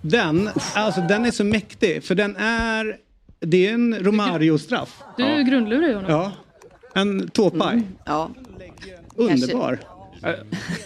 Den, 0.00 0.50
alltså 0.74 1.00
den 1.00 1.24
är 1.24 1.30
så 1.30 1.44
mäktig. 1.44 2.04
För 2.04 2.14
den 2.14 2.36
är, 2.36 2.96
det 3.40 3.66
är 3.66 3.74
en 3.74 3.94
Romario-straff. 3.98 5.02
Du 5.16 5.44
grundlurar 5.44 5.88
ju 5.88 5.94
honom. 5.94 6.10
Ja. 6.10 6.32
En 6.94 7.28
tåpaj. 7.28 7.82
Ja. 8.04 8.30
Underbar. 9.16 9.78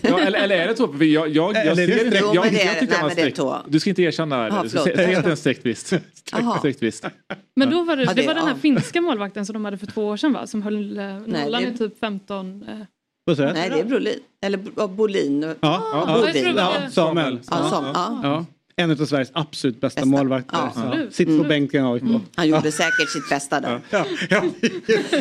Ja, 0.02 0.18
eller, 0.20 0.38
eller 0.38 0.56
är 0.56 0.68
det 0.68 0.76
så? 0.76 0.94
Jag, 1.00 1.06
jag, 1.08 1.28
jag, 1.28 1.56
Eller 1.56 1.74
ser 1.74 1.86
det, 1.86 1.94
streck? 2.10 2.22
jag, 2.22 2.34
jag, 2.36 2.44
det 2.52 2.64
jag 2.64 2.74
det. 2.74 2.80
tycker 2.80 2.86
Nej, 2.86 2.96
han 2.96 3.02
var 3.02 3.08
men 3.08 3.16
det 3.16 3.22
är 3.22 3.24
sträckt. 3.24 3.36
tå. 3.36 3.62
Du 3.68 3.80
ska 3.80 3.90
inte 3.90 4.02
erkänna 4.02 4.62
det. 4.62 4.68
Säg 4.70 4.80
att 4.80 4.96
det 4.96 5.28
är 5.28 5.30
en 5.30 5.36
sträckt 5.36 5.66
visst. 5.66 5.92
Men 7.56 7.70
då 7.70 7.84
var 7.84 7.96
det, 7.96 8.04
Ja, 8.04 8.12
det 8.14 8.26
var 8.26 8.34
den 8.34 8.44
här 8.44 8.50
ja. 8.50 8.56
finska 8.62 9.00
målvakten 9.00 9.46
som 9.46 9.52
de 9.52 9.64
hade 9.64 9.78
för 9.78 9.86
två 9.86 10.06
år 10.06 10.16
sedan 10.16 10.32
va? 10.32 10.46
Som 10.46 10.62
höll 10.62 10.98
eh, 10.98 11.04
nollan 11.26 11.62
det- 11.62 11.68
i 11.68 11.76
typ 11.78 11.98
15... 12.00 12.64
Eh. 12.68 12.76
Vad 13.24 13.36
du? 13.36 13.52
Nej, 13.52 13.70
det 13.70 13.80
är 13.80 13.84
Brolin. 13.84 14.18
Eller 14.44 14.60
ja, 14.76 14.86
Bolin. 14.86 15.42
Ja, 15.42 15.54
ja, 15.60 16.04
jag 16.06 16.20
Bodin. 16.34 16.54
var- 16.54 16.62
ja, 16.62 16.90
Samuel. 16.90 17.38
Ja, 17.50 17.68
som, 17.70 17.84
ja. 17.94 18.20
Ja. 18.22 18.46
En 18.76 18.90
av 18.90 18.96
Sveriges 18.96 19.30
absolut 19.34 19.80
bästa, 19.80 20.00
Bästa. 20.00 20.06
målvakter. 20.16 20.56
Ja. 20.56 20.72
Ja. 20.76 21.10
Sitter 21.10 21.38
på 21.38 21.44
bänken 21.44 21.84
av 21.84 21.96
mm. 21.96 22.20
Han 22.34 22.48
gjorde 22.48 22.72
säkert 22.72 23.08
sitt 23.10 23.28
bästa 23.28 23.60
där. 23.60 23.80
Ja, 23.90 24.06
ja. 24.30 24.44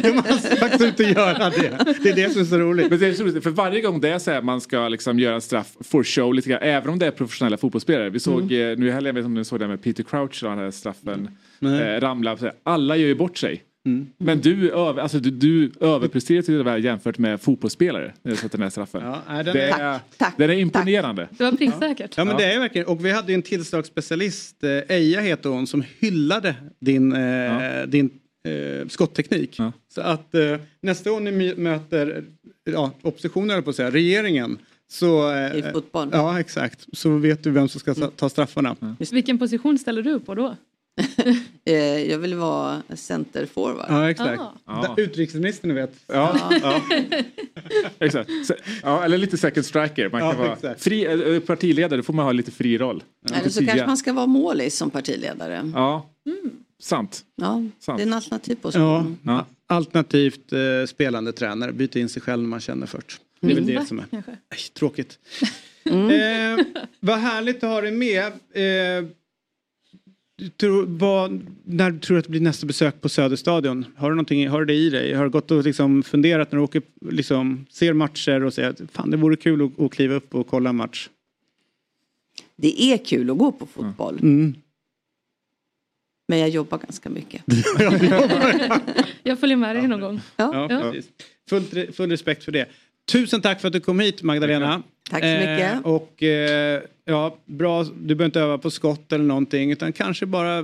ja, 0.04 0.14
man 0.14 0.40
ska 0.40 0.56
faktiskt 0.56 0.84
inte 0.84 1.04
göra 1.04 1.50
det. 1.50 1.78
Det 2.04 2.10
är 2.10 2.16
det 2.16 2.30
som 2.34 2.42
är 2.42 2.46
så 2.46 2.58
roligt. 2.58 2.90
Men 2.90 3.00
det 3.00 3.08
är 3.08 3.14
så 3.14 3.24
roligt, 3.24 3.44
för 3.44 3.50
varje 3.50 3.82
gång 3.82 4.02
det 4.02 4.10
är 4.10 4.20
så 4.20 4.32
här 4.32 4.42
man 4.42 4.62
ska 4.62 4.88
liksom 4.90 5.20
göra 5.20 5.36
en 5.36 5.42
straff 5.42 5.68
for 5.80 6.04
show 6.04 6.34
lite 6.34 6.50
grann, 6.50 6.60
även 6.62 6.90
om 6.90 7.00
det 7.00 7.06
är 7.08 7.12
professionella 7.12 7.58
fotbollsspelare. 7.58 8.10
Vi 8.10 8.20
såg 8.20 8.42
Mm. 8.52 8.72
eh, 8.72 8.78
nu 8.78 8.88
i 8.88 8.92
helgen, 8.92 9.06
jag 9.06 9.14
vet 9.14 9.20
inte 9.20 9.26
om 9.26 9.34
ni 9.34 9.46
såg 9.46 9.60
det 9.60 9.68
med 9.68 9.84
Peter 9.84 10.04
Crouch, 10.04 10.40
den 10.44 10.58
här 10.58 10.72
straffen 10.72 11.38
eh, 11.62 12.00
ramla. 12.02 12.38
Alla 12.64 12.96
gör 12.96 13.08
ju 13.08 13.16
bort 13.16 13.38
sig. 13.38 13.64
Mm. 13.86 14.08
Men 14.18 14.42
du, 14.42 14.72
över, 14.72 15.02
alltså, 15.02 15.20
du, 15.20 15.32
du 15.32 15.72
överpresterar 15.80 16.42
till 16.42 16.54
det 16.54 16.64
där 16.64 16.78
jämfört 16.78 17.18
med 17.18 17.42
fotbollsspelare 17.42 18.14
när 18.22 18.32
du 18.32 18.38
sätter 18.38 18.58
den 18.58 18.62
här 18.64 18.70
straffen. 18.70 19.02
Ja, 19.04 19.22
den 19.44 19.46
det 19.46 19.62
är- 19.62 19.78
Tack, 19.94 20.02
tack, 20.18 20.34
den 20.38 20.50
är 20.50 20.54
imponerande. 20.54 21.28
Det 21.38 21.44
var 21.44 21.52
pricksäkert. 21.52 22.14
Ja 22.18 22.26
men 22.26 22.38
det 22.38 22.54
är 22.54 22.60
verkligen, 22.60 22.88
och 22.88 23.06
vi 23.06 23.12
hade 23.12 23.32
ju 23.32 23.36
en 23.36 23.42
tillslagsspecialist, 23.42 24.64
eh, 24.64 24.70
Eija 24.96 25.22
heter 25.22 25.50
hon, 25.50 25.68
som 25.68 25.84
hyllade 26.00 26.56
din, 26.80 27.14
eh, 27.14 27.84
din 27.88 28.10
eh, 28.44 28.88
skottteknik. 28.88 29.60
Ja. 29.60 29.72
Så 29.94 30.02
att 30.02 30.36
eh, 30.36 30.42
nästa 30.82 31.10
gång 31.10 31.24
ni 31.24 31.56
möter 31.56 32.24
ja, 32.64 32.92
oppositionen, 33.02 33.64
på 33.64 33.70
att 33.70 33.76
säga, 33.76 33.92
regeringen. 33.92 34.58
Så, 34.92 35.32
eh, 35.32 35.56
I 35.56 35.64
fotboll. 35.74 36.10
Ja 36.12 36.40
exakt, 36.40 36.86
så 36.94 37.18
vet 37.18 37.44
du 37.44 37.52
vem 37.52 37.70
som 37.70 37.80
ska 37.80 37.94
ta 37.94 38.30
straffarna. 38.30 38.76
Vilken 39.12 39.38
position 39.40 39.78
ställer 39.80 40.02
du 40.02 40.12
upp 40.12 40.26
på 40.26 40.36
då? 40.36 40.56
Eh, 41.66 41.74
Jag 42.12 42.18
vill 42.18 42.36
vara 42.36 42.82
centerforward. 42.96 43.86
Ja 43.90 44.10
exakt. 44.10 44.42
Ah. 44.66 44.94
Utrikesministern 44.98 45.68
ni 45.68 45.74
vet. 45.74 45.94
Ja, 46.08 46.50
ja. 46.62 46.82
Exakt. 48.00 48.30
Ja, 48.84 49.04
eller 49.04 49.18
lite 49.18 49.38
second 49.38 49.66
striker. 49.66 50.10
Man 50.10 50.22
kan 50.22 50.30
Ja, 50.30 50.58
vara 50.64 50.76
fri, 50.76 51.06
eh, 51.36 51.40
partiledare, 51.40 51.98
då 51.98 52.04
får 52.04 52.14
man 52.14 52.26
ha 52.26 52.32
lite 52.32 52.52
fri 52.52 52.78
roll. 52.78 53.04
Eller 53.34 53.50
så 53.50 53.66
kanske 53.66 53.86
man 53.88 53.98
ska 53.98 54.14
vara 54.14 54.26
målis 54.26 54.78
som 54.78 54.90
partiledare. 54.90 55.72
Ja, 55.76 56.10
sant. 56.82 57.22
Ja, 57.36 57.64
Sant. 57.80 57.98
det 57.98 58.04
är 58.04 58.08
en 58.08 58.14
alternativ 58.14 58.58
Ja, 58.58 58.62
position. 58.62 59.18
Ja. 59.24 59.46
Alternativt 59.68 60.54
eh, 60.54 60.60
spelande 60.88 61.32
tränare, 61.32 61.72
byta 61.72 62.00
in 62.00 62.10
sig 62.10 62.22
själv 62.22 62.42
när 62.42 62.50
man 62.50 62.60
känner 62.60 62.88
först. 62.88 63.22
Det 63.42 63.52
är 63.52 63.56
väl 63.56 63.66
det 63.66 63.86
som 63.88 64.00
är. 64.00 64.06
Nej, 64.12 64.24
tråkigt. 64.80 65.20
Eh, 65.86 66.66
vad 67.00 67.18
härligt 67.20 67.64
att 67.64 67.70
ha 67.70 67.82
dig 67.82 67.92
med. 67.92 68.26
Eh, 68.28 69.06
tror, 70.50 70.86
vad, 70.88 71.48
när 71.64 72.00
tror 72.00 72.16
du 72.16 72.20
att 72.20 72.26
det 72.26 72.32
blir 72.32 72.42
nästa 72.42 72.68
besök 72.68 73.02
på 73.02 73.10
Söderstadion? 73.10 73.86
Har 73.96 74.10
du, 74.10 74.16
någonting, 74.16 74.48
har 74.48 74.60
du 74.60 74.66
det 74.66 74.74
i 74.74 74.90
dig? 74.90 75.14
Har 75.14 75.24
du 75.24 75.30
gått 75.30 75.52
och 75.52 75.64
liksom 75.64 76.04
funderat 76.04 76.52
när 76.52 76.60
du 76.60 76.64
åker, 76.64 76.82
liksom, 77.02 77.66
ser 77.70 77.94
matcher 77.94 78.44
och 78.44 78.54
säger 78.54 78.70
att 78.70 78.82
fan 78.92 79.12
det 79.12 79.18
vore 79.18 79.36
kul 79.36 79.62
att, 79.62 79.80
att 79.80 79.92
kliva 79.92 80.16
upp 80.16 80.36
och 80.36 80.48
kolla 80.48 80.70
en 80.70 80.76
match? 80.76 81.10
Det 82.56 82.82
är 82.82 82.98
kul 82.98 83.30
att 83.30 83.38
gå 83.38 83.52
på 83.52 83.66
fotboll. 83.66 84.20
Mm. 84.22 84.56
Men 86.28 86.40
jag 86.40 86.50
jobbar 86.50 86.78
ganska 86.78 87.10
mycket. 87.10 87.44
Jag 89.24 89.40
följer 89.40 89.58
med 89.58 89.76
dig 89.76 89.88
någon 89.88 90.02
gång. 90.02 90.22
Ja, 90.36 90.68
precis. 90.70 91.10
Full, 91.50 91.92
full 91.94 92.10
respekt 92.10 92.44
för 92.44 92.52
det. 92.52 92.70
Tusen 93.12 93.42
tack 93.42 93.62
för 93.62 93.68
att 93.68 93.74
du 93.74 93.80
kom 93.80 94.00
hit 94.00 94.24
Magdalena. 94.24 94.84
Tack 95.10 95.24
så 95.24 95.28
mycket. 95.30 95.74
Eh, 95.74 95.80
och 95.80 96.24
eh, 96.24 96.82
ja, 97.06 97.38
bra, 97.46 97.84
du 97.84 98.16
behöver 98.16 98.26
inte 98.26 98.40
öva 98.40 98.58
på 98.58 98.72
skott 98.72 99.12
eller 99.14 99.24
någonting 99.26 99.72
utan 99.72 99.94
kanske 99.94 100.26
bara 100.26 100.58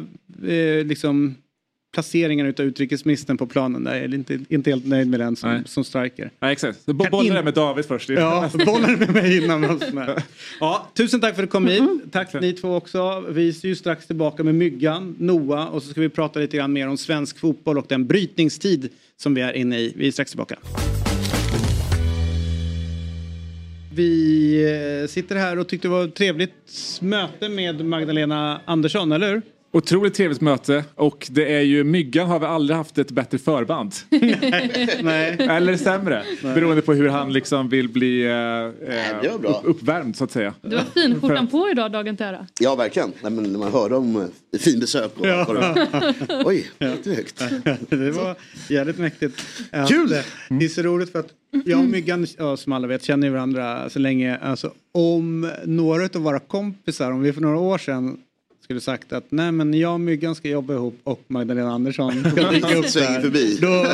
eh, 0.47 0.85
liksom 0.85 1.35
placeringen 1.93 2.45
utav 2.45 2.65
utrikesministern 2.65 3.37
på 3.37 3.47
planen 3.47 3.83
där. 3.83 3.95
Jag 3.95 4.03
är 4.03 4.13
inte, 4.15 4.39
inte 4.49 4.69
helt 4.69 4.85
nöjd 4.85 5.07
med 5.07 5.19
den 5.19 5.35
som, 5.35 5.49
Nej. 5.49 5.61
som 5.65 5.83
striker. 5.83 6.31
Ja, 6.39 6.51
exakt. 6.51 6.81
Så 6.85 6.93
bo- 6.93 7.03
Kan 7.03 7.11
Bolla 7.11 7.39
in- 7.39 7.45
med 7.45 7.53
David 7.53 7.85
först. 7.85 8.09
Ja, 8.09 8.49
bollen 8.65 8.99
med 8.99 9.09
mig 9.13 9.43
innan. 9.43 9.79
Ja, 10.59 10.89
tusen 10.93 11.21
tack 11.21 11.35
för 11.35 11.43
att 11.43 11.49
du 11.49 11.51
kom 11.51 11.67
hit. 11.67 11.81
Mm-hmm. 11.81 12.09
Tack 12.11 12.33
ni 12.41 12.53
två 12.53 12.75
också. 12.75 13.23
Vi 13.29 13.49
är 13.49 13.65
ju 13.65 13.75
strax 13.75 14.07
tillbaka 14.07 14.43
med 14.43 14.55
Myggan, 14.55 15.15
Noah 15.19 15.65
och 15.67 15.83
så 15.83 15.89
ska 15.89 16.01
vi 16.01 16.09
prata 16.09 16.39
lite 16.39 16.57
grann 16.57 16.73
mer 16.73 16.87
om 16.87 16.97
svensk 16.97 17.39
fotboll 17.39 17.77
och 17.77 17.85
den 17.89 18.07
brytningstid 18.07 18.89
som 19.17 19.33
vi 19.33 19.41
är 19.41 19.53
inne 19.53 19.79
i. 19.79 19.93
Vi 19.95 20.07
är 20.07 20.11
strax 20.11 20.31
tillbaka 20.31 20.55
vi 23.97 25.01
eh, 25.01 25.07
sitter 25.07 25.35
här 25.35 25.59
och 25.59 25.67
tyckte 25.67 25.87
det 25.87 25.91
var 25.91 26.03
ett 26.03 26.15
trevligt 26.15 26.99
möte 27.01 27.49
med 27.49 27.85
Magdalena 27.85 28.61
Andersson, 28.65 29.11
eller 29.11 29.33
hur? 29.33 29.41
Otroligt 29.71 30.13
trevligt 30.13 30.41
möte 30.41 30.83
och 30.95 31.27
det 31.31 31.53
är 31.55 31.61
ju 31.61 31.83
Myggan 31.83 32.27
har 32.27 32.39
vi 32.39 32.45
aldrig 32.45 32.77
haft 32.77 32.97
ett 32.97 33.11
bättre 33.11 33.37
förband. 33.37 33.93
Nej. 35.01 35.35
Eller 35.39 35.77
sämre. 35.77 36.23
Nej. 36.43 36.53
Beroende 36.55 36.81
på 36.81 36.93
hur 36.93 37.09
han 37.09 37.33
liksom 37.33 37.69
vill 37.69 37.89
bli 37.89 38.23
eh, 38.23 38.29
det 38.29 39.29
var 39.43 39.49
eh, 39.49 39.55
upp, 39.55 39.61
uppvärmd 39.63 40.15
så 40.15 40.23
att 40.23 40.31
säga. 40.31 40.53
Du 40.61 40.77
har 40.77 40.83
finskjortan 40.83 41.47
på 41.47 41.69
idag 41.71 41.91
dagen 41.91 42.17
till 42.17 42.25
ära. 42.25 42.47
Ja, 42.59 42.75
verkligen. 42.75 43.11
Nej, 43.21 43.31
men 43.31 43.43
när 43.51 43.59
man 43.59 43.71
hör 43.71 43.93
om 43.93 44.15
eh, 44.15 44.59
finbesök 44.59 45.11
och 45.19 45.27
Ja. 45.27 45.75
Oj, 46.45 46.71
lite 46.79 47.09
högt. 47.09 47.43
det 47.89 48.11
var 48.11 48.35
jävligt 48.69 48.97
mäktigt. 48.97 49.41
Kul! 49.87 50.11
eh, 50.13 50.19
Det 50.49 50.65
är 50.65 50.69
så 50.69 50.81
roligt 50.81 51.11
för 51.11 51.19
att 51.19 51.29
jag 51.65 51.79
och 51.79 51.85
Myggan, 51.85 52.27
ja, 52.37 52.57
som 52.57 52.73
alla 52.73 52.87
vet, 52.87 53.03
känner 53.03 53.29
varandra 53.29 53.89
så 53.89 53.99
länge. 53.99 54.37
Alltså, 54.37 54.71
om 54.93 55.51
några 55.65 56.03
av 56.03 56.21
våra 56.21 56.39
kompisar, 56.39 57.11
om 57.11 57.21
vi 57.21 57.33
för 57.33 57.41
några 57.41 57.59
år 57.59 57.77
sedan 57.77 58.17
skulle 58.67 58.81
sagt 58.81 59.13
att 59.13 59.23
nej 59.29 59.51
men 59.51 59.73
jag 59.73 59.93
och 59.93 59.99
Myggan 59.99 60.35
ska 60.35 60.47
jobba 60.49 60.73
ihop 60.73 60.99
och 61.03 61.21
Magdalena 61.27 61.71
Andersson 61.71 62.11
ska 62.31 62.49
dyka 62.51 62.75
upp 62.75 62.93
där. 62.93 63.21
förbi. 63.21 63.57
Då, 63.61 63.85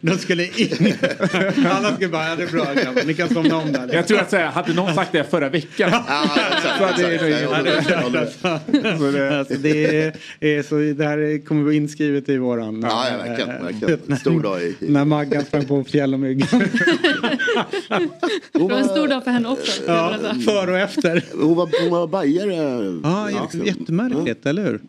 då 0.00 0.16
skulle 0.18 0.44
ingen... 0.56 0.94
Alla 1.70 1.94
skulle 1.94 2.08
bara, 2.10 2.28
ja 2.28 2.36
det 2.36 2.42
är 2.42 2.46
bra 2.46 2.64
grabbar, 2.74 3.02
ni 3.06 3.14
kan 3.14 3.28
somna 3.28 3.56
om 3.56 3.72
där. 3.72 3.90
Jag 3.94 4.06
tror 4.06 4.18
att 4.18 4.30
säga, 4.30 4.50
hade 4.50 4.74
någon 4.74 4.94
sagt 4.94 5.12
det 5.12 5.24
förra 5.24 5.48
veckan. 5.48 5.90
så 5.90 6.84
hade 6.84 7.02
det 7.02 7.40
Ja, 7.40 7.62
det 7.62 7.70
är 7.70 8.98
Så 8.98 9.10
det- 9.10 9.38
Alltså, 9.38 9.54
det, 9.54 10.12
är, 10.40 10.62
så, 10.62 10.74
det 10.98 11.04
här 11.04 11.44
kommer 11.46 11.62
vara 11.62 11.74
inskrivet 11.74 12.28
i 12.28 12.38
våran... 12.38 12.82
Ja, 12.82 13.06
ja, 13.10 13.16
verkligen, 13.28 13.50
eh, 13.50 13.62
verkligen. 13.62 14.16
Stor 14.18 14.42
dag 14.42 14.62
i- 14.62 14.74
När 14.80 15.04
Maggan 15.04 15.44
sprang 15.44 15.64
på 15.64 15.84
fjäll 15.84 16.14
och 16.14 16.20
myggan. 16.20 16.48
Det 18.52 18.58
var 18.58 18.70
en 18.78 18.84
stor 18.88 19.08
dag 19.08 19.24
för 19.24 19.30
henne 19.30 19.48
också. 19.48 19.72
säga. 19.82 20.34
Före 20.46 20.70
och 20.72 20.78
efter. 20.78 21.24
Hon 21.40 21.54
var, 21.56 21.68
hon 21.82 21.90
var 21.90 22.06
bajare. 22.06 23.00
Ja, 23.02 23.30
jätte- 23.30 23.92
jättemärkligt, 24.18 24.46
eller 24.46 24.64
hur? 24.64 24.80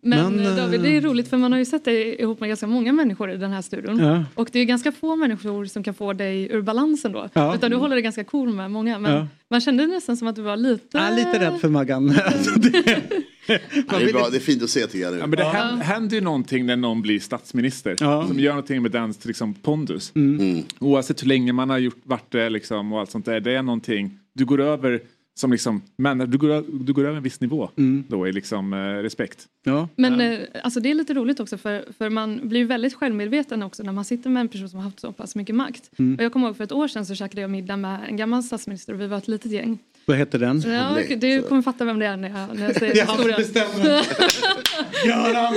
Men, 0.00 0.36
Men, 0.36 0.46
eh, 0.46 0.56
David, 0.56 0.80
det 0.80 0.96
är 0.96 1.00
roligt 1.00 1.28
för 1.28 1.36
man 1.36 1.52
har 1.52 1.58
ju 1.58 1.64
sett 1.64 1.84
dig 1.84 2.20
ihop 2.20 2.40
med 2.40 2.48
ganska 2.48 2.66
många 2.66 2.92
människor 2.92 3.30
i 3.30 3.36
den 3.36 3.50
här 3.50 3.62
studion. 3.62 3.98
Ja. 3.98 4.24
Och 4.34 4.48
det 4.52 4.58
är 4.58 4.64
ganska 4.64 4.92
få 4.92 5.16
människor 5.16 5.64
som 5.64 5.82
kan 5.82 5.94
få 5.94 6.12
dig 6.12 6.48
ur 6.52 6.62
balansen 6.62 7.12
då. 7.12 7.28
Ja. 7.32 7.54
Utan 7.54 7.70
du 7.70 7.76
håller 7.76 7.94
dig 7.96 8.02
ganska 8.02 8.24
cool 8.24 8.52
med 8.54 8.70
många. 8.70 8.98
Men 8.98 9.12
Ja. 9.12 9.26
man 9.50 9.60
kände 9.60 9.86
nästan 9.86 10.16
som 10.16 10.28
att 10.28 10.36
du 10.36 10.42
var 10.42 10.56
lite... 10.56 10.98
Är 10.98 11.16
lite 11.16 11.40
rädd 11.40 11.60
för 11.60 11.68
Maggan. 11.68 12.14
Alltså, 12.26 12.60
det- 12.60 13.02
Ja, 13.50 13.58
det, 13.98 14.04
är 14.04 14.12
bra, 14.12 14.28
det 14.30 14.36
är 14.36 14.40
fint 14.40 14.62
att 14.62 14.70
se 14.70 14.86
tycker 14.86 14.98
jag 15.04 15.12
nu. 15.12 15.18
Ja, 15.18 15.26
men 15.26 15.36
det 15.38 15.44
händer, 15.44 15.84
händer 15.84 16.14
ju 16.16 16.20
någonting 16.20 16.66
när 16.66 16.76
någon 16.76 17.02
blir 17.02 17.20
statsminister. 17.20 17.96
Som 18.26 18.40
gör 18.40 18.50
någonting 18.52 18.82
med 18.82 18.90
dens 18.90 19.24
liksom, 19.24 19.54
pondus. 19.54 20.12
Mm. 20.14 20.62
Oavsett 20.78 21.22
hur 21.22 21.28
länge 21.28 21.52
man 21.52 21.70
har 21.70 21.78
gjort, 21.78 21.96
varit 22.04 22.30
det 22.32 22.48
liksom, 22.50 22.92
och 22.92 23.00
allt 23.00 23.10
sånt 23.10 23.24
där. 23.24 23.40
Det 23.40 23.52
är 23.52 23.62
någonting. 23.62 24.18
Du 24.34 24.44
går 24.44 24.60
över 24.60 25.00
som 25.38 25.52
liksom, 25.52 25.82
men 25.96 26.18
du 26.18 26.38
går, 26.38 26.84
du 26.84 26.92
går 26.92 27.04
över 27.04 27.16
en 27.16 27.22
viss 27.22 27.40
nivå 27.40 27.70
då 28.08 28.28
i 28.28 28.32
liksom, 28.32 28.72
eh, 28.72 28.76
respekt. 28.76 29.46
Ja. 29.64 29.88
Men 29.96 30.20
eh, 30.20 30.38
alltså 30.62 30.80
det 30.80 30.90
är 30.90 30.94
lite 30.94 31.14
roligt 31.14 31.40
också 31.40 31.58
för, 31.58 31.84
för 31.98 32.10
man 32.10 32.48
blir 32.48 32.64
väldigt 32.64 32.94
självmedveten 32.94 33.62
också 33.62 33.82
när 33.82 33.92
man 33.92 34.04
sitter 34.04 34.30
med 34.30 34.40
en 34.40 34.48
person 34.48 34.68
som 34.68 34.78
har 34.78 34.84
haft 34.84 35.00
så 35.00 35.12
pass 35.12 35.34
mycket 35.34 35.54
makt. 35.54 35.90
Mm. 35.98 36.14
Och 36.16 36.24
jag 36.24 36.32
kommer 36.32 36.46
ihåg 36.46 36.56
för 36.56 36.64
ett 36.64 36.72
år 36.72 36.88
sedan 36.88 37.06
så 37.06 37.14
käkade 37.14 37.40
jag 37.40 37.50
middag 37.50 37.76
med 37.76 38.00
en 38.08 38.16
gammal 38.16 38.42
statsminister 38.42 38.92
och 38.92 39.00
vi 39.00 39.06
var 39.06 39.18
ett 39.18 39.28
litet 39.28 39.52
gäng. 39.52 39.78
Vad 40.06 40.16
heter 40.16 40.38
den? 40.38 40.60
Ja, 40.60 40.98
du 41.16 41.42
kommer 41.42 41.62
fatta 41.62 41.84
vem 41.84 41.98
det 41.98 42.06
är 42.06 42.16
när 42.16 42.28
jag, 42.28 42.56
när 42.56 42.66
jag 42.66 42.76
säger 42.76 43.06
historien. 43.06 43.36
bestämmer. 43.36 43.86
Göran! 45.06 45.54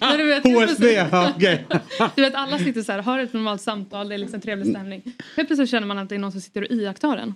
Men 0.00 0.18
du 0.18 0.24
vet, 0.24 0.44
HSB, 0.44 1.04
okej. 1.36 1.66
Du 2.14 2.22
vet 2.22 2.34
alla 2.34 2.58
sitter 2.58 2.82
så 2.82 2.92
här, 2.92 3.02
har 3.02 3.18
ett 3.18 3.32
normalt 3.32 3.62
samtal, 3.62 4.08
det 4.08 4.14
är 4.14 4.18
liksom 4.18 4.40
trevlig 4.40 4.66
stämning. 4.66 5.02
Helt 5.36 5.48
plötsligt 5.48 5.70
känner 5.70 5.86
man 5.86 5.98
att 5.98 6.08
det 6.08 6.14
är 6.14 6.18
någon 6.18 6.32
som 6.32 6.40
sitter 6.40 6.62
och 6.62 6.70
iakttar 6.70 7.16
en. 7.16 7.34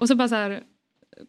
Och 0.00 0.08
så 0.08 0.14
bara 0.14 0.28
så 0.28 0.34
här, 0.34 0.60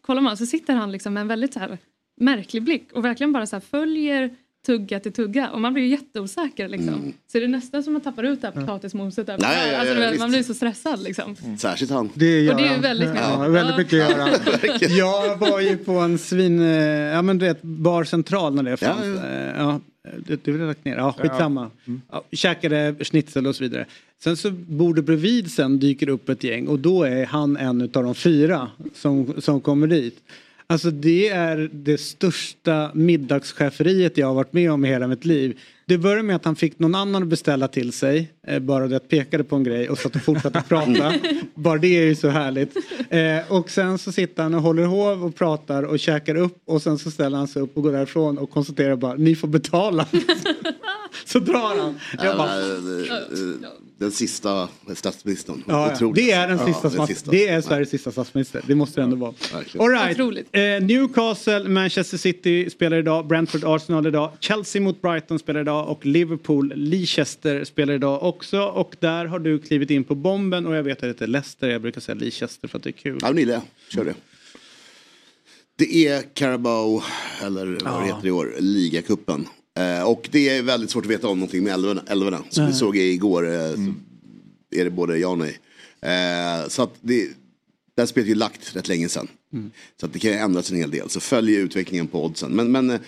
kollar 0.02 0.22
man 0.22 0.36
så 0.36 0.46
sitter 0.46 0.74
han 0.74 0.92
liksom 0.92 1.14
med 1.14 1.20
en 1.20 1.28
väldigt 1.28 1.52
så 1.52 1.60
här 1.60 1.78
märklig 2.20 2.62
blick 2.62 2.92
och 2.92 3.04
verkligen 3.04 3.32
bara 3.32 3.46
så 3.46 3.56
här 3.56 3.60
följer 3.60 4.30
tugga 4.66 5.00
till 5.00 5.12
tugga 5.12 5.50
och 5.50 5.60
man 5.60 5.72
blir 5.74 5.82
ju 5.84 5.88
jätteosäker 5.90 6.68
liksom. 6.68 7.12
Så 7.32 7.38
det 7.38 7.44
är 7.44 7.48
nästan 7.48 7.82
som 7.82 7.96
att 7.96 8.04
man 8.04 8.12
tappar 8.12 8.22
ut 8.28 8.40
det 8.42 8.46
här 8.46 8.54
potatismoset 8.60 9.26
där. 9.26 9.38
Nej, 9.40 9.72
ja, 9.72 9.84
ja, 9.84 10.06
alltså, 10.06 10.22
man 10.22 10.30
blir 10.30 10.42
så 10.42 10.54
stressad 10.54 11.02
liksom. 11.02 11.36
Särskilt 11.58 11.90
han. 11.90 12.10
Det 12.14 12.26
är 12.26 12.50
Och 12.50 12.56
det 12.60 12.68
är 12.68 12.78
väldigt 12.80 13.08
mycket. 13.08 13.24
Ja, 13.24 13.48
väldigt 13.48 13.76
mycket 13.76 13.92
Ja. 13.92 14.08
Göran. 14.10 14.30
Jag 14.98 15.36
var 15.36 15.60
ju 15.60 15.76
på 15.76 15.92
en 15.92 16.18
svin... 16.18 16.60
eh, 16.60 16.68
Ja 17.14 17.22
men 17.22 17.38
du 17.38 17.46
vet, 17.46 17.62
Bar 17.62 18.04
Central 18.04 18.54
när 18.54 18.62
det 18.62 18.76
fanns. 18.76 19.04
Ja, 19.22 19.26
Eh, 19.28 19.56
Ja, 19.56 19.80
det, 20.26 20.44
det 20.44 20.52
vill 20.52 20.60
jag 20.60 20.68
lagt 20.68 20.84
ner. 20.84 20.96
Ja, 20.96 21.14
skitsamma. 21.18 21.70
Ja, 22.10 22.24
käkade 22.32 22.94
schnitzel 23.00 23.46
och 23.46 23.56
så 23.56 23.64
vidare. 23.64 23.86
Sen 24.18 24.36
så 24.36 24.50
bordet 24.50 25.04
bredvid 25.04 25.50
sen 25.50 25.78
dyker 25.78 26.08
upp 26.08 26.28
ett 26.28 26.44
gäng 26.44 26.66
och 26.66 26.78
då 26.78 27.02
är 27.02 27.26
han 27.26 27.56
en 27.56 27.82
av 27.82 27.88
de 27.88 28.14
fyra 28.14 28.70
som, 28.94 29.34
som 29.38 29.60
kommer 29.60 29.86
dit. 29.86 30.22
Alltså 30.66 30.90
det 30.90 31.28
är 31.28 31.70
det 31.72 32.00
största 32.00 32.90
middagscheferiet 32.94 34.18
jag 34.18 34.26
har 34.26 34.34
varit 34.34 34.52
med 34.52 34.72
om 34.72 34.84
i 34.84 34.88
hela 34.88 35.06
mitt 35.06 35.24
liv. 35.24 35.58
Det 35.86 35.98
började 35.98 36.22
med 36.22 36.36
att 36.36 36.44
han 36.44 36.56
fick 36.56 36.78
någon 36.78 36.94
annan 36.94 37.22
att 37.22 37.28
beställa 37.28 37.68
till 37.68 37.92
sig. 37.92 38.32
Eh, 38.46 38.58
bara 38.58 38.88
det 38.88 38.96
att 38.96 39.08
pekade 39.08 39.44
på 39.44 39.56
en 39.56 39.64
grej 39.64 39.88
och 39.88 39.98
satt 39.98 40.16
och 40.16 40.22
fortsatte 40.22 40.62
prata. 40.68 41.14
bara 41.54 41.78
det 41.78 41.98
är 41.98 42.04
ju 42.04 42.14
så 42.14 42.28
härligt. 42.28 42.76
Eh, 43.10 43.52
och 43.52 43.70
sen 43.70 43.98
så 43.98 44.12
sitter 44.12 44.42
han 44.42 44.54
och 44.54 44.62
håller 44.62 44.84
hov 44.84 45.24
och 45.24 45.34
pratar 45.34 45.82
och 45.82 45.98
käkar 45.98 46.34
upp 46.34 46.62
och 46.66 46.82
sen 46.82 46.98
så 46.98 47.10
ställer 47.10 47.38
han 47.38 47.48
sig 47.48 47.62
upp 47.62 47.76
och 47.76 47.82
går 47.82 47.92
därifrån 47.92 48.38
och 48.38 48.50
konstaterar 48.50 48.96
bara 48.96 49.14
ni 49.14 49.36
får 49.36 49.48
betala. 49.48 50.06
så 51.26 51.38
drar 51.38 51.78
han. 51.78 52.00
Jag 52.22 52.36
bara, 52.36 52.50
Den, 53.98 54.08
den 54.08 54.12
sista 54.12 54.68
statsministern. 54.94 55.62
Ja, 55.66 55.92
ja. 56.00 56.12
Det 56.14 56.30
är 56.30 56.48
den 56.48 56.58
Ja, 56.58 56.66
sista, 56.66 56.88
den 56.88 56.98
stats- 56.98 57.06
sista. 57.06 57.30
det 57.30 57.48
är 57.48 57.60
Sveriges 57.60 57.90
sista 57.90 58.12
statsminister. 58.12 58.62
Det 58.66 58.74
måste 58.74 59.00
det 59.00 59.04
ändå 59.04 59.16
vara. 59.16 59.34
All 59.78 59.88
right. 59.90 60.46
Eh, 60.52 60.86
Newcastle, 60.86 61.68
Manchester 61.68 62.18
City 62.18 62.70
spelar 62.70 62.96
idag, 62.96 63.26
Brentford, 63.26 63.64
Arsenal 63.64 64.06
idag, 64.06 64.32
Chelsea 64.40 64.82
mot 64.82 65.02
Brighton 65.02 65.38
spelar 65.38 65.60
idag 65.60 65.88
och 65.88 66.06
Liverpool, 66.06 66.72
Leicester 66.76 67.64
spelar 67.64 67.94
idag 67.94 68.22
också. 68.22 68.60
Och 68.62 68.96
där 69.00 69.24
har 69.24 69.38
du 69.38 69.58
klivit 69.58 69.90
in 69.90 70.04
på 70.04 70.14
bomben 70.14 70.66
och 70.66 70.74
jag 70.76 70.82
vet 70.82 70.96
att 70.96 71.00
det 71.00 71.06
heter 71.06 71.26
Leicester, 71.26 71.68
jag 71.68 71.82
brukar 71.82 72.00
säga 72.00 72.14
Leicester 72.18 72.68
för 72.68 72.78
att 72.78 72.84
det 72.84 72.90
är 72.90 72.92
kul. 72.92 73.18
Ja, 73.22 73.28
men 73.28 73.38
gillar 73.38 73.54
jag. 73.54 73.62
Kör 73.88 74.04
det. 74.04 74.14
Det 75.76 76.06
är 76.06 76.22
Carabao, 76.34 77.02
eller 77.42 77.66
vad 77.66 77.78
Ja. 77.92 77.98
det 78.00 78.06
heter 78.06 78.26
i 78.26 78.30
år, 78.30 78.54
ligacupen. 78.60 79.46
Eh, 79.78 80.02
och 80.08 80.28
det 80.32 80.48
är 80.48 80.62
väldigt 80.62 80.90
svårt 80.90 81.04
att 81.04 81.10
veta 81.10 81.28
om 81.28 81.38
någonting 81.38 81.64
med 81.64 81.72
älvorna. 81.74 82.02
älvorna. 82.06 82.44
Som 82.50 82.66
vi 82.66 82.72
såg 82.72 82.96
igår 82.96 83.54
eh, 83.54 83.70
så 83.70 83.94
är 84.80 84.84
det 84.84 84.90
både 84.90 85.18
ja 85.18 85.28
och 85.28 85.38
nej. 85.38 85.58
Eh, 86.00 86.68
så 86.68 86.82
att 86.82 86.94
det, 87.00 87.28
det 87.94 88.02
här 88.02 88.06
spelet 88.06 88.26
är 88.26 88.28
ju 88.28 88.34
lagt 88.34 88.76
rätt 88.76 88.88
länge 88.88 89.08
sedan. 89.08 89.28
Mm. 89.52 89.70
Så 90.00 90.06
att 90.06 90.12
det 90.12 90.18
kan 90.18 90.32
ändras 90.32 90.70
en 90.70 90.76
hel 90.76 90.90
del. 90.90 91.10
Så 91.10 91.20
följ 91.20 91.54
utvecklingen 91.54 92.06
på 92.06 92.24
oddsen. 92.24 92.52
Men, 92.52 92.72
men 92.72 92.98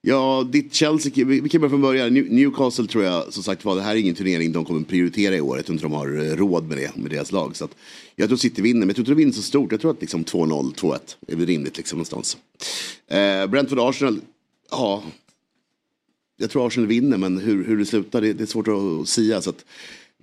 ja, 0.00 0.48
ditt 0.52 0.74
Chelsea, 0.74 1.24
vi 1.24 1.48
kan 1.48 1.60
börja 1.60 1.70
från 1.70 1.80
början. 1.82 2.16
New- 2.16 2.30
Newcastle 2.30 2.86
tror 2.86 3.04
jag 3.04 3.32
som 3.32 3.42
sagt 3.42 3.64
var, 3.64 3.76
det 3.76 3.82
här 3.82 3.92
är 3.94 3.98
ingen 3.98 4.14
turnering 4.14 4.52
de 4.52 4.64
kommer 4.64 4.80
prioritera 4.80 5.36
i 5.36 5.40
år. 5.40 5.56
Jag 5.56 5.66
tror 5.66 5.74
inte 5.74 5.84
de 5.84 5.92
har 5.92 6.36
råd 6.36 6.68
med 6.68 6.76
det, 6.78 6.96
med 6.96 7.10
deras 7.10 7.32
lag. 7.32 7.56
Så 7.56 7.64
att, 7.64 7.74
jag 8.16 8.28
tror 8.28 8.38
City 8.38 8.62
vinner, 8.62 8.78
men 8.80 8.88
jag 8.88 8.96
tror 8.96 9.02
inte 9.02 9.10
de 9.12 9.16
vinner 9.18 9.32
så 9.32 9.42
stort. 9.42 9.72
Jag 9.72 9.80
tror 9.80 9.90
att 9.90 10.00
liksom 10.00 10.24
2-0, 10.24 10.74
2-1 10.74 10.98
är 11.28 11.36
väl 11.36 11.46
rimligt 11.46 11.76
liksom 11.76 11.96
någonstans. 11.96 12.36
Eh, 13.08 13.46
Brentford 13.46 13.78
Arsenal, 13.78 14.20
ja. 14.70 15.02
Jag 16.36 16.50
tror 16.50 16.66
Arsenal 16.66 16.86
vinner, 16.86 17.18
men 17.18 17.38
hur, 17.38 17.64
hur 17.64 17.78
det 17.78 17.84
slutar 17.84 18.20
det, 18.20 18.32
det 18.32 18.44
är 18.44 18.46
svårt 18.46 18.68
att 18.68 19.08
sia. 19.08 19.40
Så 19.40 19.50
att, 19.50 19.64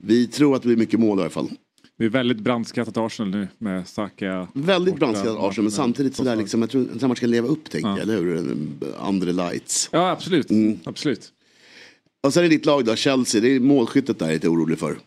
vi 0.02 0.28
tror 0.28 0.56
att 0.56 0.62
det 0.62 0.68
blir 0.68 0.78
mycket 0.78 1.00
mål 1.00 1.20
i 1.20 1.22
alla 1.22 1.30
fall. 1.30 1.50
Det 1.98 2.06
är 2.06 2.10
väldigt 2.10 2.40
brandskattat 2.40 2.98
Arsenal 2.98 3.32
nu 3.32 3.48
med 3.58 3.88
Saka. 3.88 4.48
Väldigt 4.54 4.96
brandskattat 4.96 5.38
Arsenal, 5.40 5.64
men 5.64 5.72
samtidigt 5.72 6.16
sådär 6.16 6.36
liksom, 6.36 6.62
jag 6.62 6.70
tror 6.70 6.88
att 6.96 7.02
man 7.02 7.16
ska 7.16 7.28
leva 7.28 7.48
upp 7.48 7.70
tänker 7.70 7.90
jag, 7.90 8.00
eller 8.00 8.18
hur? 8.18 8.58
Andre 9.00 9.32
lights. 9.32 9.90
Ja, 9.92 10.12
absolut. 10.12 10.50
Mm. 10.50 10.80
absolut. 10.84 11.32
Och 12.24 12.34
sen 12.34 12.44
är 12.46 12.50
ditt 12.50 12.66
lag 12.66 12.86
då, 12.86 12.96
Chelsea, 12.96 13.42
det 13.42 13.56
är 13.56 13.60
målskyttet 13.60 14.20
där 14.20 14.26
jag 14.26 14.32
är 14.32 14.36
lite 14.36 14.50
orolig 14.50 14.80
för. 14.80 14.98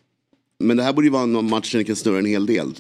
Men 0.59 0.77
det 0.77 0.83
här 0.83 0.93
borde 0.93 1.07
ju 1.07 1.11
vara 1.11 1.27
någon 1.27 1.51
match 1.51 1.73
där 1.73 1.79
ni 1.79 1.85
kan 1.85 1.97
snurra 1.97 2.19
en 2.19 2.27
hel 2.27 2.47
del. 2.47 2.75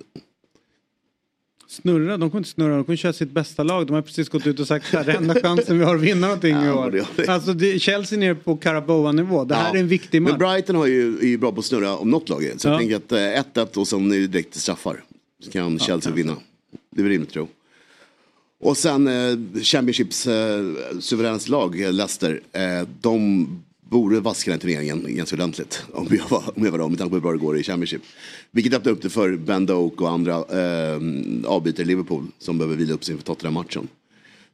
Snurra, 1.72 2.16
de 2.16 2.30
kommer 2.30 2.40
inte 2.40 2.50
snurra, 2.50 2.74
de 2.76 2.84
kommer 2.84 2.96
köra 2.96 3.12
sitt 3.12 3.30
bästa 3.30 3.62
lag. 3.62 3.86
De 3.86 3.92
har 3.92 4.02
precis 4.02 4.28
gått 4.28 4.46
ut 4.46 4.60
och 4.60 4.66
sagt 4.66 4.94
att 4.94 5.06
det 5.06 5.12
är 5.12 5.16
enda 5.16 5.34
chansen 5.40 5.78
vi 5.78 5.84
har 5.84 5.94
att 5.94 6.00
vinna 6.00 6.26
någonting 6.26 6.50
i 6.56 6.66
Ja, 6.66 6.88
det 6.92 7.00
år. 7.00 7.06
det. 7.16 7.28
Alltså 7.28 7.52
det, 7.54 7.78
Chelsea 7.82 8.16
är 8.16 8.20
nere 8.20 8.34
på 8.34 8.56
Caraboa-nivå. 8.56 9.44
Det 9.44 9.54
här 9.54 9.68
Ja. 9.68 9.74
är 9.76 9.80
en 9.80 9.88
viktig 9.88 10.22
match. 10.22 10.30
Men 10.30 10.38
Brighton 10.38 10.76
har 10.76 10.86
ju, 10.86 11.18
är 11.18 11.26
ju 11.26 11.38
bra 11.38 11.52
på 11.52 11.58
att 11.58 11.64
snurra 11.66 11.96
om 11.96 12.10
något 12.10 12.28
lag 12.28 12.44
är. 12.44 12.58
Så 12.58 12.68
Ja. 12.68 12.72
jag 12.72 12.80
tänker 12.80 12.96
att 12.96 13.12
eh, 13.56 13.62
1-1 13.62 13.76
och 13.76 13.88
sen 13.88 14.12
är 14.12 14.18
det 14.18 14.26
direkt 14.26 14.54
straffar. 14.54 15.04
Så 15.44 15.50
kan 15.50 15.78
Chelsea 15.78 16.12
vinna. 16.12 16.36
Det 16.90 17.00
är 17.00 17.02
väl 17.02 17.12
rimligt 17.12 17.34
jag. 17.36 17.48
Och 18.60 18.76
sen 18.76 19.06
eh, 19.08 19.62
Championships 19.62 20.26
eh, 20.26 20.64
suveränt 21.00 21.48
lag, 21.48 21.80
eh, 21.80 21.92
Leicester. 21.92 22.40
Eh, 22.52 22.88
de 23.00 23.46
borde 23.92 24.20
vaska 24.20 24.50
den 24.50 24.60
turneringen 24.60 25.06
ganska 25.08 25.36
ordentligt. 25.36 25.84
Om 25.92 26.06
jag 26.10 26.28
var, 26.28 26.42
om 26.56 26.64
jag 26.64 26.70
var 26.72 26.78
dem, 26.78 26.90
med 26.90 26.98
tanke 26.98 27.10
på 27.10 27.16
hur 27.16 27.20
bra 27.22 27.32
det 27.32 27.38
går 27.38 27.58
i 27.58 27.62
Championship. 27.62 28.02
Vilket 28.50 28.74
öppnar 28.74 28.92
upp 28.92 29.02
det 29.02 29.10
för 29.10 29.36
Ben 29.36 29.66
Doak 29.66 30.00
och 30.00 30.10
andra 30.10 30.32
eh, 30.34 31.00
avbytare 31.44 31.82
i 31.82 31.86
Liverpool. 31.86 32.24
Som 32.38 32.58
behöver 32.58 32.76
vila 32.76 32.94
upp 32.94 33.04
sig 33.04 33.12
inför 33.12 33.24
Tottenham-matchen. 33.26 33.88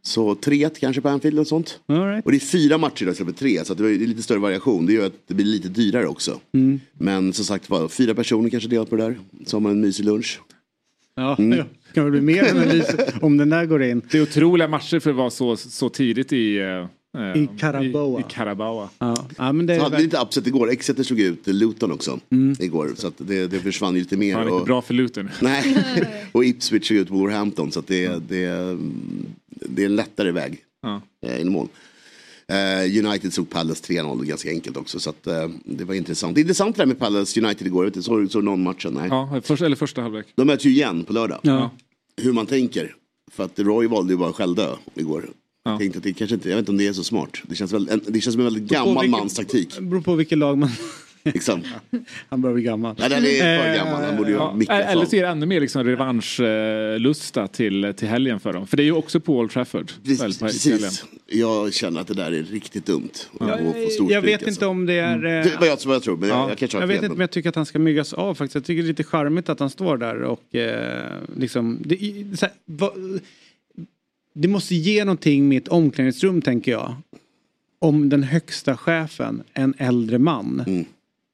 Så 0.02 0.34
3-1 0.34 0.70
kanske 0.80 1.02
på 1.02 1.08
Anfield 1.08 1.38
och 1.38 1.46
sånt. 1.46 1.80
Och 2.24 2.30
det 2.32 2.36
är 2.38 2.40
fyra 2.40 2.78
matcher 2.78 3.02
idag 3.02 3.12
istället 3.12 3.32
för 3.38 3.38
tre. 3.38 3.64
Så 3.64 3.72
att 3.72 3.78
det 3.78 3.84
är 3.90 3.98
lite 3.98 4.22
större 4.22 4.38
variation. 4.38 4.86
Det 4.86 4.92
gör 4.92 5.06
att 5.06 5.12
det 5.26 5.34
blir 5.34 5.46
lite 5.46 5.68
dyrare 5.68 6.06
också. 6.06 6.40
Mm. 6.54 6.80
Men 6.92 7.32
som 7.32 7.44
sagt 7.44 7.70
var, 7.70 7.88
fyra 7.88 8.14
personer 8.14 8.50
kanske 8.50 8.68
delar 8.68 8.84
på 8.84 8.96
det 8.96 9.02
där. 9.02 9.18
Så 9.46 9.56
har 9.56 9.60
man 9.60 9.72
en 9.72 9.80
mysig 9.80 10.04
lunch. 10.04 10.40
Ja, 11.16 11.36
Mm. 11.38 11.58
ja. 11.58 11.64
kan 11.94 12.04
väl 12.04 12.10
bli 12.12 12.20
mer 12.20 12.44
än 12.44 12.56
en 12.56 12.68
lys 12.68 12.86
om 13.20 13.36
den 13.36 13.48
där 13.50 13.66
går 13.66 13.82
in. 13.82 14.02
Det 14.10 14.18
är 14.18 14.22
otroliga 14.22 14.68
matcher 14.68 14.98
för 15.00 15.10
att 15.10 15.16
vara 15.16 15.30
så, 15.30 15.56
så 15.56 15.88
tidigt 15.88 16.32
i... 16.32 16.56
eh, 16.58 16.86
I 17.36 17.48
Carabao. 17.58 18.18
I, 18.18 18.20
i 18.20 18.24
Carabao. 18.28 18.88
Ja. 18.98 19.26
Ja, 19.38 19.52
men 19.52 19.66
det 19.66 19.74
Så 19.74 19.80
är 19.80 19.84
hade 19.84 19.96
vi 19.96 20.02
lite 20.02 20.18
upset 20.18 20.46
igår. 20.46 20.70
Exeter 20.70 21.02
slog 21.02 21.20
ut 21.20 21.46
Luton 21.46 21.92
också 21.92 22.20
igår. 22.58 22.90
Så 22.96 23.06
att 23.06 23.14
det, 23.16 23.46
det 23.46 23.60
försvann 23.60 23.94
ju 23.94 24.00
lite 24.00 24.16
mer. 24.16 24.44
Lite 24.44 24.50
och, 24.54 24.64
bra 24.66 24.82
för 24.82 24.94
Luton. 24.94 25.28
Nej, 25.40 25.76
och 26.32 26.44
Ipswich 26.44 26.86
slog 26.86 27.00
ut 27.00 27.10
Wolverhampton. 27.10 27.72
Så 27.72 27.78
att 27.78 27.86
det, 27.86 28.28
det, 28.28 28.78
det 29.48 29.82
är 29.82 29.86
en 29.86 29.96
lättare 29.96 30.30
väg 30.30 30.58
Ja. 30.82 31.00
eh, 31.26 31.40
in 31.40 31.52
mål. 31.52 31.68
Eh, 32.48 33.06
United 33.06 33.32
såg 33.32 33.50
Palace 33.50 33.84
3-0 33.92 34.24
ganska 34.24 34.50
enkelt 34.50 34.76
också. 34.76 35.00
Så 35.00 35.10
att, 35.10 35.26
eh, 35.26 35.48
det 35.64 35.84
var 35.84 35.94
intressant. 35.94 36.34
Det 36.34 36.40
är 36.40 36.42
intressant 36.42 36.76
det 36.76 36.82
där 36.82 36.86
med 36.86 36.98
Palace 36.98 37.40
United 37.40 37.66
igår. 37.66 37.84
Vet 37.84 37.94
du, 37.94 38.02
såg 38.02 38.30
så 38.30 38.40
någon 38.40 38.62
matchen? 38.62 38.92
Nej. 38.94 39.08
Ja, 39.10 39.40
första, 39.44 39.66
eller 39.66 39.76
första 39.76 40.02
halvlek. 40.02 40.26
De 40.34 40.46
möts 40.46 40.64
ju 40.66 40.70
igen 40.70 41.04
på 41.04 41.12
lördag. 41.12 41.40
Ja. 41.42 41.70
Hur 42.16 42.32
man 42.32 42.46
tänker. 42.46 42.94
För 43.30 43.44
att 43.44 43.58
Roy 43.58 43.86
valde 43.86 44.12
ju 44.12 44.18
bara 44.18 44.32
självdö 44.32 44.68
igår. 44.94 45.30
Ja. 45.72 45.78
Tänkte 45.78 45.98
att 45.98 46.04
det 46.04 46.12
kanske 46.12 46.34
inte, 46.34 46.48
jag 46.48 46.56
vet 46.56 46.62
inte 46.62 46.70
om 46.72 46.78
det 46.78 46.86
är 46.86 46.92
så 46.92 47.04
smart. 47.04 47.30
Det 47.42 47.54
känns, 47.54 47.72
väl, 47.72 47.88
en, 47.88 48.00
det 48.06 48.20
känns 48.20 48.32
som 48.34 48.40
en 48.40 48.44
väldigt 48.46 48.70
gammal 48.70 48.94
vilken- 48.94 49.10
mans 49.10 49.34
taktik. 49.34 49.78
beror 49.80 50.00
på 50.00 50.14
vilket 50.14 50.38
lag 50.38 50.58
man... 50.58 50.70
Liksom. 51.24 51.62
Han 52.28 52.42
börjar 52.42 52.54
bli 52.54 52.62
gammal. 52.62 52.94
Nej, 52.98 53.08
den 53.08 53.24
är 53.24 53.38
för 53.62 53.68
Eh, 53.70 53.76
gammal. 53.76 54.02
Han 54.04 54.16
borde 54.16 54.30
ju 54.30 54.36
Ja, 54.36 54.54
micka 54.54 54.72
eller 54.82 55.04
så 55.06 55.16
är 55.16 55.22
det 55.22 55.28
ännu 55.28 55.46
mer 55.46 55.60
liksom 55.60 55.84
revanschlusta 55.84 57.46
till, 57.48 57.94
till 57.96 58.08
helgen 58.08 58.40
för 58.40 58.52
dem. 58.52 58.66
För 58.66 58.76
det 58.76 58.82
är 58.82 58.84
ju 58.84 58.92
också 58.92 59.20
på 59.20 59.38
Old 59.38 59.50
Trafford. 59.50 59.92
Precis, 60.04 60.38
precis. 60.38 61.04
Jag 61.26 61.74
känner 61.74 62.00
att 62.00 62.06
det 62.06 62.14
där 62.14 62.32
är 62.32 62.42
riktigt 62.42 62.86
dumt. 62.86 63.08
att 63.40 63.48
Jag, 63.48 63.92
stort 63.92 64.10
jag 64.10 64.22
vet 64.22 64.30
stryk, 64.30 64.38
inte 64.40 64.46
alltså. 64.48 64.66
om 64.68 64.86
det 64.86 64.94
är... 64.98 65.16
eh, 65.16 65.44
Det 65.44 65.56
vad 65.60 65.68
jag, 65.68 65.78
vad 65.86 65.94
jag 65.94 66.02
tror, 66.02 66.16
men 66.16 66.28
jag, 66.28 66.50
jag 66.50 66.58
kanske 66.58 66.76
har 66.76 66.82
Jag 66.82 66.88
vet 66.88 66.96
fel. 66.96 67.04
inte 67.04 67.16
men 67.16 67.20
jag 67.20 67.30
tycker 67.30 67.48
att 67.48 67.54
han 67.56 67.66
ska 67.66 67.78
myggas 67.78 68.12
av 68.12 68.34
faktiskt. 68.34 68.54
Jag 68.54 68.64
tycker 68.64 68.82
det 68.82 68.86
är 68.86 68.88
lite 68.88 69.04
charmigt 69.04 69.48
att 69.48 69.60
han 69.60 69.70
står 69.70 69.96
där 69.96 70.22
och 70.22 70.54
eh, 70.54 71.12
liksom... 71.36 71.78
Det, 71.84 71.96
så 72.38 72.46
här, 72.46 72.54
vad, 72.64 73.20
det 74.40 74.48
måste 74.48 74.74
ge 74.74 75.04
någonting 75.04 75.48
med 75.48 75.58
ett 75.58 75.68
omklädningsrum 75.68 76.42
tänker 76.42 76.72
jag. 76.72 76.94
Om 77.78 78.08
den 78.08 78.22
högsta 78.22 78.76
chefen, 78.76 79.42
en 79.52 79.74
äldre 79.78 80.18
man. 80.18 80.62
Mm. 80.66 80.84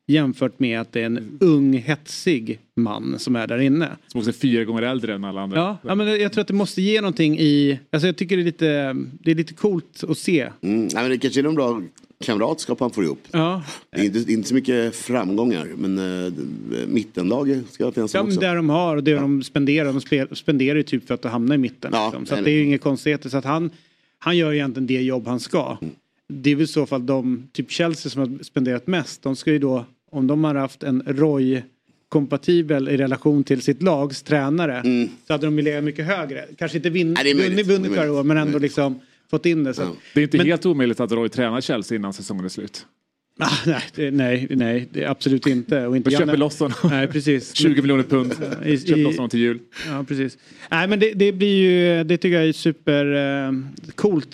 Jämfört 0.06 0.58
med 0.58 0.80
att 0.80 0.92
det 0.92 1.00
är 1.00 1.06
en 1.06 1.38
ung 1.40 1.72
hetsig 1.72 2.58
man 2.74 3.18
som 3.18 3.36
är 3.36 3.46
där 3.46 3.58
inne. 3.58 3.88
Som 4.06 4.18
också 4.18 4.30
är 4.30 4.32
fyra 4.32 4.64
gånger 4.64 4.82
äldre 4.82 5.14
än 5.14 5.24
alla 5.24 5.40
andra. 5.40 5.58
Ja, 5.58 5.78
ja 5.82 5.94
men 5.94 6.20
jag 6.20 6.32
tror 6.32 6.42
att 6.42 6.48
det 6.48 6.54
måste 6.54 6.82
ge 6.82 7.00
någonting 7.00 7.38
i... 7.38 7.78
Alltså 7.90 8.06
jag 8.06 8.16
tycker 8.16 8.36
det 8.36 8.42
är 8.42 8.44
lite, 8.44 8.96
det 9.22 9.30
är 9.30 9.34
lite 9.34 9.54
coolt 9.54 10.04
att 10.08 10.18
se. 10.18 10.50
Mm, 10.60 10.80
nej, 10.80 10.90
men 10.94 11.10
det 11.10 11.18
kanske 11.18 11.40
är 11.40 11.44
någon 11.44 11.54
bra 11.54 11.82
kamratskap 12.24 12.80
han 12.80 12.90
får 12.90 13.04
ihop. 13.04 13.22
Ja. 13.30 13.62
Det 13.90 14.00
är 14.00 14.04
inte, 14.04 14.32
inte 14.32 14.48
så 14.48 14.54
mycket 14.54 14.96
framgångar, 14.96 15.68
men 15.76 15.98
äh, 16.26 16.32
mittenlag 16.88 17.60
ska 17.70 17.92
finnas 17.92 18.14
Ja, 18.14 18.20
också. 18.20 18.40
det 18.40 18.54
de 18.54 18.68
har 18.70 18.96
och 18.96 19.04
det 19.04 19.14
de 19.14 19.42
spenderar. 19.42 19.84
De 19.92 19.98
spe- 19.98 20.34
spenderar 20.34 20.76
ju 20.76 20.82
typ 20.82 21.06
för 21.06 21.14
att 21.14 21.24
hamna 21.24 21.54
i 21.54 21.58
mitten. 21.58 21.90
Ja, 21.94 22.06
liksom. 22.06 22.26
Så 22.26 22.34
nej, 22.34 22.44
det 22.44 22.50
är 22.50 22.54
ju 22.54 22.64
inga 22.64 22.78
konstigheter. 22.78 23.28
Så 23.28 23.36
att 23.36 23.44
han, 23.44 23.70
han 24.18 24.36
gör 24.36 24.52
egentligen 24.52 24.86
det 24.86 25.02
jobb 25.02 25.26
han 25.26 25.40
ska. 25.40 25.76
Mm. 25.82 25.94
Det 26.28 26.50
är 26.50 26.54
väl 26.56 26.64
i 26.64 26.66
så 26.66 26.86
fall 26.86 27.06
de, 27.06 27.48
typ 27.52 27.70
Chelsea 27.70 28.10
som 28.10 28.20
har 28.20 28.44
spenderat 28.44 28.86
mest. 28.86 29.22
De 29.22 29.36
ska 29.36 29.52
ju 29.52 29.58
då, 29.58 29.84
om 30.10 30.26
de 30.26 30.44
har 30.44 30.54
haft 30.54 30.82
en 30.82 31.02
Roy 31.06 31.62
kompatibel 32.08 32.88
i 32.88 32.96
relation 32.96 33.44
till 33.44 33.62
sitt 33.62 33.82
lags 33.82 34.22
tränare 34.22 34.82
så 35.26 35.32
hade 35.32 35.46
de 35.46 35.58
ju 35.58 35.64
legat 35.64 35.84
mycket 35.84 36.06
högre. 36.06 36.44
Kanske 36.58 36.76
inte 36.78 36.88
Mm. 36.88 37.14
Vunnit, 37.66 37.96
varje 37.96 38.10
år 38.10 38.22
men 38.22 38.36
ändå 38.36 38.58
liksom 38.58 39.00
fått 39.30 39.46
in 39.46 39.64
det. 39.64 39.74
Så. 39.74 39.82
att- 39.82 39.88
Det 40.14 40.20
är 40.20 40.24
inte 40.24 40.36
Men- 40.36 40.46
helt 40.46 40.66
omöjligt 40.66 41.00
att 41.00 41.12
Roy 41.12 41.28
tränar 41.28 41.60
Chelsea 41.60 41.96
innan 41.96 42.12
säsongen 42.12 42.44
är 42.44 42.48
slut. 42.48 42.86
Ah, 43.38 43.48
nej, 43.66 43.82
det, 43.94 44.10
nej, 44.10 44.46
nej, 44.50 44.88
det 44.92 45.02
är 45.02 45.08
absolut 45.08 45.46
inte. 45.46 45.86
Och 45.86 45.96
inte 45.96 46.10
köper 46.10 46.36
loss 46.36 46.60
honom. 46.60 46.76
Nej, 46.84 47.06
precis. 47.06 47.54
20 47.56 47.82
miljoner 47.82 48.02
pund. 48.02 48.34
Ja, 48.40 48.66
i- 48.68 48.78
Köper 48.78 48.98
i- 49.00 49.02
loss 49.02 49.16
honom 49.16 49.30
till 49.30 49.40
jul. 49.40 49.58
Ja, 49.88 50.04
precis. 50.08 50.38
Nej, 50.70 50.88
men 50.88 51.00
det, 51.00 51.12
det 51.12 51.32
blir 51.32 51.56
ju, 51.62 52.04
det 52.04 52.16
tycker 52.16 52.36
jag 52.38 52.48
är 52.48 52.52
super 52.52 53.04
eh, 53.46 53.52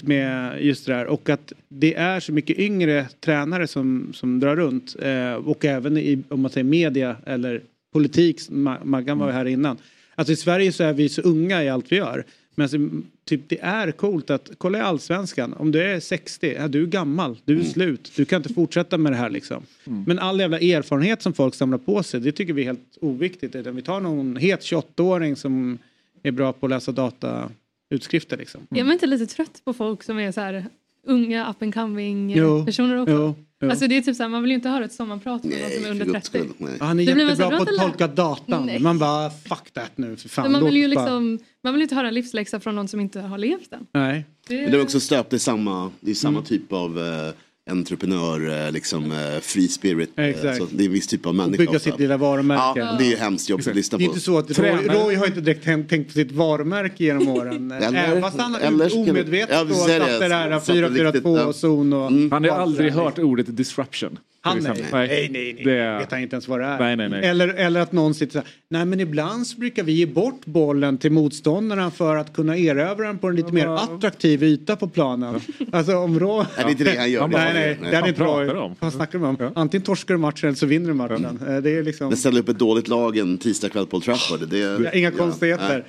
med 0.03 0.63
just 0.65 0.87
det 0.87 0.93
där. 0.93 1.07
Och 1.07 1.29
att 1.29 1.53
det 1.69 1.95
är 1.95 2.21
så 2.21 2.33
mycket 2.33 2.59
yngre 2.59 3.07
tränare 3.25 3.67
som, 3.67 4.11
som 4.15 4.41
drar 4.41 4.57
runt. 4.57 4.97
Eh, 5.03 5.33
och 5.35 5.65
även 5.65 5.97
i, 5.97 6.23
om 6.29 6.41
man 6.41 6.51
säger 6.51 6.65
media 6.65 7.17
eller 7.27 7.63
politik, 7.93 8.41
Ma- 8.51 8.85
Maggan 8.85 9.19
var 9.19 9.27
ju 9.27 9.33
här 9.33 9.45
innan. 9.45 9.77
Alltså 10.15 10.33
i 10.33 10.37
Sverige 10.37 10.73
så 10.73 10.85
är 10.85 10.93
vi 10.93 11.09
så 11.09 11.23
unga 11.23 11.65
i 11.65 11.69
allt 11.69 11.93
vi 11.93 11.97
gör. 11.97 12.25
Men 12.61 12.65
alltså, 12.65 12.79
typ, 13.25 13.49
det 13.49 13.59
är 13.61 13.93
coolt 13.93 14.31
att, 14.31 14.51
kolla 14.59 14.79
i 14.79 14.81
allsvenskan, 14.81 15.53
om 15.53 15.73
du 15.73 15.83
är 15.83 16.01
60, 16.01 16.55
ja, 16.59 16.69
du 16.69 16.83
är 16.83 16.87
gammal, 16.87 17.39
du 17.45 17.61
är 17.61 17.65
slut, 17.65 18.13
du 18.17 18.25
kan 18.25 18.37
inte 18.37 18.55
fortsätta 18.55 18.99
med 18.99 19.13
det 19.13 19.17
här 19.17 19.31
liksom. 19.31 19.63
Men 19.85 20.19
all 20.19 20.41
jävla 20.41 20.59
erfarenhet 20.59 21.23
som 21.23 21.33
folk 21.33 21.55
samlar 21.55 21.79
på 21.79 22.03
sig, 22.03 22.21
det 22.21 22.33
tycker 22.33 22.53
vi 22.53 22.63
är 22.63 22.67
helt 22.67 22.99
oviktigt. 23.01 23.55
Utan 23.55 23.77
vi 23.77 23.83
tar 23.83 24.01
någon 24.01 24.37
het 24.37 24.61
28-åring 24.61 25.37
som 25.37 25.79
är 26.23 26.31
bra 26.31 26.53
på 26.53 26.67
att 26.67 26.71
läsa 26.71 26.93
datautskrifter 26.93 28.37
liksom. 28.37 28.67
Är 28.71 28.85
man 28.85 28.93
inte 28.93 29.07
lite 29.07 29.27
trött 29.27 29.63
på 29.65 29.73
folk 29.73 30.03
som 30.03 30.19
är 30.19 30.33
så 30.33 30.41
här 30.41 30.67
unga 31.07 31.51
up 31.51 31.63
and 31.63 31.75
coming 31.75 32.31
Jo, 32.37 32.65
personer 32.67 32.97
också? 32.97 33.15
jo, 33.15 33.35
jo. 33.63 33.71
Alltså 33.71 33.87
det 33.87 33.97
är 33.97 34.01
typ 34.03 34.17
så 34.17 34.23
här, 34.23 34.31
man 34.31 34.43
vill 34.43 34.51
ju 34.51 34.55
inte 34.55 34.69
höra 34.69 34.85
ett 34.85 34.93
sommarprat 34.93 35.45
med 35.45 35.59
någon 35.61 35.71
som 35.71 35.85
är 35.85 35.91
under 35.91 36.21
30. 36.21 36.39
Ja, 36.59 36.67
han 36.81 37.01
är 37.01 37.07
Det 37.07 37.23
jättebra 37.23 37.49
här, 37.51 37.57
på 37.65 37.71
att 37.71 37.79
tolka 37.79 38.07
datan. 38.07 38.67
Nej. 38.67 38.79
Man 38.79 38.99
bara 38.99 39.31
fuck 39.31 39.71
that 39.73 39.93
nu 39.99 40.17
för 40.17 40.29
fan. 40.29 40.53
Man 40.53 40.65
vill 40.65 40.77
ju 40.77 40.89
liksom, 40.89 41.39
man 41.65 41.73
vill 41.73 41.83
inte 41.83 41.95
höra 41.95 42.09
en 42.09 42.15
livsläxa 42.15 42.61
från 42.61 42.75
någon 42.75 42.89
som 42.89 43.01
inte 43.01 43.21
har 43.21 43.39
levt 43.39 43.71
den. 43.71 43.87
Nej. 43.93 44.25
Det- 44.49 44.63
Men 44.63 44.71
det 44.71 44.79
är 44.79 44.83
också 44.83 45.01
stöpt 45.01 45.33
i 45.33 45.39
samma, 45.39 45.91
är 46.07 46.15
samma 46.15 46.39
Mm. 46.39 46.45
typ 46.45 46.73
av 46.73 46.99
eh, 46.99 47.33
entreprenör, 47.71 48.67
eh, 48.67 48.73
liksom 48.73 49.13
eh, 49.13 49.41
free 49.41 49.69
spirit. 49.69 50.11
eh, 50.17 50.25
Exakt. 50.25 50.59
Så 50.59 50.67
det 50.73 50.83
är 50.85 50.87
en 50.87 50.93
viss 50.93 51.07
typ 51.07 51.27
av 51.27 51.31
Och 51.31 51.35
människa. 51.37 51.59
bygga 51.65 51.79
sitt 51.79 51.99
lilla 51.99 52.17
varumärke. 52.17 52.81
Ja, 52.81 52.97
det 52.99 53.05
är 53.05 53.11
ju 53.11 53.17
hemskt 53.17 53.49
jobbigt 53.49 53.69
att 53.69 53.75
lyssna 53.77 53.99
Det 53.99 54.05
är 54.05 54.07
på. 54.07 54.13
inte 54.13 54.25
så 54.25 54.39
att 54.39 54.59
Roy. 54.59 54.69
Roy 54.89 55.15
har 55.15 55.27
inte 55.27 55.41
direkt 55.41 55.65
tänkt- 55.65 56.07
på 56.07 56.13
sitt 56.13 56.33
varumärke 56.33 57.05
genom 57.05 57.29
åren. 57.29 57.71
Eller- 57.83 58.21
fast 58.21 58.41
han 58.41 58.55
eller 58.55 58.97
omedvetet 58.99 59.69
då 59.69 59.75
satt 59.75 59.87
det. 59.89 59.99
riktigt, 59.99 61.23
4-4-2 61.25 61.39
ja. 61.39 61.45
och 61.45 61.55
zon 61.55 61.93
och... 61.93 62.11
Han 62.31 62.45
har 62.45 62.49
aldrig 62.51 62.93
hört 62.93 63.19
ordet 63.19 63.57
disruption. 63.57 64.19
Han 64.43 64.59
nej. 64.59 64.85
nej, 64.93 65.09
nej, 65.09 65.29
nej. 65.33 65.65
Det- 65.65 65.99
vet 65.99 66.11
han 66.11 66.21
inte 66.21 66.35
ens 66.37 66.49
vad 66.49 66.61
det 66.61 66.67
är. 66.67 66.79
Nej, 66.79 66.97
nej, 66.97 67.09
nej. 67.09 67.25
Eller, 67.25 67.49
eller 67.49 67.81
att 67.81 67.93
någon 67.93 68.15
sitter 68.15 68.33
så 68.33 68.39
här, 68.39 68.49
nej 68.69 68.85
men 68.85 69.01
ibland 69.01 69.47
så 69.47 69.59
brukar 69.59 69.83
vi 69.83 69.93
ge 69.93 70.07
bort 70.07 70.45
bollen 70.47 70.99
till 70.99 71.13
motståndarna 71.13 71.91
för 71.91 72.17
att 72.17 72.33
kunna 72.33 72.57
erövra 72.57 73.07
den 73.07 73.19
på 73.19 73.29
en 73.29 73.37
lite 73.37 73.53
mer 73.53 73.67
attraktiv 73.67 74.43
yta 74.43 74.77
på 74.77 74.89
planen. 74.89 75.41
Alltså 75.73 75.97
om 75.97 76.21
Roy... 76.21 76.37
Nej, 76.37 76.47
det 76.57 76.63
är 76.63 76.71
inte 76.71 76.85
det 76.85 76.99
han 76.99 77.11
gör. 77.11 77.29
Nej, 77.29 77.79
nej, 77.83 77.91
det 77.91 78.01
Vad 78.01 78.09
inte 78.49 78.59
om? 78.59 78.75
Vad 78.81 78.93
snackar 78.93 79.19
de 79.19 79.25
om? 79.45 79.53
Antingen 79.55 79.85
torskar 79.85 80.15
du 80.15 80.21
matchen 80.21 80.49
eller 80.49 80.57
så 80.57 80.67
vinner 80.67 80.89
du 80.89 80.95
matchen. 80.95 81.39
Eh, 81.49 81.57
Det 81.57 81.71
är 81.71 81.83
liksom... 81.83 82.09
Men 82.09 82.17
ställa 82.17 82.41
upp 82.41 82.49
ett 82.49 82.59
dåligt 82.59 82.89
lag 82.89 83.17
en 83.19 83.39
tisdagkväll 83.39 83.87
på 83.87 83.97
Old 83.97 84.05
Trafford. 84.05 84.49
Det, 84.49 84.59
Ja, 84.59 84.93
Inga 84.93 85.11
konstigheter. 85.11 85.85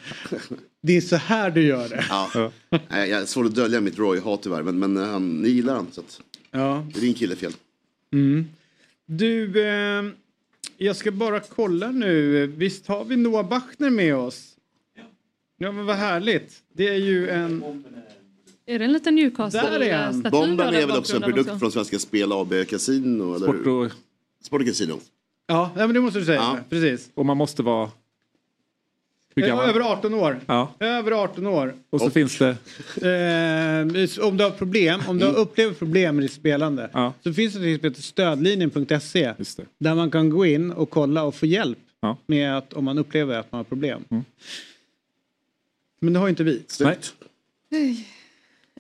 Det 0.84 0.98
är 0.98 1.02
så 1.02 1.16
här 1.16 1.50
du 1.52 1.62
gör 1.64 1.90
det. 1.90 2.04
Ja. 2.10 2.52
Jag 2.90 3.10
är 3.10 3.26
svårt 3.26 3.46
att 3.46 3.56
dölja 3.56 3.82
mitt 3.82 3.98
Roy-hat 4.00 4.44
tyvärr, 4.44 4.64
men, 4.64 4.80
men 4.80 4.98
eh, 4.98 5.04
han, 5.10 5.30
ni 5.42 5.50
gillar 5.50 5.76
han. 5.76 5.88
Så 5.92 6.02
att, 6.02 6.20
Ja. 6.52 6.86
det 6.94 7.00
är 7.00 7.02
din 7.02 7.14
kille 7.14 7.36
fel. 7.36 7.52
Mm. 8.12 8.46
Du, 9.06 9.64
eh, 9.68 10.04
jag 10.78 10.96
ska 10.96 11.12
bara 11.12 11.40
kolla 11.40 11.92
nu. 11.92 12.48
Visst 12.48 12.88
har 12.88 13.06
vi 13.06 13.18
Noah 13.18 13.50
Bachner 13.50 13.90
med 13.90 14.16
oss? 14.16 14.58
Ja, 15.58 15.72
men 15.72 15.86
vad 15.86 15.96
härligt. 15.96 16.64
Det 16.74 16.88
är 16.88 16.98
ju 16.98 17.30
en... 17.30 17.84
Är 18.66 18.80
det 18.80 18.86
en 18.86 18.94
liten 18.94 19.16
Där 19.16 19.24
är 19.24 19.30
Newcastle-staty? 19.30 20.30
Bomben 20.30 20.74
är 20.74 20.88
väl 20.88 20.98
också 20.98 21.16
en 21.16 21.22
produkt 21.22 21.60
från 21.60 21.72
Svenska 21.72 22.00
Spel 22.00 22.32
AB 22.32 22.54
Casino? 22.70 23.36
Eller? 23.36 23.46
Sport 23.48 23.68
och, 23.68 23.92
Sport 24.46 24.62
och 24.62 24.68
Casino. 24.68 25.00
Ja, 25.48 25.72
ja, 25.76 25.88
men 25.88 25.94
det 25.94 26.02
måste 26.02 26.20
du 26.20 26.26
säga. 26.26 26.40
Ja. 26.40 26.58
Precis. 26.70 27.10
och 27.14 27.26
man 27.26 27.38
måste 27.38 27.64
vara... 27.64 27.90
Eh? 29.36 29.70
Över 29.70 29.80
18 29.80 30.14
år. 30.14 30.40
Ja. 30.46 30.74
Över 30.80 31.12
18 31.12 31.48
år. 31.48 31.76
Och 31.90 32.02
så 32.02 32.10
finns 32.10 32.38
det... 32.38 32.50
Eh, 32.50 34.26
om 34.28 34.38
du 34.38 34.44
har 34.44 34.52
problem, 34.52 35.02
om 35.08 35.20
du 35.20 35.26
har 35.26 35.34
upplever 35.34 35.74
problem 35.74 36.16
med 36.16 36.24
ditt 36.24 36.34
spelande 36.34 36.90
Ja. 36.94 37.14
så 37.24 37.34
finns 37.34 37.54
det 37.54 37.60
till 37.60 37.76
exempel 37.76 38.02
stödlinjen.se 38.04 39.34
Just 39.38 39.58
det. 39.58 39.64
där 39.78 39.96
man 39.96 40.12
kan 40.12 40.30
gå 40.30 40.46
in 40.46 40.72
och 40.72 40.90
kolla 40.90 41.24
och 41.24 41.36
få 41.36 41.46
hjälp 41.46 41.78
Ja. 42.02 42.18
med 42.26 42.58
att 42.58 42.74
om 42.74 42.86
man 42.86 42.98
upplever 42.98 43.40
att 43.40 43.52
man 43.52 43.60
har 43.60 43.64
problem. 43.64 44.04
Mm. 44.12 44.24
Men 46.00 46.14
det 46.14 46.20
har 46.20 46.30
inte 46.30 46.44
vi. 46.44 46.64
Snyggt. 46.68 47.14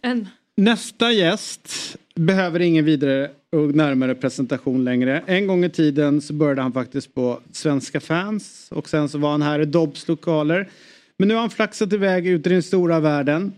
En. 0.01 0.27
Nästa 0.55 1.11
gäst 1.11 1.95
behöver 2.15 2.59
ingen 2.59 2.85
vidare 2.85 3.29
och 3.51 3.75
närmare 3.75 4.15
presentation 4.15 4.83
längre. 4.83 5.23
En 5.25 5.47
gång 5.47 5.65
i 5.65 5.69
tiden 5.69 6.21
så 6.21 6.33
började 6.33 6.61
han 6.61 6.73
faktiskt 6.73 7.13
på 7.13 7.39
Svenska 7.51 7.99
fans 7.99 8.67
och 8.71 8.89
sen 8.89 9.09
så 9.09 9.17
var 9.17 9.31
han 9.31 9.41
här 9.41 9.59
i 9.59 9.65
Dobbs 9.65 10.07
lokaler. 10.07 10.69
Men 11.17 11.27
nu 11.27 11.33
har 11.33 11.41
han 11.41 11.49
flaxat 11.49 11.93
iväg 11.93 12.27
ut 12.27 12.47
i 12.47 12.49
den 12.49 12.63
stora 12.63 12.99
världen. 12.99 13.53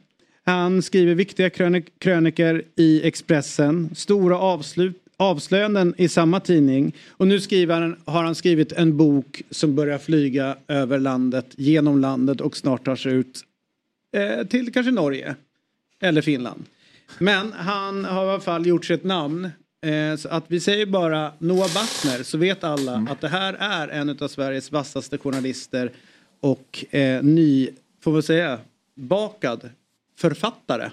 Han 0.46 0.82
skriver 0.82 1.16
viktiga 1.16 1.50
krönik- 1.50 1.92
kröniker 2.00 2.64
i 2.76 3.08
Expressen, 3.08 3.90
stora 3.96 4.38
avslut 4.38 5.00
avslöjanden 5.18 5.94
i 5.98 6.08
samma 6.10 6.40
tidning 6.40 6.96
och 7.10 7.28
nu 7.28 7.40
skriver 7.40 7.82
han, 7.82 7.96
har 8.06 8.24
han 8.24 8.36
skrivit 8.36 8.72
en 8.72 8.98
bok 8.98 9.42
som 9.50 9.76
börjar 9.76 9.98
flyga 9.98 10.58
över 10.68 11.00
landet, 11.00 11.46
genom 11.58 12.00
landet 12.00 12.42
och 12.42 12.58
snart 12.58 12.86
tar 12.86 12.96
sig 12.96 13.14
ut 13.14 13.42
eh, 14.12 14.48
till 14.48 14.74
kanske 14.74 14.92
Norge 14.92 15.36
eller 16.00 16.22
Finland. 16.22 16.64
Men 17.20 17.54
han 17.54 18.06
har 18.06 18.26
i 18.26 18.30
alla 18.30 18.40
fall 18.40 18.68
gjort 18.68 18.86
sig 18.86 18.94
ett 18.94 19.04
namn. 19.04 19.50
Eh, 19.86 20.16
så 20.18 20.30
att 20.30 20.44
vi 20.48 20.60
säger 20.60 20.86
bara 20.86 21.34
Noah 21.40 21.74
Bachner 21.74 22.24
så 22.24 22.38
vet 22.38 22.64
alla 22.64 23.08
att 23.10 23.22
det 23.22 23.28
här 23.28 23.54
är 23.54 23.88
en 23.88 24.10
av 24.10 24.28
Sveriges 24.28 24.72
vassaste 24.72 25.18
journalister. 25.18 25.92
och 26.40 26.86
eh, 26.96 27.24
ny, 27.24 27.70
får 28.04 28.12
man 28.12 28.24
säga, 28.24 28.60
bakad 28.96 29.70
författare. 30.18 30.90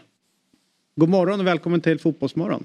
God 0.96 1.08
morgon 1.08 1.40
och 1.40 1.46
välkommen 1.46 1.80
till 1.80 1.98
Fotbollsmorgon. 1.98 2.64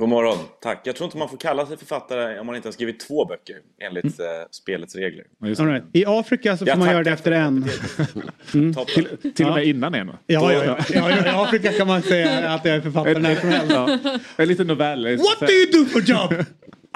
God 0.00 0.08
morgon, 0.08 0.38
tack. 0.62 0.80
Jag 0.84 0.96
tror 0.96 1.04
inte 1.04 1.16
man 1.18 1.28
får 1.28 1.36
kalla 1.36 1.66
sig 1.66 1.76
författare 1.76 2.38
om 2.40 2.46
man 2.46 2.56
inte 2.56 2.68
har 2.68 2.72
skrivit 2.72 3.00
två 3.00 3.24
böcker 3.24 3.56
enligt 3.80 4.18
Mm. 4.20 4.40
eh, 4.40 4.46
spelets 4.50 4.94
regler. 4.94 5.24
All 5.42 5.66
right. 5.66 5.84
I 5.92 6.04
Afrika 6.06 6.52
så 6.56 6.58
får 6.58 6.68
Jag 6.68 6.78
man 6.78 6.90
göra 6.90 7.02
det 7.02 7.10
efter 7.10 7.32
en. 7.32 7.64
Mm. 8.54 8.74
Toppen. 8.74 9.04
Till 9.34 9.46
och 9.46 9.52
med 9.54 9.64
Ja. 9.64 9.68
innan 9.68 9.94
en? 9.94 10.08
Ja, 10.08 10.14
ja, 10.26 10.52
ja. 10.52 10.76
ja, 10.94 11.10
ja. 11.10 11.26
I 11.26 11.28
Afrika 11.28 11.72
kan 11.72 11.86
man 11.86 12.02
säga 12.02 12.50
att 12.50 12.64
jag 12.64 12.76
är 12.76 12.80
författare 12.80 13.18
när 13.18 13.36
som 13.36 13.48
helst. 13.48 13.72
Ja. 13.74 13.98
En 14.36 14.48
liten 14.48 14.66
novell. 14.66 15.16
What 15.16 15.40
do 15.40 15.46
you 15.52 15.72
do 15.72 15.84
for 15.90 16.00
job? 16.00 16.32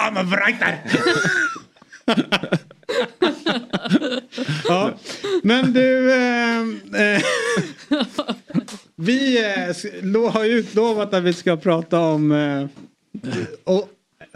I'm 0.01 0.17
a 0.17 0.23
writer. 0.23 0.79
ja, 4.67 4.93
men 5.43 5.73
du. 5.73 6.11
Eh, 6.13 6.59
eh, 7.15 7.21
vi 8.95 9.37
eh, 9.43 10.31
har 10.31 10.45
utlovat 10.45 11.13
att 11.13 11.23
vi 11.23 11.33
ska 11.33 11.57
prata 11.57 11.99
om... 11.99 12.31
Och, 13.63 13.89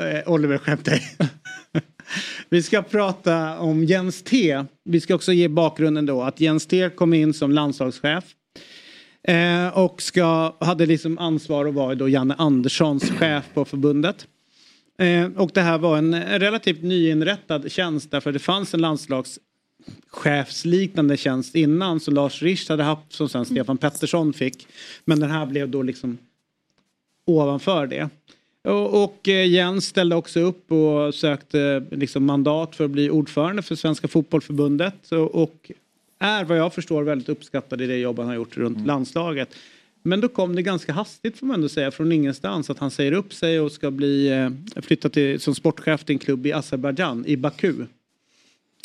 eh, 0.06 0.32
Oliver 0.32 0.58
skämtar. 0.58 1.00
Vi 2.50 2.64
ska 2.64 2.82
prata 2.82 3.60
om 3.60 3.84
Jens 3.84 4.24
T. 4.24 4.64
Vi 4.84 5.02
ska 5.02 5.16
också 5.16 5.34
ge 5.34 5.48
bakgrunden 5.48 6.06
då 6.06 6.22
att 6.22 6.42
Jens 6.42 6.66
T 6.66 6.90
kom 6.90 7.14
in 7.14 7.34
som 7.34 7.52
landslagschef. 7.52 8.24
Eh, 9.24 9.68
och 9.68 10.02
ska, 10.02 10.58
hade 10.60 10.86
liksom 10.86 11.18
ansvar 11.18 11.66
att 11.66 11.74
vara 11.74 11.96
då 11.96 12.10
Janne 12.10 12.36
Anderssons 12.38 13.10
chef 13.10 13.46
på 13.54 13.66
förbundet. 13.66 14.28
Eh, 14.98 15.26
och 15.26 15.52
det 15.54 15.62
här 15.62 15.78
var 15.78 15.98
en 15.98 16.40
relativt 16.40 16.84
nyinrättad 16.84 17.72
tjänst 17.72 18.12
därför 18.12 18.32
det 18.32 18.40
fanns 18.40 18.74
en 18.74 18.82
landslagschefsliknande 18.82 21.18
tjänst 21.18 21.56
innan 21.56 22.00
som 22.00 22.14
Lars 22.14 22.42
Richt 22.42 22.70
hade 22.70 22.84
haft 22.84 23.14
som 23.14 23.30
sen 23.30 23.46
Stefan 23.46 23.78
Pettersson 23.78 24.34
fick. 24.34 24.68
Men 25.06 25.20
den 25.20 25.32
här 25.32 25.46
blev 25.46 25.70
då 25.70 25.82
liksom 25.82 26.18
ovanför 27.26 27.88
det. 27.88 28.10
Och, 28.70 29.04
och 29.04 29.28
eh, 29.28 29.48
Jens 29.48 29.86
ställde 29.86 30.16
också 30.16 30.40
upp 30.40 30.72
och 30.72 31.16
sökte 31.16 31.86
liksom 31.92 32.26
mandat 32.26 32.76
för 32.76 32.86
att 32.86 32.92
bli 32.92 33.10
ordförande 33.10 33.62
för 33.62 33.76
Svenska 33.76 34.08
Fotbollförbundet. 34.08 35.12
Och, 35.12 35.36
och 35.36 35.72
är 36.20 36.44
vad 36.44 36.58
jag 36.58 36.74
förstår 36.74 37.04
väldigt 37.04 37.30
uppskattad 37.30 37.82
i 37.82 37.88
det 37.88 37.98
jobb 37.98 38.20
han 38.20 38.28
har 38.28 38.36
gjort 38.36 38.58
runt 38.58 38.88
landslaget. 38.88 39.56
Men 40.04 40.22
då 40.22 40.28
kom 40.28 40.56
det 40.56 40.62
ganska 40.62 40.94
hastigt 40.94 41.38
får 41.38 41.46
man 41.46 41.56
ändå 41.56 41.70
säga 41.70 41.92
från 41.92 42.12
ingenstans 42.12 42.70
att 42.70 42.80
han 42.80 42.92
säger 42.92 43.12
upp 43.12 43.34
sig 43.34 43.60
och 43.60 43.72
ska 43.72 43.92
bli 43.92 44.28
eh, 44.28 44.82
flytta 44.82 45.10
till, 45.10 45.40
som 45.40 45.56
sportchef 45.56 46.04
till 46.04 46.16
en 46.16 46.20
klubb 46.20 46.46
i 46.46 46.54
Azerbajdzjan, 46.54 47.26
i 47.28 47.38
Baku. 47.38 47.74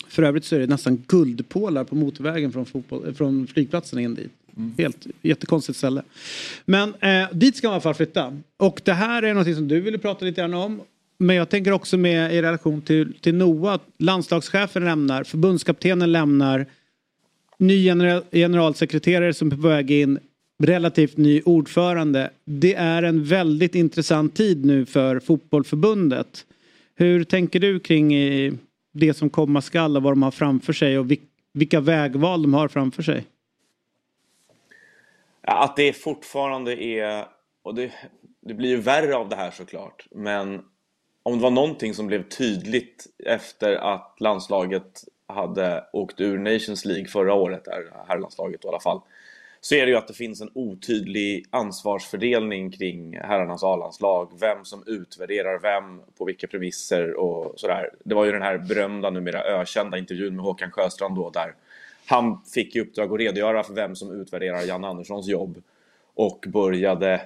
För 0.08 0.22
övrigt 0.22 0.44
så 0.44 0.56
är 0.56 0.60
det 0.60 0.66
nästan 0.66 0.96
guldpålar 0.96 1.84
på 1.84 1.94
motorvägen 1.94 2.52
från, 2.52 2.66
fotboll, 2.66 3.14
från 3.14 3.46
flygplatsen 3.46 3.98
in 3.98 4.14
dit. 4.14 4.32
Mm. 4.56 4.72
Helt 4.78 5.06
jättekonstigt 5.22 5.78
ställe. 5.78 6.02
Men 6.64 6.94
eh, 7.00 7.28
dit 7.32 7.56
ska 7.56 7.68
man 7.68 7.72
i 7.72 7.74
alla 7.74 7.80
fall 7.80 7.94
flytta. 7.94 8.40
Och 8.56 8.80
det 8.84 8.92
här 8.92 9.22
är 9.22 9.34
något 9.34 9.54
som 9.56 9.68
du 9.68 9.80
ville 9.80 9.98
prata 9.98 10.24
lite 10.24 10.40
grann 10.40 10.54
om. 10.54 10.80
Men 11.18 11.36
jag 11.36 11.48
tänker 11.48 11.72
också 11.72 11.96
med 11.96 12.34
i 12.34 12.42
relation 12.42 12.82
till, 12.82 13.12
till 13.20 13.34
Noah. 13.34 13.74
att 13.74 13.88
Landslagschefen 13.98 14.84
lämnar, 14.84 15.24
förbundskaptenen 15.24 16.12
lämnar. 16.12 16.66
Ny 17.58 17.84
general, 17.84 18.22
generalsekreterare 18.32 19.34
som 19.34 19.52
är 19.52 19.56
på 19.56 19.68
väg 19.68 19.90
in. 19.90 20.18
Relativt 20.62 21.16
ny 21.16 21.42
ordförande. 21.44 22.30
Det 22.44 22.74
är 22.74 23.02
en 23.02 23.24
väldigt 23.24 23.74
intressant 23.74 24.36
tid 24.36 24.64
nu 24.64 24.86
för 24.86 25.20
fotbollförbundet. 25.20 26.46
Hur 26.96 27.24
tänker 27.24 27.60
du 27.60 27.80
kring 27.80 28.14
eh, 28.14 28.52
det 28.92 29.14
som 29.14 29.30
komma 29.30 29.60
skall 29.60 29.96
och 29.96 30.02
vad 30.02 30.12
de 30.12 30.22
har 30.22 30.30
framför 30.30 30.72
sig 30.72 30.98
och 30.98 31.06
vilka 31.52 31.80
vägval 31.80 32.42
de 32.42 32.54
har 32.54 32.68
framför 32.68 33.02
sig? 33.02 33.24
Att 35.46 35.76
det 35.76 35.92
fortfarande 35.92 36.84
är, 36.84 37.26
och 37.62 37.74
det, 37.74 37.92
det 38.40 38.54
blir 38.54 38.68
ju 38.68 38.80
värre 38.80 39.16
av 39.16 39.28
det 39.28 39.36
här 39.36 39.50
såklart, 39.50 40.06
men 40.10 40.64
om 41.22 41.36
det 41.36 41.42
var 41.42 41.50
någonting 41.50 41.94
som 41.94 42.06
blev 42.06 42.28
tydligt 42.28 43.06
efter 43.26 43.74
att 43.74 44.16
landslaget 44.20 45.04
hade 45.26 45.84
åkt 45.92 46.20
ur 46.20 46.38
Nations 46.38 46.84
League 46.84 47.06
förra 47.06 47.34
året, 47.34 47.64
där 47.64 47.92
herrlandslaget 48.08 48.64
i 48.64 48.68
alla 48.68 48.80
fall, 48.80 49.00
så 49.60 49.74
är 49.74 49.86
det 49.86 49.92
ju 49.92 49.98
att 49.98 50.08
det 50.08 50.14
finns 50.14 50.40
en 50.40 50.50
otydlig 50.54 51.44
ansvarsfördelning 51.50 52.70
kring 52.70 53.16
herrarnas 53.16 53.64
A-landslag. 53.64 54.32
Vem 54.40 54.64
som 54.64 54.82
utvärderar 54.86 55.58
vem, 55.58 56.02
på 56.18 56.24
vilka 56.24 56.46
premisser 56.46 57.14
och 57.14 57.60
sådär. 57.60 57.90
Det 58.04 58.14
var 58.14 58.24
ju 58.24 58.32
den 58.32 58.42
här 58.42 58.58
berömda, 58.58 59.10
numera 59.10 59.42
ökända 59.42 59.98
intervjun 59.98 60.36
med 60.36 60.44
Håkan 60.44 60.70
Sjöstrand 60.70 61.16
då, 61.16 61.30
där 61.30 61.54
han 62.06 62.44
fick 62.54 62.76
i 62.76 62.80
uppdrag 62.80 63.12
att 63.12 63.20
redogöra 63.20 63.62
för 63.62 63.74
vem 63.74 63.96
som 63.96 64.20
utvärderar 64.20 64.62
Jan 64.62 64.84
Anderssons 64.84 65.28
jobb 65.28 65.62
och 66.14 66.44
började 66.48 67.20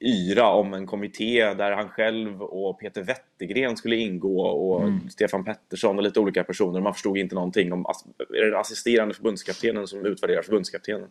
yra 0.00 0.48
om 0.48 0.74
en 0.74 0.86
kommitté 0.86 1.54
där 1.54 1.72
han 1.72 1.88
själv 1.88 2.42
och 2.42 2.80
Peter 2.80 3.02
Wettergren 3.02 3.76
skulle 3.76 3.96
ingå 3.96 4.40
och 4.40 4.82
Mm. 4.82 5.10
Stefan 5.10 5.44
Pettersson 5.44 5.96
och 5.96 6.02
lite 6.02 6.20
olika 6.20 6.44
personer. 6.44 6.80
Man 6.80 6.94
förstod 6.94 7.18
inte 7.18 7.34
någonting 7.34 7.72
om 7.72 7.86
är 8.28 8.50
det 8.50 8.58
assisterande 8.58 9.14
förbundskaptenen 9.14 9.86
som 9.86 10.06
utvärderar 10.06 10.42
förbundskaptenen. 10.42 11.08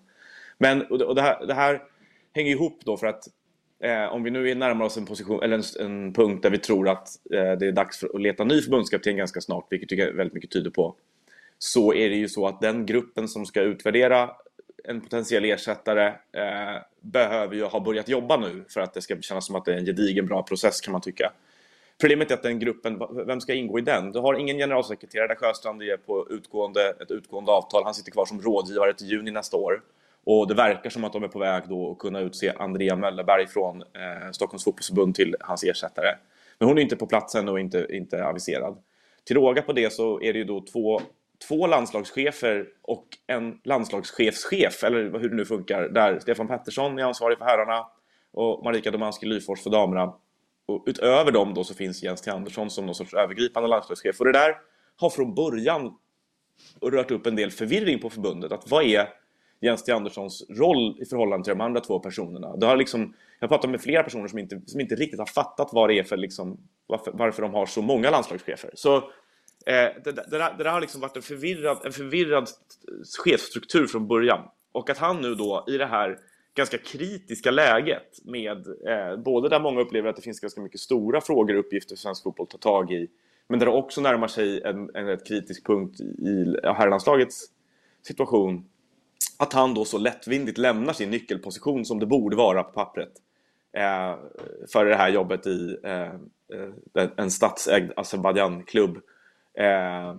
Men 0.58 0.82
och 0.82 1.16
det, 1.16 1.22
här, 1.22 1.46
det 1.46 1.54
här 1.54 1.82
hänger 2.34 2.52
ihop 2.52 2.80
då 2.86 2.98
för 2.98 3.08
att 3.08 3.28
eh, 3.80 4.14
om 4.14 4.24
vi 4.24 4.32
nu 4.32 4.50
är 4.50 4.56
närmar 4.56 4.86
oss 4.86 4.98
en, 4.98 5.06
position, 5.06 5.44
eller 5.44 5.56
en, 5.56 5.88
en 5.88 6.14
punkt 6.14 6.44
där 6.44 6.50
vi 6.50 6.58
tror 6.58 6.90
att 6.90 7.08
eh, 7.34 7.52
det 7.52 7.68
är 7.68 7.72
dags 7.72 8.04
att 8.04 8.22
leta 8.22 8.44
ny 8.44 8.62
förbundskapten 8.62 9.18
ganska 9.18 9.42
snart, 9.42 9.68
vilket 9.70 9.90
tycker 9.90 10.06
jag 10.06 10.14
väldigt 10.14 10.34
mycket 10.34 10.52
tyder 10.52 10.72
på, 10.72 10.96
så 11.60 11.94
är 11.94 12.10
det 12.10 12.16
ju 12.16 12.30
så 12.30 12.48
att 12.48 12.62
den 12.62 12.86
gruppen 12.86 13.28
som 13.28 13.46
ska 13.46 13.62
utvärdera 13.62 14.30
en 14.84 15.02
potentiell 15.02 15.46
ersättare 15.46 16.08
eh, 16.08 16.82
behöver 17.02 17.56
ju 17.56 17.64
ha 17.64 17.80
börjat 17.80 18.10
jobba 18.10 18.38
nu 18.38 18.66
för 18.70 18.82
att 18.82 18.94
det 18.94 19.02
ska 19.02 19.22
kännas 19.22 19.46
som 19.46 19.56
att 19.56 19.66
det 19.66 19.74
är 19.74 19.78
en 19.78 19.86
gedigen 19.86 20.26
bra 20.26 20.44
process 20.44 20.82
kan 20.82 20.92
man 20.92 21.02
tycka. 21.02 21.32
Problemet 22.02 22.32
är 22.32 22.36
att 22.36 22.44
den 22.44 22.60
gruppen, 22.60 23.02
vem 23.26 23.42
ska 23.42 23.54
ingå 23.54 23.80
i 23.80 23.82
den? 23.82 24.12
Du 24.12 24.20
har 24.20 24.34
ingen 24.34 24.58
generalsekreterare 24.58 25.28
där 25.28 25.36
Sjöstrand 25.36 25.82
är 25.82 25.98
på 25.98 26.28
utgående, 26.30 26.94
ett 27.02 27.12
utgående 27.12 27.52
avtal. 27.52 27.84
Han 27.84 27.94
sitter 27.94 28.12
kvar 28.12 28.26
som 28.26 28.42
rådgivare 28.42 28.94
till 28.94 29.08
juni 29.08 29.32
nästa 29.32 29.58
år. 29.58 29.82
Och 30.24 30.48
det 30.48 30.54
verkar 30.54 30.90
som 30.90 31.04
att 31.04 31.14
de 31.14 31.24
är 31.24 31.28
på 31.28 31.40
väg 31.40 31.64
då 31.70 31.92
att 31.92 31.98
kunna 31.98 32.20
utse 32.20 32.54
Andrea 32.60 32.96
Möllerberg 32.96 33.48
från 33.48 33.82
eh, 33.82 34.32
Stockholms 34.32 34.64
fotbollsförbund 34.64 35.16
till 35.16 35.36
hans 35.40 35.64
ersättare. 35.64 36.16
Men 36.60 36.68
hon 36.68 36.78
är 36.78 36.82
inte 36.82 36.96
på 36.96 37.08
plats 37.08 37.36
ännu 37.36 37.52
och 37.52 37.60
inte, 37.60 37.88
inte 37.90 38.26
aviserad. 38.26 38.78
Till 39.24 39.36
råga 39.36 39.62
på 39.62 39.74
det 39.74 39.94
så 39.94 40.22
är 40.22 40.34
det 40.34 40.40
ju 40.40 40.46
då 40.46 40.62
två, 40.62 41.02
två 41.48 41.68
landslagschefer 41.68 42.68
och 42.82 43.08
en 43.28 43.60
landslagschefschef, 43.64 44.84
eller 44.84 45.20
hur 45.20 45.30
det 45.30 45.36
nu 45.36 45.46
funkar, 45.46 45.90
där 45.90 46.20
Stefan 46.20 46.48
Pettersson 46.48 47.00
är 47.00 47.04
ansvarig 47.04 47.38
för 47.38 47.46
herrarna 47.46 47.88
och 48.32 48.64
Marika 48.64 48.92
Domanski 48.92 49.26
Lyfors 49.26 49.64
för 49.64 49.70
damerna. 49.70 50.14
Och 50.66 50.84
utöver 50.88 51.32
dem 51.32 51.54
då 51.54 51.64
så 51.64 51.74
finns 51.74 52.04
Jens 52.04 52.22
T. 52.22 52.32
Andersson 52.32 52.70
som 52.70 52.86
någon 52.86 52.96
sorts 52.96 53.14
övergripande 53.14 53.70
landslagschef. 53.70 54.20
Och 54.20 54.26
det 54.26 54.32
där 54.32 54.58
har 54.96 55.10
från 55.10 55.36
början 55.36 55.96
rört 56.82 57.12
upp 57.12 57.26
en 57.26 57.36
del 57.36 57.52
förvirring 57.52 58.00
på 58.00 58.10
förbundet. 58.10 58.52
Att 58.52 58.72
vad 58.72 58.84
är 58.84 59.10
Jens 59.62 59.84
T. 59.84 59.92
Anderssons 59.92 60.46
roll 60.50 60.98
i 61.02 61.06
förhållande 61.06 61.44
till 61.44 61.52
de 61.58 61.62
andra 61.62 61.80
två 61.80 62.00
personerna? 62.00 62.58
Det 62.58 62.66
har 62.66 62.78
liksom, 62.78 63.14
jag 63.40 63.48
har 63.48 63.56
pratat 63.56 63.70
med 63.70 63.82
flera 63.82 64.04
personer 64.04 64.28
som 64.28 64.40
inte, 64.40 64.62
som 64.66 64.80
inte 64.80 64.96
riktigt 64.96 65.20
har 65.20 65.26
fattat 65.26 65.70
vad 65.72 65.90
det 65.90 66.00
är 66.00 66.04
för 66.04 66.18
liksom, 66.18 66.58
varför, 66.88 67.12
varför 67.12 67.42
de 67.42 67.54
har 67.54 67.66
så 67.66 67.82
många 67.82 68.12
landslagschefer. 68.12 68.72
Så 68.74 69.12
det, 69.74 70.02
det, 70.04 70.12
det, 70.12 70.38
där, 70.38 70.58
det 70.58 70.64
där 70.64 70.72
har 70.72 70.82
liksom 70.82 71.02
varit 71.02 71.16
en 71.16 71.22
förvirrad, 71.22 71.78
en 71.86 71.92
förvirrad 71.92 72.50
chefsstruktur 73.26 73.88
från 73.88 74.08
början. 74.08 74.40
Och 74.72 74.90
att 74.90 74.98
han 74.98 75.22
nu 75.22 75.36
då 75.36 75.66
i 75.68 75.78
det 75.78 75.86
här 75.86 76.18
ganska 76.56 76.78
kritiska 76.78 77.52
läget 77.52 78.20
med 78.24 78.68
eh, 78.68 79.18
både 79.18 79.50
där 79.50 79.60
många 79.60 79.82
upplever 79.82 80.10
att 80.10 80.16
det 80.16 80.22
finns 80.22 80.40
ganska 80.40 80.62
mycket 80.62 80.80
stora 80.80 81.22
frågor 81.22 81.54
och 81.54 81.60
uppgifter 81.60 81.96
för 81.96 82.00
svensk 82.00 82.24
fotboll 82.24 82.44
att 82.44 82.50
ta 82.50 82.58
tag 82.58 82.92
i 82.92 83.08
men 83.48 83.60
där 83.60 83.66
det 83.66 83.72
också 83.72 84.02
närmar 84.02 84.28
sig 84.28 84.62
en, 84.62 84.96
en 84.96 85.06
rätt 85.06 85.28
kritisk 85.28 85.66
punkt 85.66 86.00
i 86.02 86.56
herrlandslagets 86.64 87.46
situation 88.02 88.66
att 89.38 89.54
han 89.54 89.74
då 89.74 89.86
så 89.86 89.98
lättvindigt 89.98 90.58
lämnar 90.58 90.94
sin 90.94 91.10
nyckelposition 91.10 91.86
som 91.86 92.00
det 92.00 92.06
borde 92.06 92.36
vara 92.36 92.64
på 92.64 92.72
pappret 92.72 93.12
eh, 93.74 94.16
för 94.74 94.86
det 94.86 94.96
här 94.96 95.10
jobbet 95.10 95.48
i 95.48 95.78
eh, 95.84 96.14
eh, 97.04 97.10
en 97.18 97.32
statsägd 97.32 97.92
Azerbajdzjan-klubb. 97.96 99.00
Eh, 99.58 100.16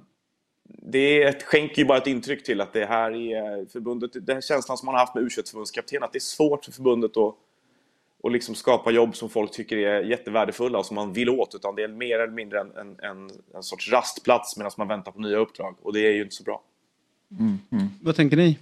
det 0.82 1.22
är 1.22 1.28
ett, 1.28 1.42
skänker 1.42 1.78
ju 1.82 1.84
bara 1.84 1.98
ett 1.98 2.06
intryck 2.06 2.44
till 2.44 2.60
att 2.60 2.72
det 2.72 2.86
här 2.86 3.10
är 3.10 3.66
förbundet, 3.72 4.12
den 4.12 4.36
här 4.36 4.40
känslan 4.40 4.78
som 4.78 4.86
man 4.86 4.94
har 4.94 5.00
haft 5.00 5.14
med 5.14 5.24
u 5.24 5.30
förbundskapten 5.30 6.02
att 6.02 6.12
det 6.12 6.18
är 6.18 6.20
svårt 6.20 6.64
för 6.64 6.72
förbundet 6.72 7.16
att 7.16 7.36
och 8.22 8.30
liksom 8.30 8.54
skapa 8.54 8.90
jobb 8.90 9.16
som 9.16 9.28
folk 9.28 9.52
tycker 9.52 9.76
är 9.76 10.02
jättevärdefulla 10.02 10.78
och 10.78 10.86
som 10.86 10.94
man 10.94 11.12
vill 11.12 11.30
åt 11.30 11.54
utan 11.54 11.74
det 11.74 11.82
är 11.82 11.88
mer 11.88 12.18
eller 12.18 12.32
mindre 12.32 12.60
en, 12.60 12.70
en, 12.76 12.96
en, 12.98 13.30
en 13.54 13.62
sorts 13.62 13.92
rastplats 13.92 14.56
medan 14.56 14.72
man 14.78 14.88
väntar 14.88 15.12
på 15.12 15.20
nya 15.20 15.36
uppdrag 15.36 15.76
och 15.82 15.92
det 15.92 16.06
är 16.06 16.12
ju 16.12 16.22
inte 16.22 16.34
så 16.34 16.42
bra. 16.42 16.62
Vad 18.00 18.16
tänker 18.16 18.36
ni? 18.36 18.58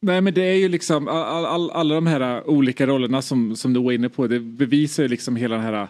Nej 0.00 0.20
men 0.20 0.34
det 0.34 0.42
är 0.42 0.54
ju 0.54 0.68
liksom 0.68 1.08
all, 1.08 1.44
all, 1.44 1.70
alla 1.70 1.94
de 1.94 2.06
här 2.06 2.48
olika 2.48 2.86
rollerna 2.86 3.22
som, 3.22 3.56
som 3.56 3.72
du 3.72 3.82
var 3.82 3.92
inne 3.92 4.08
på. 4.08 4.26
Det 4.26 4.40
bevisar 4.40 5.02
ju 5.02 5.08
liksom 5.08 5.36
hela 5.36 5.54
den 5.54 5.64
här 5.64 5.88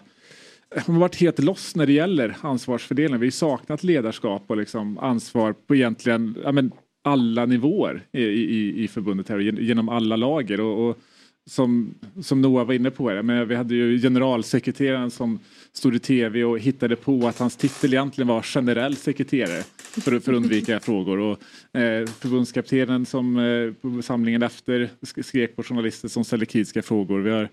har 0.75 0.99
varit 0.99 1.15
helt 1.15 1.39
loss 1.39 1.75
när 1.75 1.85
det 1.85 1.93
gäller 1.93 2.37
ansvarsfördelning. 2.41 3.19
Vi 3.19 3.25
har 3.25 3.31
saknat 3.31 3.83
ledarskap 3.83 4.43
och 4.47 4.57
liksom 4.57 4.97
ansvar 4.97 5.53
på 5.53 5.75
egentligen 5.75 6.37
ja, 6.43 6.51
men 6.51 6.71
alla 7.03 7.45
nivåer 7.45 8.05
i, 8.11 8.23
i, 8.23 8.83
i 8.83 8.87
förbundet 8.87 9.29
här, 9.29 9.39
genom 9.39 9.89
alla 9.89 10.15
lager. 10.15 10.59
Och, 10.59 10.89
och 10.89 10.97
som, 11.45 11.95
som 12.21 12.41
Noah 12.41 12.65
var 12.65 12.73
inne 12.73 12.91
på, 12.91 13.09
här, 13.09 13.21
men 13.21 13.47
vi 13.47 13.55
hade 13.55 13.75
ju 13.75 13.99
generalsekreteraren 14.01 15.11
som 15.11 15.39
stod 15.73 15.95
i 15.95 15.99
tv 15.99 16.43
och 16.43 16.59
hittade 16.59 16.95
på 16.95 17.27
att 17.27 17.39
hans 17.39 17.55
titel 17.55 17.93
egentligen 17.93 18.27
var 18.27 18.41
generell 18.41 18.95
sekreterare 18.95 19.63
för, 19.77 20.01
för 20.01 20.15
att 20.15 20.27
undvika 20.27 20.79
frågor. 20.83 21.19
Och, 21.19 21.79
eh, 21.79 22.07
förbundskaptenen 22.07 23.05
som 23.05 23.37
eh, 23.37 23.73
på 23.73 24.01
samlingen 24.01 24.43
efter 24.43 24.89
skrek 25.21 25.55
på 25.55 25.63
journalister 25.63 26.07
som 26.07 26.23
ställde 26.23 26.45
kritiska 26.45 26.81
frågor. 26.81 27.19
Vi 27.19 27.29
har 27.29 27.49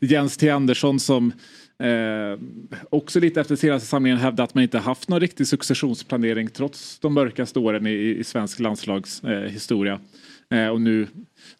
Jens 0.00 0.36
T 0.36 0.50
Andersson 0.50 1.00
som 1.00 1.32
eh, 1.78 2.38
också 2.90 3.20
lite 3.20 3.40
efter 3.40 3.56
senaste 3.56 3.88
samlingen 3.88 4.18
hävda 4.18 4.42
att 4.42 4.54
man 4.54 4.62
inte 4.62 4.78
haft 4.78 5.08
någon 5.08 5.20
riktig 5.20 5.46
successionsplanering 5.46 6.48
trots 6.48 6.98
de 6.98 7.14
mörkaste 7.14 7.58
åren 7.58 7.86
i, 7.86 8.16
i 8.18 8.24
svensk 8.24 8.60
landslagshistoria. 8.60 10.00
Eh, 10.50 10.58
eh, 10.58 10.68
och 10.68 10.80
nu, 10.80 11.06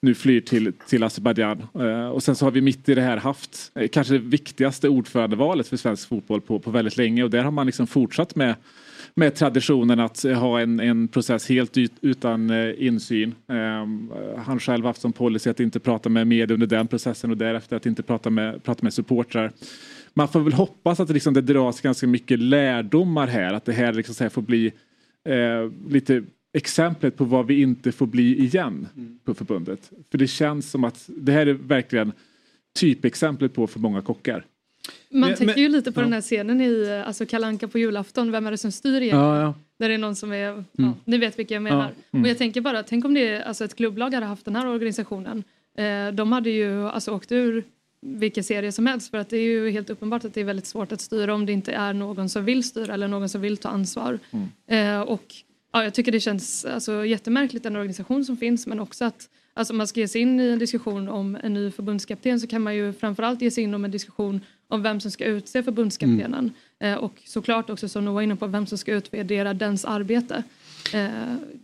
nu 0.01 0.15
flyr 0.15 0.41
till, 0.41 0.73
till 0.89 1.03
Azerbajdzjan. 1.03 1.67
Eh, 1.75 2.09
och 2.09 2.23
sen 2.23 2.37
så 2.37 2.47
har 2.47 2.51
vi 2.51 2.61
mitt 2.61 2.89
i 2.89 2.95
det 2.95 3.03
här 3.03 3.17
haft 3.17 3.73
eh, 3.75 3.89
kanske 3.89 4.15
det 4.15 4.19
viktigaste 4.19 4.89
ordförandevalet 4.89 5.69
för 5.69 5.77
svensk 5.77 6.09
fotboll 6.09 6.41
på, 6.41 6.59
på 6.59 6.71
väldigt 6.71 6.97
länge 6.97 7.23
och 7.23 7.31
där 7.31 7.43
har 7.43 7.51
man 7.51 7.67
liksom 7.67 7.87
fortsatt 7.87 8.35
med 8.35 8.55
med 9.19 9.35
traditionen 9.35 10.01
att 10.01 10.25
eh, 10.25 10.33
ha 10.33 10.61
en, 10.61 10.81
en 10.81 11.09
process 11.09 11.49
helt 11.49 11.77
utan 12.01 12.51
eh, 12.51 12.87
insyn. 12.87 13.35
Um, 13.47 14.13
han 14.47 14.61
själv 14.61 14.85
haft 14.85 15.01
som 15.01 15.13
policy 15.13 15.51
att 15.51 15.61
inte 15.61 15.81
prata 15.81 16.09
med 16.09 16.27
media 16.27 16.55
under 16.55 16.67
den 16.67 16.87
processen 16.87 17.31
och 17.31 17.37
därefter 17.37 17.77
att 17.77 17.87
inte 17.87 18.03
prata 18.03 18.31
med, 18.31 18.63
prata 18.63 18.81
med 18.83 18.95
supportrar. 18.95 19.53
Man 20.19 20.29
får 20.29 20.41
väl 20.41 20.53
hoppas 20.53 21.01
att 21.01 21.09
det, 21.09 21.15
liksom, 21.15 21.35
det 21.35 21.41
dras 21.41 21.81
ganska 21.81 22.07
mycket 22.07 22.39
lärdomar 22.39 23.27
här, 23.27 23.55
att 23.55 23.65
det 23.65 23.73
här, 23.73 23.93
liksom, 23.93 24.15
så 24.15 24.25
här 24.25 24.29
får 24.29 24.43
bli 24.43 24.73
eh, 25.25 25.71
lite 25.89 26.25
exemplet 26.53 27.17
på 27.17 27.25
vad 27.25 27.47
vi 27.47 27.61
inte 27.61 27.93
får 27.93 28.07
bli 28.07 28.39
igen 28.39 28.89
mm. 28.97 29.19
på 29.25 29.35
förbundet. 29.35 29.91
För 30.11 30.19
det 30.19 30.27
känns 30.27 30.71
som 30.71 30.85
att 30.85 31.05
det 31.09 31.33
här 31.33 31.47
är 31.47 31.53
verkligen 31.53 32.13
typexemplet 32.79 33.55
på 33.55 33.67
för 33.67 33.81
många 33.81 34.03
kockar. 34.03 34.45
Man 35.11 35.21
men, 35.21 35.39
tänker 35.39 35.61
ju 35.61 35.69
lite 35.69 35.93
på 35.93 36.01
ja. 36.01 36.05
den 36.05 36.13
här 36.13 36.21
scenen 36.21 36.61
i 36.61 37.03
alltså 37.07 37.27
Kalanka 37.27 37.69
på 37.69 37.79
julafton, 37.79 38.33
Vem 38.33 38.47
är 38.47 38.51
det 38.51 38.59
som 38.59 38.73
styr 38.73 39.03
egentligen? 39.03 39.25
Ja, 39.25 39.41
ja. 39.41 39.55
Där 39.79 39.89
det 39.89 39.95
är 39.95 39.99
någon 39.99 40.17
som 40.17 40.33
är, 40.33 40.49
mm. 40.49 40.65
ja, 40.73 40.95
ni 41.05 41.19
vet 41.19 41.39
vilka 41.39 41.55
jag 41.55 41.63
menar. 41.63 41.93
Mm. 42.11 42.25
Och 42.25 42.31
jag 42.31 42.39
tänker 42.39 42.61
bara, 42.61 42.83
tänk 42.83 43.05
om 43.05 43.15
det 43.15 43.43
alltså 43.43 43.65
ett 43.65 43.77
klubblag 43.77 44.15
hade 44.15 44.27
haft 44.27 44.45
den 44.45 44.57
här 44.57 44.67
organisationen. 44.67 45.45
Eh, 45.79 46.13
de 46.13 46.33
hade 46.33 46.51
ju 46.51 46.89
alltså 46.89 47.13
åkt 47.13 47.33
ur 47.33 47.65
vilken 48.01 48.45
serie 48.45 48.73
som 48.73 48.87
helst 48.87 49.11
för 49.11 49.19
att 49.19 49.29
det 49.29 49.37
är 49.37 49.43
ju 49.43 49.71
helt 49.71 49.91
uppenbart 49.91 50.25
att 50.25 50.35
det 50.35 50.41
är 50.41 50.45
väldigt 50.45 50.67
svårt 50.67 50.93
att 50.93 51.01
styra 51.01 51.35
om 51.35 51.47
det 51.47 51.53
inte 51.53 51.73
är 51.73 51.93
någon 51.93 52.29
som 52.29 52.45
vill 52.45 52.65
styra 52.65 52.95
eller 52.95 53.09
någon 53.09 53.29
som 53.29 53.41
vill 53.41 53.57
ta 53.57 53.69
ansvar. 53.69 54.19
Mm. 54.31 54.49
Eh, 54.67 55.01
och 55.01 55.35
ja, 55.73 55.85
jag 55.85 55.95
tycker 55.95 56.13
det 56.13 56.21
känns 56.21 56.65
alltså, 56.65 57.07
jättemärkligt 57.07 57.63
den 57.63 57.77
organisation 57.77 58.25
som 58.25 58.37
finns 58.37 58.67
men 58.67 58.81
också 58.81 59.05
att 59.05 59.29
alltså, 59.55 59.73
om 59.73 59.77
man 59.77 59.87
ska 59.87 60.01
ge 60.01 60.09
sig 60.09 60.21
in 60.21 60.41
i 60.41 60.49
en 60.49 60.59
diskussion 60.59 61.09
om 61.09 61.39
en 61.43 61.55
ny 61.55 61.71
förbundskapten 61.71 62.41
så 62.41 62.47
kan 62.47 62.63
man 62.63 62.77
ju 62.77 62.93
framförallt 62.93 63.43
ge 63.43 63.51
sig 63.51 63.65
in 63.65 63.75
om 63.75 63.85
en 63.85 63.91
diskussion 63.91 64.41
om 64.69 64.83
vem 64.83 65.01
som 65.01 65.11
ska 65.11 65.25
utse 65.25 65.63
förbundskaptenen. 65.63 66.51
Mm. 66.79 66.95
Eh, 66.95 67.05
och 67.05 67.23
såklart 67.25 67.71
också 67.71 67.89
som 67.89 68.05
Noah 68.05 68.15
var 68.15 68.23
inne 68.23 68.37
på, 68.37 68.47
vem 68.47 68.67
som 68.67 68.79
ska 68.79 68.93
utvärdera 68.93 69.55
dens 69.55 69.85
arbete. 69.85 70.43
Eh, 70.95 71.09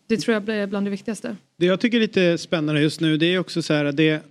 det 0.07 0.17
tror 0.17 0.33
jag 0.33 0.43
blir 0.43 0.67
bland 0.67 0.87
det 0.87 0.91
viktigaste. 0.91 1.37
Det 1.57 1.67
jag 1.67 1.81
tycker 1.81 1.97
är 1.97 2.01
lite 2.01 2.39
spännande 2.39 2.81
just 2.81 3.01
nu 3.01 3.17
det 3.17 3.27
är 3.27 3.39
också 3.39 3.63
så 3.63 3.75
här 3.75 3.85
att 3.85 3.97
det 3.97 4.23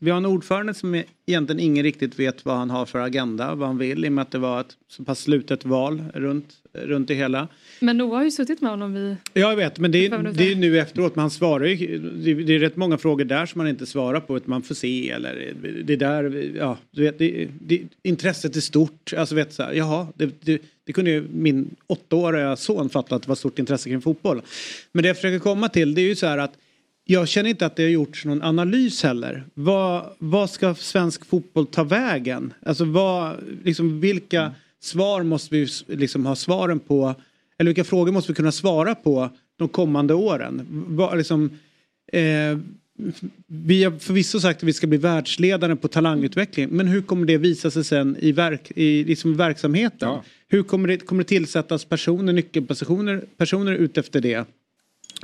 vi 0.00 0.10
har 0.10 0.18
en 0.18 0.26
ordförande 0.26 0.74
som 0.74 1.02
egentligen 1.26 1.60
ingen 1.60 1.84
riktigt 1.84 2.18
vet 2.18 2.44
vad 2.44 2.56
han 2.56 2.70
har 2.70 2.86
för 2.86 2.98
agenda, 2.98 3.54
vad 3.54 3.68
han 3.68 3.78
vill 3.78 4.04
i 4.04 4.08
och 4.08 4.12
med 4.12 4.22
att 4.22 4.30
det 4.30 4.38
var 4.38 4.60
ett 4.60 4.76
så 4.88 5.04
pass 5.04 5.20
slutet 5.20 5.64
val 5.64 6.04
runt, 6.14 6.56
runt 6.72 7.08
det 7.08 7.14
hela. 7.14 7.48
Men 7.80 7.98
Noah 7.98 8.16
har 8.16 8.24
ju 8.24 8.30
suttit 8.30 8.60
med 8.60 8.70
honom 8.70 8.94
vid... 8.94 9.16
Ja, 9.32 9.40
jag 9.40 9.56
vet, 9.56 9.78
men 9.78 9.92
det 9.92 10.06
är, 10.06 10.32
det 10.32 10.52
är 10.52 10.56
nu 10.56 10.78
efteråt. 10.78 11.16
Men 11.16 11.20
han 11.20 11.30
svarar 11.30 11.64
ju, 11.66 11.98
det 12.44 12.54
är 12.54 12.58
rätt 12.58 12.76
många 12.76 12.98
frågor 12.98 13.24
där 13.24 13.46
som 13.46 13.58
man 13.58 13.68
inte 13.68 13.86
svarar 13.86 14.20
på. 14.20 14.36
Att 14.36 14.46
man 14.46 14.62
får 14.62 14.74
se 14.74 15.10
eller 15.10 15.54
det 15.84 15.96
där, 15.96 16.52
ja, 16.56 16.78
du 16.90 17.02
vet, 17.02 17.18
det, 17.18 17.48
det, 17.60 17.82
intresset 18.02 18.56
är 18.56 18.60
stort. 18.60 19.12
Alltså 19.16 19.34
vet 19.34 19.52
så 19.52 19.62
här, 19.62 19.72
jaha, 19.72 20.06
det, 20.14 20.30
det, 20.40 20.62
det 20.84 20.92
kunde 20.92 21.10
ju 21.10 21.28
min 21.32 21.76
åttaåriga 21.86 22.56
son 22.56 22.88
fatta 22.90 23.14
att 23.14 23.22
det 23.22 23.28
var 23.28 23.36
stort 23.36 23.58
intresse 23.58 23.88
kring 23.88 24.00
fotboll. 24.00 24.42
Men 24.92 25.02
det 25.02 25.08
jag 25.08 25.16
försöker 25.16 25.38
komma 25.38 25.68
till 25.68 25.94
det 25.94 26.00
är 26.00 26.08
ju 26.08 26.16
så 26.16 26.26
här 26.26 26.38
att 26.38 26.52
jag 27.10 27.28
känner 27.28 27.50
inte 27.50 27.66
att 27.66 27.76
det 27.76 27.82
har 27.82 27.90
gjorts 27.90 28.24
någon 28.24 28.42
analys 28.42 29.02
heller. 29.02 29.44
Vad, 29.54 30.04
vad 30.18 30.50
ska 30.50 30.74
svensk 30.74 31.26
fotboll 31.26 31.66
ta 31.66 31.84
vägen? 31.84 32.52
Alltså 32.62 32.84
vad, 32.84 33.36
liksom, 33.64 34.00
vilka 34.00 34.52
svar 34.80 35.22
måste 35.22 35.54
vi 35.54 35.68
liksom 35.86 36.26
ha 36.26 36.36
svaren 36.36 36.78
på? 36.78 37.14
Eller 37.58 37.68
vilka 37.68 37.84
frågor 37.84 38.12
måste 38.12 38.32
vi 38.32 38.36
kunna 38.36 38.52
svara 38.52 38.94
på 38.94 39.30
de 39.56 39.68
kommande 39.68 40.14
åren? 40.14 40.66
Vad, 40.70 41.18
liksom, 41.18 41.50
eh, 42.12 42.58
vi 43.46 43.84
har 43.84 43.98
förvisso 43.98 44.40
sagt 44.40 44.62
att 44.62 44.68
vi 44.68 44.72
ska 44.72 44.86
bli 44.86 44.98
världsledare 44.98 45.76
på 45.76 45.88
talangutveckling. 45.88 46.68
Men 46.68 46.86
hur 46.88 47.02
kommer 47.02 47.26
det 47.26 47.38
visa 47.38 47.70
sig 47.70 47.84
sen 47.84 48.16
i, 48.20 48.32
verk, 48.32 48.72
i 48.76 49.04
liksom 49.04 49.36
verksamheten? 49.36 50.08
Ja. 50.08 50.24
Hur 50.48 50.62
kommer 50.62 50.88
det, 50.88 50.98
kommer 50.98 51.22
det 51.22 51.28
tillsättas 51.28 51.84
personer, 51.84 52.32
nyckelpositioner, 52.32 53.24
personer 53.36 53.72
ut 53.72 53.98
efter 53.98 54.20
det? 54.20 54.46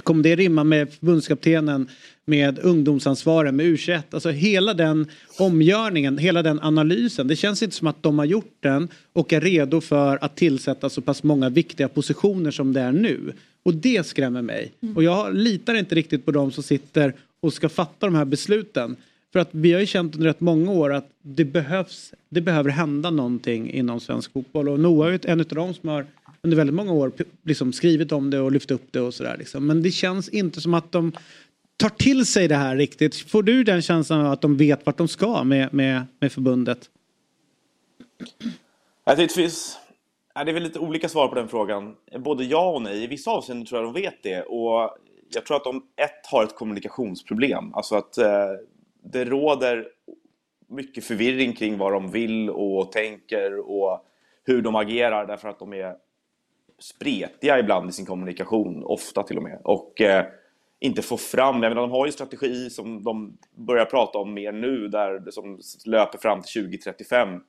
Kommer 0.02 0.22
det 0.22 0.36
rimma 0.36 0.64
med 0.64 0.92
förbundskaptenen, 0.92 1.88
med 2.24 2.58
ungdomsansvaret, 2.58 3.54
med 3.54 3.66
U21? 3.66 4.02
Alltså 4.10 4.30
hela 4.30 4.74
den 4.74 5.06
omgörningen, 5.38 6.18
hela 6.18 6.42
den 6.42 6.60
analysen. 6.60 7.28
Det 7.28 7.36
känns 7.36 7.62
inte 7.62 7.76
som 7.76 7.86
att 7.86 8.02
de 8.02 8.18
har 8.18 8.26
gjort 8.26 8.56
den 8.60 8.88
och 9.12 9.32
är 9.32 9.40
redo 9.40 9.80
för 9.80 10.18
att 10.24 10.36
tillsätta 10.36 10.90
så 10.90 11.00
pass 11.00 11.22
många 11.22 11.48
viktiga 11.48 11.88
positioner 11.88 12.50
som 12.50 12.72
det 12.72 12.80
är 12.80 12.92
nu. 12.92 13.32
Och 13.62 13.74
det 13.74 14.06
skrämmer 14.06 14.42
mig. 14.42 14.72
Mm. 14.80 14.96
Och 14.96 15.02
jag 15.02 15.34
litar 15.34 15.74
inte 15.74 15.94
riktigt 15.94 16.24
på 16.24 16.30
de 16.30 16.52
som 16.52 16.62
sitter 16.62 17.14
och 17.40 17.52
ska 17.52 17.68
fatta 17.68 18.06
de 18.06 18.14
här 18.14 18.24
besluten. 18.24 18.96
För 19.32 19.40
att 19.40 19.48
vi 19.50 19.72
har 19.72 19.80
ju 19.80 19.86
känt 19.86 20.14
under 20.14 20.28
rätt 20.28 20.40
många 20.40 20.70
år 20.70 20.92
att 20.92 21.10
det 21.22 21.44
behövs, 21.44 22.14
det 22.28 22.40
behöver 22.40 22.70
hända 22.70 23.10
någonting 23.10 23.70
inom 23.70 24.00
svensk 24.00 24.32
fotboll. 24.32 24.68
Och 24.68 24.80
Noah 24.80 25.14
är 25.14 25.26
en 25.26 25.40
av 25.40 25.46
de 25.46 25.74
som 25.74 25.88
har 25.88 26.06
under 26.44 26.56
väldigt 26.56 26.74
många 26.74 26.92
år 26.92 27.12
liksom 27.42 27.72
skrivit 27.72 28.12
om 28.12 28.30
det 28.30 28.40
och 28.40 28.52
lyft 28.52 28.70
upp 28.70 28.92
det 28.92 29.00
och 29.00 29.14
sådär. 29.14 29.36
Liksom. 29.38 29.66
Men 29.66 29.82
det 29.82 29.90
känns 29.90 30.28
inte 30.28 30.60
som 30.60 30.74
att 30.74 30.92
de 30.92 31.12
tar 31.76 31.88
till 31.88 32.26
sig 32.26 32.48
det 32.48 32.54
här 32.54 32.76
riktigt. 32.76 33.16
Får 33.16 33.42
du 33.42 33.64
den 33.64 33.82
känslan 33.82 34.26
av 34.26 34.32
att 34.32 34.40
de 34.40 34.56
vet 34.56 34.86
vart 34.86 34.96
de 34.96 35.08
ska 35.08 35.44
med, 35.44 35.74
med, 35.74 36.06
med 36.20 36.32
förbundet? 36.32 36.90
det 39.04 39.32
finns... 39.32 39.78
Det 40.34 40.50
är 40.50 40.54
väl 40.54 40.62
lite 40.62 40.78
olika 40.78 41.08
svar 41.08 41.28
på 41.28 41.34
den 41.34 41.48
frågan. 41.48 41.94
Både 42.18 42.44
ja 42.44 42.70
och 42.70 42.82
nej. 42.82 43.04
I 43.04 43.06
vissa 43.06 43.30
avseenden 43.30 43.66
tror 43.66 43.80
jag 43.80 43.94
de 43.94 44.00
vet 44.00 44.22
det. 44.22 44.42
Och 44.42 44.96
jag 45.34 45.46
tror 45.46 45.56
att 45.56 45.64
de 45.64 45.76
ett 45.76 46.26
har 46.30 46.44
ett 46.44 46.54
kommunikationsproblem. 46.54 47.74
Alltså 47.74 47.96
att 47.96 48.18
eh, 48.18 48.50
det 49.02 49.24
råder 49.24 49.88
mycket 50.68 51.04
förvirring 51.04 51.52
kring 51.52 51.78
vad 51.78 51.92
de 51.92 52.10
vill 52.10 52.50
och 52.50 52.92
tänker 52.92 53.70
och 53.70 54.06
hur 54.44 54.62
de 54.62 54.74
agerar 54.74 55.26
därför 55.26 55.48
att 55.48 55.58
de 55.58 55.72
är 55.72 55.94
spretiga 56.84 57.58
ibland 57.58 57.90
i 57.90 57.92
sin 57.92 58.06
kommunikation, 58.06 58.84
ofta 58.84 59.22
till 59.22 59.36
och 59.36 59.42
med. 59.42 59.60
Och 59.64 60.00
eh, 60.00 60.26
inte 60.80 61.02
få 61.02 61.16
fram, 61.16 61.62
jag 61.62 61.70
menar, 61.70 61.82
de 61.82 61.90
har 61.90 62.06
ju 62.06 62.12
strategi 62.12 62.70
som 62.70 63.02
de 63.02 63.36
börjar 63.54 63.84
prata 63.84 64.18
om 64.18 64.34
mer 64.34 64.52
nu, 64.52 64.88
där, 64.88 65.30
som 65.30 65.60
löper 65.86 66.18
fram 66.18 66.42
till 66.42 66.62
2035. 66.62 67.40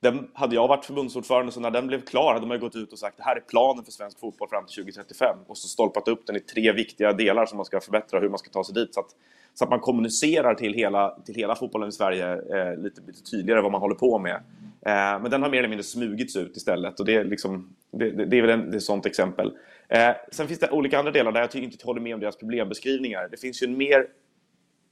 Den, 0.00 0.30
hade 0.34 0.54
jag 0.54 0.68
varit 0.68 0.84
förbundsordförande 0.84 1.52
så 1.52 1.60
när 1.60 1.70
den 1.70 1.86
blev 1.86 2.00
klar 2.00 2.34
hade 2.34 2.46
man 2.46 2.56
ju 2.56 2.60
gått 2.60 2.76
ut 2.76 2.92
och 2.92 2.98
sagt 2.98 3.16
det 3.16 3.22
här 3.22 3.36
är 3.36 3.40
planen 3.40 3.84
för 3.84 3.92
svensk 3.92 4.20
fotboll 4.20 4.48
fram 4.48 4.66
till 4.66 4.74
2035 4.74 5.36
och 5.46 5.58
så 5.58 5.68
stolpat 5.68 6.08
upp 6.08 6.26
den 6.26 6.36
i 6.36 6.40
tre 6.40 6.72
viktiga 6.72 7.12
delar 7.12 7.46
som 7.46 7.56
man 7.56 7.66
ska 7.66 7.80
förbättra 7.80 8.16
och 8.16 8.22
hur 8.22 8.30
man 8.30 8.38
ska 8.38 8.50
ta 8.50 8.64
sig 8.64 8.74
dit. 8.74 8.94
Så 8.94 9.00
att, 9.00 9.10
så 9.54 9.64
att 9.64 9.70
man 9.70 9.80
kommunicerar 9.80 10.54
till 10.54 10.74
hela, 10.74 11.18
till 11.24 11.34
hela 11.34 11.54
fotbollen 11.54 11.88
i 11.88 11.92
Sverige 11.92 12.32
eh, 12.32 12.76
lite, 12.76 13.00
lite 13.06 13.22
tydligare 13.30 13.60
vad 13.60 13.72
man 13.72 13.80
håller 13.80 13.94
på 13.94 14.18
med. 14.18 14.42
Eh, 14.88 15.20
men 15.22 15.30
den 15.30 15.42
har 15.42 15.50
mer 15.50 15.58
eller 15.58 15.68
mindre 15.68 15.84
smugits 15.84 16.36
ut 16.36 16.56
istället 16.56 17.00
och 17.00 17.06
det 17.06 17.14
är, 17.14 17.24
liksom, 17.24 17.76
det, 17.90 18.10
det, 18.10 18.24
det 18.24 18.38
är 18.38 18.42
väl 18.42 18.50
en, 18.50 18.70
det 18.70 18.74
är 18.74 18.76
ett 18.76 18.82
sånt 18.82 19.06
exempel. 19.06 19.52
Eh, 19.88 20.10
sen 20.32 20.48
finns 20.48 20.60
det 20.60 20.70
olika 20.70 20.98
andra 20.98 21.12
delar 21.12 21.32
där 21.32 21.40
jag 21.40 21.54
inte 21.54 21.86
håller 21.86 22.00
med 22.00 22.14
om 22.14 22.20
deras 22.20 22.36
problembeskrivningar. 22.36 23.28
Det 23.30 23.40
finns 23.40 23.62
ju 23.62 23.66
en 23.66 23.76
mer, 23.76 24.06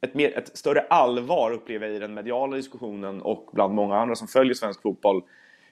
ett, 0.00 0.14
mer, 0.14 0.38
ett 0.38 0.56
större 0.56 0.80
allvar 0.80 1.50
upplever 1.50 1.86
jag 1.86 1.96
i 1.96 1.98
den 1.98 2.14
mediala 2.14 2.56
diskussionen 2.56 3.22
och 3.22 3.50
bland 3.52 3.74
många 3.74 3.96
andra 3.96 4.14
som 4.14 4.28
följer 4.28 4.54
svensk 4.54 4.82
fotboll 4.82 5.22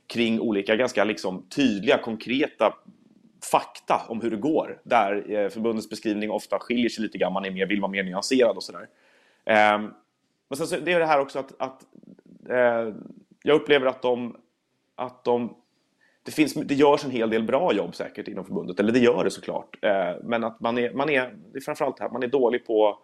kring 0.07 0.41
olika 0.41 0.77
ganska 0.77 1.05
liksom, 1.05 1.47
tydliga, 1.57 1.99
konkreta 1.99 2.75
fakta 3.51 4.03
om 4.09 4.21
hur 4.21 4.31
det 4.31 4.37
går. 4.37 4.81
Där 4.85 5.33
eh, 5.33 5.49
förbundets 5.49 5.91
beskrivning 5.91 6.31
ofta 6.31 6.59
skiljer 6.59 6.89
sig 6.89 7.03
lite 7.03 7.19
grann, 7.19 7.33
man 7.33 7.45
är 7.45 7.51
mer, 7.51 7.67
vill 7.67 7.81
vara 7.81 7.93
mer 7.93 8.03
nyanserad 8.03 8.57
och 8.57 8.63
sådär. 8.63 8.89
Eh, 9.45 9.79
men 10.49 10.57
sen 10.57 10.67
så, 10.67 10.77
det 10.77 10.93
är 10.93 10.99
det 10.99 11.07
här 11.07 11.21
också 11.21 11.39
att, 11.39 11.53
att 11.59 11.83
eh, 12.51 12.95
jag 13.47 13.55
upplever 13.55 13.87
att 13.87 14.03
de, 14.03 14.37
att 14.95 15.25
de 15.25 15.57
det, 16.23 16.33
finns, 16.33 16.55
det 16.55 16.75
görs 16.75 17.05
en 17.05 17.11
hel 17.11 17.31
del 17.31 17.43
bra 17.43 17.73
jobb 17.73 17.95
säkert 17.95 18.29
inom 18.29 18.45
förbundet, 18.45 18.81
eller 18.81 18.93
det 18.93 18.99
gör 18.99 19.25
det 19.25 19.31
såklart. 19.31 19.79
Eh, 19.83 20.13
men 20.23 20.45
att 20.45 20.61
man 20.61 20.79
är, 20.79 20.93
man 20.93 21.11
är, 21.11 21.35
det 21.53 21.59
är 21.59 21.61
framförallt 21.61 22.01
här, 22.01 22.11
man 22.11 22.23
är 22.23 22.29
dålig 22.29 22.67
på, 22.67 22.99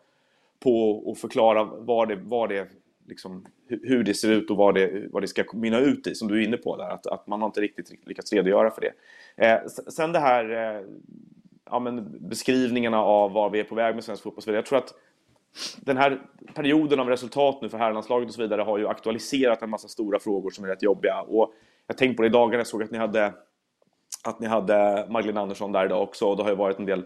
på 0.61 1.05
att 1.13 1.21
förklara 1.21 1.65
vad 1.65 2.09
det, 2.09 2.17
vad 2.17 2.49
det 2.49 2.69
liksom, 3.09 3.47
hur 3.69 4.03
det 4.03 4.15
ser 4.15 4.31
ut 4.31 4.51
och 4.51 4.57
vad 4.57 4.75
det, 4.75 5.09
vad 5.11 5.23
det 5.23 5.29
ska 5.29 5.45
mynna 5.53 5.79
ut 5.79 6.07
i, 6.07 6.15
som 6.15 6.29
du 6.29 6.43
är 6.43 6.47
inne 6.47 6.57
på 6.57 6.77
där. 6.77 6.89
Att, 6.91 7.07
att 7.07 7.27
man 7.27 7.41
har 7.41 7.49
inte 7.49 7.61
riktigt 7.61 8.07
lyckats 8.07 8.33
redogöra 8.33 8.71
för 8.71 8.81
det. 8.81 8.93
Eh, 9.47 9.67
sen 9.67 10.13
det 10.13 10.19
här 10.19 10.51
eh, 10.51 10.85
ja, 11.65 11.79
men 11.79 12.29
beskrivningarna 12.29 13.03
av 13.03 13.33
var 13.33 13.51
vi 13.51 13.61
är 13.61 13.65
på 13.65 13.75
väg 13.75 13.95
med 13.95 14.05
svensk 14.05 14.23
fotboll. 14.23 14.55
Jag 14.55 14.67
tror 14.67 14.79
att 14.79 14.95
den 15.77 15.97
här 15.97 16.21
perioden 16.55 17.01
av 17.01 17.09
resultat 17.09 17.59
nu 17.63 17.69
för 17.69 17.79
herrlandslaget 17.79 18.29
och 18.29 18.35
så 18.35 18.43
vidare 18.43 18.63
har 18.63 18.79
ju 18.79 18.89
aktualiserat 18.89 19.63
en 19.63 19.71
massa 19.71 19.89
stora 19.89 20.19
frågor 20.19 20.51
som 20.51 20.65
är 20.65 20.69
rätt 20.69 20.83
jobbiga. 20.83 21.21
Och 21.21 21.53
jag 21.87 21.97
tänkte 21.97 22.17
på 22.17 22.23
det 22.23 22.29
i 22.29 22.31
dagarna, 22.31 22.61
jag 22.61 22.67
såg 22.67 22.83
att 22.83 22.91
ni 22.91 22.99
hade, 22.99 23.33
att 24.25 24.41
ni 24.41 24.47
hade 24.47 25.07
Magdalena 25.11 25.41
Andersson 25.41 25.73
där 25.73 25.85
idag 25.85 26.03
också 26.03 26.27
och 26.27 26.37
det 26.37 26.43
har 26.43 26.51
ju 26.51 26.57
varit 26.57 26.79
en 26.79 26.87
del 26.87 27.05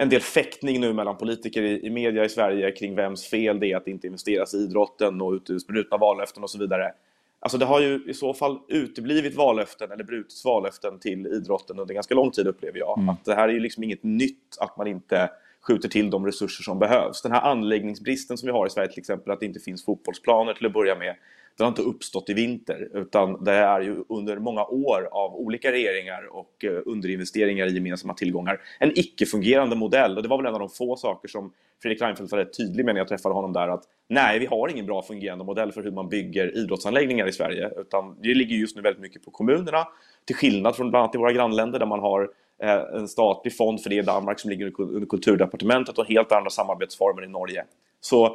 en 0.00 0.08
del 0.08 0.20
fäktning 0.20 0.80
nu 0.80 0.92
mellan 0.92 1.16
politiker 1.16 1.62
i, 1.62 1.86
i 1.86 1.90
media 1.90 2.24
i 2.24 2.28
Sverige 2.28 2.72
kring 2.72 2.94
vems 2.94 3.26
fel 3.26 3.60
det 3.60 3.72
är 3.72 3.76
att 3.76 3.84
det 3.84 3.90
inte 3.90 4.06
investeras 4.06 4.54
i 4.54 4.56
idrotten 4.56 5.20
och 5.20 5.32
utbrutna 5.48 5.96
vallöften 5.96 6.42
och 6.42 6.50
så 6.50 6.58
vidare. 6.58 6.92
Alltså 7.40 7.58
det 7.58 7.64
har 7.64 7.80
ju 7.80 8.04
i 8.08 8.14
så 8.14 8.34
fall 8.34 8.58
uteblivit 8.68 9.36
vallöften 9.36 9.90
eller 9.90 10.04
brutits 10.04 10.44
vallöften 10.44 10.98
till 10.98 11.26
idrotten 11.26 11.78
under 11.78 11.94
ganska 11.94 12.14
lång 12.14 12.30
tid 12.30 12.46
upplever 12.46 12.78
jag. 12.78 12.98
Mm. 12.98 13.08
Att 13.08 13.24
det 13.24 13.34
här 13.34 13.48
är 13.48 13.52
ju 13.52 13.60
liksom 13.60 13.84
inget 13.84 14.02
nytt 14.02 14.56
att 14.60 14.76
man 14.76 14.86
inte 14.86 15.30
skjuter 15.68 15.88
till 15.88 16.10
de 16.10 16.26
resurser 16.26 16.62
som 16.62 16.78
behövs. 16.78 17.22
Den 17.22 17.32
här 17.32 17.40
anläggningsbristen 17.40 18.38
som 18.38 18.46
vi 18.46 18.52
har 18.52 18.66
i 18.66 18.70
Sverige 18.70 18.88
till 18.88 18.98
exempel, 18.98 19.32
att 19.32 19.40
det 19.40 19.46
inte 19.46 19.60
finns 19.60 19.84
fotbollsplaner 19.84 20.54
till 20.54 20.66
att 20.66 20.72
börja 20.72 20.94
med, 20.94 21.14
den 21.58 21.64
har 21.64 21.68
inte 21.68 21.82
uppstått 21.82 22.30
i 22.30 22.34
vinter 22.34 22.88
utan 22.94 23.44
det 23.44 23.52
är 23.52 23.80
ju 23.80 24.04
under 24.08 24.38
många 24.38 24.64
år 24.64 25.08
av 25.12 25.34
olika 25.34 25.72
regeringar 25.72 26.28
och 26.30 26.64
eh, 26.64 26.82
underinvesteringar 26.86 27.66
i 27.66 27.74
gemensamma 27.74 28.14
tillgångar 28.14 28.60
en 28.78 28.98
icke-fungerande 28.98 29.76
modell 29.76 30.16
och 30.16 30.22
det 30.22 30.28
var 30.28 30.36
väl 30.36 30.46
en 30.46 30.54
av 30.54 30.60
de 30.60 30.68
få 30.68 30.96
saker 30.96 31.28
som 31.28 31.52
Fredrik 31.82 32.02
Reinfeldt 32.02 32.32
var 32.32 32.38
rätt 32.38 32.56
tydlig 32.56 32.84
med 32.84 32.94
när 32.94 33.00
jag 33.00 33.08
träffade 33.08 33.34
honom 33.34 33.52
där 33.52 33.68
att 33.68 33.84
nej, 34.08 34.38
vi 34.38 34.46
har 34.46 34.68
ingen 34.68 34.86
bra 34.86 35.02
fungerande 35.02 35.44
modell 35.44 35.72
för 35.72 35.82
hur 35.82 35.90
man 35.90 36.08
bygger 36.08 36.56
idrottsanläggningar 36.56 37.26
i 37.26 37.32
Sverige 37.32 37.70
utan 37.76 38.16
det 38.22 38.34
ligger 38.34 38.56
just 38.56 38.76
nu 38.76 38.82
väldigt 38.82 39.02
mycket 39.02 39.24
på 39.24 39.30
kommunerna 39.30 39.86
till 40.24 40.36
skillnad 40.36 40.76
från 40.76 40.90
bland 40.90 41.02
annat 41.02 41.14
i 41.14 41.18
våra 41.18 41.32
grannländer 41.32 41.78
där 41.78 41.86
man 41.86 42.00
har 42.00 42.30
Eh, 42.62 42.80
en 42.94 43.08
statlig 43.08 43.56
fond 43.56 43.82
för 43.82 43.90
det 43.90 43.96
i 43.96 44.02
Danmark 44.02 44.40
som 44.40 44.50
ligger 44.50 44.80
under 44.80 45.06
kulturdepartementet 45.06 45.98
och 45.98 46.06
helt 46.06 46.32
andra 46.32 46.50
samarbetsformer 46.50 47.24
i 47.24 47.28
Norge. 47.28 47.64
Så 48.00 48.26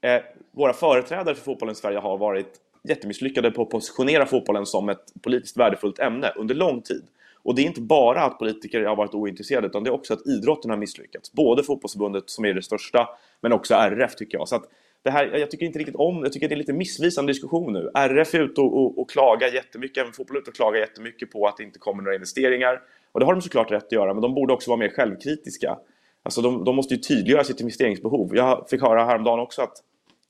eh, 0.00 0.22
våra 0.52 0.72
företrädare 0.72 1.34
för 1.34 1.44
fotbollen 1.44 1.72
i 1.72 1.76
Sverige 1.76 1.98
har 1.98 2.18
varit 2.18 2.60
jättemisslyckade 2.88 3.50
på 3.50 3.62
att 3.62 3.70
positionera 3.70 4.26
fotbollen 4.26 4.66
som 4.66 4.88
ett 4.88 5.22
politiskt 5.22 5.56
värdefullt 5.56 5.98
ämne 5.98 6.32
under 6.36 6.54
lång 6.54 6.82
tid. 6.82 7.04
Och 7.42 7.54
det 7.54 7.62
är 7.62 7.66
inte 7.66 7.80
bara 7.80 8.22
att 8.22 8.38
politiker 8.38 8.84
har 8.84 8.96
varit 8.96 9.14
ointresserade 9.14 9.66
utan 9.66 9.84
det 9.84 9.90
är 9.90 9.94
också 9.94 10.14
att 10.14 10.26
idrotten 10.26 10.70
har 10.70 10.78
misslyckats. 10.78 11.32
Både 11.32 11.62
fotbollsförbundet 11.62 12.30
som 12.30 12.44
är 12.44 12.54
det 12.54 12.62
största 12.62 13.08
men 13.40 13.52
också 13.52 13.74
RF 13.74 14.16
tycker 14.16 14.38
jag. 14.38 14.48
Så 14.48 14.56
att 14.56 14.64
det 15.02 15.10
här, 15.10 15.38
jag 15.38 15.50
tycker 15.50 15.66
inte 15.66 15.78
riktigt 15.78 15.96
om, 15.96 16.22
jag 16.22 16.32
tycker 16.32 16.48
det 16.48 16.54
är 16.54 16.56
lite 16.56 16.72
missvisande 16.72 17.32
diskussion 17.32 17.72
nu. 17.72 17.90
RF 17.94 18.34
är 18.34 18.40
ute 18.40 18.60
och, 18.60 18.78
och, 18.78 18.98
och 18.98 19.10
klagar 19.10 19.48
jättemycket, 19.48 19.98
även 19.98 20.12
fotboll 20.12 20.36
är 20.36 20.40
ute 20.40 20.50
och 20.50 20.56
klagar 20.56 20.80
jättemycket 20.80 21.30
på 21.30 21.46
att 21.46 21.56
det 21.56 21.62
inte 21.62 21.78
kommer 21.78 22.02
några 22.02 22.14
investeringar. 22.14 22.80
Och 23.14 23.20
det 23.20 23.26
har 23.26 23.34
de 23.34 23.42
såklart 23.42 23.70
rätt 23.70 23.84
att 23.84 23.92
göra, 23.92 24.14
men 24.14 24.22
de 24.22 24.34
borde 24.34 24.52
också 24.52 24.70
vara 24.70 24.78
mer 24.78 24.88
självkritiska. 24.88 25.78
Alltså 26.22 26.42
de, 26.42 26.64
de 26.64 26.76
måste 26.76 26.94
ju 26.94 27.00
tydliggöra 27.00 27.44
sitt 27.44 27.60
investeringsbehov. 27.60 28.36
Jag 28.36 28.66
fick 28.70 28.82
höra 28.82 29.04
häromdagen 29.04 29.40
också 29.40 29.62
att 29.62 29.76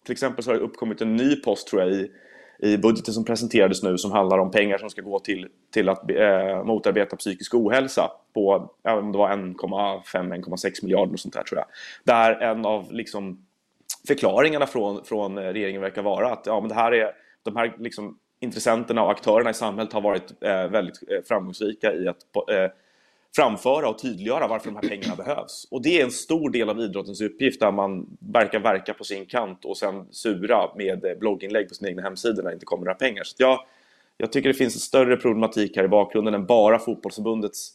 till 0.04 0.12
exempel 0.12 0.44
så 0.44 0.50
har 0.50 0.58
det 0.58 0.64
uppkommit 0.64 1.00
en 1.00 1.16
ny 1.16 1.36
post 1.36 1.68
tror 1.68 1.82
jag 1.82 1.92
i, 1.92 2.10
i 2.58 2.78
budgeten 2.78 3.14
som 3.14 3.24
presenterades 3.24 3.82
nu 3.82 3.98
som 3.98 4.12
handlar 4.12 4.38
om 4.38 4.50
pengar 4.50 4.78
som 4.78 4.90
ska 4.90 5.02
gå 5.02 5.18
till, 5.18 5.48
till 5.72 5.88
att 5.88 6.10
eh, 6.10 6.64
motarbeta 6.64 7.16
psykisk 7.16 7.54
ohälsa 7.54 8.10
på, 8.34 8.70
om 8.82 9.12
det 9.12 9.18
var 9.18 9.30
1,5-1,6 9.30 10.70
miljarder 10.82 11.12
och 11.12 11.20
sånt 11.20 11.34
där 11.34 11.42
tror 11.42 11.58
jag. 11.58 11.66
Där 12.04 12.42
en 12.42 12.66
av 12.66 12.92
liksom 12.92 13.46
förklaringarna 14.06 14.66
från, 14.66 15.04
från 15.04 15.38
regeringen 15.38 15.80
verkar 15.80 16.02
vara 16.02 16.32
att 16.32 16.46
ja, 16.46 16.60
men 16.60 16.68
det 16.68 16.74
här 16.74 16.92
är, 16.92 17.10
de 17.42 17.56
här 17.56 17.76
liksom, 17.78 18.18
intressenterna 18.40 19.02
och 19.02 19.10
aktörerna 19.10 19.50
i 19.50 19.54
samhället 19.54 19.92
har 19.92 20.00
varit 20.00 20.42
eh, 20.42 20.68
väldigt 20.68 21.02
eh, 21.10 21.22
framgångsrika 21.28 21.94
i 21.94 22.08
att 22.08 22.36
eh, 22.50 22.70
framföra 23.36 23.88
och 23.88 23.98
tydliggöra 23.98 24.48
varför 24.48 24.66
de 24.70 24.76
här 24.76 24.88
pengarna 24.88 25.16
behövs. 25.16 25.68
Och 25.70 25.82
det 25.82 26.00
är 26.00 26.04
en 26.04 26.10
stor 26.10 26.50
del 26.50 26.68
av 26.68 26.80
idrottens 26.80 27.20
uppgift 27.20 27.60
där 27.60 27.72
man 27.72 28.06
verkar 28.32 28.60
verka 28.60 28.94
på 28.94 29.04
sin 29.04 29.26
kant 29.26 29.64
och 29.64 29.76
sen 29.76 30.06
sura 30.10 30.74
med 30.76 31.04
eh, 31.04 31.14
blogginlägg 31.14 31.68
på 31.68 31.74
sin 31.74 31.88
egna 31.88 32.02
hemsida 32.02 32.42
när 32.42 32.50
det 32.50 32.54
inte 32.54 32.66
kommer 32.66 32.84
några 32.84 32.94
pengar. 32.94 33.24
Så 33.24 33.34
jag, 33.38 33.60
jag 34.16 34.32
tycker 34.32 34.48
det 34.48 34.54
finns 34.54 34.74
en 34.74 34.80
större 34.80 35.16
problematik 35.16 35.76
här 35.76 35.84
i 35.84 35.88
bakgrunden 35.88 36.34
än 36.34 36.46
bara 36.46 36.78
fotbollsförbundets 36.78 37.72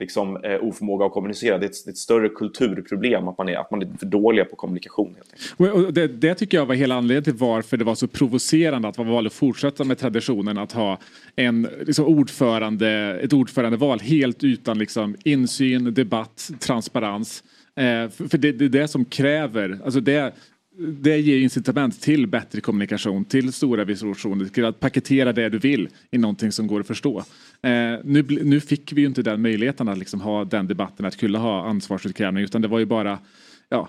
liksom, 0.00 0.36
eh, 0.44 0.58
oförmåga 0.64 1.06
att 1.06 1.12
kommunicera. 1.12 1.58
Det 1.58 1.66
är, 1.66 1.70
ett, 1.70 1.84
det 1.84 1.88
är 1.88 1.92
ett 1.92 1.98
större 1.98 2.28
kulturproblem 2.28 3.28
att 3.28 3.38
man 3.38 3.48
är, 3.48 3.56
att 3.56 3.70
man 3.70 3.82
är 3.82 3.88
för 3.98 4.06
dåliga 4.06 4.44
på 4.44 4.56
kommunikation. 4.56 5.14
Helt. 5.16 5.54
Och- 5.74 5.84
och 5.84 5.92
Det, 5.92 6.06
det 6.08 6.34
tycker 6.34 6.58
jag 6.58 6.66
var 6.66 6.74
hela 6.74 6.94
anledningen 6.94 7.24
till 7.24 7.34
varför 7.34 7.76
det 7.76 7.84
var 7.84 7.94
så 7.94 8.06
provocerande 8.08 8.88
att 8.88 8.98
man 8.98 9.08
valde 9.08 9.28
att 9.28 9.34
fortsätta 9.34 9.84
med 9.84 9.98
traditionen 9.98 10.58
att 10.58 10.72
ha 10.72 10.98
en 11.36 11.68
liksom, 11.86 12.06
ordförande, 12.06 12.88
ett 13.22 13.32
ordförandeval 13.32 14.00
helt 14.00 14.44
utan 14.44 14.78
liksom, 14.78 15.16
insyn, 15.24 15.94
debatt, 15.94 16.50
transparens. 16.60 17.44
Eh, 17.76 17.84
för 18.10 18.28
för 18.28 18.38
det, 18.38 18.52
det 18.52 18.64
är 18.64 18.68
det 18.68 18.88
som 18.88 19.04
kräver, 19.04 19.78
alltså 19.84 20.00
det, 20.00 20.32
det 20.78 21.20
ger 21.20 21.38
incitament 21.38 22.00
till 22.00 22.26
bättre 22.26 22.60
kommunikation, 22.60 23.24
till 23.24 23.52
stora 23.52 23.84
visualisationer, 23.84 24.44
till 24.44 24.64
att 24.64 24.80
paketera 24.80 25.32
det 25.32 25.48
du 25.48 25.58
vill 25.58 25.88
i 26.10 26.18
någonting 26.18 26.52
som 26.52 26.66
går 26.66 26.80
att 26.80 26.86
förstå. 26.86 27.18
Eh, 27.62 27.72
nu, 28.04 28.24
nu 28.28 28.60
fick 28.60 28.92
vi 28.92 29.00
ju 29.00 29.06
inte 29.06 29.22
den 29.22 29.42
möjligheten 29.42 29.88
att 29.88 29.98
liksom 29.98 30.20
ha 30.20 30.44
den 30.44 30.66
debatten, 30.66 31.06
att 31.06 31.16
kunna 31.16 31.38
ha 31.38 31.68
ansvarsutkrävning, 31.68 32.44
utan 32.44 32.62
det 32.62 32.68
var 32.68 32.78
ju 32.78 32.84
bara 32.84 33.18
ja, 33.68 33.88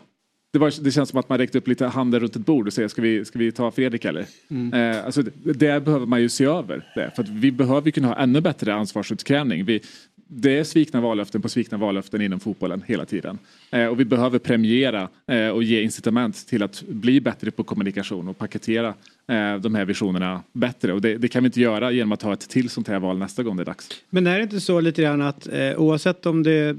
det, 0.53 0.59
var, 0.59 0.83
det 0.83 0.91
känns 0.91 1.09
som 1.09 1.19
att 1.19 1.29
man 1.29 1.37
räckte 1.37 1.57
upp 1.57 1.67
lite 1.67 1.85
handen 1.85 2.19
runt 2.19 2.35
ett 2.35 2.45
bord 2.45 2.67
och 2.67 2.73
säger 2.73 2.87
ska 2.87 3.01
vi, 3.01 3.25
ska 3.25 3.39
vi 3.39 3.51
ta 3.51 3.71
Fredrik 3.71 4.05
eller? 4.05 4.25
Mm. 4.49 4.73
Eh, 4.73 5.05
alltså, 5.05 5.21
det, 5.21 5.53
det 5.53 5.85
behöver 5.85 6.05
man 6.05 6.21
ju 6.21 6.29
se 6.29 6.45
över. 6.45 6.91
Det, 6.95 7.11
för 7.15 7.25
vi 7.29 7.51
behöver 7.51 7.91
kunna 7.91 8.07
ha 8.07 8.15
ännu 8.15 8.41
bättre 8.41 8.73
ansvarsutkrävning. 8.73 9.65
Vi, 9.65 9.81
det 10.31 10.57
är 10.57 10.63
svikna 10.63 11.01
vallöften 11.01 11.41
på 11.41 11.49
svikna 11.49 11.77
vallöften 11.77 12.21
inom 12.21 12.39
fotbollen 12.39 12.83
hela 12.87 13.05
tiden. 13.05 13.37
Eh, 13.71 13.85
och 13.85 13.99
vi 13.99 14.05
behöver 14.05 14.39
premiera 14.39 15.09
eh, 15.27 15.47
och 15.47 15.63
ge 15.63 15.81
incitament 15.81 16.47
till 16.47 16.63
att 16.63 16.83
bli 16.87 17.21
bättre 17.21 17.51
på 17.51 17.63
kommunikation 17.63 18.27
och 18.27 18.37
paketera 18.37 18.93
eh, 19.27 19.55
de 19.55 19.75
här 19.75 19.85
visionerna 19.85 20.43
bättre. 20.53 20.93
Och 20.93 21.01
det, 21.01 21.17
det 21.17 21.27
kan 21.27 21.43
vi 21.43 21.47
inte 21.47 21.61
göra 21.61 21.91
genom 21.91 22.11
att 22.11 22.21
ha 22.21 22.33
ett 22.33 22.49
till 22.49 22.69
sånt 22.69 22.87
här 22.87 22.99
val 22.99 23.17
nästa 23.17 23.43
gång 23.43 23.57
det 23.57 23.63
är 23.63 23.65
dags. 23.65 23.89
Men 24.09 24.27
är 24.27 24.37
det 24.37 24.43
inte 24.43 24.59
så 24.59 24.79
lite 24.79 25.01
grann 25.01 25.21
att 25.21 25.47
eh, 25.47 25.75
oavsett 25.77 26.25
om 26.25 26.43
det 26.43 26.51
är 26.51 26.69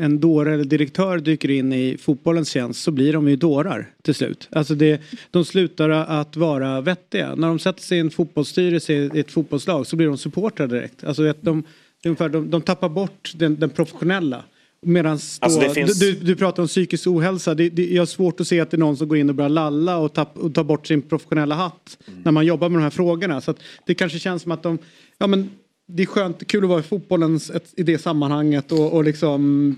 en 0.00 0.20
dåre 0.20 0.54
eller 0.54 0.64
direktör 0.64 1.18
dyker 1.18 1.50
in 1.50 1.72
i 1.72 1.96
fotbollens 2.00 2.48
tjänst 2.48 2.82
så 2.82 2.90
blir 2.90 3.12
de 3.12 3.28
ju 3.28 3.36
dårar 3.36 3.90
till 4.02 4.14
slut. 4.14 4.48
Alltså 4.52 4.74
det, 4.74 5.00
de 5.30 5.44
slutar 5.44 5.90
att 5.90 6.36
vara 6.36 6.80
vettiga. 6.80 7.34
När 7.34 7.48
de 7.48 7.58
sätter 7.58 7.82
sig 7.82 7.98
i 7.98 8.00
en 8.00 8.10
fotbollsstyrelse 8.10 8.92
i 8.92 9.20
ett 9.20 9.30
fotbollslag 9.30 9.86
så 9.86 9.96
blir 9.96 10.06
de 10.06 10.18
supportrar 10.18 10.66
direkt. 10.66 11.04
Alltså 11.04 11.26
att 11.26 11.42
de, 11.42 11.62
ungefär, 12.08 12.28
de, 12.28 12.50
de 12.50 12.62
tappar 12.62 12.88
bort 12.88 13.32
den, 13.36 13.56
den 13.60 13.70
professionella. 13.70 14.44
Medan 14.86 15.12
Alltså, 15.40 15.60
finns- 15.70 15.98
du, 15.98 16.12
du 16.12 16.36
pratar 16.36 16.62
om 16.62 16.66
psykisk 16.68 17.06
ohälsa. 17.06 17.54
Det, 17.54 17.68
det, 17.68 17.86
jag 17.86 18.00
har 18.02 18.06
svårt 18.06 18.40
att 18.40 18.46
se 18.48 18.60
att 18.60 18.70
det 18.70 18.76
är 18.76 18.78
någon 18.78 18.96
som 18.96 19.08
går 19.08 19.18
in 19.18 19.28
och 19.28 19.34
börjar 19.34 19.48
lalla 19.48 19.98
och, 19.98 20.12
tapp, 20.12 20.38
och 20.38 20.54
tar 20.54 20.64
bort 20.64 20.86
sin 20.86 21.02
professionella 21.02 21.54
hatt 21.54 21.98
när 22.24 22.32
man 22.32 22.46
jobbar 22.46 22.68
med 22.68 22.78
de 22.78 22.82
här 22.82 22.90
frågorna. 22.90 23.40
Så 23.40 23.54
det 23.86 23.94
kanske 23.94 24.18
känns 24.18 24.42
som 24.42 24.52
att 24.52 24.62
de, 24.62 24.78
ja 25.18 25.26
men 25.26 25.50
det 25.86 26.02
är 26.02 26.06
skönt, 26.06 26.46
kul 26.46 26.64
att 26.64 26.68
vara 26.70 26.80
i 26.80 26.82
fotbollens 26.82 27.50
ett, 27.50 27.74
i 27.76 27.82
det 27.82 27.98
sammanhanget 27.98 28.72
och, 28.72 28.92
och 28.92 29.04
liksom, 29.04 29.76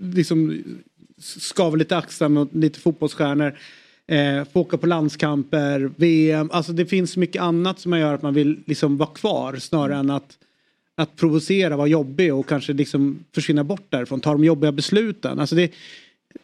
liksom 0.00 0.62
skava 1.18 1.76
lite 1.76 1.96
axlar 1.96 2.28
mot 2.28 2.54
lite 2.54 2.80
fotbollsstjärnor. 2.80 3.58
Eh, 4.06 4.44
få 4.52 4.60
åka 4.60 4.76
på 4.78 4.86
landskamper, 4.86 5.90
VM, 5.96 6.50
alltså 6.52 6.72
det 6.72 6.86
finns 6.86 7.16
mycket 7.16 7.42
annat 7.42 7.78
som 7.80 7.98
gör 7.98 8.14
att 8.14 8.22
man 8.22 8.34
vill 8.34 8.58
liksom 8.66 8.96
vara 8.96 9.08
kvar 9.08 9.56
snarare 9.56 9.98
än 9.98 10.10
att 10.10 10.38
att 10.96 11.16
provocera, 11.16 11.76
vara 11.76 11.86
jobbig 11.86 12.34
och 12.34 12.48
kanske 12.48 12.72
liksom 12.72 13.24
försvinna 13.34 13.64
bort 13.64 13.86
därifrån, 13.88 14.20
ta 14.20 14.32
de 14.32 14.44
jobbiga 14.44 14.72
besluten. 14.72 15.40
Alltså 15.40 15.56
det, 15.56 15.72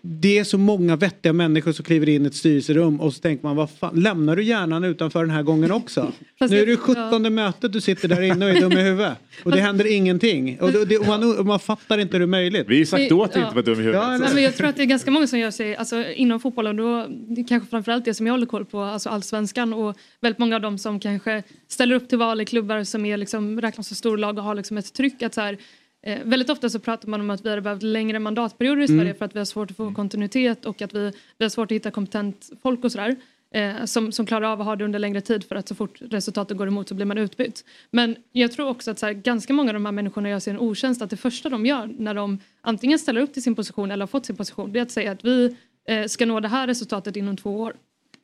det 0.03 0.39
är 0.39 0.45
så 0.45 0.59
många 0.59 0.97
vettiga 0.97 1.33
människor 1.33 1.73
som 1.73 1.85
kliver 1.85 2.09
in 2.09 2.25
i 2.25 2.27
ett 2.27 2.35
styrelserum 2.35 3.01
och 3.01 3.15
så 3.15 3.21
tänker 3.21 3.45
man, 3.47 3.57
vad 3.57 3.71
fan, 3.71 4.01
lämnar 4.01 4.37
du 4.37 4.43
hjärnan 4.43 4.85
utanför 4.85 5.21
den 5.21 5.31
här 5.31 5.43
gången 5.43 5.71
också? 5.71 6.13
Nu 6.51 6.63
är 6.63 6.67
det 6.67 6.77
17 6.77 7.35
mötet 7.35 7.73
du 7.73 7.81
sitter 7.81 8.09
där 8.09 8.23
inne 8.23 8.45
och 8.45 8.51
är 8.51 8.61
dum 8.61 8.73
i 8.73 8.83
huvudet. 8.83 9.13
Och 9.45 9.51
det 9.51 9.61
händer 9.61 9.93
ingenting. 9.93 10.61
Och, 10.61 10.73
det, 10.73 10.99
och 10.99 11.07
man, 11.07 11.39
och 11.39 11.47
man 11.47 11.61
fattar 11.61 11.99
inte 11.99 12.13
hur 12.13 12.19
det 12.19 12.25
är 12.25 12.27
möjligt. 12.27 12.65
Vi 12.69 12.79
har 12.79 12.85
sagt 12.85 13.09
då 13.09 13.23
att 13.23 13.33
du 13.33 13.39
Ja. 13.41 13.45
inte 13.45 13.57
var 13.57 13.63
dum 13.63 13.75
i 13.75 13.77
huvudet. 13.77 14.03
Ja, 14.03 14.19
Nej, 14.19 14.29
men 14.35 14.43
jag 14.43 14.57
tror 14.57 14.67
att 14.69 14.77
det 14.77 14.83
är 14.83 14.87
ganska 14.87 15.11
många 15.11 15.27
som 15.27 15.39
gör 15.39 15.51
sig, 15.51 15.77
alltså, 15.77 16.05
inom 16.05 16.41
fotbollen, 16.41 16.77
då, 16.77 17.07
det 17.09 17.45
kanske 17.45 17.71
framförallt 17.71 18.05
det 18.05 18.15
som 18.15 18.27
jag 18.27 18.35
håller 18.35 18.47
koll 18.47 18.65
på, 18.65 18.81
alltså 18.83 19.09
allsvenskan 19.09 19.73
och 19.75 19.97
väldigt 20.21 20.39
många 20.39 20.57
av 20.57 20.63
dem 20.63 20.79
som 20.79 21.01
kanske 21.01 21.43
ställer 21.69 21.95
upp 21.95 22.09
till 22.09 22.19
val 22.19 22.41
i 22.41 22.45
klubbar 22.45 22.85
som 22.85 23.05
är 23.07 23.17
liksom, 23.17 23.61
räknas 23.61 23.89
som 23.89 23.97
storlag 23.97 24.39
och 24.39 24.45
har 24.45 24.55
liksom 24.55 24.79
ett 24.79 24.93
tryck 24.93 25.23
att 25.23 25.35
så 25.35 25.41
här, 25.41 25.59
eh, 26.03 26.19
väldigt 26.25 26.51
ofta 26.51 26.71
så 26.71 26.79
pratar 26.79 27.09
man 27.09 27.21
om 27.21 27.31
att 27.31 27.45
vi 27.45 27.49
hade 27.49 27.63
behövt 27.63 27.83
längre 27.83 28.19
mandatperioder 28.19 28.83
i 28.83 28.85
Mm. 28.85 28.99
Sverige 28.99 29.15
för 29.15 29.25
att 29.25 29.35
vi 29.35 29.39
har 29.39 29.45
svårt 29.45 29.71
att 29.71 29.77
få 29.77 29.95
kontinuitet 29.95 30.65
och 30.65 30.83
att 30.83 30.95
vi, 30.95 31.13
vi 31.39 31.45
har 31.45 31.51
svårt 31.51 31.71
att 31.71 31.75
hitta 31.75 31.91
kompetent 31.91 32.51
folk 32.63 32.85
och 32.85 32.93
sådär. 32.93 33.17
Eh, 33.55 33.85
som, 33.85 34.13
som 34.13 34.27
klarar 34.27 34.53
av 34.53 34.61
att 34.61 34.67
ha 34.67 34.77
det 34.77 34.85
under 34.85 34.99
längre 34.99 35.21
tid 35.21 35.45
för 35.45 35.57
att 35.57 35.69
så 35.69 35.75
fort 35.75 35.99
resultatet 36.01 36.57
går 36.57 36.67
emot 36.67 36.89
så 36.89 36.95
blir 36.95 37.07
man 37.07 37.19
utbytt. 37.19 37.65
Men 37.91 38.17
jag 38.33 38.53
tror 38.53 38.69
också 38.69 38.91
att 38.91 38.99
så 38.99 39.07
här, 39.07 39.13
ganska 39.13 39.53
många 39.53 39.71
av 39.71 39.75
de 39.75 39.85
här 39.85 39.93
människorna 39.93 40.29
gör 40.29 40.39
sig 40.39 40.51
en 40.51 40.59
otjänst 40.59 41.03
att 41.03 41.11
det 41.11 41.17
första 41.17 41.49
de 41.49 41.67
gör 41.67 41.95
när 41.99 42.15
de 42.15 42.39
antingen 42.61 42.99
ställer 42.99 43.21
upp 43.21 43.33
till 43.33 43.43
sin 43.43 43.55
position 43.55 43.91
eller 43.91 44.03
har 44.03 44.07
fått 44.07 44.27
sin 44.27 44.37
position 44.37 44.73
det 44.73 44.79
är 44.79 44.83
att 44.83 44.91
säga 44.91 45.13
att 45.13 45.25
vi 45.25 45.57
eh, 45.89 46.07
ska 46.07 46.27
nå 46.27 46.41
det 46.41 46.49
här 46.49 46.67
resultatet 46.67 47.17
inom 47.17 47.37
två 47.37 47.61
år. 47.61 47.75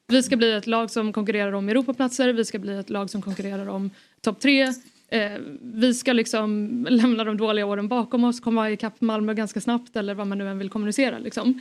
vi 0.09 0.23
ska 0.23 0.37
bli 0.37 0.53
ett 0.53 0.67
lag 0.67 0.91
som 0.91 1.13
konkurrerar 1.13 1.53
om 1.53 1.69
Europaplatser, 1.69 2.33
vi 2.33 2.45
ska 2.45 2.59
bli 2.59 2.79
ett 2.79 2.91
lag 2.91 3.11
som 3.11 3.23
konkurrerar 3.23 3.69
om 3.69 3.91
topp 4.21 4.41
tre. 4.41 4.73
Eh, 5.09 5.39
vi 5.61 5.95
ska 5.95 6.13
liksom 6.13 6.71
lämna 6.91 7.25
de 7.25 7.37
dåliga 7.37 7.67
åren 7.67 7.89
bakom 7.89 8.25
oss, 8.25 8.41
komma 8.41 8.71
ikapp 8.71 9.01
Malmö 9.01 9.35
ganska 9.35 9.61
snabbt 9.61 9.97
eller 9.97 10.15
vad 10.15 10.27
man 10.27 10.39
nu 10.39 10.49
än 10.49 10.59
vill 10.59 10.71
kommunicera. 10.71 11.19
Liksom. 11.19 11.61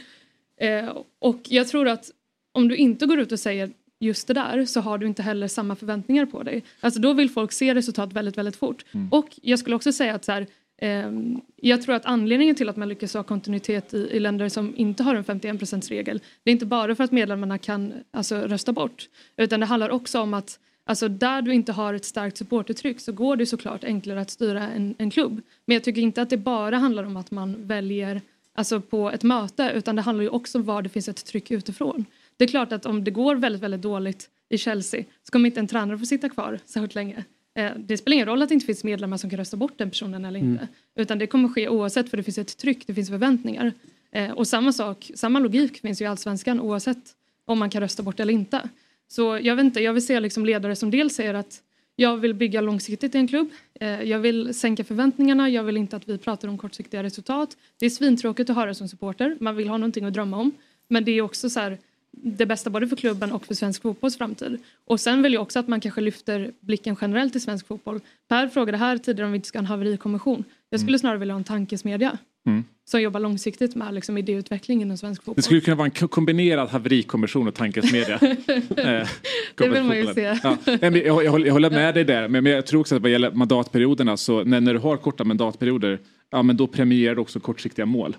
Eh, 0.58 0.98
och 1.20 1.42
jag 1.44 1.68
tror 1.68 1.88
att 1.88 2.12
om 2.52 2.68
du 2.68 2.76
inte 2.76 3.06
går 3.06 3.20
ut 3.20 3.32
och 3.32 3.40
säger 3.40 3.70
just 4.00 4.28
det 4.28 4.34
där 4.34 4.66
så 4.66 4.82
har 4.82 4.98
du 4.98 5.08
inte 5.08 5.24
heller 5.24 5.48
samma 5.48 5.76
förväntningar 5.76 6.26
på 6.26 6.44
dig. 6.44 6.64
Alltså 6.80 7.00
då 7.00 7.14
vill 7.14 7.30
folk 7.30 7.52
se 7.52 7.76
resultat 7.76 8.14
väldigt, 8.14 8.38
väldigt 8.38 8.56
fort. 8.56 8.86
Mm. 8.92 9.10
Och 9.12 9.28
jag 9.42 9.60
skulle 9.60 9.76
också 9.76 9.92
säga 9.92 10.16
att 10.16 10.26
så 10.26 10.32
här, 10.32 10.48
ehm, 10.78 11.42
jag 11.56 11.82
tror 11.82 11.96
att 11.96 12.06
anledningen 12.06 12.56
till 12.56 12.70
att 12.70 12.78
man 12.78 12.90
lyckas 12.90 13.14
ha 13.14 13.24
kontinuitet 13.24 13.94
i, 13.94 13.98
i 13.98 14.20
länder 14.20 14.50
som 14.50 14.74
inte 14.78 15.04
har 15.04 15.16
en 15.16 15.24
51% 15.24 15.90
regel 15.90 16.22
det 16.44 16.50
är 16.50 16.52
inte 16.52 16.66
bara 16.66 16.96
för 16.96 17.04
att 17.04 17.12
medlemmarna 17.12 17.58
kan 17.58 17.94
alltså, 18.12 18.36
rösta 18.36 18.74
bort 18.74 19.10
utan 19.38 19.60
det 19.60 19.66
handlar 19.66 19.90
också 19.90 20.20
om 20.20 20.34
att 20.34 20.60
Alltså 20.88 21.08
där 21.10 21.42
du 21.42 21.54
inte 21.54 21.72
har 21.72 21.94
ett 21.94 22.06
starkt 22.06 22.38
supportertryck 22.38 23.00
så 23.00 23.12
går 23.12 23.36
det 23.36 23.46
såklart 23.46 23.84
enklare 23.84 24.22
att 24.22 24.30
styra 24.30 24.62
en, 24.68 24.96
en 24.98 25.10
klubb. 25.12 25.42
Men 25.66 25.74
jag 25.74 25.84
tycker 25.84 26.02
inte 26.02 26.22
att 26.22 26.30
det 26.30 26.38
bara 26.38 26.78
handlar 26.78 27.04
om 27.04 27.18
att 27.18 27.32
man 27.32 27.68
väljer 27.68 28.22
alltså 28.54 28.82
på 28.82 29.12
ett 29.12 29.24
möte 29.24 29.72
utan 29.76 29.96
det 29.96 30.02
handlar 30.02 30.24
ju 30.24 30.30
också 30.30 30.58
om 30.58 30.64
var 30.64 30.82
det 30.82 30.90
finns 30.90 31.08
ett 31.10 31.26
tryck 31.26 31.52
utifrån. 31.52 32.06
Det 32.38 32.44
är 32.44 32.48
klart 32.48 32.72
att 32.72 32.86
om 32.86 33.04
det 33.04 33.12
går 33.12 33.36
väldigt, 33.36 33.62
väldigt 33.62 33.82
dåligt 33.82 34.30
i 34.50 34.58
Chelsea 34.58 35.04
så 35.24 35.32
kommer 35.32 35.48
inte 35.50 35.60
en 35.60 35.68
tränare 35.68 35.98
få 35.98 36.06
sitta 36.06 36.30
kvar 36.30 36.60
särskilt 36.66 36.96
länge. 36.96 37.24
Eh, 37.56 37.72
Det 37.78 37.98
spelar 37.98 38.16
ingen 38.16 38.28
roll 38.28 38.42
att 38.42 38.50
det 38.50 38.54
inte 38.56 38.66
finns 38.66 38.84
medlemmar 38.84 39.18
som 39.18 39.30
kan 39.30 39.38
rösta 39.38 39.58
bort 39.58 39.74
den 39.78 39.90
personen 39.90 40.26
eller 40.26 40.40
inte. 40.40 40.62
Mm. 40.64 40.68
Utan 40.96 41.20
det 41.20 41.28
kommer 41.28 41.50
ske 41.50 41.70
oavsett 41.70 42.10
för 42.10 42.18
det 42.18 42.24
finns 42.24 42.38
ett 42.38 42.58
tryck, 42.58 42.88
det 42.88 42.94
finns 42.94 43.10
förväntningar. 43.10 43.74
Eh, 44.12 44.32
Och 44.32 44.48
samma 44.48 44.74
sak, 44.74 45.12
samma 45.16 45.40
logik 45.40 45.78
finns 45.82 46.02
ju 46.02 46.06
i 46.06 46.08
Allsvenskan 46.08 46.60
oavsett 46.60 47.16
om 47.46 47.60
man 47.60 47.70
kan 47.70 47.82
rösta 47.82 48.04
bort 48.04 48.20
eller 48.20 48.34
inte. 48.34 48.70
Så 49.08 49.40
jag 49.42 49.56
vet 49.56 49.66
inte, 49.66 49.80
jag 49.80 49.94
vill 49.94 50.06
se 50.06 50.20
liksom 50.20 50.46
ledare 50.46 50.76
som 50.76 50.92
dels 50.92 51.16
säger 51.16 51.34
att 51.34 51.62
jag 51.96 52.18
vill 52.18 52.34
bygga 52.34 52.62
långsiktigt 52.62 53.16
i 53.16 53.18
en 53.18 53.28
klubb. 53.28 53.50
Eh, 53.80 54.02
Jag 54.04 54.20
vill 54.20 54.54
sänka 54.54 54.84
förväntningarna. 54.84 55.50
Jag 55.50 55.64
vill 55.64 55.78
inte 55.78 55.96
att 55.96 56.10
vi 56.10 56.18
pratar 56.18 56.48
om 56.48 56.58
kortsiktiga 56.58 57.04
resultat. 57.04 57.58
Det 57.80 57.86
är 57.86 57.90
svintråkigt 57.90 58.50
att 58.50 58.56
höra 58.56 58.74
som 58.74 58.88
supporter. 58.88 59.38
Man 59.40 59.56
vill 59.56 59.68
ha 59.68 59.78
någonting 59.78 60.06
att 60.06 60.14
drömma 60.14 60.38
om. 60.38 60.52
Men 60.88 61.06
det 61.06 61.12
är 61.12 61.22
också 61.22 61.50
så 61.50 61.60
här, 61.60 61.78
det 62.12 62.46
bästa 62.46 62.70
både 62.70 62.88
för 62.88 62.96
klubben 62.96 63.32
och 63.32 63.46
för 63.46 63.54
svensk 63.54 63.82
fotbolls 63.82 64.18
framtid. 64.18 64.58
Och 64.86 65.00
sen 65.00 65.22
vill 65.22 65.34
jag 65.34 65.42
också 65.42 65.60
att 65.60 65.68
man 65.68 65.80
kanske 65.80 66.02
lyfter 66.02 66.52
blicken 66.60 66.96
generellt 67.02 67.36
i 67.36 67.40
svensk 67.40 67.68
fotboll. 67.68 68.00
Per 68.28 68.48
frågade 68.48 68.78
här 68.78 68.98
tidigare 68.98 69.26
om 69.26 69.32
vi 69.32 69.36
inte 69.36 69.48
ska 69.48 69.58
ha 69.58 69.62
en 69.62 69.66
haverikommission. 69.66 70.44
Jag 70.70 70.80
skulle 70.80 71.00
snarare 71.00 71.18
vilja 71.18 71.34
ha 71.34 71.40
en 71.40 71.44
tankesmedja 71.44 72.18
Mm. 72.46 72.64
Som 72.88 73.02
jobbar 73.02 73.20
långsiktigt 73.20 73.76
med 73.76 73.94
liksom, 73.94 74.18
idéutveckling 74.18 74.82
inom 74.82 74.98
svensk 74.98 75.22
fotboll. 75.24 75.36
Det 75.36 75.42
skulle 75.42 75.62
kunna 75.62 75.76
vara 75.76 75.86
en 75.86 75.92
ko- 75.92 76.08
kombinerad 76.08 76.70
haverikommission 76.70 77.48
och 77.48 77.54
tankesmedja. 77.54 78.20
Eh, 78.78 79.08
Det 79.56 79.70
vill 79.70 79.84
man 79.84 79.98
ju 79.98 80.14
se. 80.14 80.40
Ja. 80.44 80.58
Jag, 80.82 80.98
jag, 80.98 81.32
håller, 81.32 81.46
jag 81.46 81.54
håller 81.54 81.70
med 81.70 81.94
dig 81.94 82.04
där, 82.04 82.28
men, 82.28 82.44
men 82.44 82.54
jag 82.54 82.66
tror 82.66 82.82
också 82.82 82.96
att 82.96 83.02
vad 83.02 83.12
gäller 83.12 83.32
mandatperioderna 83.32 84.18
så 84.18 84.44
när, 84.44 84.62
när 84.62 84.74
du 84.74 84.80
har 84.80 84.98
korta 84.98 85.24
mandatperioder, 85.24 86.00
ja 86.32 86.44
men 86.44 86.58
då 86.58 86.68
premierar 86.68 87.16
du 87.16 87.22
också 87.22 87.40
kortsiktiga 87.40 87.86
mål. 87.86 88.16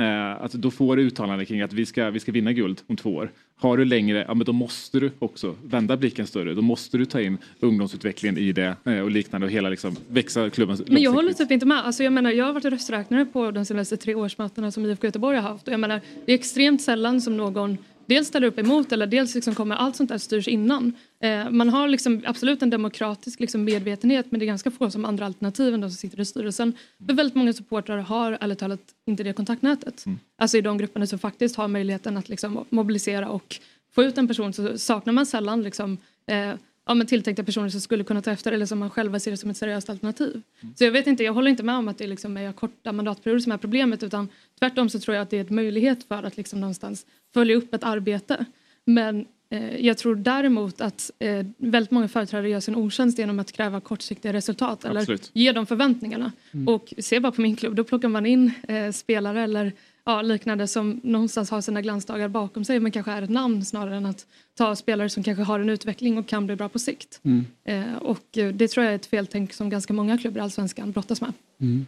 Eh, 0.00 0.42
alltså 0.42 0.58
då 0.58 0.70
får 0.70 0.96
du 0.96 1.02
uttalanden 1.02 1.46
kring 1.46 1.60
att 1.60 1.72
vi 1.72 1.86
ska, 1.86 2.10
vi 2.10 2.20
ska 2.20 2.32
vinna 2.32 2.52
guld 2.52 2.80
om 2.86 2.96
två 2.96 3.10
år. 3.10 3.30
Har 3.56 3.76
du 3.76 3.84
längre, 3.84 4.24
ja 4.28 4.34
men 4.34 4.44
då 4.44 4.52
måste 4.52 5.00
du 5.00 5.10
också 5.18 5.54
vända 5.64 5.96
blicken 5.96 6.26
större. 6.26 6.54
Då 6.54 6.62
måste 6.62 6.98
du 6.98 7.04
ta 7.04 7.20
in 7.20 7.38
ungdomsutvecklingen 7.60 8.38
i 8.38 8.52
det 8.52 8.76
eh, 8.84 8.98
och 8.98 9.10
liknande 9.10 9.46
och 9.46 9.50
hela 9.50 9.68
liksom 9.68 9.96
växa 10.08 10.50
klubben 10.50 10.78
Men 10.86 11.02
jag 11.02 11.12
håller 11.12 11.32
typ 11.32 11.50
inte 11.50 11.66
med. 11.66 11.78
Alltså 11.78 12.02
jag, 12.02 12.12
menar, 12.12 12.30
jag 12.30 12.44
har 12.44 12.52
varit 12.52 12.64
rösträknare 12.64 13.24
på 13.24 13.50
de 13.50 13.64
senaste 13.64 13.96
tre 13.96 14.14
årsmötena 14.14 14.70
som 14.70 14.86
IFK 14.86 15.06
Göteborg 15.06 15.36
har 15.36 15.48
haft. 15.48 15.66
Och 15.66 15.72
jag 15.72 15.80
menar, 15.80 16.00
det 16.26 16.32
är 16.32 16.34
extremt 16.34 16.82
sällan 16.82 17.20
som 17.20 17.36
någon 17.36 17.78
dels 18.10 18.28
ställer 18.28 18.46
upp 18.46 18.58
emot 18.58 18.92
eller 18.92 19.06
dels 19.06 19.34
liksom 19.34 19.54
kommer 19.54 19.76
allt 19.76 19.96
sånt 19.96 20.08
där 20.08 20.18
styrs 20.18 20.48
innan. 20.48 20.92
Eh, 21.22 21.50
man 21.50 21.68
har 21.68 21.88
liksom 21.88 22.22
absolut 22.26 22.62
en 22.62 22.70
demokratisk 22.70 23.40
liksom 23.40 23.64
medvetenhet 23.64 24.26
men 24.30 24.40
det 24.40 24.44
är 24.44 24.46
ganska 24.46 24.70
få 24.70 24.90
som 24.90 25.04
andra 25.04 25.26
alternativ 25.26 25.74
än 25.74 25.80
de 25.80 25.90
som 25.90 25.96
sitter 25.96 26.20
i 26.20 26.24
styrelsen. 26.24 26.72
För 27.06 27.14
väldigt 27.14 27.34
många 27.34 27.52
supportrar 27.52 27.98
har 27.98 28.38
ärligt 28.40 28.58
talat 28.58 28.80
inte 29.06 29.22
det 29.22 29.32
kontaktnätet. 29.32 30.04
Alltså 30.38 30.58
i 30.58 30.60
de 30.60 30.78
grupperna 30.78 31.06
som 31.06 31.18
faktiskt 31.18 31.56
har 31.56 31.68
möjligheten 31.68 32.16
att 32.16 32.28
liksom 32.28 32.64
mobilisera 32.70 33.28
och 33.28 33.56
få 33.94 34.02
ut 34.02 34.18
en 34.18 34.28
person 34.28 34.52
så 34.52 34.78
saknar 34.78 35.12
man 35.12 35.26
sällan 35.26 35.62
liksom, 35.62 35.98
eh, 36.26 36.54
ja, 36.86 36.94
men 36.94 37.06
tilltänkta 37.06 37.44
personer 37.44 37.68
som 37.68 37.80
skulle 37.80 38.04
kunna 38.04 38.22
ta 38.22 38.30
efter 38.30 38.52
eller 38.52 38.66
som 38.66 38.78
man 38.78 38.90
själva 38.90 39.18
ser 39.20 39.36
som 39.36 39.50
ett 39.50 39.56
seriöst 39.56 39.90
alternativ. 39.90 40.42
Så 40.78 40.84
jag 40.84 40.92
vet 40.92 41.06
inte, 41.06 41.24
jag 41.24 41.32
håller 41.32 41.50
inte 41.50 41.62
med 41.62 41.74
om 41.74 41.88
att 41.88 41.98
det 41.98 42.06
liksom 42.06 42.36
är 42.36 42.52
korta 42.52 42.92
mandatperioder 42.92 43.40
som 43.40 43.52
är 43.52 43.56
problemet 43.56 44.02
utan 44.02 44.28
tvärtom 44.58 44.90
så 44.90 45.00
tror 45.00 45.14
jag 45.14 45.22
att 45.22 45.30
det 45.30 45.36
är 45.36 45.46
en 45.48 45.54
möjlighet 45.54 46.04
för 46.04 46.22
att 46.22 46.36
liksom 46.36 46.60
någonstans 46.60 47.06
följa 47.34 47.56
upp 47.56 47.74
ett 47.74 47.84
arbete. 47.84 48.44
Men 48.84 49.26
eh, 49.50 49.86
jag 49.86 49.98
tror 49.98 50.14
däremot 50.14 50.80
att 50.80 51.10
eh, 51.18 51.46
väldigt 51.56 51.90
många 51.90 52.08
företrädare 52.08 52.48
gör 52.48 52.60
sin 52.60 52.76
otjänst 52.76 53.18
genom 53.18 53.38
att 53.38 53.52
kräva 53.52 53.80
kortsiktiga 53.80 54.32
resultat 54.32 54.84
eller 54.84 55.00
Absolut. 55.00 55.30
ge 55.34 55.52
dem 55.52 55.66
förväntningarna. 55.66 56.32
Mm. 56.52 56.68
Och 56.68 56.94
se 56.98 57.20
bara 57.20 57.32
på 57.32 57.40
min 57.40 57.56
klubb, 57.56 57.74
då 57.74 57.84
plockar 57.84 58.08
man 58.08 58.26
in 58.26 58.52
eh, 58.68 58.92
spelare 58.92 59.42
eller 59.42 59.72
ja, 60.04 60.22
liknande 60.22 60.66
som 60.66 61.00
någonstans 61.02 61.50
har 61.50 61.60
sina 61.60 61.82
glansdagar 61.82 62.28
bakom 62.28 62.64
sig 62.64 62.80
men 62.80 62.92
kanske 62.92 63.12
är 63.12 63.22
ett 63.22 63.30
namn 63.30 63.64
snarare 63.64 63.96
än 63.96 64.06
att 64.06 64.26
ta 64.54 64.76
spelare 64.76 65.08
som 65.08 65.22
kanske 65.22 65.42
har 65.42 65.60
en 65.60 65.68
utveckling 65.70 66.18
och 66.18 66.28
kan 66.28 66.46
bli 66.46 66.56
bra 66.56 66.68
på 66.68 66.78
sikt. 66.78 67.20
Mm. 67.22 67.46
Eh, 67.64 67.96
och 67.96 68.38
eh, 68.38 68.52
det 68.52 68.68
tror 68.68 68.84
jag 68.84 68.92
är 68.92 68.96
ett 68.96 69.06
feltänk 69.06 69.52
som 69.52 69.70
ganska 69.70 69.92
många 69.92 70.18
klubbar 70.18 70.40
i 70.40 70.42
Allsvenskan 70.42 70.92
brottas 70.92 71.20
med. 71.20 71.32
Mm. 71.60 71.86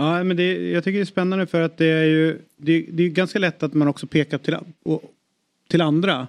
Ja, 0.00 0.24
men 0.24 0.36
det, 0.36 0.70
jag 0.70 0.84
tycker 0.84 0.98
det 0.98 1.02
är 1.02 1.04
spännande 1.04 1.46
för 1.46 1.60
att 1.60 1.76
det 1.78 1.86
är 1.86 2.04
ju 2.04 2.38
det, 2.56 2.86
det 2.92 3.02
är 3.02 3.08
ganska 3.08 3.38
lätt 3.38 3.62
att 3.62 3.74
man 3.74 3.88
också 3.88 4.06
pekar 4.06 4.38
till, 4.38 4.56
och, 4.84 5.02
till 5.68 5.80
andra. 5.80 6.26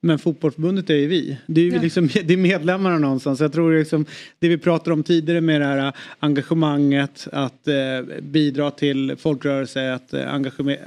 Men 0.00 0.18
fotbollsförbundet 0.18 0.90
är 0.90 0.94
ju 0.94 1.06
vi. 1.06 1.38
Det 1.46 1.60
är 1.60 1.64
ju 1.64 1.74
Ja. 1.74 1.82
liksom, 1.82 2.06
det 2.24 2.32
är 2.32 2.36
medlemmarna 2.36 2.98
någonstans. 2.98 3.40
Jag 3.40 3.52
tror 3.52 3.78
liksom, 3.78 4.06
det 4.38 4.48
vi 4.48 4.58
pratar 4.58 4.92
om 4.92 5.02
tidigare 5.02 5.40
med 5.40 5.60
det 5.60 5.66
här 5.66 5.92
engagemanget, 6.18 7.28
att 7.32 7.68
eh, 7.68 7.74
bidra 8.22 8.70
till 8.70 9.16
folkrörelse, 9.18 9.94
att 9.94 10.14
eh, 10.14 10.34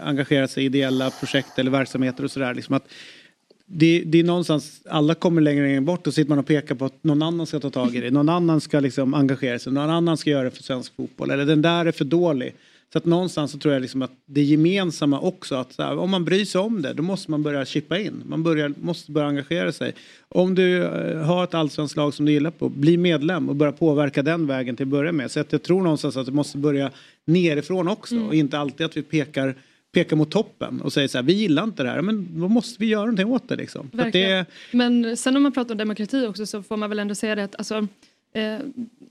engagera 0.01 0.47
sig 0.47 0.63
i 0.63 0.65
ideella 0.65 1.09
projekt 1.09 1.59
eller 1.59 1.71
verksamheter 1.71 2.23
och 2.23 2.31
sådär. 2.31 2.53
Liksom 2.53 2.75
att 2.75 2.87
det, 3.69 4.03
det 4.05 4.19
är 4.19 4.23
någonstans, 4.23 4.81
alla 4.89 5.15
kommer 5.15 5.41
längre 5.41 5.61
och 5.61 5.67
längre 5.67 5.81
bort 5.81 6.07
och 6.07 6.13
sitter 6.13 6.29
man 6.29 6.39
och 6.39 6.45
pekar 6.47 6.75
på 6.75 6.85
att 6.85 7.03
någon 7.03 7.21
annan 7.21 7.45
ska 7.45 7.59
ta 7.59 7.69
tag 7.69 7.95
i 7.95 7.99
det. 7.99 8.11
Någon 8.11 8.29
annan 8.29 8.61
ska 8.61 8.79
liksom 8.79 9.13
engagera 9.13 9.59
sig, 9.59 9.73
någon 9.73 9.89
annan 9.89 10.17
ska 10.17 10.29
göra 10.29 10.43
det 10.43 10.51
för 10.51 10.63
svensk 10.63 10.95
fotboll. 10.95 11.31
Eller 11.31 11.45
den 11.45 11.61
där 11.61 11.85
är 11.85 11.91
för 11.91 12.05
dålig. 12.05 12.55
Så 12.93 12.97
att 12.97 13.05
någonstans 13.05 13.51
så 13.51 13.57
tror 13.57 13.73
jag 13.73 13.81
liksom 13.81 14.01
att 14.01 14.11
det 14.25 14.41
gemensamma 14.41 15.19
också 15.19 15.55
att 15.55 15.75
här, 15.77 15.97
om 15.97 16.09
man 16.09 16.25
bryr 16.25 16.45
sig 16.45 16.61
om 16.61 16.81
det 16.81 16.93
då 16.93 17.03
måste 17.03 17.31
man 17.31 17.43
börja 17.43 17.65
chippa 17.65 17.99
in. 17.99 18.23
Man 18.25 18.43
börjar, 18.43 18.73
måste 18.81 19.11
börja 19.11 19.27
engagera 19.27 19.71
sig. 19.71 19.93
Om 20.29 20.55
du 20.55 20.83
eh, 20.83 21.17
har 21.17 21.43
ett 21.43 21.53
allsvenskt 21.53 21.97
lag 21.97 22.13
som 22.13 22.25
du 22.25 22.31
gillar 22.31 22.51
på, 22.51 22.69
bli 22.69 22.97
medlem 22.97 23.49
och 23.49 23.55
börja 23.55 23.71
påverka 23.71 24.23
den 24.23 24.47
vägen 24.47 24.75
till 24.75 24.83
att 24.83 24.89
börja 24.89 25.11
med. 25.11 25.31
Så 25.31 25.39
att 25.39 25.51
jag 25.51 25.63
tror 25.63 25.81
någonstans 25.81 26.17
att 26.17 26.25
det 26.25 26.31
måste 26.31 26.57
börja 26.57 26.91
nerifrån 27.25 27.87
också 27.87 28.15
Mm. 28.15 28.27
och 28.27 28.35
inte 28.35 28.59
alltid 28.59 28.85
att 28.85 28.97
vi 28.97 29.01
pekar 29.01 29.55
pekar 30.03 30.15
mot 30.15 30.31
toppen 30.31 30.81
och 30.81 30.93
säger 30.93 31.07
så 31.07 31.17
här, 31.17 31.23
vi 31.23 31.33
gillar 31.33 31.63
inte 31.63 31.83
det 31.83 31.89
här, 31.89 32.01
men 32.01 32.39
då 32.39 32.47
måste 32.47 32.75
vi 32.79 32.85
göra 32.85 33.01
någonting 33.01 33.27
åt 33.27 33.49
det 33.49 33.55
liksom. 33.55 33.89
För 33.89 33.97
att 33.99 34.05
Verkligen. 34.05 34.29
det, 34.29 34.45
Men 34.71 35.17
sen 35.17 35.37
om 35.37 35.43
man 35.43 35.51
pratar 35.51 35.71
om 35.71 35.77
demokrati 35.77 36.25
också 36.25 36.45
så 36.45 36.63
får 36.63 36.77
man 36.77 36.89
väl 36.89 36.99
ändå 36.99 37.15
säga 37.15 37.35
det 37.35 37.43
att 37.43 37.55
alltså, 37.55 37.75
eh, 38.33 38.57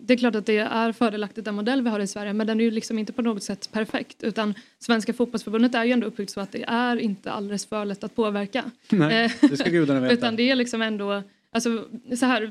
det 0.01 0.15
är 0.15 0.17
klart 0.17 0.35
att 0.35 0.47
det 0.47 0.59
är 0.59 0.93
fördelaktigt 0.93 1.45
den 1.45 1.55
modell 1.55 1.83
vi 1.83 1.91
har 1.91 2.01
i 2.01 2.07
Sverige 2.07 2.33
men 2.33 2.47
den 2.47 2.61
är 2.61 2.65
ju 2.65 2.71
liksom 2.71 2.99
inte 2.99 3.13
på 3.13 3.23
något 3.23 3.43
sätt 3.43 3.69
perfekt 3.73 4.23
utan 4.23 4.55
Svenska 4.79 5.13
fotbollsförbundet 5.13 5.75
är 5.75 5.85
ju 5.85 5.93
ändå 5.93 6.07
uppbyggt 6.07 6.31
så 6.31 6.41
att 6.41 6.53
det 6.53 6.65
är 6.69 6.97
inte 6.97 7.33
alldeles 7.33 7.67
för 7.67 7.85
lätt 7.85 8.05
att 8.05 8.17
påverka. 8.17 8.65
Nej, 8.89 9.25
Eh, 9.25 9.49
det 9.51 9.57
ska 9.57 9.71
gudarna 9.71 10.01
veta. 10.01 10.15
Utan 10.19 10.37
det 10.37 10.51
är 10.51 10.55
liksom 10.57 10.83
ändå, 10.83 11.23
alltså 11.53 11.85
så 12.17 12.27
här, 12.27 12.51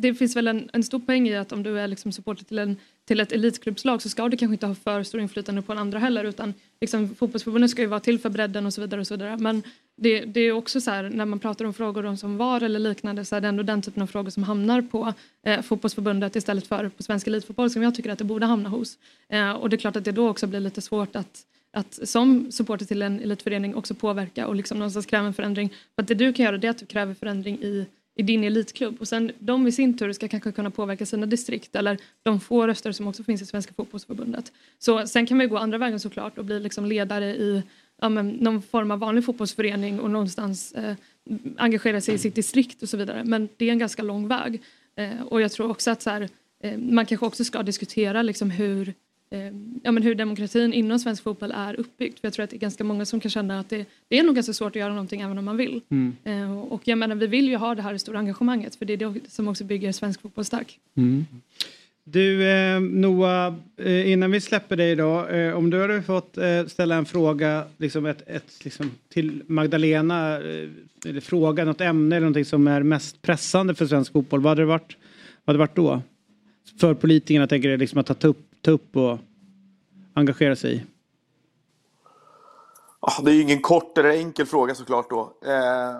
det 0.00 0.14
finns 0.14 0.36
väl 0.36 0.48
en, 0.48 0.70
en 0.72 0.82
stor 0.82 0.98
poäng 0.98 1.28
i 1.28 1.36
att 1.36 1.52
om 1.52 1.62
du 1.62 1.78
är 1.80 1.88
liksom 1.88 2.12
supporter 2.12 2.44
till, 2.44 2.58
en, 2.58 2.76
till 3.04 3.20
ett 3.20 3.32
elitklubbslag 3.32 4.02
så 4.02 4.08
ska 4.08 4.28
du 4.28 4.36
kanske 4.36 4.52
inte 4.52 4.66
ha 4.66 4.74
för 4.74 5.02
stor 5.02 5.20
inflytande 5.20 5.62
på 5.62 5.72
den 5.72 5.80
andra 5.80 5.98
heller 5.98 6.24
utan 6.24 6.54
liksom, 6.80 7.14
fotbollsförbundet 7.14 7.70
ska 7.70 7.82
ju 7.82 7.88
vara 7.88 8.00
till 8.00 8.18
för 8.18 8.30
bredden 8.30 8.66
och 8.66 8.74
så 8.74 8.80
vidare. 8.80 9.00
Och 9.00 9.06
så 9.06 9.14
vidare. 9.14 9.36
Men 9.38 9.62
det, 9.96 10.20
det 10.20 10.40
är 10.40 10.52
också 10.52 10.80
så 10.80 10.90
här 10.90 11.02
när 11.02 11.24
man 11.24 11.38
pratar 11.38 11.64
om 11.64 11.74
frågor 11.74 12.06
om 12.06 12.16
som 12.16 12.36
var 12.36 12.60
eller 12.60 12.78
liknande 12.78 13.24
så 13.24 13.36
är 13.36 13.40
det 13.40 13.48
ändå 13.48 13.62
den 13.62 13.82
typen 13.82 14.02
av 14.02 14.06
frågor 14.06 14.30
som 14.30 14.42
hamnar 14.42 14.82
på 14.82 15.14
eh, 15.42 15.62
fotbollsförbundet 15.62 16.36
istället 16.36 16.66
för 16.66 16.88
på 16.88 17.02
svensk 17.02 17.26
elitfotboll 17.26 17.70
som 17.70 17.82
jag 17.82 17.94
tycker 17.94 18.10
att 18.10 18.18
det 18.18 18.24
borde 18.24 18.46
hamna 18.46 18.68
hos. 18.68 18.98
Eh, 19.28 19.52
och 19.52 19.70
det 19.70 19.76
är 19.76 19.78
klart 19.78 19.96
att 19.96 20.04
det 20.04 20.12
då 20.12 20.28
också 20.28 20.46
blir 20.46 20.60
lite 20.60 20.80
svårt 20.80 21.16
att 21.16 21.44
att 21.70 22.08
som 22.08 22.52
supporter 22.52 22.86
till 22.86 23.02
en 23.02 23.20
elitförening 23.20 23.74
också 23.74 23.94
påverka 23.94 24.46
och 24.46 24.54
liksom 24.54 24.78
någonstans 24.78 25.06
kräva 25.06 25.26
en 25.26 25.34
förändring. 25.34 25.68
För 25.68 26.02
att 26.02 26.08
det 26.08 26.14
du 26.14 26.32
kan 26.32 26.44
göra 26.44 26.58
det 26.58 26.66
är 26.66 26.70
att 26.70 26.78
du 26.78 26.86
kräver 26.86 27.14
förändring 27.14 27.58
i, 27.62 27.86
i 28.18 28.22
din 28.22 28.44
elitklubb 28.44 28.96
och 29.00 29.08
sen 29.08 29.32
de 29.38 29.66
i 29.66 29.72
sin 29.72 29.98
tur 29.98 30.12
ska 30.12 30.28
kanske 30.28 30.52
kunna 30.52 30.70
påverka 30.70 31.06
sina 31.06 31.26
distrikt 31.26 31.76
eller 31.76 31.98
de 32.22 32.40
få 32.40 32.66
röster 32.66 32.92
som 32.92 33.08
också 33.08 33.24
finns 33.24 33.42
i 33.42 33.46
Svenska 33.46 33.72
fotbollsförbundet. 33.76 34.52
Så 34.78 35.06
sen 35.06 35.26
kan 35.26 35.36
man 35.36 35.44
ju 35.44 35.50
gå 35.50 35.58
andra 35.58 35.78
vägen 35.78 36.00
såklart 36.00 36.38
och 36.38 36.44
bli 36.44 36.60
liksom 36.60 36.86
ledare 36.86 37.26
i 37.26 37.62
ja, 38.00 38.08
men, 38.08 38.28
någon 38.28 38.62
form 38.62 38.90
av 38.90 38.98
vanlig 38.98 39.24
fotbollsförening 39.24 40.00
och 40.00 40.10
någonstans 40.10 40.72
eh, 40.72 40.94
engagera 41.56 42.00
sig 42.00 42.14
i 42.14 42.18
sitt 42.18 42.34
distrikt 42.34 42.82
och 42.82 42.88
så 42.88 42.96
vidare. 42.96 43.24
Men 43.24 43.48
det 43.56 43.64
är 43.64 43.72
en 43.72 43.78
ganska 43.78 44.02
lång 44.02 44.28
väg. 44.28 44.62
Eh, 44.96 45.22
och 45.22 45.40
jag 45.40 45.52
tror 45.52 45.70
också 45.70 45.90
att 45.90 46.02
så 46.02 46.10
här, 46.10 46.28
eh, 46.62 46.78
man 46.78 47.06
kanske 47.06 47.26
också 47.26 47.44
ska 47.44 47.62
diskutera 47.62 48.22
liksom 48.22 48.50
hur 48.50 48.94
eh, 49.30 49.40
ja, 49.82 49.92
men 49.92 50.02
hur 50.02 50.14
demokratin 50.14 50.72
inom 50.72 50.98
svensk 50.98 51.22
fotboll 51.22 51.52
är 51.54 51.80
uppbyggd. 51.80 52.18
För 52.18 52.26
jag 52.26 52.32
tror 52.32 52.44
att 52.44 52.50
det 52.50 52.56
är 52.56 52.60
ganska 52.60 52.84
många 52.84 53.04
som 53.04 53.20
kan 53.20 53.30
känna 53.30 53.60
att 53.60 53.70
det, 53.70 53.86
det 54.08 54.18
är 54.18 54.22
nog 54.22 54.34
ganska 54.34 54.52
svårt 54.52 54.76
att 54.76 54.80
göra 54.80 54.92
någonting 54.92 55.20
även 55.20 55.38
om 55.38 55.44
man 55.44 55.56
vill. 55.56 55.80
Mm. 55.88 56.16
Eh, 56.24 56.58
och 56.58 56.82
jag 56.84 56.98
menar, 56.98 57.16
vi 57.16 57.26
vill 57.26 57.48
ju 57.48 57.56
ha 57.56 57.74
det 57.74 57.82
här 57.82 57.98
stora 57.98 58.18
engagemanget 58.18 58.76
för 58.76 58.84
det 58.84 58.92
är 58.92 58.96
det 58.96 59.14
som 59.28 59.48
också 59.48 59.64
bygger 59.64 59.92
svensk 59.92 60.20
fotboll 60.20 60.44
stark. 60.44 60.78
Mm. 60.96 61.26
Du 62.12 62.48
eh, 62.48 62.80
Noah, 62.80 63.54
eh, 63.76 64.12
innan 64.12 64.30
vi 64.30 64.40
släpper 64.40 64.76
dig 64.76 64.96
då, 64.96 65.26
eh, 65.26 65.56
om 65.56 65.70
du 65.70 65.80
hade 65.80 66.02
fått 66.02 66.38
eh, 66.38 66.66
ställa 66.66 66.94
en 66.94 67.04
fråga 67.04 67.64
liksom 67.76 68.06
ett, 68.06 68.22
ett, 68.26 68.64
liksom, 68.64 68.90
till 69.08 69.42
Magdalena, 69.46 70.34
eh, 70.34 70.68
eller 71.06 71.20
fråga 71.20 71.64
något 71.64 71.80
ämne 71.80 72.16
eller 72.16 72.24
någonting 72.24 72.44
som 72.44 72.68
är 72.68 72.82
mest 72.82 73.22
pressande 73.22 73.74
för 73.74 73.86
svensk 73.86 74.12
fotboll, 74.12 74.40
vad 74.40 74.50
hade 74.50 74.62
det 74.62 74.66
varit, 74.66 74.96
vad 75.44 75.56
hade 75.56 75.56
det 75.56 75.68
varit 75.68 75.76
då? 75.76 76.02
För 76.80 76.94
politikerna 76.94 77.46
tänker 77.46 77.68
jag 77.68 77.80
liksom 77.80 77.98
att 77.98 78.20
ta 78.20 78.28
upp, 78.28 78.47
ta 78.62 78.70
upp 78.70 78.96
och 78.96 79.18
engagera 80.14 80.56
sig 80.56 80.76
i. 80.76 80.82
Ah, 83.00 83.22
det 83.22 83.30
är 83.30 83.34
ju 83.34 83.42
ingen 83.42 83.62
kort 83.62 83.98
eller 83.98 84.10
enkel 84.10 84.46
fråga 84.46 84.74
såklart 84.74 85.10
då. 85.10 85.20
Eh, 85.44 85.96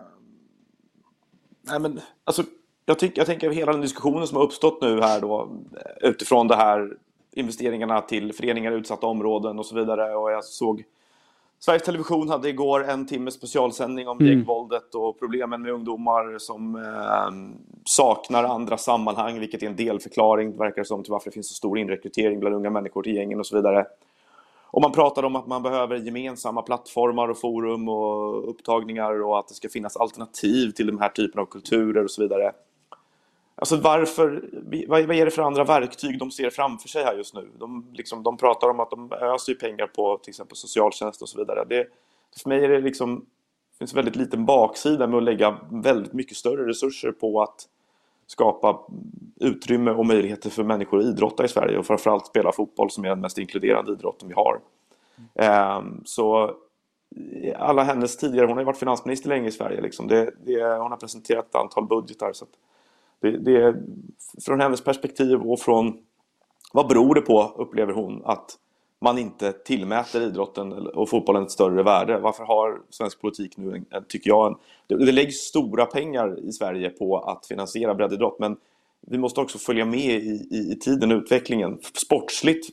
nej 1.62 1.80
men, 1.80 2.00
alltså, 2.24 2.42
jag, 2.84 2.98
tyck, 2.98 3.18
jag 3.18 3.26
tänker 3.26 3.50
hela 3.50 3.72
den 3.72 3.80
diskussionen 3.80 4.26
som 4.26 4.36
har 4.36 4.44
uppstått 4.44 4.82
nu 4.82 5.00
här 5.00 5.20
då 5.20 5.48
utifrån 6.00 6.48
det 6.48 6.56
här 6.56 6.96
investeringarna 7.32 8.00
till 8.00 8.32
föreningar 8.32 8.72
i 8.72 8.74
utsatta 8.74 9.06
områden 9.06 9.58
och 9.58 9.66
så 9.66 9.74
vidare. 9.74 10.16
Och 10.16 10.32
jag 10.32 10.44
såg 10.44 10.84
Sveriges 11.60 11.82
Television 11.82 12.28
hade 12.28 12.48
igår 12.48 12.84
en 12.84 13.06
timme 13.06 13.30
specialsändning 13.30 14.08
om 14.08 14.18
Mm. 14.20 14.32
gängvåldet 14.32 14.94
och 14.94 15.18
problemen 15.18 15.62
med 15.62 15.72
ungdomar 15.72 16.38
som 16.38 16.76
eh, 16.76 17.58
saknar 17.84 18.44
andra 18.44 18.76
sammanhang, 18.76 19.40
vilket 19.40 19.62
är 19.62 19.66
en 19.66 19.76
delförklaring, 19.76 20.56
verkar 20.56 20.84
som, 20.84 21.02
till 21.02 21.12
varför 21.12 21.30
det 21.30 21.34
finns 21.34 21.48
så 21.48 21.54
stor 21.54 21.78
inrekrytering 21.78 22.40
bland 22.40 22.54
unga 22.54 22.70
människor 22.70 23.02
till 23.02 23.14
gängen 23.14 23.38
och 23.38 23.46
så 23.46 23.56
vidare. 23.56 23.86
Och 24.70 24.82
man 24.82 24.92
pratar 24.92 25.22
om 25.22 25.36
att 25.36 25.46
man 25.46 25.62
behöver 25.62 25.96
gemensamma 25.96 26.62
plattformar 26.62 27.28
och 27.28 27.40
forum 27.40 27.88
och 27.88 28.50
upptagningar 28.50 29.22
och 29.22 29.38
att 29.38 29.48
det 29.48 29.54
ska 29.54 29.68
finnas 29.68 29.96
alternativ 29.96 30.70
till 30.70 30.86
den 30.86 30.98
här 30.98 31.08
typen 31.08 31.40
av 31.40 31.46
kulturer 31.46 32.04
och 32.04 32.10
så 32.10 32.22
vidare. 32.22 32.52
Alltså 33.60 33.76
varför, 33.76 34.44
vad, 34.88 35.06
vad 35.06 35.16
är 35.16 35.24
det 35.24 35.30
för 35.30 35.42
andra 35.42 35.64
verktyg 35.64 36.18
de 36.18 36.30
ser 36.30 36.50
framför 36.50 36.88
sig 36.88 37.04
här 37.04 37.14
just 37.14 37.34
nu? 37.34 37.48
De, 37.58 37.86
liksom, 37.92 38.22
de 38.22 38.36
pratar 38.36 38.68
om 38.68 38.80
att 38.80 38.90
de 38.90 39.12
öser 39.12 39.52
ju 39.52 39.58
pengar 39.58 39.86
på 39.86 40.16
till 40.16 40.30
exempel 40.30 40.56
socialtjänst 40.56 41.22
och 41.22 41.28
så 41.28 41.38
vidare. 41.38 41.64
Det, 41.68 41.86
för 42.42 42.48
mig 42.48 42.64
är 42.64 42.68
det 42.68 42.80
liksom, 42.80 43.18
det 43.72 43.78
finns 43.78 43.94
väldigt 43.94 44.16
liten 44.16 44.46
baksida 44.46 45.06
med 45.06 45.16
att 45.16 45.22
lägga 45.22 45.58
väldigt 45.70 46.12
mycket 46.12 46.36
större 46.36 46.68
resurser 46.68 47.12
på 47.12 47.42
att 47.42 47.68
skapa 48.26 48.80
utrymme 49.40 49.90
och 49.90 50.06
möjligheter 50.06 50.50
för 50.50 50.64
människor 50.64 50.98
att 50.98 51.04
idrotta 51.04 51.44
i 51.44 51.48
Sverige 51.48 51.78
och 51.78 51.86
framförallt 51.86 52.26
spela 52.26 52.52
fotboll 52.52 52.90
som 52.90 53.04
är 53.04 53.08
den 53.08 53.20
mest 53.20 53.38
inkluderande 53.38 53.92
idrotten 53.92 54.28
vi 54.28 54.34
har. 54.34 54.60
Mm. 55.34 56.00
så 56.04 56.54
alla 57.56 57.82
hennes 57.82 58.16
tidigare, 58.16 58.46
hon 58.46 58.56
har 58.56 58.62
ju 58.62 58.66
varit 58.66 58.78
finansminister 58.78 59.28
länge 59.28 59.48
i 59.48 59.52
Sverige 59.52 59.80
liksom. 59.80 60.08
det, 60.08 60.30
det, 60.44 60.62
hon 60.62 60.90
har 60.90 60.96
presenterat 60.96 61.48
ett 61.48 61.54
antal 61.54 61.86
budgetar 61.86 62.32
så 62.32 62.46
det, 63.20 63.38
det, 63.38 63.56
är 63.56 63.82
från 64.44 64.60
hennes 64.60 64.84
perspektiv 64.84 65.40
och 65.40 65.60
från 65.60 65.98
vad 66.72 66.88
beror 66.88 67.14
det 67.14 67.20
på, 67.20 67.54
upplever 67.58 67.92
hon, 67.92 68.22
att 68.24 68.58
man 69.00 69.18
inte 69.18 69.52
tillmäter 69.52 70.20
idrotten 70.20 70.72
och 70.72 71.08
fotbollen 71.08 71.42
ett 71.42 71.50
större 71.50 71.82
värde? 71.82 72.18
Varför 72.18 72.44
har 72.44 72.80
svensk 72.90 73.20
politik 73.20 73.56
nu, 73.56 73.84
tycker 74.08 74.30
jag, 74.30 74.46
en, 74.46 74.54
det, 74.86 75.06
det 75.06 75.12
läggs 75.12 75.36
stora 75.36 75.86
pengar 75.86 76.38
i 76.40 76.52
Sverige 76.52 76.90
på 76.90 77.18
att 77.18 77.46
finansiera 77.46 77.94
breddidrott 77.94 78.38
men 78.38 78.56
vi 79.00 79.18
måste 79.18 79.40
också 79.40 79.58
följa 79.58 79.84
med 79.84 79.98
i, 79.98 80.48
i, 80.50 80.72
i 80.72 80.78
tiden 80.80 81.12
och 81.12 81.16
utvecklingen. 81.16 81.78
Sportsligt 81.94 82.66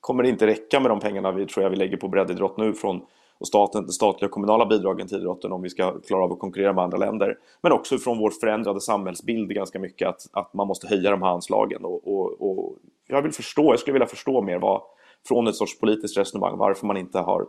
kommer 0.00 0.22
det 0.22 0.28
inte 0.28 0.46
räcka 0.46 0.80
med 0.80 0.90
de 0.90 1.00
pengarna 1.00 1.32
vi 1.32 1.46
tror 1.46 1.62
jag 1.62 1.70
vi 1.70 1.76
lägger 1.76 1.96
på 1.96 2.08
breddidrott 2.08 2.56
nu 2.56 2.74
från 2.74 3.00
och 3.38 3.46
staten, 3.46 3.88
statliga 3.88 4.26
och 4.26 4.32
kommunala 4.32 4.66
bidragen 4.66 5.08
till 5.08 5.16
idrotten 5.16 5.52
om 5.52 5.62
vi 5.62 5.70
ska 5.70 6.00
klara 6.00 6.24
av 6.24 6.32
att 6.32 6.38
konkurrera 6.38 6.72
med 6.72 6.84
andra 6.84 6.98
länder. 6.98 7.38
Men 7.62 7.72
också 7.72 7.98
från 7.98 8.18
vår 8.18 8.30
förändrade 8.30 8.80
samhällsbild 8.80 9.50
ganska 9.50 9.78
mycket 9.78 10.08
att, 10.08 10.20
att 10.32 10.54
man 10.54 10.66
måste 10.66 10.88
höja 10.88 11.10
de 11.10 11.22
här 11.22 11.30
anslagen. 11.30 11.84
Och, 11.84 12.08
och, 12.08 12.50
och 12.50 12.76
jag 13.08 13.22
vill 13.22 13.32
förstå, 13.32 13.72
jag 13.72 13.78
skulle 13.78 13.92
vilja 13.92 14.06
förstå 14.06 14.42
mer 14.42 14.58
vad, 14.58 14.82
från 15.28 15.46
ett 15.46 15.56
sorts 15.56 15.78
politiskt 15.78 16.16
resonemang 16.16 16.58
varför 16.58 16.86
man 16.86 16.96
inte 16.96 17.18
har 17.18 17.46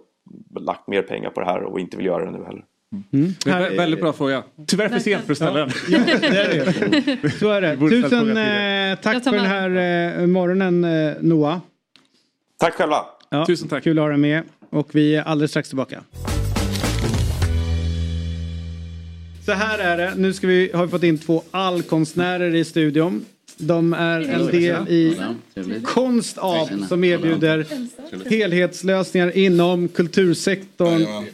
lagt 0.60 0.88
mer 0.88 1.02
pengar 1.02 1.30
på 1.30 1.40
det 1.40 1.46
här 1.46 1.64
och 1.64 1.80
inte 1.80 1.98
vill 1.98 2.06
göra 2.06 2.26
det 2.26 2.32
nu 2.32 2.44
heller. 2.46 2.66
Mm. 3.14 3.34
Det 3.46 3.52
är 3.52 3.72
en 3.72 3.78
väldigt 3.78 4.02
bra 4.02 4.14
fråga. 4.14 4.44
Tyvärr 4.68 4.90
för 4.90 5.00
sent 5.00 5.26
för 5.26 5.32
att 5.32 5.38
ställa 5.38 5.60
den. 5.60 5.70
Ja, 5.90 6.00
det. 6.00 7.32
Så 7.40 7.50
är 7.50 7.62
det. 7.62 7.78
Tusen 7.78 8.38
eh, 8.38 9.00
tack 9.02 9.24
för 9.24 9.32
den 9.32 9.46
här 9.46 9.70
eh, 10.20 10.28
morgonen 10.28 10.84
eh, 10.84 11.14
Noah. 11.22 11.58
Tack 12.58 12.74
själva. 12.74 13.06
Ja, 13.30 13.46
Tusen 13.46 13.68
tack. 13.68 13.84
Kul 13.84 14.00
att 14.00 14.04
ha 14.04 14.10
dig 14.10 14.18
med. 14.18 14.44
Och 14.70 14.96
vi 14.96 15.16
är 15.16 15.24
alldeles 15.24 15.52
strax 15.52 15.70
tillbaka. 15.70 16.04
Så 19.46 19.52
här 19.52 19.80
är 19.80 19.98
det. 19.98 20.14
Nu 20.16 20.34
ska 20.34 20.48
vi, 20.48 20.72
har 20.74 20.86
vi 20.86 20.92
fått 20.92 21.04
in 21.04 21.18
två 21.18 21.44
allkonstnärer 21.52 22.56
i 22.56 22.66
studion. 22.66 23.26
De 23.58 23.94
är 23.94 24.22
en 24.22 24.48
del 24.48 24.88
i 24.88 25.18
Konst 25.84 26.38
av 26.38 26.86
som 26.88 27.04
erbjuder 27.04 27.66
helhetslösningar 28.30 29.38
inom 29.38 29.88
kultursektorn. 29.88 31.26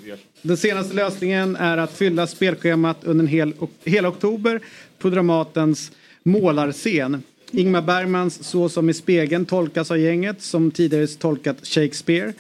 Den 0.41 0.57
senaste 0.57 0.95
lösningen 0.95 1.55
är 1.55 1.77
att 1.77 1.97
fylla 1.97 2.27
spelschemat 2.27 2.97
under 3.03 3.23
en 3.23 3.27
hel, 3.27 3.53
hela 3.84 4.07
oktober 4.07 4.60
på 4.99 5.10
Dramatens 5.10 5.91
målarscen. 6.23 7.23
Ingmar 7.51 7.81
Bergmans 7.81 8.43
Så 8.43 8.69
som 8.69 8.89
i 8.89 8.93
spegeln 8.93 9.45
tolkas 9.45 9.91
av 9.91 9.97
gänget 9.97 10.41
som 10.41 10.72
tidigare 10.72 11.07
tolkat 11.07 11.57
Shakespeare. 11.68 12.34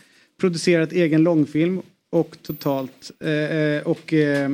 Producerat 0.43 0.91
egen 0.91 1.23
långfilm 1.23 1.81
och 2.09 2.37
totalt 2.41 3.11
eh, 3.19 3.87
och 3.87 4.13
eh, 4.13 4.51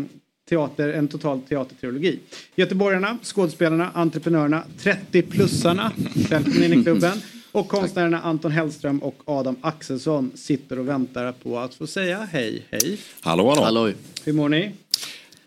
teater, 0.49 0.89
en 0.89 1.07
total 1.07 1.41
teatertrilogi. 1.41 2.19
Göteborgarna, 2.55 3.17
skådespelarna, 3.23 3.91
entreprenörerna, 3.93 4.63
30-plussarna, 4.79 5.91
välkommen 6.29 6.63
in 6.63 6.79
i 6.79 6.83
klubben. 6.83 7.21
Och 7.51 7.67
konstnärerna 7.67 8.21
Anton 8.21 8.51
Hellström 8.51 8.99
och 8.99 9.21
Adam 9.25 9.55
Axelsson 9.61 10.31
sitter 10.35 10.79
och 10.79 10.87
väntar 10.87 11.31
på 11.31 11.59
att 11.59 11.73
få 11.73 11.87
säga 11.87 12.27
hej, 12.31 12.65
hej. 12.71 12.97
Hallå, 13.21 13.55
hallå. 13.57 13.91
Hur 14.25 14.33
mår 14.33 14.49
ni? 14.49 14.71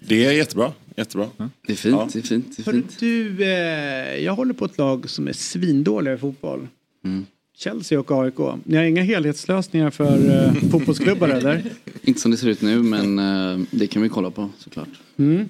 Det 0.01 0.25
är 0.27 0.33
jättebra. 0.33 0.73
jättebra. 0.97 1.31
Det 1.67 1.73
är 1.73 1.77
fint, 1.77 1.95
Ja. 1.95 2.09
det 2.13 2.19
är 2.19 2.23
fint. 2.23 2.57
Det 2.57 2.69
är 2.69 2.73
fint. 2.73 2.97
du, 3.01 3.45
eh, 3.45 4.25
jag 4.25 4.35
håller 4.35 4.55
på 4.55 4.65
ett 4.65 4.79
lag 4.79 5.11
som 5.11 5.29
är 5.29 5.33
svindåliga 5.33 6.15
i 6.15 6.19
fotboll. 6.19 6.69
Mm. 7.05 7.27
Chelsea 7.65 8.01
och 8.01 8.11
AIK. 8.25 8.35
Ni 8.65 8.77
har 8.77 8.85
inga 8.85 9.03
helhetslösningar 9.03 9.91
för 9.91 10.45
eh, 10.47 10.71
fotbollsklubbar 10.71 11.29
eller? 11.39 11.63
Inte 12.03 12.21
som 12.21 12.31
det 12.31 12.37
ser 12.37 12.49
ut 12.49 12.63
nu 12.63 12.79
men 12.83 13.19
eh, 13.19 13.67
det 13.71 13.87
kan 13.87 14.03
vi 14.03 14.09
kolla 14.09 14.31
på 14.31 14.51
såklart. 14.59 14.89
Mm. 15.19 15.49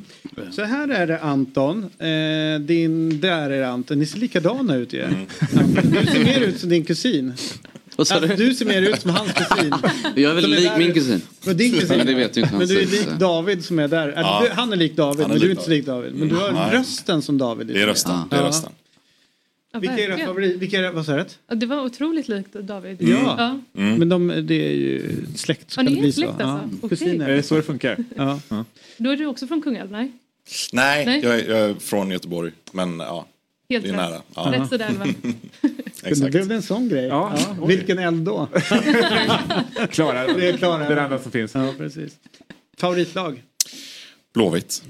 Så 0.50 0.62
här 0.62 0.88
är 0.88 1.06
det 1.06 1.18
Anton. 1.20 1.78
Eh, 1.82 2.60
din, 2.60 3.20
där 3.20 3.50
är 3.50 3.60
det 3.60 3.68
Anton. 3.68 3.98
Ni 3.98 4.06
ser 4.06 4.18
likadana 4.18 4.76
ut 4.76 4.92
ju. 4.92 5.04
Du 5.82 6.06
ser 6.06 6.24
mer 6.24 6.40
ut 6.40 6.60
som 6.60 6.68
din 6.68 6.84
kusin. 6.84 7.32
Vad 7.96 8.06
sa 8.06 8.14
Alltså, 8.14 8.36
du? 8.36 8.44
du 8.48 8.54
ser 8.54 8.66
mer 8.66 8.82
ut 8.82 9.00
som 9.00 9.10
hans 9.10 9.32
kusin. 9.32 9.74
Jag 10.14 10.30
är 10.30 10.34
väl 10.34 10.50
lik 10.50 10.64
där- 10.64 10.78
min 10.78 10.92
kusin. 10.92 11.20
Men 11.46 11.56
din 11.56 11.72
kusin. 11.72 11.96
Men 11.98 12.06
det 12.06 12.14
vet 12.14 12.36
ju 12.36 12.40
inte 12.42 12.54
Men 12.56 12.68
du 12.68 12.80
är 12.80 12.86
lik. 12.86 13.08
David 13.18 13.64
som 13.64 13.78
är 13.78 13.88
där. 13.88 14.12
Ja. 14.16 14.46
han 14.52 14.72
är 14.72 14.76
lik 14.76 14.96
David 14.96 15.24
är 15.24 15.28
men 15.28 15.38
du 15.38 15.44
är 15.44 15.48
lik 15.48 15.50
inte 15.50 15.62
så 15.64 15.70
lik 15.70 15.86
David. 15.86 16.14
Men 16.14 16.28
du 16.28 16.34
har 16.34 16.52
Nej. 16.52 16.70
rösten 16.78 17.22
som 17.22 17.38
David. 17.38 17.66
Det 17.66 17.82
är 17.82 17.86
rösten. 17.86 18.14
Det 18.30 18.36
är 18.36 18.40
Ja. 18.40 18.46
rösten. 18.46 18.70
Ja, 19.72 19.78
Vilka 19.78 19.94
är 19.94 19.98
era 19.98 20.08
verkligen. 20.08 20.28
favorit? 20.28 20.56
Vilka 20.56 20.78
är, 20.78 20.92
vad 20.92 21.06
sa 21.06 21.16
du? 21.16 21.24
Ja, 21.48 21.54
Det 21.54 21.66
var 21.66 21.80
otroligt 21.84 22.28
likt 22.28 22.52
David. 22.52 22.96
Ja. 23.02 23.58
Mm. 23.76 23.98
Men 23.98 24.08
de, 24.08 24.28
det 24.28 24.54
är 24.54 24.72
ju 24.74 25.16
släkt. 25.36 25.70
så 25.70 25.80
Ja, 25.80 25.84
ni 25.84 25.90
det 25.94 25.98
är 25.98 26.02
bli 26.02 26.12
släkt 26.12 26.32
så. 26.38 26.42
alltså? 26.46 26.78
Ja. 26.82 26.88
Kusiner. 26.88 27.28
Är 27.28 27.36
det 27.36 27.42
så 27.42 27.56
det 27.56 27.62
funkar? 27.62 27.96
Ja. 28.16 28.40
Då 28.96 29.10
är 29.10 29.16
du 29.16 29.26
också 29.26 29.46
från 29.46 29.62
Kungälv? 29.62 29.90
Nej? 29.90 30.12
Nej, 30.72 31.06
Nej. 31.06 31.20
Jag, 31.24 31.34
är, 31.40 31.48
jag 31.50 31.58
är 31.70 31.74
från 31.74 32.10
Göteborg. 32.10 32.52
Men 32.72 32.98
ja, 33.00 33.26
Helt 33.68 33.84
det 33.84 33.90
är 33.90 33.92
rätt. 33.92 34.00
nära. 34.10 34.22
Ja. 34.34 34.52
Rätt 34.60 34.68
sådär 34.68 34.90
va? 34.92 35.06
Det 36.02 36.30
blev 36.30 36.48
det 36.48 36.54
en 36.54 36.62
sån 36.62 36.88
grej? 36.88 37.04
Ja. 37.04 37.32
Ja. 37.58 37.66
Vilken 37.66 37.98
eld 37.98 38.22
då? 38.24 38.48
Klara. 39.90 40.26
Det 40.34 40.48
är 40.48 40.56
Klara. 40.56 40.88
Den 40.88 40.98
enda 40.98 41.18
som 41.18 41.32
finns. 41.32 41.54
Ja, 41.54 41.74
precis. 41.78 42.12
Favoritlag? 42.78 43.42
Blåvitt. 44.34 44.82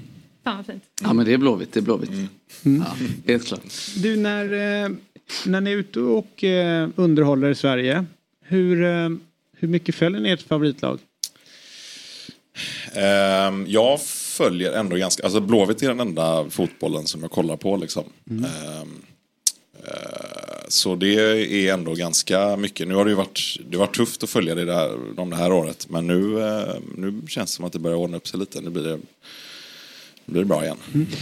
Fan 0.43 0.57
vad 0.57 0.65
fint. 0.65 0.83
Ja 1.01 1.13
men 1.13 1.25
det 1.25 1.33
är 1.33 1.37
Blåvitt, 1.37 1.73
det 1.73 1.79
är 1.79 1.81
Blåvitt. 1.81 2.09
Mm. 2.09 2.29
Ja, 2.63 2.95
helt 3.27 3.47
klart. 3.47 3.61
Du, 3.97 4.15
när, 4.17 4.43
eh, 4.43 4.89
när 5.45 5.61
ni 5.61 5.71
är 5.71 5.77
ute 5.77 5.99
och 5.99 6.43
eh, 6.43 6.89
underhåller 6.95 7.49
i 7.49 7.55
Sverige, 7.55 8.05
hur, 8.41 8.83
eh, 8.83 9.09
hur 9.57 9.67
mycket 9.67 9.95
följer 9.95 10.21
ni 10.21 10.29
ert 10.29 10.41
favoritlag? 10.41 10.99
Ehm, 12.93 13.65
jag 13.67 14.01
följer 14.01 14.71
ändå 14.71 14.95
ganska, 14.95 15.23
alltså 15.23 15.39
Blåvitt 15.39 15.83
är 15.83 15.87
den 15.87 15.99
enda 15.99 16.49
fotbollen 16.49 17.07
som 17.07 17.21
jag 17.21 17.31
kollar 17.31 17.57
på 17.57 17.77
liksom. 17.77 18.03
Mm. 18.29 18.43
Ehm, 18.45 19.01
eh, 19.83 20.65
så 20.67 20.95
det 20.95 21.15
är 21.67 21.73
ändå 21.73 21.93
ganska 21.93 22.57
mycket. 22.57 22.87
Nu 22.87 22.95
har 22.95 23.05
det 23.05 23.11
ju 23.11 23.17
varit, 23.17 23.57
det 23.69 23.77
varit 23.77 23.95
tufft 23.95 24.23
att 24.23 24.29
följa 24.29 24.55
det 24.55 24.65
där, 24.65 24.97
de 25.15 25.29
det 25.29 25.35
här 25.35 25.51
året. 25.51 25.89
Men 25.89 26.07
nu, 26.07 26.37
nu 26.97 27.21
känns 27.27 27.51
det 27.51 27.55
som 27.55 27.65
att 27.65 27.73
det 27.73 27.79
börjar 27.79 27.97
ordna 27.97 28.17
upp 28.17 28.27
sig 28.27 28.39
lite. 28.39 28.61
Nu 28.61 28.69
blir 28.69 28.83
det 28.83 28.99
blir 30.25 30.41
det 30.41 30.47
bra 30.47 30.63
igen. 30.63 30.77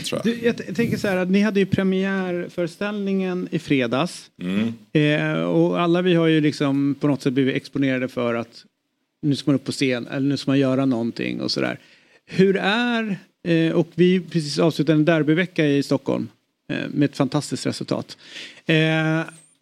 Tror 0.05 0.21
jag. 0.23 0.23
Du, 0.23 0.45
jag, 0.45 0.75
tänker 0.75 0.97
så 0.97 1.07
här 1.07 1.17
att 1.17 1.29
ni 1.29 1.41
hade 1.41 1.59
ju 1.59 1.65
premiärföreställningen 1.65 3.47
i 3.51 3.59
fredags. 3.59 4.31
Mm. 4.41 4.73
Eh, 4.93 5.41
och 5.41 5.81
alla 5.81 6.01
vi 6.01 6.13
har 6.13 6.27
ju 6.27 6.41
liksom 6.41 6.95
på 6.99 7.07
något 7.07 7.21
sätt 7.21 7.33
blivit 7.33 7.55
exponerade 7.55 8.07
för 8.07 8.35
att 8.35 8.65
nu 9.21 9.35
ska 9.35 9.51
man 9.51 9.55
upp 9.55 9.65
på 9.65 9.71
scen 9.71 10.07
eller 10.07 10.29
nu 10.29 10.37
ska 10.37 10.51
man 10.51 10.59
göra 10.59 10.85
någonting 10.85 11.41
och 11.41 11.51
sådär. 11.51 11.79
Hur 12.25 12.57
är, 12.57 13.17
eh, 13.43 13.71
och 13.71 13.87
vi 13.95 14.19
precis 14.19 14.59
avslutade 14.59 14.99
en 14.99 15.05
derbyvecka 15.05 15.65
i 15.65 15.83
Stockholm 15.83 16.29
eh, 16.69 16.89
med 16.89 17.09
ett 17.09 17.17
fantastiskt 17.17 17.65
resultat. 17.65 18.17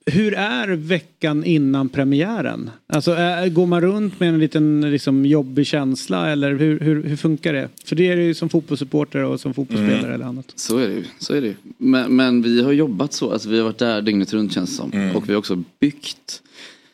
Hur 0.05 0.34
är 0.34 0.67
veckan 0.67 1.43
innan 1.43 1.89
premiären? 1.89 2.69
Alltså 2.88 3.15
eh, 3.17 3.47
går 3.47 3.65
man 3.67 3.81
runt 3.81 4.19
med 4.19 4.30
en 4.30 4.39
liten 4.39 4.91
liksom, 4.91 5.26
jobbig 5.26 5.67
känsla 5.67 6.30
eller 6.30 6.55
hur, 6.55 6.80
hur, 6.80 7.03
hur 7.03 7.15
funkar 7.15 7.53
det? 7.53 7.69
För 7.85 7.95
det 7.95 8.07
är 8.07 8.15
det 8.15 8.23
ju 8.23 8.34
som 8.34 8.49
fotbollssupporter 8.49 9.23
och 9.23 9.39
som 9.39 9.53
fotbollsspelare 9.53 9.99
Mm. 9.99 10.13
eller 10.13 10.26
annat. 10.26 10.51
Så 10.55 10.77
är 10.77 10.88
det 10.88 10.93
ju. 10.93 11.03
Så 11.19 11.34
är 11.34 11.41
det 11.41 11.47
ju. 11.47 11.55
Men, 11.77 12.15
men 12.15 12.41
vi 12.41 12.63
har 12.63 12.71
jobbat 12.71 13.13
så, 13.13 13.31
alltså 13.31 13.49
vi 13.49 13.57
har 13.57 13.63
varit 13.63 13.77
där 13.77 14.01
dygnet 14.01 14.34
runt 14.34 14.53
känns 14.53 14.69
det 14.69 14.76
som. 14.76 14.91
Mm. 14.93 15.15
Och 15.15 15.30
vi 15.30 15.34
har 15.34 15.39
också 15.39 15.63
byggt 15.80 16.41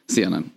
scenen. 0.10 0.50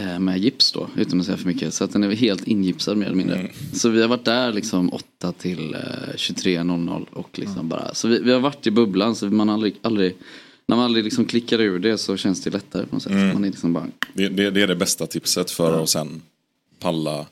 Eh, 0.00 0.18
Med 0.18 0.38
gips 0.38 0.72
då, 0.72 0.88
utan 0.96 1.20
att 1.20 1.26
säga 1.26 1.36
för 1.38 1.46
mycket. 1.46 1.74
Så 1.74 1.84
att 1.84 1.92
den 1.92 2.02
är 2.04 2.10
helt 2.14 2.48
ingipsad 2.48 2.96
mer 2.96 3.06
eller 3.06 3.16
mindre. 3.16 3.36
Mm. 3.36 3.50
Så 3.72 3.88
vi 3.88 4.00
har 4.00 4.08
varit 4.08 4.24
där 4.24 4.52
liksom 4.52 4.88
8 4.92 5.32
till 5.32 5.74
eh, 5.74 5.80
23.00 6.16 7.06
och 7.12 7.38
liksom 7.38 7.68
bara. 7.68 7.94
Så 7.94 8.08
vi, 8.08 8.18
vi 8.22 8.32
har 8.32 8.40
varit 8.40 8.66
i 8.66 8.70
bubblan 8.70 9.14
så 9.16 9.26
man 9.26 9.48
har 9.48 9.54
aldrig, 9.54 9.74
aldrig 9.82 10.16
när 10.66 10.76
man 10.76 10.84
aldrig 10.84 11.04
liksom 11.04 11.24
klickar 11.24 11.60
ur 11.60 11.78
det 11.78 11.98
så 11.98 12.16
känns 12.16 12.42
det 12.42 12.50
lättare 12.50 12.86
på 12.86 12.94
något 12.94 13.02
sätt. 13.02 13.12
Mm. 13.12 13.28
Man 13.28 13.44
är 13.44 13.48
liksom 13.50 13.72
bara, 13.72 13.86
Det, 14.14 14.28
det, 14.28 14.50
det 14.50 14.62
är 14.62 14.66
det 14.66 14.76
bästa 14.76 15.06
tipset 15.06 15.50
för 15.50 15.82
att 15.82 15.88
sen 15.88 16.22
palla 16.78 17.26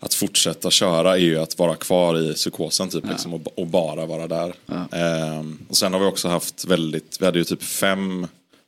att 0.00 0.14
fortsätta 0.14 0.70
köra 0.70 1.16
är 1.16 1.20
ju 1.20 1.38
att 1.38 1.58
vara 1.58 1.76
kvar 1.76 2.18
i 2.20 2.34
psykosen 2.34 2.88
typ 2.88 3.08
liksom, 3.08 3.34
och, 3.34 3.58
och 3.58 3.66
bara 3.66 4.06
vara 4.06 4.26
där. 4.28 4.54
Ehm, 4.92 5.58
och 5.68 5.76
sen 5.76 5.92
har 5.92 6.00
vi 6.00 6.06
också 6.06 6.28
haft 6.28 6.64
väldigt, 6.64 7.16
vi 7.20 7.24
hade 7.24 7.38
ju 7.38 7.44
typ 7.44 7.62
fem 7.62 8.26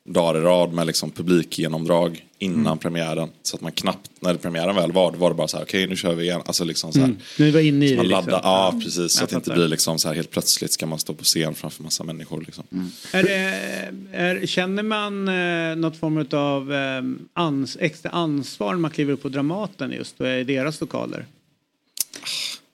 dagar 0.09 0.41
i 0.41 0.43
rad 0.43 0.73
med 0.73 0.87
liksom 0.87 1.11
publikgenomdrag 1.11 2.25
innan 2.45 2.67
Mm. 2.67 2.79
premiären. 2.79 3.29
Så 3.43 3.57
att 3.57 3.63
man 3.63 3.73
knappt, 3.73 4.11
när 4.21 4.35
premiären 4.35 4.75
väl 4.77 4.93
var, 4.93 5.13
då 5.13 5.19
var 5.19 5.29
det 5.31 5.35
bara 5.35 5.49
så 5.49 5.57
här, 5.57 5.65
okej 5.65 5.87
nu 5.87 5.97
kör 5.97 6.15
vi 6.15 6.23
igen. 6.25 6.41
Alltså 6.47 6.65
liksom 6.65 6.93
så 6.93 6.99
här. 6.99 7.07
Mm. 7.07 7.19
Ni 7.39 7.51
var 7.51 7.61
inne 7.61 7.87
i 7.87 7.89
Så 7.89 7.95
det 7.95 7.97
man 7.97 8.07
liksom. 8.09 8.27
laddar, 8.31 8.41
ja 8.45 8.71
Ja. 8.75 8.81
precis. 8.85 9.13
Så 9.13 9.19
Jag 9.21 9.25
att 9.25 9.31
det 9.31 9.37
inte 9.37 9.51
blir 9.51 9.69
liksom 9.69 9.99
så 9.99 10.09
här 10.09 10.15
helt 10.15 10.31
plötsligt 10.31 10.73
ska 10.73 10.87
man 10.87 10.99
stå 10.99 11.15
på 11.15 11.25
scen 11.25 11.55
framför 11.55 11.83
massa 11.83 12.05
människor. 12.05 12.41
Liksom. 12.47 12.65
Är 13.13 13.23
det, 13.23 13.39
är, 14.13 14.47
känner 14.47 14.83
man 14.83 15.29
eh, 15.29 15.77
något 15.77 15.97
form 15.97 16.27
av 16.33 16.73
eh, 16.73 17.03
ans, 17.45 17.77
extra 17.81 18.11
ansvar 18.11 18.73
när 18.73 18.81
man 18.81 18.91
kliver 18.91 19.13
upp 19.13 19.23
på 19.23 19.29
Dramaten 19.29 19.93
just 19.93 20.21
och 20.21 20.29
är 20.29 20.39
i 20.39 20.45
deras 20.45 20.81
lokaler? 20.81 21.27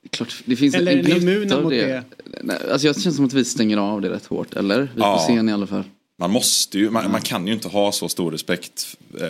klart, 0.09 0.33
det 0.45 0.55
finns 0.55 0.75
Eller 0.75 0.91
är 0.91 0.97
en 0.97 1.03
ni 1.05 1.09
gnutta 1.11 1.21
immuna 1.31 1.61
mot 1.61 1.69
det. 1.71 1.85
det? 1.87 2.03
Nej, 2.43 2.57
Alltså 2.71 2.87
jag 2.87 3.01
känns 3.01 3.15
som 3.15 3.25
att 3.25 3.33
vi 3.33 3.45
stänger 3.45 3.77
av 3.77 4.01
det 4.01 4.09
rätt 4.09 4.25
hårt, 4.25 4.53
eller? 4.53 4.81
Vi 4.81 4.87
Ja. 4.95 5.15
på 5.17 5.19
scen 5.33 5.49
i 5.49 5.53
alla 5.53 5.67
fall. 5.67 5.83
Man 6.21 6.31
måste 6.31 6.77
ju, 6.77 6.89
man, 6.89 7.11
man 7.11 7.21
kan 7.21 7.47
ju 7.47 7.53
inte 7.53 7.67
ha 7.67 7.91
så 7.91 8.09
stor 8.09 8.31
respekt. 8.31 8.97
Eh, 9.19 9.27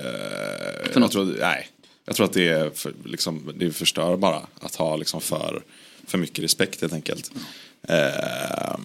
jag, 0.93 1.11
tror, 1.11 1.38
nej, 1.39 1.68
jag 2.05 2.15
tror 2.15 2.26
att 2.26 2.34
det, 2.34 2.47
är 2.47 2.69
för, 2.69 2.93
liksom, 3.05 3.53
det 3.55 3.72
förstör 3.72 4.18
bara 4.18 4.41
att 4.59 4.76
ha 4.76 4.95
liksom 4.95 5.22
för, 5.22 5.63
för 6.07 6.18
mycket 6.18 6.43
respekt 6.43 6.81
helt 6.81 6.93
enkelt. 6.93 7.31
Eh, 7.88 8.76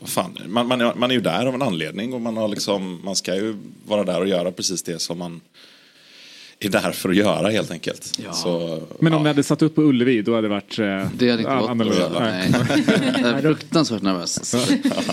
vad 0.00 0.08
fan, 0.08 0.38
man, 0.46 0.66
man, 0.66 0.80
är, 0.80 0.94
man 0.94 1.10
är 1.10 1.14
ju 1.14 1.20
där 1.20 1.46
av 1.46 1.54
en 1.54 1.62
anledning 1.62 2.14
och 2.14 2.20
man, 2.20 2.36
har 2.36 2.48
liksom, 2.48 3.00
man 3.04 3.16
ska 3.16 3.34
ju 3.34 3.56
vara 3.86 4.04
där 4.04 4.20
och 4.20 4.28
göra 4.28 4.52
precis 4.52 4.82
det 4.82 4.98
som 4.98 5.18
man 5.18 5.40
är 6.60 6.68
där 6.70 6.92
för 6.92 7.08
att 7.08 7.16
göra 7.16 7.48
helt 7.50 7.70
enkelt. 7.70 8.18
Så, 8.32 8.82
Men 9.00 9.12
om 9.12 9.22
ni 9.22 9.28
hade 9.28 9.42
satt 9.42 9.62
upp 9.62 9.74
på 9.74 9.82
Ullevi 9.82 10.22
då 10.22 10.34
hade 10.34 10.48
det 10.48 10.54
varit 10.54 10.78
eh, 10.78 10.84
Det 10.86 11.30
hade 11.30 11.32
inte 11.32 11.42
ja, 11.52 11.60
gått. 11.60 11.70
annorlunda. 11.70 12.20
Nej. 12.20 12.50
Jag 13.22 13.30
är 13.30 13.40
fruktansvärt 13.42 14.02
nervös. 14.02 14.54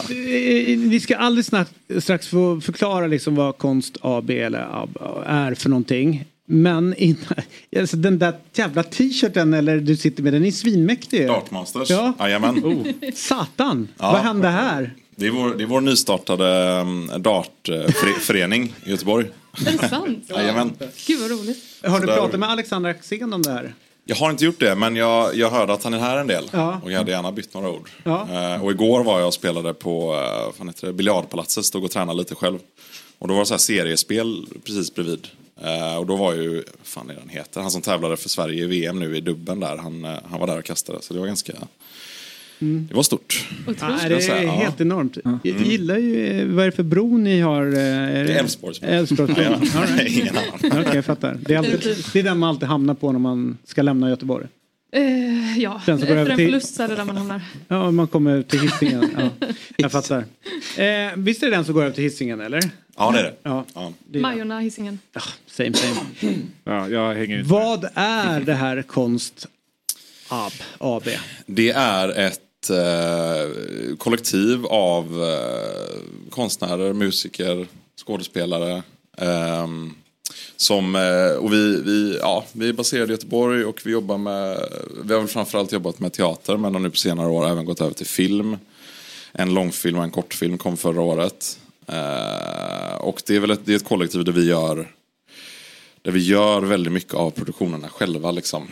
Eh, 0.09 0.77
Vi 0.80 0.99
ska 0.99 1.17
alldeles 1.17 1.47
snart, 1.47 1.67
strax 1.99 2.27
få 2.27 2.61
förklara 2.61 3.07
liksom 3.07 3.35
vad 3.35 3.57
Konst 3.57 3.97
AB 4.01 4.30
eller 4.30 4.81
AB 4.84 4.97
är 5.26 5.53
för 5.55 5.69
någonting. 5.69 6.26
Men 6.47 6.93
innan, 6.97 7.23
alltså 7.80 7.97
den 7.97 8.19
där 8.19 8.34
jävla 8.53 8.84
t-shirten 8.84 9.53
eller 9.53 9.77
du 9.77 9.97
sitter 9.97 10.23
med 10.23 10.34
den 10.34 10.45
är 10.45 10.51
svinmäktig. 10.51 11.27
Dartmasters, 11.27 11.89
Ja. 11.89 12.13
jajamän. 12.19 12.59
Oh. 12.65 12.85
Satan, 13.15 13.88
Ja. 13.99 14.11
vad 14.11 14.22
hände 14.22 14.47
här? 14.47 14.93
Det 15.15 15.27
är 15.27 15.31
vår, 15.31 15.55
det 15.55 15.63
är 15.63 15.67
vår 15.67 15.81
nystartade 15.81 16.79
um, 16.81 17.11
dartförening 17.17 18.73
i 18.85 18.89
Göteborg. 18.89 19.27
Är 19.67 19.71
det 19.71 19.89
sant? 19.89 20.25
Jajamän. 20.29 20.73
Gud 21.07 21.19
vad 21.21 21.31
roligt. 21.31 21.63
Har 21.83 21.99
du 21.99 22.07
pratat 22.07 22.39
med 22.39 22.49
Alexander 22.49 22.89
Axén 22.89 23.33
om 23.33 23.41
det 23.41 23.51
här? 23.51 23.73
Jag 24.05 24.15
har 24.15 24.31
inte 24.31 24.45
gjort 24.45 24.59
det, 24.59 24.75
men 24.75 24.95
jag, 24.95 25.35
jag 25.35 25.49
hörde 25.49 25.73
att 25.73 25.83
han 25.83 25.93
är 25.93 25.99
här 25.99 26.17
en 26.17 26.27
del. 26.27 26.49
Ja. 26.51 26.81
Och 26.83 26.91
jag 26.91 26.97
hade 26.97 27.11
gärna 27.11 27.31
bytt 27.31 27.53
några 27.53 27.69
ord. 27.69 27.89
Ja. 28.03 28.27
Eh, 28.31 28.63
och 28.63 28.71
igår 28.71 29.03
var 29.03 29.19
jag 29.19 29.27
och 29.27 29.33
spelade 29.33 29.73
på 29.73 30.13
eh, 30.15 30.53
fan 30.57 30.67
heter 30.67 30.87
det, 30.87 30.93
biljardpalatset, 30.93 31.65
stod 31.65 31.83
och 31.83 31.91
tränade 31.91 32.17
lite 32.17 32.35
själv. 32.35 32.59
Och 33.19 33.27
då 33.27 33.33
var 33.33 33.41
det 33.41 33.45
så 33.45 33.53
här 33.53 33.59
seriespel 33.59 34.47
precis 34.63 34.93
bredvid. 34.93 35.27
Eh, 35.63 35.97
och 35.97 36.05
då 36.05 36.15
var 36.15 36.33
ju, 36.33 36.53
vad 36.55 36.65
fan 36.83 37.09
är 37.09 37.15
den 37.15 37.29
heter, 37.29 37.61
han 37.61 37.71
som 37.71 37.81
tävlade 37.81 38.17
för 38.17 38.29
Sverige 38.29 38.63
i 38.63 38.67
VM 38.67 38.99
nu 38.99 39.17
i 39.17 39.21
dubben 39.21 39.59
där, 39.59 39.77
han, 39.77 40.05
eh, 40.05 40.17
han 40.29 40.39
var 40.39 40.47
där 40.47 40.57
och 40.57 40.65
kastade. 40.65 41.01
Så 41.01 41.13
det 41.13 41.19
var 41.19 41.27
ganska, 41.27 41.53
Mm. 42.61 42.88
det 42.90 42.95
var 42.95 43.03
stort. 43.03 43.48
Ja, 43.68 43.73
det 44.07 44.27
är 44.30 44.44
ja. 44.44 44.52
helt 44.52 44.82
enormt. 44.82 45.18
Jag 45.23 45.45
Mm. 45.56 45.64
gillar 45.64 45.98
ju, 45.98 46.27
eh, 46.41 46.45
vad 46.48 46.65
är 46.65 46.69
det 46.72 46.76
för 46.76 46.84
bro 46.84 47.18
ni 47.18 47.40
har? 47.41 47.65
eh, 47.73 48.38
Älvsborgsbron. 48.38 48.90
Älvsborgsbron. 48.91 49.45
Ja, 49.73 49.86
ja. 49.98 50.03
Ingen 50.07 50.27
annan. 50.38 50.82
Okej, 50.82 50.95
jag 50.95 51.06
fattar. 51.06 51.38
Det 51.41 51.53
är, 51.53 51.57
alltid, 51.57 51.95
det 52.14 52.19
är 52.19 52.23
den 52.23 52.40
man 52.40 52.49
alltid 52.49 52.69
hamnar 52.69 52.94
på 52.94 53.11
när 53.11 53.19
man 53.19 53.57
ska 53.65 53.82
lämna 53.82 54.10
Göteborg. 54.10 54.48
Eh, 54.91 55.60
ja, 55.60 55.82
Den 55.86 55.99
som 55.99 56.07
går 56.07 56.15
efter 56.15 56.22
över 56.22 56.32
en 56.32 56.38
till- 56.38 56.45
förlust 56.48 56.76
så 56.76 56.84
är 56.84 56.88
det 56.88 56.95
där 56.95 57.06
man 57.06 57.18
hamnar. 57.18 57.41
Ja, 57.68 57.91
man 57.91 58.07
kommer 58.07 58.41
till 58.41 58.60
Hisingen. 58.60 59.10
Ja, 59.40 59.48
jag 59.77 59.91
fattar. 59.91 60.18
Eh, 60.77 60.86
visst 61.15 61.44
är 61.44 61.49
det 61.49 61.56
den 61.56 61.65
som 61.65 61.73
går 61.73 61.82
över 61.84 61.91
till 61.95 62.03
Hisingen, 62.03 62.41
eller? 62.41 62.61
Ja, 62.98 63.11
det 63.11 63.19
är 63.19 63.23
det. 63.23 63.34
Ja. 63.44 63.65
Det 64.11 64.18
är- 64.18 64.22
Majorna, 64.22 64.60
Hisingen. 64.60 64.99
Same, 65.48 65.73
same. 65.73 65.95
Ja, 66.64 66.90
jag 66.90 67.14
hänger 67.15 67.38
inte 67.40 67.49
Vad 67.49 67.86
är 67.95 68.40
det 68.40 68.53
här 68.53 68.82
Konst 68.82 69.48
AB? 70.30 70.52
AB? 70.77 71.03
Det 71.45 71.69
är 71.72 72.10
ett 72.19 72.40
eh, 72.69 73.95
kollektiv 73.97 74.65
av 74.65 75.23
eh, 75.23 76.29
konstnärer, 76.29 76.93
musiker, 76.93 77.67
skådespelare. 78.05 78.83
Eh, 79.17 79.67
som, 80.57 80.95
eh, 80.95 81.37
och 81.37 81.53
vi, 81.53 81.81
vi, 81.81 82.17
ja, 82.21 82.45
vi 82.51 82.69
är 82.69 82.73
baserade 82.73 83.13
i 83.13 83.15
Göteborg 83.15 83.65
och 83.65 83.81
vi 83.85 83.91
jobbar 83.91 84.17
med, 84.17 84.69
vi 85.03 85.13
har 85.13 85.19
väl 85.19 85.29
framförallt 85.29 85.71
jobbat 85.71 85.99
med 85.99 86.13
teater 86.13 86.57
men 86.57 86.73
har 86.73 86.81
nu 86.81 86.89
på 86.89 86.97
senare 86.97 87.27
år 87.27 87.47
även 87.47 87.65
gått 87.65 87.81
över 87.81 87.93
till 87.93 88.05
film. 88.05 88.57
En 89.31 89.53
långfilm 89.53 89.97
och 89.97 90.03
en 90.03 90.11
kortfilm 90.11 90.57
kom 90.57 90.77
förra 90.77 91.01
året. 91.01 91.59
Eh, 91.87 92.95
och 92.95 93.21
det 93.25 93.35
är 93.35 93.39
väl 93.39 93.51
ett, 93.51 93.65
det 93.65 93.71
är 93.71 93.75
ett 93.75 93.85
kollektiv 93.85 94.23
där 94.23 94.31
vi 94.31 94.45
gör 94.45 94.87
där 96.05 96.11
vi 96.11 96.19
gör 96.19 96.61
väldigt 96.61 96.93
mycket 96.93 97.13
av 97.13 97.31
produktionerna 97.31 97.89
själva. 97.89 98.31
Liksom. 98.31 98.67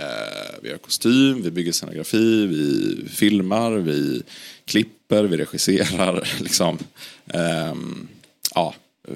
Eh, 0.00 0.54
vi 0.62 0.68
gör 0.68 0.78
kostym, 0.78 1.42
vi 1.42 1.50
bygger 1.50 1.72
scenografi, 1.72 2.46
vi 2.46 2.96
filmar, 3.08 3.72
vi 3.72 4.22
klipper, 4.64 5.24
vi 5.24 5.36
regisserar. 5.36 6.28
Liksom. 6.40 6.78
Ehm, 7.26 8.08
ja. 8.54 8.74
Eh, 9.08 9.14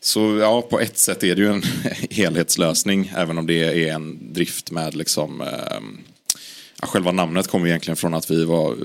så 0.00 0.36
ja, 0.36 0.62
på 0.62 0.80
ett 0.80 0.98
sätt 0.98 1.24
är 1.24 1.34
det 1.34 1.42
ju 1.42 1.48
en 1.48 1.62
helhetslösning, 2.10 3.12
även 3.16 3.38
om 3.38 3.46
det 3.46 3.88
är 3.88 3.94
en 3.94 4.32
drift 4.32 4.70
med 4.70 4.94
liksom 4.94 5.40
ehm, 5.40 5.98
själva 6.86 7.12
namnet 7.12 7.48
kommer 7.48 7.66
egentligen 7.66 7.96
från 7.96 8.14
att 8.14 8.30
vi 8.30 8.44
var, 8.44 8.76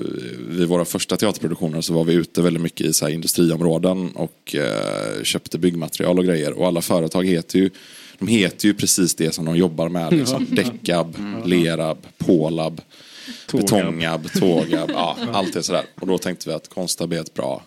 vid 0.49 0.67
våra 0.67 0.85
första 0.85 1.17
teaterproduktioner 1.17 1.81
så 1.81 1.93
var 1.93 2.03
vi 2.03 2.13
ute 2.13 2.41
väldigt 2.41 2.63
mycket 2.63 2.85
i 2.85 2.93
så 2.93 3.05
här 3.05 3.13
industriområden 3.13 4.11
och 4.11 4.55
eh, 4.55 5.23
köpte 5.23 5.57
byggmaterial 5.57 6.19
och 6.19 6.25
grejer. 6.25 6.53
Och 6.53 6.67
alla 6.67 6.81
företag 6.81 7.25
heter 7.25 7.59
ju, 7.59 7.69
de 8.19 8.27
heter 8.27 8.67
ju 8.67 8.73
precis 8.73 9.15
det 9.15 9.31
som 9.35 9.45
de 9.45 9.57
jobbar 9.57 9.89
med. 9.89 10.13
Liksom. 10.13 10.47
Ja. 10.49 10.55
Däckab, 10.63 11.17
Lerab, 11.45 11.97
Pålab, 12.17 12.81
Tågab. 13.47 13.65
Betongab, 13.65 14.31
Tågab. 14.33 14.89
Ja, 14.93 15.17
allt 15.33 15.53
det 15.53 15.63
sådär. 15.63 15.83
Och 16.01 16.07
då 16.07 16.17
tänkte 16.17 16.49
vi 16.49 16.55
att 16.55 16.67
Konstab 16.69 17.13
är 17.13 17.19
ett 17.21 17.33
bra 17.33 17.63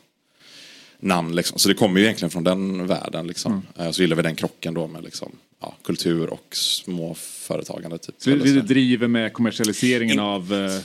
namn. 1.01 1.35
Liksom. 1.35 1.59
Så 1.59 1.69
det 1.69 1.75
kommer 1.75 2.01
ju 2.01 2.07
egentligen 2.07 2.31
från 2.31 2.45
den 2.45 2.87
världen. 2.87 3.27
Liksom. 3.27 3.63
Eh, 3.79 3.91
Så 3.91 4.03
gillar 4.03 4.17
vi 4.17 4.23
den 4.23 4.35
krocken 4.37 4.75
då 4.75 4.87
med 4.87 5.05
liksom, 5.05 5.33
ja, 5.61 5.75
kultur 5.85 6.27
och 6.31 6.47
småföretagande. 6.57 7.99
Typ. 7.99 8.15
Så 8.19 8.31
vi, 8.31 8.37
vi 8.53 8.61
driver 8.61 9.09
med 9.09 9.33
kommersialiseringen 9.33 10.19
av... 10.19 10.53
Eh, 10.55 10.81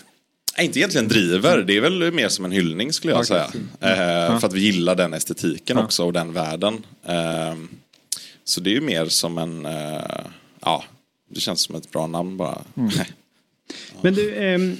Nej, 0.58 0.66
inte 0.66 0.80
egentligen 0.80 1.08
driver, 1.08 1.58
det 1.64 1.78
är 1.78 1.82
väl 1.82 2.12
mer 2.12 2.30
som 2.30 2.46
en 2.46 2.52
hyllning 2.52 2.94
skulle 2.94 3.14
jag 3.14 3.18
Okej. 3.20 3.28
säga. 3.28 3.48
Eh, 3.82 4.32
Ja. 4.34 4.40
För 4.40 4.48
att 4.48 4.54
vi 4.54 4.60
gillar 4.60 4.96
den 4.96 5.14
estetiken 5.14 5.78
Ja. 5.78 5.84
också 5.84 6.04
och 6.06 6.14
den 6.14 6.34
världen. 6.34 6.86
Eh, 7.06 7.56
så 8.46 8.62
det 8.62 8.70
är 8.70 8.74
ju 8.74 8.82
mer 8.82 9.06
som 9.06 9.38
en, 9.38 9.66
eh, 9.66 10.26
ja, 10.62 10.84
det 11.30 11.40
känns 11.40 11.62
som 11.62 11.76
ett 11.76 11.92
bra 11.92 12.08
namn 12.08 12.38
bara. 12.38 12.62
Men 14.02 14.14
du, 14.14 14.36
ehm, 14.36 14.78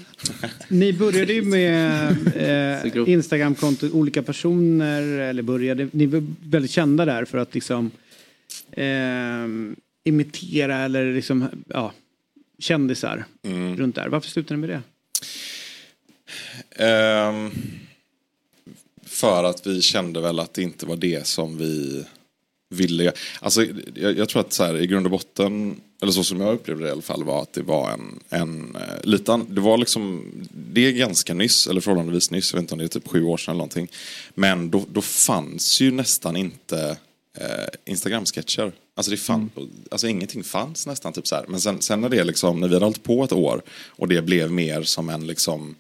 ni 0.68 0.94
började 0.94 1.34
ju 1.34 1.42
med 1.42 2.16
eh, 2.36 3.10
Instagramkonto, 3.10 3.90
olika 3.90 4.24
personer, 4.24 5.02
eller 5.02 5.44
började, 5.44 5.90
ni 5.92 6.06
var 6.06 6.26
väldigt 6.44 6.72
kända 6.72 7.06
där 7.06 7.26
för 7.26 7.38
att 7.38 7.54
liksom 7.54 7.92
ehm, 8.72 9.76
imitera 10.04 10.78
eller 10.78 11.14
liksom, 11.14 11.48
ja, 11.68 11.94
kändisar 12.60 13.26
Mm. 13.44 13.78
runt 13.78 13.96
där. 13.96 14.10
Varför 14.10 14.30
slutade 14.30 14.60
ni 14.62 14.68
med 14.68 14.70
det? 14.70 14.82
Ehm, 16.86 17.52
för 19.06 19.44
att 19.44 19.68
vi 19.68 19.82
kände 19.82 20.22
väl 20.22 20.40
att 20.40 20.54
det 20.54 20.62
inte 20.62 20.86
var 20.86 20.96
det 20.96 21.28
som 21.28 21.58
vi 21.58 22.06
ville. 22.70 23.12
Alltså, 23.40 23.66
jag, 23.96 24.18
jag 24.18 24.30
tror 24.30 24.42
att 24.42 24.54
så 24.54 24.64
här, 24.64 24.78
i 24.82 24.88
grund 24.88 25.06
och 25.06 25.12
botten, 25.12 25.82
eller 26.02 26.12
så 26.12 26.24
som 26.24 26.42
jag 26.42 26.54
upplevde 26.54 26.84
det 26.84 26.90
i 26.90 26.92
alla 26.92 27.02
fall, 27.02 27.24
var 27.24 27.42
att 27.42 27.54
det 27.54 27.62
var 27.62 27.92
en, 27.92 28.20
en 28.30 28.76
eh, 28.76 29.04
lite 29.04 29.34
an- 29.34 29.48
det 29.50 29.62
var 29.62 29.78
liksom, 29.78 30.32
det 30.74 30.88
är 30.88 30.92
ganska 30.92 31.34
nyss, 31.34 31.68
eller 31.68 31.82
förhållandevis 31.82 32.32
nyss, 32.32 32.54
jag 32.54 32.58
vet 32.58 32.62
inte 32.64 32.74
om 32.74 32.78
det 32.78 32.86
är 32.86 32.88
typ 32.88 33.08
sju 33.08 33.24
år 33.24 33.38
sedan 33.38 33.52
eller 33.52 33.58
någonting. 33.58 33.88
Men 34.34 34.70
då, 34.70 34.86
då 34.94 35.02
fanns 35.02 35.82
ju 35.82 35.92
nästan 35.92 36.36
inte 36.36 36.98
eh, 37.38 37.68
Instagram-sketcher. 37.86 38.72
Alltså, 38.96 39.12
det 39.12 39.18
fann, 39.18 39.50
alltså 39.92 40.08
ingenting 40.08 40.44
fanns 40.44 40.88
nästan 40.88 41.14
typ 41.14 41.28
så 41.28 41.36
här. 41.36 41.46
Men 41.48 41.62
sen, 41.62 41.82
sen 41.82 42.02
när 42.02 42.10
det 42.10 42.24
liksom, 42.24 42.60
när 42.60 42.68
vi 42.68 42.74
hade 42.74 42.86
hållit 42.86 43.04
på 43.04 43.24
ett 43.24 43.32
år 43.32 43.62
och 43.88 44.08
det 44.08 44.22
blev 44.22 44.52
mer 44.52 44.84
som 44.84 45.10
en 45.10 45.28
liksom 45.28 45.76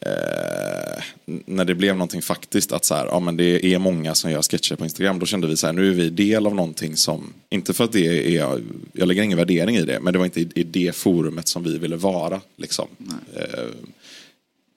eh, 0.00 1.02
när 1.24 1.64
det 1.64 1.74
blev 1.74 1.94
någonting 1.94 2.22
faktiskt 2.22 2.72
att 2.72 2.84
så 2.84 2.94
här, 2.94 3.06
ja, 3.06 3.20
men 3.20 3.36
det 3.36 3.64
är 3.64 3.78
många 3.78 4.14
som 4.14 4.30
gör 4.30 4.42
sketcher 4.42 4.76
på 4.76 4.84
Instagram. 4.84 5.18
Då 5.18 5.26
kände 5.26 5.46
vi 5.46 5.56
så 5.56 5.66
här, 5.66 5.74
nu 5.74 5.90
är 5.90 5.94
vi 5.94 6.10
del 6.10 6.46
av 6.46 6.54
någonting 6.54 6.96
som, 6.96 7.32
inte 7.50 7.74
för 7.74 7.84
att 7.84 7.92
det 7.92 8.36
är, 8.36 8.60
jag 8.92 9.08
lägger 9.08 9.22
ingen 9.22 9.38
värdering 9.38 9.76
i 9.76 9.82
det, 9.82 10.00
men 10.00 10.12
det 10.12 10.18
var 10.18 10.26
inte 10.26 10.40
i, 10.40 10.48
i 10.54 10.62
det 10.62 10.96
forumet 10.96 11.48
som 11.48 11.64
vi 11.64 11.78
ville 11.78 11.96
vara. 11.96 12.40
Liksom. 12.56 12.88
Eh, 13.34 13.64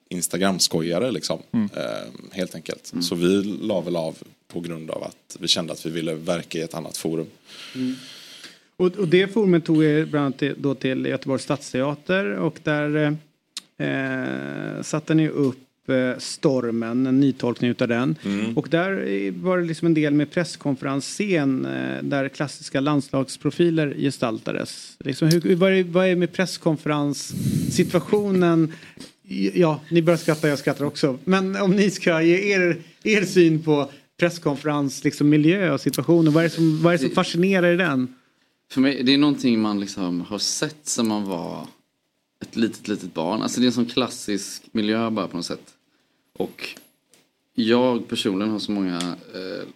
Instagram-skojare 0.08 1.10
liksom. 1.10 1.42
Eh, 1.52 2.08
helt 2.32 2.54
enkelt. 2.54 2.92
Så 3.02 3.14
vi 3.14 3.42
la 3.42 3.80
väl 3.80 3.96
av 3.96 4.16
på 4.52 4.60
grund 4.60 4.90
av 4.90 5.02
att 5.02 5.36
vi 5.40 5.48
kände 5.48 5.72
att 5.72 5.86
vi 5.86 5.90
ville 5.90 6.14
verka 6.14 6.58
i 6.58 6.62
ett 6.62 6.74
annat 6.74 6.96
forum. 6.96 7.26
Och, 8.76 8.86
och 8.86 9.08
det 9.08 9.28
forumet 9.28 9.64
tog 9.64 9.84
er 9.84 10.04
bland 10.04 10.26
annat 10.26 10.38
till, 10.38 10.54
då 10.58 10.74
till 10.74 11.06
Göteborgs 11.06 11.42
stadsteater 11.42 12.24
och 12.24 12.58
där 12.62 13.16
eh, 13.80 14.82
satte 14.82 15.14
ni 15.14 15.28
upp 15.28 15.88
eh, 15.88 16.18
Stormen, 16.18 17.06
en 17.06 17.20
nytolkning 17.20 17.70
utav 17.70 17.88
den. 17.88 18.16
Mm. 18.24 18.56
Och 18.56 18.68
där 18.70 19.30
var 19.42 19.58
det 19.58 19.64
liksom 19.64 19.86
en 19.86 19.94
del 19.94 20.14
med 20.14 20.30
presskonferensscen 20.30 21.66
eh, 21.66 22.02
där 22.02 22.28
klassiska 22.28 22.80
landslagsprofiler 22.80 23.94
gestaltades. 23.98 24.96
Liksom, 25.00 25.28
hur, 25.28 25.56
vad, 25.56 25.72
är, 25.72 25.84
vad 25.84 26.06
är 26.06 26.16
med 26.16 26.32
presskonferenssituationen? 26.32 28.72
Ja, 29.54 29.80
ni 29.88 30.02
börjar 30.02 30.18
skratta, 30.18 30.48
jag 30.48 30.58
skrattar 30.58 30.84
också. 30.84 31.18
Men 31.24 31.56
om 31.56 31.70
ni 31.70 31.90
ska 31.90 32.22
ge 32.22 32.54
er, 32.54 32.76
er 33.02 33.24
syn 33.24 33.62
på 33.62 33.90
presskonferens, 34.20 35.04
liksom 35.04 35.28
miljö 35.28 35.72
och 35.72 35.80
situationen. 35.80 36.32
Vad 36.32 36.44
är 36.44 36.48
det 36.48 36.54
som, 36.54 36.82
vad 36.82 36.94
är 36.94 36.98
det 36.98 37.04
som 37.04 37.14
fascinerar 37.14 37.72
i 37.72 37.76
den? 37.76 38.14
För 38.72 38.80
mig, 38.80 39.02
det 39.02 39.14
är 39.14 39.18
någonting 39.18 39.60
man 39.60 39.80
liksom 39.80 40.20
har 40.20 40.38
sett 40.38 40.80
sen 40.82 41.08
man 41.08 41.24
var 41.24 41.66
ett 42.40 42.56
litet, 42.56 42.88
litet 42.88 43.14
barn. 43.14 43.42
Alltså 43.42 43.60
det 43.60 43.64
är 43.64 43.68
en 43.68 43.72
sån 43.72 43.86
klassisk 43.86 44.62
miljö 44.72 45.10
bara 45.10 45.28
på 45.28 45.36
något 45.36 45.46
sätt. 45.46 45.74
Och 46.32 46.68
jag 47.54 48.08
personligen 48.08 48.52
har 48.52 48.58
så 48.58 48.72
många 48.72 48.96
eh, 49.34 49.68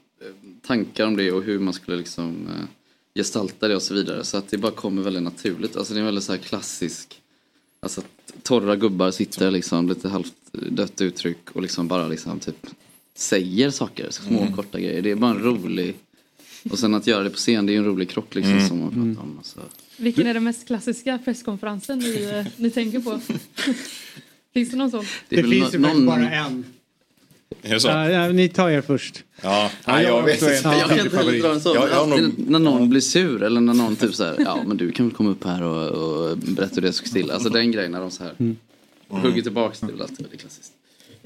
tankar 0.66 1.06
om 1.06 1.16
det 1.16 1.32
och 1.32 1.42
hur 1.42 1.58
man 1.58 1.74
skulle 1.74 1.96
liksom 1.96 2.46
eh, 2.48 2.64
gestalta 3.14 3.68
det 3.68 3.76
och 3.76 3.82
så 3.82 3.94
vidare. 3.94 4.24
Så 4.24 4.36
att 4.36 4.48
det 4.48 4.58
bara 4.58 4.72
kommer 4.72 5.02
väldigt 5.02 5.22
naturligt. 5.22 5.76
Alltså 5.76 5.94
det 5.94 5.98
är 5.98 6.00
en 6.00 6.06
väldigt 6.06 6.24
så 6.24 6.32
här 6.32 6.38
klassisk, 6.38 7.20
alltså 7.80 8.02
torra 8.42 8.76
gubbar 8.76 9.10
sitter 9.10 9.50
liksom 9.50 9.88
lite 9.88 10.08
halvt 10.08 10.34
dött 10.52 11.00
uttryck 11.00 11.50
och 11.52 11.62
liksom 11.62 11.88
bara 11.88 12.08
liksom 12.08 12.38
typ 12.40 12.66
säger 13.14 13.70
saker, 13.70 14.10
små 14.10 14.40
Mm. 14.40 14.52
korta 14.56 14.80
grejer. 14.80 15.02
Det 15.02 15.10
är 15.10 15.14
bara 15.16 15.30
en 15.30 15.42
rolig 15.42 15.96
och 16.70 16.78
sen 16.78 16.94
att 16.94 17.06
göra 17.06 17.22
det 17.24 17.30
på 17.30 17.36
scen, 17.36 17.66
det 17.66 17.74
är 17.74 17.78
en 17.78 17.84
rolig 17.84 18.08
krock 18.10 18.34
liksom 18.34 18.52
Mm. 18.52 18.68
som 18.68 18.78
man 18.78 18.88
pratar 18.90 19.22
om. 19.28 19.34
Alltså. 19.38 19.60
Vilken 19.96 20.26
är 20.26 20.34
den 20.34 20.44
mest 20.44 20.66
klassiska 20.66 21.18
presskonferensen 21.24 21.98
ni, 21.98 22.24
eh, 22.34 22.46
ni 22.56 22.70
tänker 22.70 23.00
på? 23.00 23.20
Finns 24.54 24.70
det 24.70 24.76
någon 24.76 24.90
sån? 24.90 25.04
Det, 25.28 25.42
finns 25.42 25.74
ju 25.74 25.78
bara 26.06 26.30
en. 26.30 26.64
Det? 27.62 27.78
Ja, 27.84 28.10
ja, 28.10 28.28
ni 28.28 28.48
tar 28.48 28.70
er 28.70 28.80
först. 28.80 29.22
Ja, 29.42 29.70
Ja, 29.86 30.02
jag 30.02 30.22
vet 30.22 30.42
Jag 30.42 30.56
inte. 30.56 30.62
kan 30.88 30.98
inte 31.00 31.16
heller 31.16 31.42
dra 31.42 31.52
en 31.52 31.60
sån. 31.60 31.74
Jag- 31.74 31.88
jag 31.90 31.92
Alltid 32.12 32.50
När 32.50 32.58
någon 32.58 32.88
blir 32.88 33.00
sur 33.00 33.42
eller 33.42 33.60
när 33.60 33.74
någon 33.74 33.96
typ 33.96 34.14
så 34.14 34.24
här, 34.24 34.36
ja 34.38 34.62
men 34.66 34.76
du 34.76 34.92
kan 34.92 35.06
väl 35.08 35.16
komma 35.16 35.30
upp 35.30 35.44
här 35.44 35.62
och, 35.62 35.88
och 35.88 36.38
berätta 36.38 36.74
hur 36.74 36.82
det 36.82 36.92
stod 36.92 37.08
still. 37.08 37.30
Alltså 37.30 37.48
den 37.48 37.72
grejen 37.72 37.92
när 37.92 38.00
de 38.00 38.10
så 38.10 38.22
här 38.24 38.54
hugger 39.08 39.42
tillbaks, 39.42 39.80
det 39.80 39.86
är 39.86 39.90
väl 39.92 40.02
alltid 40.02 40.20
väldigt 40.20 40.40
klassiskt. 40.40 40.72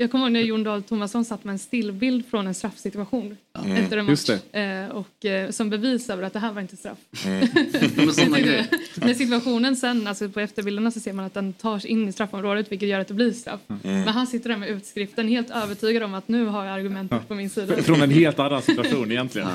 Jag 0.00 0.10
kommer 0.10 0.24
ihåg 0.24 0.32
när 0.32 0.40
Jon 0.40 0.62
Dahl 0.62 0.82
Tomasson 0.82 1.24
satt 1.24 1.44
med 1.44 1.52
en 1.52 1.58
stillbild 1.58 2.26
från 2.26 2.46
en 2.46 2.54
straffsituation 2.54 3.36
Mm. 3.64 3.76
efter 3.76 3.96
en 3.96 4.06
Just 4.08 4.28
match. 4.28 4.54
Eh, 4.54 4.88
och, 4.88 5.24
eh, 5.24 5.50
som 5.50 5.70
bevis 5.70 6.10
över 6.10 6.22
att 6.22 6.32
det 6.32 6.38
här 6.38 6.52
var 6.52 6.60
inte 6.60 6.76
straff. 6.76 6.98
Grejer. 7.12 8.66
Men 8.94 9.14
situationen 9.14 9.76
sen, 9.76 10.06
alltså 10.06 10.28
på 10.28 10.40
efterbilderna 10.40 10.90
så 10.90 11.00
ser 11.00 11.12
man 11.12 11.24
att 11.24 11.34
den 11.34 11.52
tar 11.52 11.78
sig 11.78 11.90
in 11.90 12.08
i 12.08 12.12
straffområdet 12.12 12.72
vilket 12.72 12.88
gör 12.88 13.00
att 13.00 13.08
det 13.08 13.14
blir 13.14 13.32
straff. 13.32 13.60
Mm. 13.68 13.80
Men 14.00 14.08
han 14.08 14.26
sitter 14.26 14.48
där 14.48 14.56
med 14.56 14.68
utskriften 14.68 15.28
helt 15.28 15.50
övertygad 15.50 16.02
om 16.02 16.14
att 16.14 16.28
nu 16.28 16.46
har 16.46 16.64
jag 16.64 16.74
argumentet 16.74 17.28
på 17.28 17.34
min 17.34 17.50
sida. 17.50 17.76
Från 17.82 18.02
en 18.02 18.10
helt 18.10 18.38
annan 18.38 18.62
situation 18.62 19.10
egentligen. 19.10 19.48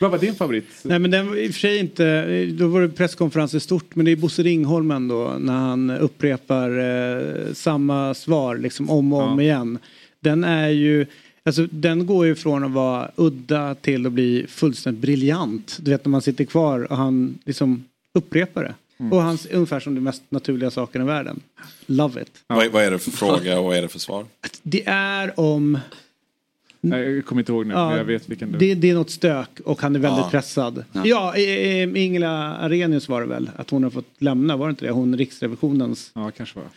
Vad 0.00 0.10
var 0.10 0.18
din 0.18 0.34
favorit? 0.34 0.66
Nej 0.82 0.98
men 0.98 1.10
den 1.10 1.28
var 1.28 1.36
i 1.36 1.48
och 1.48 1.52
för 1.52 1.60
sig 1.60 1.78
inte, 1.78 2.46
då 2.46 2.68
var 2.68 2.80
det 2.80 2.88
presskonferens 2.88 3.54
i 3.54 3.60
stort 3.60 3.94
men 3.94 4.04
det 4.04 4.12
är 4.12 4.16
Bosse 4.16 4.42
Ringholm 4.42 4.90
ändå 4.90 5.36
när 5.38 5.52
han 5.52 5.90
upprepar 5.90 6.78
eh, 6.78 7.52
samma 7.52 8.14
svar 8.14 8.56
liksom 8.56 8.90
om 8.90 9.12
och 9.12 9.17
om 9.22 9.40
igen. 9.40 9.78
Den 10.20 10.44
är 10.44 10.68
ju, 10.68 11.06
alltså 11.44 11.66
den 11.70 12.06
går 12.06 12.26
ju 12.26 12.34
från 12.34 12.64
att 12.64 12.70
vara 12.70 13.10
udda 13.16 13.74
till 13.74 14.06
att 14.06 14.12
bli 14.12 14.46
fullständigt 14.48 15.02
briljant. 15.02 15.78
Du 15.80 15.90
vet 15.90 16.04
när 16.04 16.10
man 16.10 16.22
sitter 16.22 16.44
kvar 16.44 16.92
och 16.92 16.96
han 16.96 17.38
liksom 17.44 17.84
upprepar 18.14 18.62
det. 18.62 18.74
Mm. 19.00 19.12
Och 19.12 19.22
han 19.22 19.38
ungefär 19.52 19.80
som 19.80 19.94
de 19.94 20.00
mest 20.00 20.22
naturliga 20.28 20.70
sakerna 20.70 21.04
i 21.04 21.06
världen. 21.06 21.40
Love 21.86 22.22
it. 22.22 22.30
Vad, 22.46 22.68
vad 22.72 22.84
är 22.84 22.90
det 22.90 22.98
för 22.98 23.10
fråga 23.10 23.58
och 23.58 23.64
vad 23.64 23.76
är 23.76 23.82
det 23.82 23.88
för 23.88 23.98
svar? 23.98 24.26
Det 24.62 24.86
är 24.86 25.40
om 25.40 25.78
Nej, 26.80 27.14
jag 27.14 27.24
kommer 27.26 27.42
inte 27.42 27.52
ihåg 27.52 27.66
nu, 27.66 27.74
Ja, 27.74 27.88
men 27.88 27.98
jag 27.98 28.04
vet 28.04 28.28
vilken 28.28 28.52
du... 28.52 28.58
det, 28.58 28.74
det 28.74 28.90
är 28.90 28.94
något 28.94 29.10
stök 29.10 29.60
och 29.64 29.82
han 29.82 29.96
är 29.96 30.00
väldigt 30.00 30.24
Ja. 30.24 30.30
pressad. 30.30 30.84
Ja. 30.92 31.02
Ja, 31.04 31.36
Ingela 31.96 32.56
Arrhenius 32.56 33.08
var 33.08 33.20
det 33.20 33.26
väl, 33.26 33.50
att 33.56 33.70
hon 33.70 33.82
har 33.82 33.90
fått 33.90 34.06
lämna, 34.18 34.56
var 34.56 34.66
det 34.66 34.70
inte 34.70 34.84
det? 34.84 34.90
Hon 34.90 35.16
Riksrevisionens... 35.16 36.10
Ja, 36.14 36.30
kanske 36.30 36.58
var 36.58 36.64
Ja, 36.64 36.70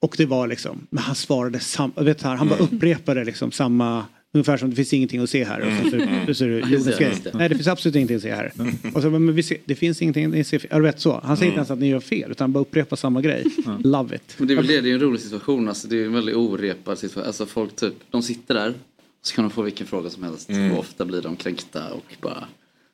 och 0.00 0.14
det 0.18 0.26
var 0.26 0.46
liksom, 0.46 0.86
men 0.90 1.02
han 1.02 1.14
svarade 1.14 1.60
samma, 1.60 1.92
vet 1.96 2.18
du, 2.18 2.26
han 2.26 2.48
bara 2.48 2.58
Mm. 2.58 2.68
upprepade 2.76 3.24
liksom 3.24 3.52
samma, 3.52 4.04
ungefär 4.32 4.56
som 4.56 4.70
det 4.70 4.76
finns 4.76 4.92
ingenting 4.92 5.20
att 5.22 5.30
se 5.30 5.44
här. 5.44 5.60
Och 5.60 5.90
så, 5.90 5.96
Mm. 5.96 6.26
så, 6.26 6.34
så, 6.34 6.44
det 6.44 6.50
Mm. 6.50 6.82
det. 7.24 7.30
Nej, 7.34 7.48
det 7.48 7.54
finns 7.54 7.68
absolut 7.68 7.96
ingenting 7.96 8.16
att 8.16 8.22
se 8.22 8.34
här. 8.34 8.52
Och 8.94 9.02
så, 9.02 9.10
men 9.10 9.34
vi 9.34 9.42
ser, 9.42 9.56
det 9.64 9.74
finns 9.74 10.02
ingenting 10.02 10.40
att 10.40 10.46
se, 10.46 10.58
ja, 10.70 10.76
du 10.76 10.82
vet 10.82 11.00
så. 11.00 11.20
Han 11.24 11.36
säger 11.36 11.52
Mm. 11.52 11.52
inte 11.52 11.58
ens 11.58 11.70
att 11.70 11.78
ni 11.78 11.88
gör 11.88 12.00
fel, 12.00 12.30
utan 12.30 12.44
han 12.44 12.52
bara 12.52 12.60
upprepar 12.60 12.96
samma 12.96 13.20
grej. 13.20 13.44
Love 13.84 14.16
it. 14.16 14.34
Men 14.38 14.48
det 14.48 14.54
är 14.54 14.56
väl 14.56 14.66
det, 14.66 14.80
det 14.80 14.90
är 14.90 14.94
en 14.94 15.00
rolig 15.00 15.20
situation. 15.20 15.68
Alltså, 15.68 15.88
det 15.88 15.96
är 16.02 16.04
en 16.04 16.12
väldigt 16.12 16.34
orepad 16.36 16.98
situation. 16.98 17.26
Alltså, 17.26 17.46
folk 17.46 17.76
typ, 17.76 17.94
de 18.10 18.22
sitter 18.22 18.54
där 18.54 18.74
så 19.22 19.34
kan 19.34 19.44
de 19.44 19.50
få 19.50 19.62
vilken 19.62 19.86
fråga 19.86 20.10
som 20.10 20.22
helst. 20.22 20.50
Mm. 20.50 20.72
Och 20.72 20.78
ofta 20.78 21.04
blir 21.04 21.22
de 21.22 21.36
kränkta 21.36 21.92
och 21.92 22.14
bara 22.20 22.44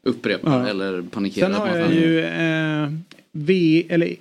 upprepar 0.02 0.60
Ja. 0.62 0.68
eller 0.68 1.02
panikerar. 1.02 1.52
Sen 1.52 1.60
har 1.60 1.76
jag 1.76 1.94
ju 1.94 2.20
eh, 2.20 2.90
v, 3.32 3.82
eller 3.88 4.14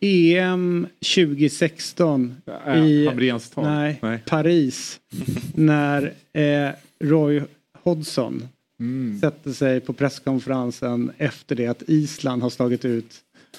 EM 0.00 0.86
2016 1.16 2.34
Äh, 2.66 2.76
i 2.84 3.10
nej, 3.56 3.98
Nej. 4.02 4.18
Paris. 4.26 5.00
när 5.54 6.14
eh, 6.32 6.70
Roy 7.04 7.42
Hodgson 7.82 8.48
Mm. 8.80 9.20
sätter 9.20 9.52
sig 9.52 9.80
på 9.80 9.92
presskonferensen 9.92 11.12
efter 11.18 11.56
det 11.56 11.66
att 11.66 11.82
Island 11.86 12.42
har 12.42 12.50
slagit 12.50 12.84
ut 12.84 13.14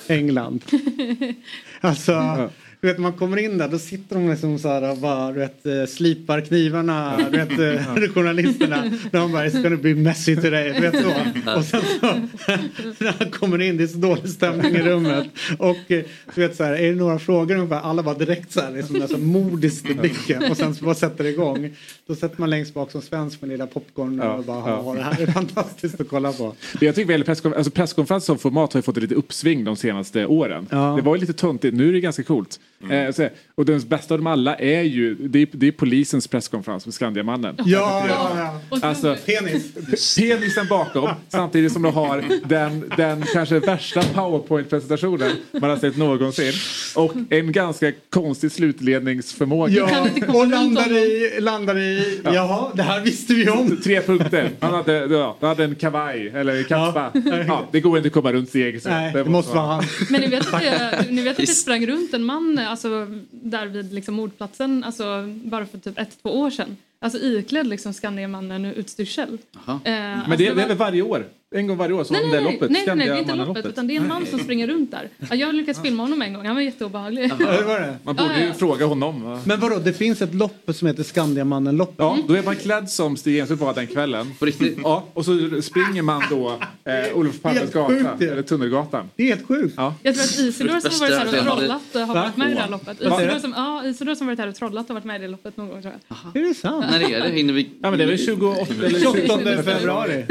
England. 0.07 0.63
Alltså, 1.81 2.49
du 2.81 2.87
vet 2.87 2.97
man 2.97 3.13
kommer 3.13 3.37
in 3.37 3.57
där 3.57 3.67
då 3.67 3.79
sitter 3.79 4.15
de 4.15 4.29
liksom 4.29 4.59
så 4.59 4.67
här 4.67 4.91
och 4.91 4.97
bara 4.97 5.31
du 5.31 5.39
vet, 5.39 5.65
eh, 5.65 5.85
slipar 5.85 6.41
knivarna, 6.41 7.17
du 7.31 7.37
vet 7.37 7.51
eh, 7.59 8.13
journalisterna. 8.13 8.91
De 9.11 9.31
bara, 9.31 9.45
it's 9.47 9.63
gonna 9.63 9.77
be 9.77 9.95
messy 9.95 10.35
today, 10.35 10.73
du 10.73 10.81
vet 10.81 11.03
så. 11.03 11.09
Och 11.57 11.65
sen 11.65 11.81
så 11.99 12.05
när 13.03 13.19
han 13.19 13.31
kommer 13.31 13.61
in, 13.61 13.77
det 13.77 13.83
är 13.83 13.87
så 13.87 13.97
dålig 13.97 14.29
stämning 14.29 14.75
i 14.75 14.81
rummet. 14.81 15.27
Och 15.59 15.91
eh, 15.91 16.03
du 16.35 16.41
vet 16.41 16.55
så 16.55 16.63
här, 16.63 16.73
är 16.73 16.89
det 16.89 16.95
några 16.95 17.19
frågor 17.19 17.55
ungefär, 17.55 17.81
alla 17.81 18.03
bara 18.03 18.15
direkt 18.15 18.51
så 18.51 18.61
här, 18.61 18.71
liksom 18.71 18.97
nästan 18.97 19.23
modiskt 19.23 19.89
i 19.89 19.93
blicken. 19.93 20.51
Och 20.51 20.57
sen 20.57 20.75
så 20.75 20.85
bara 20.85 20.95
sätter 20.95 21.23
det 21.23 21.29
igång. 21.29 21.75
Då 22.07 22.15
sätter 22.15 22.39
man 22.39 22.49
längst 22.49 22.73
bak 22.73 22.91
som 22.91 23.01
svensk 23.01 23.41
med 23.41 23.49
lilla 23.49 23.67
popcorn 23.67 24.19
Ja, 24.23 24.33
och 24.33 24.43
bara, 24.43 24.69
ja. 24.69 24.93
det 24.97 25.03
här 25.03 25.21
är 25.21 25.27
fantastiskt 25.27 26.01
att 26.01 26.09
kolla 26.09 26.31
på. 26.31 26.55
Jag 26.79 26.95
tycker 26.95 27.07
väl 27.07 27.23
presskonferens, 27.23 27.57
alltså 27.57 27.71
presskonferens 27.71 28.25
som 28.25 28.37
format 28.37 28.73
har 28.73 28.77
ju 28.77 28.81
fått 28.81 28.97
ett 28.97 29.03
lite 29.03 29.15
uppsving 29.15 29.63
de 29.63 29.75
senaste 29.75 30.25
åren. 30.25 30.67
Ja. 30.69 30.93
Det 30.95 31.01
var 31.01 31.15
ju 31.15 31.21
lite 31.21 31.33
töntigt, 31.33 31.75
nu 31.75 31.89
är 31.89 31.93
det 31.93 31.99
ganska 31.99 32.23
coolt. 32.23 32.59
Eh, 32.89 33.11
så, 33.11 33.29
och 33.55 33.65
den 33.65 33.79
bästa 33.87 34.13
av 34.13 34.19
dem 34.19 34.27
alla 34.27 34.55
är 34.55 34.81
ju, 34.81 35.15
det 35.15 35.41
är, 35.41 35.47
det 35.51 35.67
är 35.67 35.71
polisens 35.71 36.27
presskonferens 36.27 36.85
med 36.85 36.93
Skandiamannen. 36.93 37.55
Ja, 37.57 38.05
ja, 38.09 38.59
ja. 38.69 38.79
Alltså, 38.81 39.17
Penis. 39.25 39.73
penisen 40.17 40.67
bakom 40.67 41.09
samtidigt 41.29 41.73
som 41.73 41.81
de 41.81 41.93
har 41.93 42.23
den, 42.45 42.91
den 42.97 43.23
kanske 43.33 43.59
värsta 43.59 44.01
powerpoint-presentationen 44.01 45.31
man 45.51 45.69
har 45.69 45.77
sett 45.77 45.97
någonsin. 45.97 46.53
Och 46.95 47.13
en 47.29 47.51
ganska 47.51 47.91
konstig 48.09 48.51
slutledningsförmåga. 48.51 49.73
Ja, 49.73 50.07
och 50.27 50.47
landar 50.47 50.91
i, 50.91 51.41
landar 51.41 51.77
i, 51.77 52.21
jaha, 52.23 52.71
det 52.75 52.83
här 52.83 53.01
visste 53.01 53.33
vi 53.33 53.49
om. 53.49 53.77
Tre 53.83 54.01
punkter. 54.01 54.49
Han 54.59 54.73
hade, 54.73 54.93
ja, 54.93 55.37
han 55.39 55.49
hade 55.49 55.63
en 55.63 55.75
kavaj 55.75 56.31
eller 56.35 56.63
kappa. 56.63 57.11
Ja. 57.47 57.67
det 57.71 57.79
går 57.79 57.97
inte 57.97 58.07
att 58.07 58.13
komma 58.13 58.31
runt. 58.33 58.51
Nej, 58.53 59.11
det 59.13 59.25
måste 59.25 59.55
vara 59.55 59.65
han. 59.65 59.83
Men 60.09 60.21
ni 60.21 60.27
vet, 60.27 60.53
att 60.53 60.61
det, 60.61 61.05
ni 61.09 61.21
vet 61.21 61.31
att 61.31 61.37
det 61.37 61.47
sprang 61.47 61.87
runt 61.87 62.13
en 62.13 62.23
man 62.23 62.59
alltså, 62.71 63.07
där 63.31 63.65
vid 63.65 63.93
liksom, 63.93 64.15
mordplatsen 64.15 64.83
alltså, 64.83 65.03
bara 65.43 65.65
för 65.65 65.77
typ 65.77 65.99
ett, 65.99 66.17
två 66.21 66.29
år 66.29 66.49
sedan. 66.49 66.77
Alltså 66.99 67.19
iklädd 67.19 67.67
liksom 67.67 67.93
Skandiamannen 67.93 68.65
utstyrsel. 68.65 69.37
Eh, 69.67 69.71
Men 69.83 70.19
alltså, 70.19 70.31
det, 70.37 70.53
det 70.53 70.61
är 70.61 70.67
väl 70.67 70.77
varje 70.77 71.01
år? 71.01 71.25
En 71.55 71.67
gång 71.67 71.77
varje 71.77 71.93
år 71.93 72.03
som 72.03 72.13
Nej, 72.13 72.23
det 72.23 72.29
nej, 72.29 72.37
är 72.37 72.43
nej, 72.43 72.53
loppet? 72.53 72.71
nej, 72.71 72.83
nej, 72.85 72.95
det 72.95 73.03
är 73.03 73.05
inte 73.05 73.23
Skandiamannaloppet. 73.23 73.63
loppet 73.63 73.73
utan 73.73 73.87
det 73.87 73.95
är 73.95 74.01
en 74.01 74.07
man 74.07 74.25
som 74.25 74.39
springer 74.39 74.67
runt 74.67 74.91
där. 74.91 75.09
Ja, 75.29 75.35
jag 75.35 75.55
lyckades 75.55 75.81
filma 75.81 76.03
honom 76.03 76.21
en 76.21 76.33
gång, 76.33 76.45
han 76.45 76.55
var 76.55 76.61
jätteobehaglig. 76.61 77.31
Ja, 77.39 77.45
det 77.45 77.63
det. 77.63 77.97
Man 78.03 78.15
borde 78.15 78.39
ju 78.39 78.45
ja. 78.45 78.53
fråga 78.53 78.85
honom. 78.85 79.41
Men 79.45 79.59
vadå, 79.59 79.79
det 79.79 79.93
finns 79.93 80.21
ett 80.21 80.33
lopp 80.33 80.69
som 80.73 80.87
heter 80.87 81.03
Skandiamannen-loppet? 81.03 81.95
Ja, 81.97 82.17
då 82.27 82.33
är 82.33 82.43
man 82.43 82.55
klädd 82.55 82.89
som 82.89 83.17
Stig 83.17 83.39
Enstedt 83.39 83.61
var 83.61 83.73
den 83.73 83.87
kvällen. 83.87 84.33
På 84.39 84.45
riktigt? 84.45 84.77
Ja, 84.83 85.05
och 85.13 85.25
så 85.25 85.61
springer 85.61 86.01
man 86.01 86.23
då 86.29 86.59
eh, 86.83 87.17
Olof 87.17 87.41
Palmes 87.41 87.71
gata, 87.73 87.93
sjukt 87.93 88.09
det. 88.17 88.25
eller 88.27 88.41
Tunnelgatan. 88.41 89.09
Det 89.15 89.23
är 89.23 89.27
helt 89.27 89.47
sjukt. 89.47 89.73
Ja. 89.77 89.95
Jag 90.03 90.15
tror 90.15 90.23
att 90.23 90.39
Isidor 90.39 90.79
som 90.79 90.99
varit 90.99 91.17
här 91.17 91.27
och 91.27 91.57
trollat 91.57 91.81
har 91.93 92.05
Va? 92.05 92.13
varit 92.13 92.37
med 92.37 92.51
i 92.51 92.53
det 92.53 92.59
här 92.61 92.69
loppet. 92.69 93.01
Isidor 93.01 93.39
som, 93.39 93.53
ja, 93.57 93.85
Isidor 93.85 94.15
som 94.15 94.27
varit 94.27 94.39
här 94.39 94.47
och 94.47 94.55
trollat 94.55 94.87
har 94.87 94.93
varit 94.93 95.05
med 95.05 95.15
i 95.15 95.21
det 95.21 95.27
loppet 95.27 95.57
någon 95.57 95.69
gång 95.69 95.81
tror 95.81 95.93
jag. 96.07 96.43
Är 96.43 96.47
det 96.47 96.53
sant? 96.53 96.85
När 96.91 97.11
är 97.11 97.19
det? 97.23 97.29
Hinner 97.29 97.53
vi... 97.53 97.69
Ja, 97.81 97.89
men 97.89 97.97
det 97.99 98.03
är 98.03 98.07
väl 98.07 98.17
28 98.25 98.73
eller 98.85 98.99
28 98.99 99.63
februari. 99.63 100.25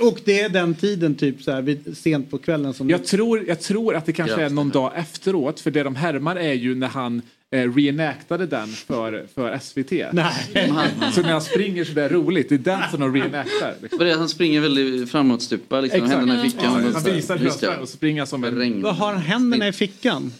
Och 0.00 0.20
det 0.24 0.39
är 0.40 0.48
den 0.48 0.74
tiden 0.74 1.14
typ 1.14 1.42
så 1.42 1.52
här 1.52 1.62
vid, 1.62 1.96
sent 1.96 2.30
på 2.30 2.38
kvällen 2.38 2.74
som... 2.74 2.90
Jag 2.90 3.04
tror, 3.04 3.44
jag 3.48 3.60
tror 3.60 3.94
att 3.96 4.06
det 4.06 4.12
kanske 4.12 4.34
är 4.34 4.38
Grattis. 4.38 4.54
någon 4.54 4.70
dag 4.70 4.92
efteråt, 4.96 5.60
för 5.60 5.70
det 5.70 5.82
de 5.82 5.96
härmar 5.96 6.36
är 6.36 6.52
ju 6.52 6.74
när 6.74 6.86
han 6.88 7.22
eh, 7.50 7.74
reenactade 7.74 8.46
den 8.46 8.68
för, 8.68 9.26
för 9.34 9.58
SVT. 9.58 9.90
Nej. 10.12 10.32
Så 11.14 11.22
när 11.22 11.32
han 11.32 11.42
springer 11.42 11.84
sådär 11.84 12.08
roligt, 12.08 12.48
det 12.48 12.54
är 12.54 12.58
den 12.58 12.80
som 12.90 13.00
de 13.00 13.14
reenactar. 13.14 13.74
Liksom. 13.82 14.00
Är 14.00 14.04
det? 14.04 14.14
Han 14.14 14.28
springer 14.28 14.60
väldigt 14.60 15.10
framåtstupad 15.10 15.82
liksom, 15.84 16.02
Exakt. 16.04 16.18
händerna 16.18 16.46
i 16.46 16.50
fickan. 16.50 16.64
Ja, 16.84 16.90
han 16.92 17.02
så 17.02 17.10
visar 17.10 17.36
Just 17.36 17.60
det. 17.60 17.66
sprang 17.66 17.82
och 17.82 17.88
springer 17.88 18.24
som 18.24 18.44
en... 18.44 18.58
Regn. 18.58 18.82
Vad 18.82 18.96
har 18.96 19.12
han 19.12 19.22
händerna 19.22 19.68
i 19.68 19.72
fickan? 19.72 20.32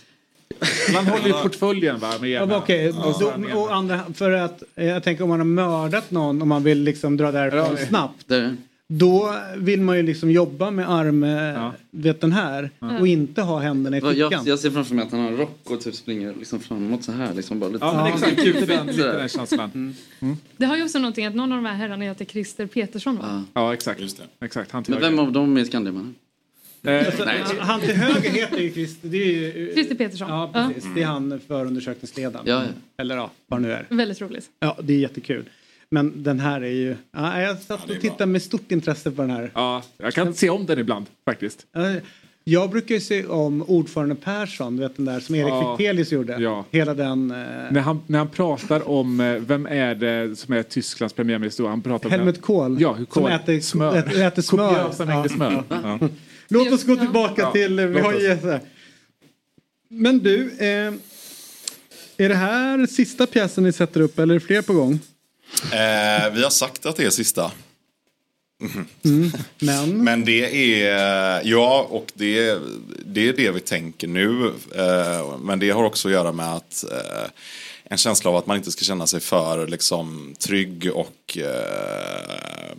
Man 0.94 1.06
håller 1.06 1.26
ju 1.26 1.32
portföljen 1.32 1.98
va, 1.98 2.12
med 2.20 2.30
ena. 2.30 2.56
Okej, 2.56 2.88
Och 2.88 3.14
så 3.16 3.32
då- 3.52 3.58
och 3.60 3.74
andra, 3.74 4.00
för 4.14 4.30
att 4.30 4.62
eh, 4.76 4.86
jag 4.86 5.02
tänker 5.04 5.22
om 5.24 5.28
man 5.30 5.38
har 5.40 5.44
mördat 5.46 6.10
någon 6.10 6.40
och 6.42 6.48
man 6.48 6.62
vill 6.64 6.82
liksom 6.82 7.16
dra 7.16 7.32
därifrån 7.32 7.76
snabbt. 7.88 8.28
Det. 8.28 8.56
Då 8.92 9.34
vill 9.56 9.80
man 9.80 9.96
ju 9.96 10.02
liksom 10.02 10.30
jobba 10.30 10.70
med 10.70 10.90
arm, 10.90 11.22
ja. 11.22 11.74
vet 11.90 12.20
den 12.20 12.32
här 12.32 12.70
och 13.00 13.06
inte 13.06 13.42
ha 13.42 13.58
händerna 13.58 13.96
i 13.96 14.00
fickan. 14.00 14.16
Jag, 14.16 14.46
jag 14.46 14.58
ser 14.58 14.70
framför 14.70 14.94
mig 14.94 15.04
att 15.04 15.12
han 15.12 15.20
har 15.20 15.32
rock 15.32 15.70
och 15.70 15.80
typ 15.80 15.94
springer 15.94 16.34
liksom 16.34 16.60
framåt 16.60 17.04
så 17.04 17.12
här. 17.12 17.34
Liksom 17.34 17.60
bara 17.60 17.70
lite 17.70 17.84
Ja, 17.84 17.94
men 17.94 18.12
exakt. 18.12 18.44
Lite 18.44 18.66
den, 18.66 18.86
lite 18.86 19.12
den 19.12 19.28
känslan. 19.28 19.94
Det 20.56 20.66
har 20.66 20.76
ju 20.76 20.84
också 20.84 20.98
någonting 20.98 21.26
att 21.26 21.34
någon 21.34 21.52
av 21.52 21.58
de 21.58 21.68
här 21.68 21.74
herrarna 21.74 22.04
heter 22.04 22.24
Christer 22.24 22.66
Petersson 22.66 23.16
va? 23.16 23.44
Ja, 23.54 23.74
exakt. 23.74 24.00
exakt. 24.40 24.70
Han 24.70 24.84
till 24.84 24.94
Men 24.94 25.02
höger. 25.02 25.16
vem 25.16 25.26
av 25.26 25.32
dem 25.32 25.56
är 25.56 25.64
Skandiamannen? 25.64 26.14
Alltså, 26.86 27.24
han 27.58 27.80
till 27.80 27.94
höger 27.94 28.30
heter 28.30 28.58
ju 28.58 28.72
Christer, 28.72 29.08
det 29.08 29.16
är 29.16 29.56
ju, 29.58 29.72
Christer 29.74 29.94
Petersson. 29.94 30.30
Ja, 30.30 30.50
precis. 30.52 30.90
Det 30.94 31.02
är 31.02 31.06
han 31.06 31.40
förundersökningsledaren. 31.48 32.46
Ja, 32.48 32.62
ja. 32.62 32.68
Eller 32.96 33.16
ja, 33.16 33.30
vad 33.46 33.62
det 33.62 33.66
nu 33.66 33.72
är. 33.72 33.86
Väldigt 33.88 34.20
roligt. 34.20 34.50
Ja, 34.60 34.78
det 34.82 34.92
är 34.94 34.98
jättekul. 34.98 35.44
Men 35.90 36.22
den 36.22 36.40
här 36.40 36.60
är 36.60 36.70
ju... 36.70 36.96
Ja, 37.12 37.40
jag 37.40 37.58
satt 37.58 37.90
och 37.90 38.00
tittade 38.00 38.26
med 38.26 38.42
stort 38.42 38.72
intresse 38.72 39.10
på 39.10 39.22
den 39.22 39.30
här. 39.30 39.50
Ja, 39.54 39.82
jag 39.98 40.14
kan 40.14 40.34
se 40.34 40.50
om 40.50 40.66
den 40.66 40.78
ibland 40.78 41.06
faktiskt. 41.24 41.66
Ja, 41.72 41.94
Jag 42.44 42.70
brukar 42.70 42.94
ju 42.94 43.00
se 43.00 43.26
om 43.26 43.62
ordförande 43.62 44.14
Persson, 44.14 44.76
du 44.76 44.82
vet 44.82 44.96
den 44.96 45.04
där 45.04 45.20
som 45.20 45.34
Erik 45.34 45.48
Ja. 45.48 45.76
Fichtelius 45.76 46.12
gjorde. 46.12 46.36
Ja. 46.38 46.64
Hela 46.70 46.94
den... 46.94 47.30
Eh, 47.30 47.36
När 47.70 47.80
han, 47.80 48.00
när 48.06 48.18
han 48.18 48.28
pratar 48.28 48.88
om, 48.88 49.20
eh, 49.20 49.34
vem 49.34 49.66
är 49.66 49.94
det 49.94 50.36
som 50.38 50.54
är 50.54 50.62
Tysklands 50.62 51.14
premiärminister? 51.14 51.62
då? 51.64 51.68
Han 51.70 51.82
pratar 51.82 52.06
om 52.06 52.10
Helmut 52.10 52.42
Kohl. 52.42 52.80
Ja, 52.80 52.92
hur 52.92 53.04
Som 53.04 53.22
Kohl. 53.22 53.32
äter, 53.32 53.60
smör. 53.60 53.96
äter, 53.96 54.22
äter 54.22 54.42
smör. 54.42 54.68
Kopiösa 54.74 55.04
mängder 55.04 55.28
smör. 55.28 55.64
Ja. 55.70 55.98
Låt 56.48 56.72
oss 56.72 56.84
gå 56.84 56.96
tillbaka 56.96 57.42
Ja, 57.42 57.52
till... 57.52 57.80
Vi 57.80 58.00
har 58.00 58.12
ju. 58.12 58.36
Men 59.88 60.18
du, 60.18 60.50
eh, 60.58 60.92
är 62.16 62.28
det 62.28 62.34
här 62.34 62.86
sista 62.86 63.26
pjäsen 63.26 63.64
ni 63.64 63.72
sätter 63.72 64.00
upp 64.00 64.18
eller 64.18 64.34
är 64.34 64.38
det 64.38 64.46
fler 64.46 64.62
på 64.62 64.72
gång? 64.72 64.98
Eh, 65.72 66.32
vi 66.32 66.42
har 66.42 66.50
sagt 66.50 66.86
att 66.86 66.96
det 66.96 67.04
är 67.04 67.10
sista. 67.10 67.52
Mm. 69.04 69.32
Men? 69.58 70.04
Men 70.04 70.24
det 70.24 70.82
är, 70.82 71.42
ja 71.44 71.86
och 71.90 72.12
det, 72.14 72.58
det 73.04 73.28
är 73.28 73.32
det 73.32 73.50
vi 73.50 73.60
tänker 73.60 74.06
nu. 74.06 74.52
Eh, 74.74 75.38
men 75.38 75.58
det 75.58 75.70
har 75.70 75.84
också 75.84 76.08
att 76.08 76.14
göra 76.14 76.32
med 76.32 76.54
att 76.54 76.84
eh, 76.92 77.30
en 77.84 77.98
känsla 77.98 78.30
av 78.30 78.36
att 78.36 78.46
man 78.46 78.56
inte 78.56 78.72
ska 78.72 78.84
känna 78.84 79.06
sig 79.06 79.20
för 79.20 79.66
liksom, 79.66 80.34
trygg 80.38 80.90
och 80.94 81.38
eh, 81.38 82.76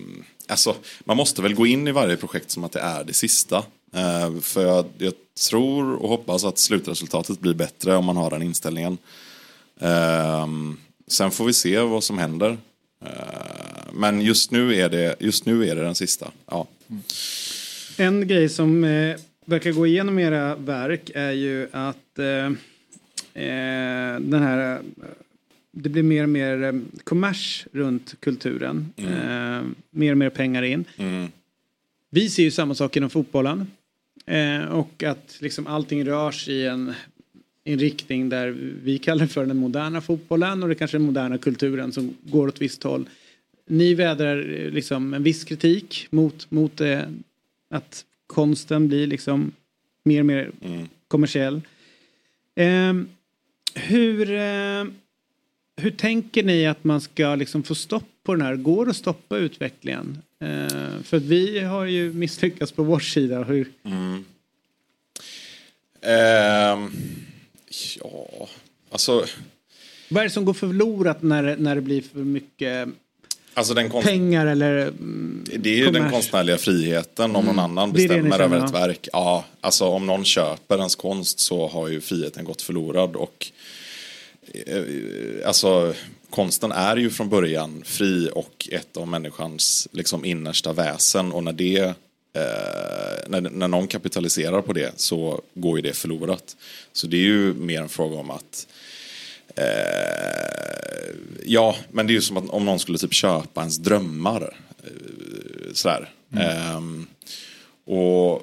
alltså, 0.48 0.76
man 1.04 1.18
måste 1.18 1.42
väl 1.42 1.56
gå 1.56 1.66
in 1.66 1.88
i 1.88 1.92
varje 1.92 2.18
projekt 2.18 2.52
som 2.52 2.64
att 2.64 2.72
det 2.72 2.80
är 2.80 3.04
det 3.04 3.14
sista. 3.14 3.64
Eh, 3.94 4.40
för 4.42 4.66
jag, 4.66 4.86
jag 4.98 5.14
tror 5.50 5.94
och 5.96 6.10
hoppas 6.10 6.44
att 6.44 6.58
slutresultatet 6.58 7.40
blir 7.40 7.54
bättre 7.54 7.96
om 7.96 8.06
man 8.06 8.18
har 8.18 8.30
den 8.30 8.42
inställningen. 8.42 8.98
Eh, 9.80 10.48
sen 11.12 11.32
får 11.32 11.46
vi 11.46 11.54
se 11.54 11.80
vad 11.80 12.04
som 12.04 12.18
händer. 12.18 12.58
Eh, 13.06 13.94
men 13.94 14.22
just 14.22 14.52
nu, 14.52 14.76
är 14.76 14.90
det, 14.90 15.16
just 15.20 15.46
nu 15.46 15.68
är 15.68 15.76
det 15.76 15.82
den 15.84 15.96
sista. 15.96 16.32
Ja. 16.46 16.68
En 17.98 18.28
grej 18.28 18.50
som 18.50 18.84
eh, 18.84 19.18
verkar 19.46 19.72
gå 19.72 19.88
igenom 19.88 20.20
era 20.20 20.56
verk 20.56 21.12
är 21.16 21.32
ju 21.32 21.68
att 21.72 22.20
eh, 22.20 22.46
eh, 23.44 24.20
den 24.20 24.42
här, 24.42 24.82
det 25.72 25.90
blir 25.90 26.04
mer 26.04 26.24
och 26.24 26.30
mer 26.30 26.82
kommers 27.04 27.68
runt 27.72 28.16
kulturen. 28.20 28.94
Eh, 28.96 29.62
mer 29.90 30.12
och 30.12 30.18
mer 30.18 30.30
pengar 30.30 30.64
in. 30.64 30.86
Vi 32.10 32.30
ser 32.30 32.44
ju 32.44 32.52
samma 32.52 32.76
sak 32.76 32.98
inom 32.98 33.10
fotbollen. 33.10 33.68
Eh, 34.26 34.64
och 34.64 35.04
att 35.04 35.38
liksom 35.40 35.68
allting 35.68 36.06
rörs 36.06 36.48
i 36.48 36.66
en, 36.66 36.94
i 37.72 37.74
en 37.74 37.80
riktning 37.80 38.30
där 38.30 38.56
vi 38.84 38.98
kallar 38.98 39.26
för 39.26 39.46
den 39.46 39.58
moderna 39.58 40.02
fotbollen 40.02 40.64
och 40.64 40.70
det 40.70 40.76
kanske 40.76 40.98
är 40.98 41.00
den 41.00 41.06
moderna 41.06 41.38
kulturen 41.38 41.92
som 41.92 42.16
går 42.24 42.48
åt 42.48 42.62
visst 42.62 42.84
håll. 42.84 43.10
Ni 43.68 43.94
vädrar 43.94 44.38
eh, 44.38 44.72
liksom 44.72 45.14
en 45.14 45.24
viss 45.24 45.44
kritik 45.44 46.08
mot, 46.10 46.52
mot 46.52 46.82
eh, 46.82 47.02
att 47.70 48.06
konsten 48.28 48.88
blir 48.88 49.08
liksom 49.08 49.52
mer 50.04 50.20
och 50.20 50.26
mer 50.26 50.52
kommersiell. 51.08 51.62
Eh, 52.56 52.94
hur, 53.76 54.32
eh, 54.32 54.86
hur 55.78 55.92
tänker 55.92 56.44
ni 56.44 56.66
att 56.66 56.84
man 56.84 57.02
ska 57.02 57.36
liksom 57.36 57.64
få 57.64 57.76
stopp 57.76 58.10
på 58.24 58.36
den 58.36 58.42
här? 58.42 58.56
Går 58.56 58.86
det 58.86 58.92
att 58.92 58.98
stoppa 58.98 59.38
utvecklingen? 59.38 60.18
Eh, 60.40 61.02
för 61.04 61.20
vi 61.20 61.60
har 61.60 61.86
ju 61.86 62.14
misslyckats 62.14 62.72
på 62.72 62.84
vår 62.84 63.00
sida. 63.00 63.44
Hur, 63.44 63.68
Mm. 63.84 64.26
Ehm, 66.02 66.92
ja, 68.00 68.48
alltså, 68.92 69.26
vad 70.10 70.22
är 70.22 70.28
det 70.28 70.34
som 70.34 70.46
går 70.46 70.54
förlorat 70.54 71.22
när, 71.22 71.56
när 71.58 71.76
det 71.76 71.82
blir 71.82 72.02
för 72.02 72.20
mycket 72.20 72.88
alltså 73.54 73.74
den 73.74 73.90
konst, 73.90 74.08
pengar 74.08 74.46
eller 74.46 74.88
mm, 74.88 75.44
det 75.58 75.70
är 75.70 75.76
ju 75.76 75.86
den 75.86 75.94
kommers? 75.94 76.12
konstnärliga 76.12 76.58
friheten 76.58 77.36
om 77.36 77.46
någon 77.46 77.60
annan 77.60 77.94
det 77.94 78.02
ni 78.02 78.08
bestämmer 78.08 78.40
över 78.40 78.66
ett 78.66 78.74
verk. 78.74 79.08
Ja, 79.14 79.46
alltså 79.62 79.86
om 79.86 80.08
någon 80.08 80.26
köper 80.26 80.78
ens 80.78 80.96
konst 80.96 81.40
så 81.40 81.68
har 81.68 81.88
ju 81.88 82.02
friheten 82.02 82.46
gått 82.46 82.62
förlorad 82.62 83.16
och 83.16 83.52
eh, 84.54 84.84
alltså 85.46 85.94
konsten 86.30 86.72
är 86.72 86.98
ju 86.98 87.10
från 87.10 87.30
början 87.30 87.84
fri 87.86 88.30
och 88.34 88.68
ett 88.72 88.98
av 88.98 89.08
människans 89.08 89.88
liksom 89.92 90.26
innersta 90.26 90.74
väsen 90.74 91.32
och 91.32 91.44
när 91.44 91.54
det 91.54 91.94
eh, 92.34 93.30
när, 93.30 93.42
när 93.42 93.68
någon 93.68 93.88
kapitaliserar 93.88 94.62
på 94.62 94.74
det 94.74 94.92
så 94.96 95.42
går 95.54 95.78
ju 95.78 95.82
det 95.82 95.94
förlorat. 95.94 96.56
Så 96.94 97.08
det 97.08 97.18
är 97.18 97.22
ju 97.22 97.54
mer 97.54 97.82
en 97.82 97.90
fråga 97.90 98.18
om 98.18 98.30
att 98.32 98.68
eh, 99.56 101.16
ja, 101.46 101.76
men 101.92 102.08
det 102.08 102.14
är 102.14 102.16
ju 102.16 102.22
som 102.22 102.38
att 102.38 102.50
om 102.50 102.66
någon 102.66 102.80
skulle 102.80 102.98
typ 102.98 103.14
köpa 103.14 103.62
ens 103.62 103.78
drömmar. 103.78 104.56
Eh, 104.84 105.74
sådär. 105.74 106.10
Ehm, 106.40 107.08
och, 107.86 108.34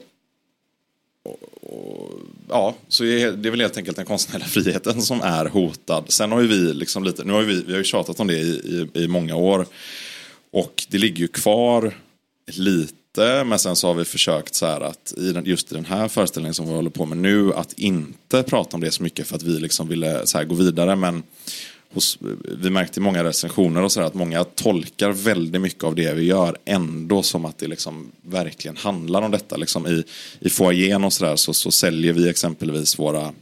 och, 1.23 1.63
och 1.63 2.21
ja, 2.49 2.75
så 2.89 3.05
är 3.05 3.33
det 3.33 3.49
är 3.49 3.51
väl 3.51 3.61
helt 3.61 3.77
enkelt 3.77 3.97
den 3.97 4.07
konstnärliga 4.07 4.49
friheten 4.49 5.03
som 5.03 5.21
är 5.21 5.45
hotad. 5.45 6.05
Sen 6.09 6.33
har 6.33 6.41
ju 6.41 6.47
vi 6.47 6.75
liksom 6.75 7.05
lite, 7.05 7.25
nu 7.25 7.33
har 7.33 7.43
vi, 7.43 7.63
vi 7.63 7.73
har 7.73 7.79
ju 7.79 7.85
tjatat 7.85 8.21
om 8.21 8.27
det 8.27 8.39
i, 8.39 8.87
i, 8.95 9.03
i 9.03 9.09
många 9.09 9.37
år. 9.37 9.67
Och 10.51 10.85
det 10.89 10.99
ligger 10.99 11.19
ju 11.19 11.29
kvar 11.29 11.95
lite 12.47 12.95
inte. 13.19 13.45
Men 13.45 13.59
sen 13.59 13.77
så 13.77 13.87
har 13.87 13.95
vi 13.95 14.05
försökt 14.05 14.55
så 14.55 14.67
här 14.67 14.81
att 14.81 15.15
i 15.17 15.33
den, 15.33 15.45
just 15.45 15.73
i 15.73 15.75
den 15.75 15.85
här 15.85 16.09
föreställningen 16.09 16.55
som 16.55 16.69
vi 16.69 16.75
håller 16.75 16.91
på 16.91 17.07
med 17.07 17.19
nu 17.19 17.55
att 17.55 17.73
inte 17.73 18.43
prata 18.43 18.77
om 18.77 18.81
det 18.81 18.91
så 18.91 19.03
mycket 19.03 19.27
för 19.27 19.37
att 19.37 19.43
vi 19.43 19.61
liksom 19.61 19.89
ville 19.89 20.27
så 20.27 20.39
här 20.39 20.45
gå 20.45 20.55
vidare. 20.55 20.97
Men 20.97 21.23
hos, 21.95 22.19
vi 22.63 22.71
märkte 22.71 23.01
i 23.01 23.03
många 23.03 23.25
recensioner 23.25 23.83
och 23.83 23.93
så 23.93 24.01
här 24.01 24.07
att 24.07 24.15
många 24.15 24.45
tolkar 24.45 25.11
väldigt 25.11 25.63
mycket 25.63 25.85
av 25.85 25.95
det 25.95 26.15
vi 26.15 26.25
gör 26.25 26.57
ändå 26.65 27.23
som 27.23 27.45
att 27.45 27.59
det 27.59 27.67
liksom 27.67 28.13
verkligen 28.23 28.77
handlar 28.77 29.23
om 29.23 29.31
detta. 29.31 29.57
Liksom 29.57 29.87
I, 29.87 30.05
i 30.41 30.51
foajén 30.51 31.05
och 31.05 31.13
sådär 31.13 31.37
så, 31.37 31.55
så 31.55 31.71
säljer 31.71 32.13
vi 32.13 32.29
exempelvis 32.29 32.99
våra 32.99 33.33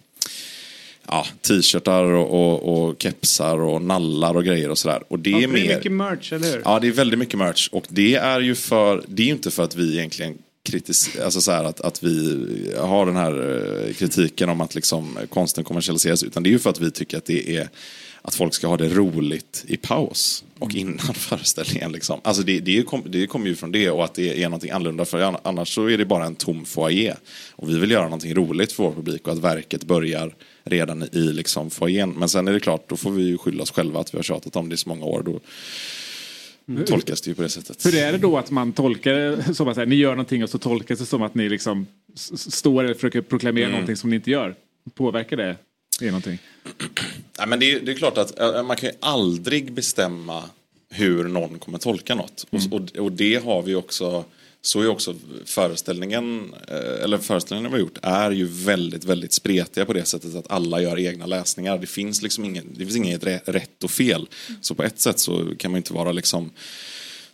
ja, 1.09 1.27
t-shirtar 1.49 2.05
och, 2.05 2.31
och, 2.31 2.89
och 2.89 3.03
kepsar 3.03 3.59
och 3.61 3.83
nallar 3.83 4.35
och 4.37 4.45
grejer 4.45 4.71
och 4.71 4.79
sådär. 4.79 5.03
Och 5.09 5.19
det 5.19 5.31
Ja, 5.31 5.39
är 5.39 5.43
för 5.49 5.55
det 5.55 5.61
är 5.61 5.67
mer... 5.69 5.77
mycket 5.77 5.93
merch, 5.93 6.33
eller 6.33 6.47
hur? 6.53 6.63
Ja, 6.65 6.79
det 6.81 6.89
är 6.89 6.93
väldigt 6.93 7.19
mycket 7.19 7.39
merch. 7.39 7.69
Och 7.73 7.85
det 7.89 8.15
är 8.15 8.41
ju 8.41 8.55
för, 8.55 9.03
det 9.09 9.23
är 9.23 9.27
ju 9.27 9.33
inte 9.33 9.51
för 9.51 9.65
att 9.65 9.77
vi 9.77 9.99
egentligen 9.99 10.39
kritis, 10.63 11.11
alltså 11.25 11.41
så 11.41 11.53
här 11.53 11.65
att, 11.65 11.81
att 11.81 12.03
vi 12.03 12.47
har 12.79 13.07
den 13.07 13.17
här 13.17 13.33
eh, 13.89 13.95
kritiken 13.95 14.49
om 14.49 14.61
att 14.61 14.75
liksom 14.75 15.19
konsten 15.31 15.65
kommersialiseras. 15.65 16.23
Utan 16.23 16.43
det 16.43 16.49
är 16.49 16.53
ju 16.53 16.59
för 16.59 16.71
att 16.71 16.81
vi 16.81 16.91
tycker 16.91 17.17
att 17.19 17.25
det 17.25 17.57
är 17.57 17.69
att 18.27 18.35
folk 18.35 18.55
ska 18.55 18.67
ha 18.67 18.77
det 18.77 18.89
roligt 18.89 19.65
i 19.69 19.77
paus 19.77 20.45
och 20.59 20.75
innan 20.75 20.99
föreställningen. 21.15 21.93
Liksom. 21.93 22.21
Alltså 22.25 22.43
det, 22.43 22.61
det, 22.61 22.83
kom, 22.83 23.03
det 23.07 23.27
kommer 23.27 23.47
ju 23.47 23.55
från 23.55 23.73
det 23.73 23.91
och 23.91 24.05
att 24.05 24.15
det 24.15 24.43
är 24.43 24.49
någonting 24.49 24.71
annorlunda. 24.71 25.05
För 25.05 25.37
annars 25.43 25.75
så 25.75 25.87
är 25.91 25.99
det 25.99 26.05
bara 26.05 26.27
en 26.27 26.35
tom 26.35 26.65
foajé. 26.65 27.15
Och 27.53 27.71
vi 27.71 27.79
vill 27.79 27.91
göra 27.91 28.05
någonting 28.05 28.35
roligt 28.35 28.73
för 28.73 28.83
vår 28.83 28.93
publik 28.93 29.27
och 29.27 29.33
att 29.33 29.39
verket 29.39 29.85
börjar 29.85 30.35
redan 30.65 31.03
i 31.03 31.19
liksom 31.33 31.71
foajén. 31.71 32.11
Men 32.11 32.29
sen 32.29 32.49
är 32.49 32.53
det 32.53 32.61
klart, 32.61 32.89
då 32.89 32.97
får 32.97 33.11
vi 33.11 33.23
ju 33.23 33.39
skylla 33.39 33.63
oss 33.63 33.71
själva 33.71 34.01
att 34.01 34.15
vi 34.15 34.19
har 34.19 34.23
tjatat 34.23 34.57
om 34.57 34.69
det 34.69 34.75
i 34.75 34.77
så 34.77 34.89
många 34.89 35.05
år. 35.05 35.23
Då 35.23 35.41
tolkas 36.87 37.21
det 37.21 37.31
ju 37.31 37.35
på 37.35 37.43
det 37.43 37.49
sättet. 37.49 37.87
Hur 37.87 37.95
är 37.95 38.13
det 38.13 38.19
då 38.19 38.39
att 38.39 38.51
man 38.51 38.73
tolkar 38.73 39.13
det 39.15 39.55
som 39.55 39.69
att 39.69 39.77
här, 39.77 39.87
ni 39.87 39.97
gör 39.97 40.11
någonting 40.11 40.43
och 40.43 40.51
så 40.51 40.59
tolkas 40.59 40.99
det 40.99 41.07
som 41.07 41.23
att 41.23 41.35
ni 41.35 41.49
liksom 41.49 41.87
står 42.37 42.85
eller 42.85 42.95
försöker 42.95 43.21
proklamera 43.21 43.65
Mm. 43.65 43.73
någonting 43.73 43.97
som 43.97 44.11
ni 44.11 44.17
inte 44.17 44.31
gör? 44.31 44.55
Påverkar 44.95 45.37
det 45.37 45.57
er 46.05 46.07
någonting? 46.07 46.39
Nej, 47.39 47.47
men 47.49 47.61
det, 47.61 47.73
är, 47.73 47.81
det 47.81 47.93
är 47.93 47.97
klart 47.97 48.19
att 48.19 48.39
eh, 48.39 48.63
man 48.63 48.77
kan 48.77 48.89
ju 48.89 48.95
aldrig 49.01 49.73
bestämma 49.73 50.43
hur 50.91 51.25
någon 51.25 51.59
kommer 51.59 51.79
tolka 51.79 52.15
något. 52.15 52.47
Och, 52.51 52.61
och, 52.73 52.97
och 53.05 53.13
det 53.13 53.45
har 53.45 53.63
vi 53.63 53.75
också, 53.75 54.25
så 54.63 54.81
är 54.81 54.89
också 54.89 55.15
föreställningen, 55.45 56.55
eh, 56.69 57.05
eller 57.05 57.19
föreställningen 57.19 57.71
vi 57.71 57.77
har 57.77 57.81
gjort 57.81 57.99
är 58.03 58.31
ju 58.31 58.45
väldigt, 58.45 59.05
väldigt 59.05 59.33
spretiga 59.33 59.85
på 59.87 59.93
det 59.93 60.05
sättet 60.05 60.35
att 60.35 60.51
alla 60.51 60.81
gör 60.83 60.99
egna 60.99 61.27
läsningar. 61.27 61.79
Det 61.79 61.87
finns 61.87 62.23
liksom 62.23 62.45
ingen, 62.45 62.67
det 62.71 62.85
finns 62.85 62.97
inget 62.97 63.25
rä- 63.25 63.41
rätt 63.45 63.85
och 63.85 63.91
fel. 63.91 64.29
Så 64.61 64.75
på 64.75 64.83
ett 64.83 65.01
sätt 65.01 65.19
så 65.19 65.55
kan 65.59 65.71
man 65.71 65.77
inte 65.79 65.93
vara 65.93 66.13
liksom 66.13 66.51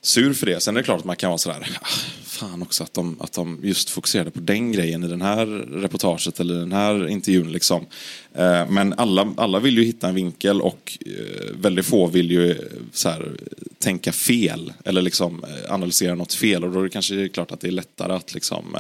sur 0.03 0.35
för 0.35 0.47
det. 0.47 0.61
Sen 0.61 0.77
är 0.77 0.81
det 0.81 0.85
klart 0.85 0.99
att 0.99 1.05
man 1.05 1.17
kan 1.17 1.31
vara 1.31 1.39
sådär, 1.39 1.69
ah, 1.81 1.87
fan 2.25 2.63
också 2.63 2.85
att 2.85 2.95
de, 2.95 3.21
att 3.21 3.33
de 3.33 3.61
just 3.63 3.91
fokuserade 3.91 4.31
på 4.31 4.41
den 4.41 4.73
grejen 4.73 5.05
i 5.05 5.09
den 5.09 5.23
här 5.23 5.47
reportaget 5.81 6.41
eller 6.41 6.55
den 6.55 6.73
här 6.73 7.09
intervjun. 7.09 7.53
Liksom. 7.53 7.87
Eh, 8.35 8.69
men 8.69 8.93
alla, 8.93 9.35
alla 9.37 9.59
vill 9.59 9.79
ju 9.79 9.85
hitta 9.85 10.09
en 10.09 10.15
vinkel 10.15 10.61
och 10.61 10.99
eh, 11.07 11.57
väldigt 11.57 11.87
få 11.87 12.07
vill 12.07 12.31
ju 12.31 12.51
eh, 12.51 12.57
så 12.93 13.09
här, 13.09 13.33
tänka 13.79 14.13
fel 14.13 14.73
eller 14.85 15.03
liksom 15.03 15.45
analysera 15.69 16.15
något 16.15 16.35
fel 16.35 16.65
och 16.65 16.73
då 16.73 16.79
är 16.79 16.85
det 16.85 16.91
kanske 16.91 17.29
klart 17.29 17.53
att 17.53 17.61
det 17.61 17.69
är 17.69 17.73
lättare 17.73 18.13
att 18.13 18.35
liksom, 18.35 18.77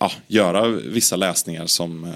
ja, 0.00 0.12
göra 0.26 0.68
vissa 0.68 1.16
läsningar 1.16 1.66
som 1.66 2.12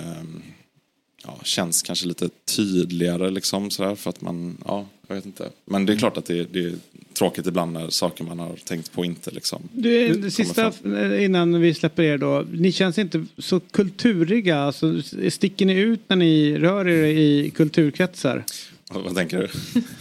ja, 1.29 1.39
känns 1.45 1.83
kanske 1.83 2.07
lite 2.07 2.29
tydligare 2.57 3.31
liksom 3.31 3.71
sådär 3.71 3.95
för 3.95 4.11
att 4.11 4.21
man, 4.21 4.57
ja, 4.65 4.87
jag 5.09 5.15
vet 5.15 5.27
inte. 5.27 5.49
Men 5.65 5.87
det 5.87 5.93
är 5.93 5.97
klart 5.97 6.17
att 6.17 6.27
det, 6.27 6.45
det 6.53 6.65
är 6.65 6.73
tråkigt 7.13 7.47
ibland 7.47 7.73
när 7.73 7.91
saker 7.91 8.25
man 8.25 8.39
har 8.39 8.57
tänkt 8.57 8.93
på 8.93 9.05
inte 9.05 9.31
liksom 9.31 9.69
Du, 9.73 10.13
det 10.15 10.31
sista 10.31 10.73
fram. 10.73 10.97
eh, 10.97 11.25
innan 11.25 11.61
vi 11.61 11.75
släpper 11.75 12.03
er 12.03 12.19
då. 12.19 12.45
Ni 12.53 12.73
känns 12.73 12.99
inte 12.99 13.25
så 13.39 13.61
kulturiga. 13.61 14.59
Alltså, 14.59 15.03
sticker 15.29 15.67
ni 15.67 15.75
ut 15.81 16.01
när 16.09 16.17
ni 16.17 16.59
rör 16.59 16.89
er 16.89 17.05
i 17.05 17.51
kulturkretsar? 17.51 18.45
Vad, 18.91 19.15
tänker 19.17 19.39
du? 19.39 19.49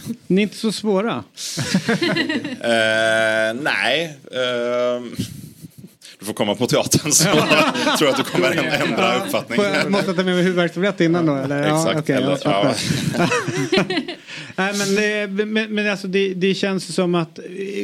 Ni 0.26 0.40
är 0.40 0.42
inte 0.42 0.56
så 0.56 0.72
svåra. 0.72 1.24
Eh, 2.60 3.54
nej. 3.62 4.16
ehm, 4.32 5.16
du 6.18 6.24
får 6.26 6.32
komma 6.32 6.54
på 6.54 6.66
teatern 6.66 7.12
så 7.12 7.24
tror 7.24 7.40
jag 8.00 8.08
att 8.10 8.16
du 8.16 8.22
kommer 8.24 8.50
ändra, 8.50 8.74
ändra 8.76 9.24
uppfattning. 9.24 9.60
Jag, 9.62 9.90
måste 9.90 10.06
ta 10.06 10.12
med 10.12 10.24
mig 10.26 10.42
huvudvärksbiljett 10.42 11.00
innan 11.00 11.26
då? 11.26 11.34
Eller? 11.34 11.62
Exakt, 11.62 11.98
okej, 12.00 12.16
eller- 12.16 12.36
fattar. 12.36 12.76
Nej, 14.56 14.74
men, 14.78 14.94
det- 14.94 15.44
men, 15.46 15.74
men 15.74 15.90
alltså 15.90 16.06
det, 16.08 16.34
det 16.34 16.54
känns 16.54 16.94
som 16.94 17.14
att, 17.14 17.38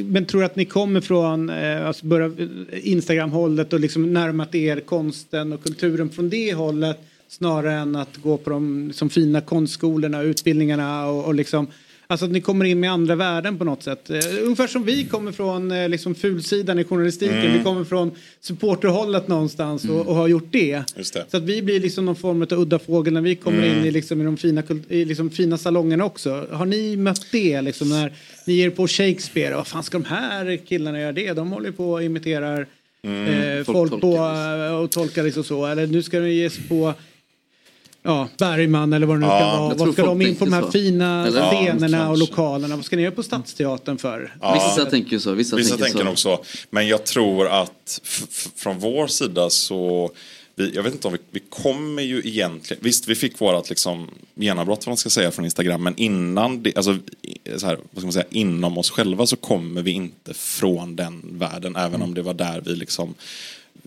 men 0.05 0.24
tror 0.24 0.44
att 0.44 0.56
ni 0.56 0.65
kommer 0.65 1.01
från 1.01 1.51
eh, 1.51 1.86
alltså 1.86 2.06
börja, 2.06 2.31
Instagram-hållet 2.82 3.73
och 3.73 3.81
liksom 3.81 4.12
närmat 4.12 4.55
er 4.55 4.81
konsten 4.81 5.52
och 5.52 5.62
kulturen 5.65 6.11
från 6.11 6.31
det 6.31 6.55
hållet 6.55 6.98
snarare 7.28 7.73
än 7.74 7.97
att 7.97 8.16
gå 8.16 8.36
på 8.36 8.51
de 8.51 8.93
som 8.94 9.11
fina 9.11 9.40
konstskolorna 9.40 10.19
och 10.19 10.24
utbildningarna 10.24 11.06
och, 11.06 11.24
och 11.24 11.35
liksom 11.35 11.66
Alltså 12.15 12.27
att 12.27 12.32
ni 12.32 12.41
kommer 12.41 12.65
in 12.65 12.81
med 12.81 12.93
andra 12.93 13.15
värden 13.15 13.59
på 13.59 13.65
något 13.65 13.82
sätt. 13.82 14.11
Eh, 14.11 14.19
ungefär 14.43 14.66
som 14.66 14.85
vi 14.85 15.05
kommer 15.05 15.32
från 15.32 15.73
eh, 15.73 15.89
liksom 15.89 16.15
fulsidan 16.15 16.78
i 16.78 16.85
journalistiken. 16.85 17.39
Mm. 17.39 17.59
Vi 17.59 17.65
kommer 17.65 17.85
från 17.85 18.11
supporterhållet 18.41 19.28
någonstans 19.28 19.85
och, 19.85 20.07
och 20.07 20.15
har 20.15 20.28
gjort 20.28 20.49
det. 20.51 20.82
Det. 20.97 21.05
Så 21.31 21.36
att 21.36 21.43
vi 21.43 21.62
blir 21.62 21.81
liksom 21.81 22.05
någon 22.07 22.16
form 22.16 22.43
av 22.43 22.53
udda 22.53 22.78
fågel 22.78 23.12
när 23.12 23.20
vi 23.20 23.35
kommer 23.36 23.59
Mm. 23.66 23.78
in 23.78 23.85
i, 23.85 23.91
liksom, 23.91 24.20
i 24.20 24.24
de 24.24 24.36
fina, 24.36 24.62
i 24.89 25.05
liksom 25.05 25.31
fina 25.31 25.59
salongerna 25.59 26.05
också. 26.05 26.47
Har 26.53 26.66
ni 26.66 26.97
mött 26.97 27.27
det 27.32 27.62
liksom 27.62 27.89
när 27.89 28.12
ni 28.47 28.53
ger 28.55 28.70
på 28.70 28.89
Shakespeare? 28.89 29.55
Vad 29.55 29.66
fan 29.66 29.82
ska 29.82 29.99
de 29.99 30.05
här 30.09 30.57
killarna 30.66 31.01
göra 31.01 31.12
det? 31.12 31.32
De 31.32 31.51
håller 31.53 31.66
ju 31.66 31.73
på 31.73 31.93
och 31.93 32.03
imiterar 32.03 32.66
Mm. 33.07 33.59
eh, 33.59 33.65
Folk 33.65 33.91
folk, 33.91 34.01
på 34.03 34.16
eh, 34.16 34.74
och 34.82 34.91
tolkar 34.91 35.23
liksom 35.23 35.45
så. 35.45 35.66
Eller 35.66 35.86
nu 35.86 36.03
ska 36.03 36.20
de 36.20 36.31
ge 36.31 36.51
sig 36.51 36.65
på 36.69 36.95
Ja, 38.06 38.28
Bergman 38.39 38.93
eller 38.93 39.06
vad 39.06 39.16
det 39.16 39.20
nu 39.20 39.26
Ja, 39.26 39.39
kan 39.39 39.60
vara. 39.62 39.74
Vad 39.74 39.93
ska 39.93 40.05
de 40.06 40.22
in 40.22 40.36
på 40.36 40.44
de 40.44 40.52
här 40.52 40.62
så. 40.62 40.70
fina 40.70 41.26
Eller? 41.26 41.40
Ja, 41.40 41.51
scenerna 41.51 42.10
och 42.10 42.16
kanske. 42.18 42.31
lokalerna? 42.31 42.76
Vad 42.76 42.85
ska 42.85 42.97
ni 42.97 43.02
göra 43.02 43.14
på 43.14 43.22
Stadsteatern 43.22 43.98
för? 43.98 44.35
Vissa 44.55 44.90
tänker 44.90 45.18
så, 45.18 45.32
vissa, 45.32 45.56
Vissa 45.56 45.76
tänker, 45.76 46.05
nog 46.05 46.18
så. 46.18 46.44
Men 46.70 46.86
jag 46.89 47.05
tror 47.06 47.48
att 47.48 48.01
f- 48.05 48.24
f- 48.31 48.48
från 48.56 48.78
vår 48.78 49.06
sida 49.06 49.51
så 49.51 50.10
vi, 50.56 50.70
jag 50.74 50.82
vet 50.82 50.93
inte 50.93 51.09
om 51.09 51.12
vi, 51.12 51.18
vi 51.31 51.40
kommer 51.51 52.02
ju 52.02 52.18
egentligen, 52.24 52.82
visst 52.85 53.09
vi 53.09 53.14
fick 53.14 53.40
vårat 53.40 53.68
liksom 53.70 54.10
genombrott 54.35 54.86
vad 54.86 54.90
man 54.90 54.97
ska 54.97 55.10
säga 55.10 55.31
från 55.31 55.44
Instagram 55.44 55.82
men 55.82 55.94
innan 55.97 56.62
det, 56.62 56.76
alltså 56.76 56.98
så 57.56 57.66
här, 57.66 57.76
vad 57.90 57.97
ska 58.01 58.06
man 58.06 58.12
säga, 58.12 58.24
inom 58.31 58.78
oss 58.78 58.90
själva 58.90 59.26
så 59.26 59.36
kommer 59.36 59.82
vi 59.82 59.90
inte 59.90 60.35
från 60.35 60.97
den 60.97 61.22
världen 61.39 61.76
även 61.76 62.02
om 62.02 62.14
det 62.14 62.22
var 62.22 62.35
där 62.35 62.62
vi 62.66 62.76
liksom 62.76 63.14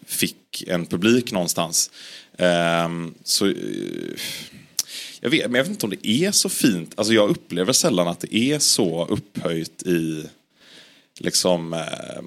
fick 0.05 0.63
en 0.67 0.85
publik 0.85 1.31
någonstans. 1.31 1.91
Ehm, 2.37 3.13
så 3.23 3.45
eh, 3.47 3.53
jag 5.21 5.29
vet, 5.29 5.51
men 5.51 5.55
jag 5.55 5.63
vet 5.63 5.71
inte 5.71 5.85
om 5.85 5.93
det 6.01 6.07
är 6.07 6.31
så 6.31 6.49
fint. 6.49 6.93
Alltså 6.95 7.13
jag 7.13 7.29
upplever 7.29 7.73
sällan 7.73 8.07
att 8.07 8.19
det 8.19 8.35
är 8.35 8.59
så 8.59 9.07
upphöjt 9.07 9.83
i 9.83 10.25
liksom 11.19 11.73
eh, 11.73 12.23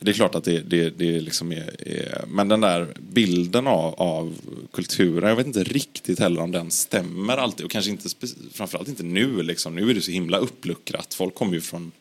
det 0.00 0.10
är 0.10 0.14
klart 0.14 0.34
att 0.34 0.44
det, 0.44 0.60
det, 0.60 0.90
det 0.90 1.20
liksom 1.20 1.52
är, 1.52 1.88
är... 1.88 2.24
Men 2.28 2.48
den 2.48 2.60
där 2.60 2.86
bilden 2.98 3.66
av, 3.66 3.94
av 3.94 4.34
kulturen, 4.72 5.28
jag 5.28 5.36
vet 5.36 5.46
inte 5.46 5.64
riktigt 5.64 6.18
heller 6.18 6.40
om 6.40 6.50
den 6.50 6.70
stämmer 6.70 7.36
alltid. 7.36 7.64
Och 7.64 7.70
kanske 7.70 7.90
inte, 7.90 8.08
framförallt 8.52 8.88
inte 8.88 9.02
nu. 9.02 9.42
Liksom. 9.42 9.74
Nu 9.74 9.90
är 9.90 9.94
det 9.94 10.00
så 10.00 10.10
himla 10.10 10.38
uppluckrat. 10.38 11.14
Folk 11.14 11.34
kommer 11.34 11.54
ju 11.54 11.60
från 11.60 11.92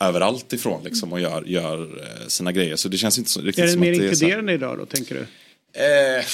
överallt 0.00 0.52
ifrån 0.52 0.84
liksom, 0.84 1.12
och 1.12 1.20
gör, 1.20 1.42
gör 1.42 1.82
eh, 1.82 2.26
sina 2.28 2.52
grejer. 2.52 2.76
Så 2.76 2.88
det 2.88 2.98
känns 2.98 3.18
inte 3.18 3.30
så, 3.30 3.40
riktigt 3.40 3.62
Är 3.62 3.66
det 3.66 3.72
som 3.72 3.80
mer 3.80 3.92
att 3.92 3.98
det 3.98 4.04
är 4.08 4.14
så 4.14 4.24
här- 4.24 4.32
inkluderande 4.32 4.52
idag 4.52 4.78
då, 4.78 4.86
tänker 4.86 5.14
du? 5.14 5.26
Eh, 5.74 6.24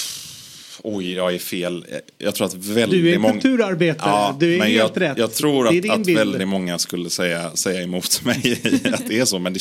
oj, 0.83 1.12
jag 1.12 1.35
är 1.35 1.39
fel. 1.39 1.87
Jag 2.19 2.35
tror 2.35 2.47
att 2.47 2.55
väldigt 2.55 3.03
Du 3.03 3.15
är 3.15 3.19
många... 3.19 3.33
kulturarbetare, 3.35 4.11
Ja, 4.11 4.37
du 4.41 4.55
är 4.55 4.59
men 4.59 4.69
helt 4.69 4.97
jag, 4.97 5.01
rätt. 5.03 5.19
Jag 5.19 5.35
tror 5.35 5.69
att, 5.69 5.91
att 5.91 6.07
väldigt 6.09 6.49
många 6.49 6.79
skulle 6.79 7.11
säga, 7.11 7.57
säga 7.57 7.83
emot 7.83 8.25
mig 8.29 8.61
att 8.93 9.09
det 9.09 9.19
är 9.19 9.25
så. 9.25 9.39
Men 9.39 9.53
det, 9.53 9.61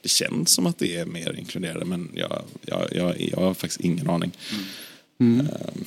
det 0.00 0.08
känns 0.08 0.50
som 0.50 0.66
att 0.66 0.78
det 0.78 0.96
är 0.96 1.04
mer 1.04 1.34
inkluderande. 1.38 1.84
Men 1.84 2.08
jag, 2.14 2.42
jag, 2.66 2.88
jag, 2.92 3.20
jag 3.20 3.36
har 3.38 3.54
faktiskt 3.54 3.80
ingen 3.80 4.10
aning. 4.10 4.32
Mm. 5.20 5.40
Ehm, 5.46 5.84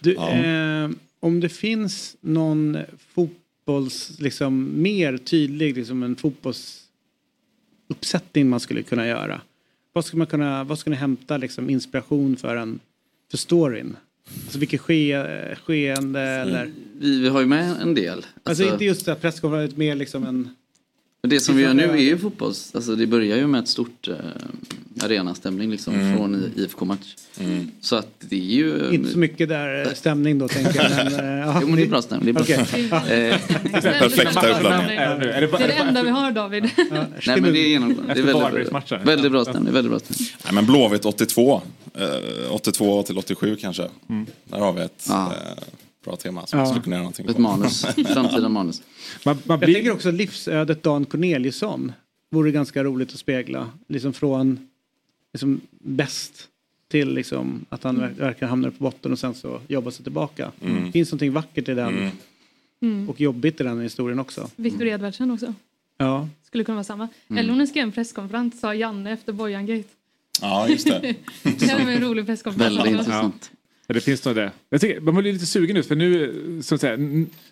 Du, 0.00 0.14
Ja. 0.14 0.30
eh, 0.30 0.90
om 1.20 1.40
det 1.40 1.48
finns 1.48 2.16
någon 2.20 2.78
fotbolls, 3.14 4.12
liksom 4.18 4.82
mer 4.82 5.16
tydlig, 5.16 5.76
liksom 5.76 6.02
en 6.02 6.16
fotbollsuppsättning 6.16 8.48
man 8.48 8.60
skulle 8.60 8.82
kunna 8.82 9.06
göra. 9.06 9.40
Vad 9.94 10.04
ska 10.04 10.16
man 10.16 10.26
kunna, 10.26 10.64
vad 10.64 10.78
ska 10.78 10.90
ni 10.90 10.96
hämta 10.96 11.36
liksom 11.36 11.70
inspiration 11.70 12.36
för 12.36 12.56
en, 12.56 12.80
för 13.30 13.36
storyn? 13.36 13.96
Alltså 14.44 14.58
vilket 14.58 14.80
ske, 14.80 15.24
skeende 15.64 16.20
eller? 16.20 16.72
Vi, 16.98 17.20
vi 17.20 17.28
har 17.28 17.40
ju 17.40 17.46
med 17.46 17.82
en 17.82 17.94
del. 17.94 18.26
Alltså, 18.42 18.64
inte 18.64 18.84
just 18.84 19.20
presskonferensen, 19.20 19.78
mer 19.78 19.94
liksom 19.94 20.24
en... 20.24 20.48
Och 21.24 21.30
det 21.30 21.40
som 21.40 21.56
vi 21.56 21.62
gör 21.62 21.74
nu 21.74 21.82
är 21.90 21.96
ju 21.96 22.18
fotbolls, 22.18 22.74
alltså 22.74 22.96
det 22.96 23.06
börjar 23.06 23.36
ju 23.36 23.46
med 23.46 23.60
ett 23.62 23.68
stort 23.68 24.08
eh, 24.08 24.14
arenastämning 25.04 25.70
liksom 25.70 25.94
Mm. 25.94 26.16
från 26.16 26.52
IFK-match. 26.56 27.14
Så 27.80 27.96
att 27.96 28.08
det 28.20 28.36
är 28.36 28.40
ju... 28.40 28.88
Inte 28.92 29.10
så 29.10 29.18
mycket 29.18 29.48
där 29.48 29.86
eh, 29.86 29.92
stämning 29.94 30.38
då 30.38 30.48
tänker 30.48 30.82
jag. 30.82 30.90
Men, 31.12 31.14
eh, 31.40 31.46
ja, 31.46 31.58
Jo 31.62 31.66
men 31.68 31.76
det 31.76 31.82
är 31.82 31.86
bra 31.88 32.02
stämning. 32.02 32.34
Det 32.34 32.40
är 32.40 32.44
bra 32.54 32.64
stämning. 32.64 32.90
Eh, 32.92 33.38
Perfekta 33.82 34.48
uppladdning. 34.56 34.96
Det 34.96 35.02
är 35.34 35.66
det 35.68 35.72
enda 35.72 36.02
vi 36.02 36.10
har 36.10 36.32
David. 36.32 36.62
Nej 36.76 37.40
men 37.40 37.42
det 37.52 37.58
är 37.58 37.68
genomgående. 37.68 38.14
Det 38.14 38.20
är 38.20 38.24
väldigt, 38.24 38.42
Varbergsmatchen. 38.42 39.04
väldigt 39.04 39.32
bra 39.32 39.44
stämning. 39.44 39.72
Väldigt 39.74 39.90
bra 39.90 39.98
stämning. 40.00 40.28
Nej, 40.44 40.54
men 40.54 40.66
Blåvitt 40.66 41.04
82. 41.04 41.62
Eh, 41.94 42.52
82 42.52 43.02
till 43.02 43.18
87 43.18 43.56
kanske. 43.60 43.88
Där 44.44 44.58
har 44.58 44.72
vi 44.72 44.82
ett 44.82 45.08
eh, 45.10 45.28
bra 46.04 46.16
tema 46.16 46.46
som 46.46 46.58
Ja. 46.58 46.66
skulle 46.66 46.82
kunna 46.82 46.96
göra 46.96 47.02
någonting 47.02 47.26
Ett 47.26 47.36
på. 47.36 47.42
manus. 47.42 47.84
Framtida 48.14 48.48
manus. 48.48 48.82
Man, 49.24 49.38
man 49.44 49.60
Jag 49.60 49.72
tänker 49.74 49.90
också 49.92 50.10
livsödet 50.10 50.82
Dan 50.82 51.04
Corneliusson. 51.04 51.92
Vore 52.30 52.50
ganska 52.50 52.84
roligt 52.84 53.12
att 53.12 53.18
spegla. 53.18 53.70
Liksom 53.88 54.12
från 54.12 54.68
liksom, 55.32 55.60
bäst 55.80 56.48
till 56.88 57.14
liksom, 57.14 57.64
att 57.68 57.84
han 57.84 58.00
ver- 58.00 58.14
verkar 58.18 58.46
hamna 58.46 58.70
på 58.70 58.84
botten 58.84 59.12
och 59.12 59.18
sen 59.18 59.34
så 59.34 59.60
jobba 59.68 59.90
sig 59.90 60.02
tillbaka. 60.02 60.52
Mm. 60.64 60.84
Det 60.86 60.92
finns 60.92 61.10
någonting 61.12 61.32
vackert 61.32 61.68
i 61.68 61.74
den 61.74 62.10
Mm. 62.82 63.08
och 63.08 63.20
jobbigt 63.20 63.60
i 63.60 63.64
den 63.64 63.80
historien 63.80 64.18
också. 64.18 64.50
Viktor 64.56 64.86
Edvardsen 64.86 65.30
också. 65.30 65.54
Ja. 65.98 66.28
Skulle 66.46 66.64
kunna 66.64 66.74
vara 66.76 66.84
samma. 66.84 67.08
Mm. 67.28 67.38
Eller 67.38 67.54
ni 67.54 67.66
skrev 67.66 67.82
en 67.82 67.92
presskonferens, 67.92 68.60
sa 68.60 68.74
Janne 68.74 69.12
efter 69.12 69.32
Bojan-gate. 69.32 69.88
Ja, 70.40 70.68
just 70.68 70.86
det. 70.86 71.00
det 71.42 71.66
varit 71.72 71.88
en 71.88 72.00
rolig 72.00 72.26
presskonferens. 72.26 73.06
Ja. 73.08 73.14
Ja, 73.14 73.30
det 73.86 74.00
finns 74.00 74.24
nog 74.24 74.34
det. 74.34 74.52
Jag 74.70 74.80
tycker, 74.80 75.00
man 75.00 75.14
blir 75.14 75.32
lite 75.32 75.46
sugen 75.46 75.76
ut 75.76 75.86
för 75.86 75.96
nu, 75.96 76.32
så 76.62 76.74
att 76.74 76.80
säga, 76.80 76.96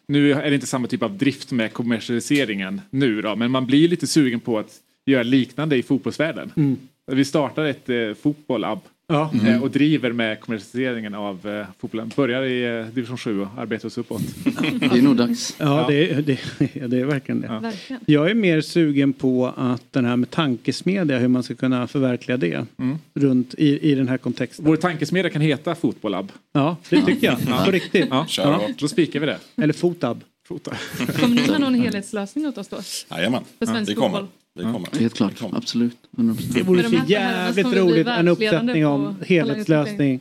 nu 0.06 0.32
är 0.32 0.48
det 0.50 0.54
inte 0.54 0.66
samma 0.66 0.86
typ 0.86 1.02
av 1.02 1.18
drift 1.18 1.52
med 1.52 1.72
kommersialiseringen 1.72 2.80
nu 2.90 3.22
då, 3.22 3.36
men 3.36 3.50
man 3.50 3.66
blir 3.66 3.88
lite 3.88 4.06
sugen 4.06 4.40
på 4.40 4.58
att 4.58 4.80
göra 5.06 5.22
liknande 5.22 5.76
i 5.76 5.82
fotbollsvärlden. 5.82 6.52
Mm. 6.56 6.76
Vi 7.06 7.24
startar 7.24 7.64
ett 7.64 7.88
eh, 7.88 8.14
fotboll-app 8.14 8.88
Ja. 9.12 9.30
eh, 9.34 9.46
Mm. 9.48 9.62
och 9.62 9.70
driver 9.70 10.12
med 10.12 10.40
kommersialiseringen 10.40 11.14
av 11.14 11.48
eh, 11.48 11.66
fotbollen. 11.80 12.10
Börjar 12.16 12.42
i 12.42 12.78
eh, 12.80 12.86
division 12.94 13.18
7 13.18 13.40
och 13.40 13.48
arbetar 13.58 13.86
oss 13.86 13.98
uppåt. 13.98 14.22
Det 14.80 14.98
är 14.98 15.02
nog 15.02 15.16
dags. 15.16 15.56
Ja, 15.58 15.84
Det, 15.88 16.10
är, 16.10 16.22
det, 16.22 16.38
ja, 16.72 16.86
det 16.88 17.00
är 17.00 17.04
verkligen 17.04 17.40
det. 17.40 17.58
Verkligen. 17.62 18.02
Jag 18.06 18.30
är 18.30 18.34
mer 18.34 18.60
sugen 18.60 19.12
på 19.12 19.52
att 19.56 19.92
den 19.92 20.04
här 20.04 20.16
med 20.16 20.30
tankesmedja, 20.30 21.18
hur 21.18 21.28
man 21.28 21.42
ska 21.42 21.54
kunna 21.54 21.86
förverkliga 21.86 22.36
det 22.36 22.66
Mm. 22.78 22.98
runt 23.14 23.54
i, 23.58 23.90
i 23.90 23.94
den 23.94 24.08
här 24.08 24.18
kontexten. 24.18 24.64
Vår 24.64 24.76
tankesmedja 24.76 25.30
kan 25.30 25.42
heta 25.42 25.74
Fotbollab. 25.74 26.32
Ja, 26.52 26.76
det 26.88 27.02
tycker 27.02 27.26
jag. 27.26 27.36
Ja. 27.48 27.62
På 27.64 27.70
riktigt. 27.70 28.06
Ja, 28.10 28.26
Ja. 28.36 28.60
Då 28.78 28.88
spikar 28.88 29.20
vi 29.20 29.26
det. 29.26 29.38
Eller 29.56 29.72
Fotab. 29.72 30.20
Fotab. 30.44 30.74
Kommer 31.20 31.34
ni 31.34 31.50
med 31.50 31.60
någon 31.60 31.74
helhetslösning 31.74 32.46
åt 32.46 32.58
oss 32.58 32.68
då? 32.68 32.80
Jajamän, 33.10 33.44
För 33.58 33.66
svensk 33.66 33.90
vi 33.90 33.94
kommer. 33.94 34.08
fotboll. 34.20 34.28
Vi 34.54 34.62
kommer. 34.62 35.00
Helt 35.00 35.14
klart, 35.14 35.42
absolut. 35.52 35.96
100%. 36.16 36.52
Det 36.54 36.62
vore 36.62 36.88
Med 36.88 37.00
så 37.00 37.06
jävligt 37.06 37.64
kommer 37.64 37.76
roligt 37.78 38.06
en 38.06 38.28
uppsättning 38.28 38.86
om 38.86 39.16
helhetslösning 39.26 40.20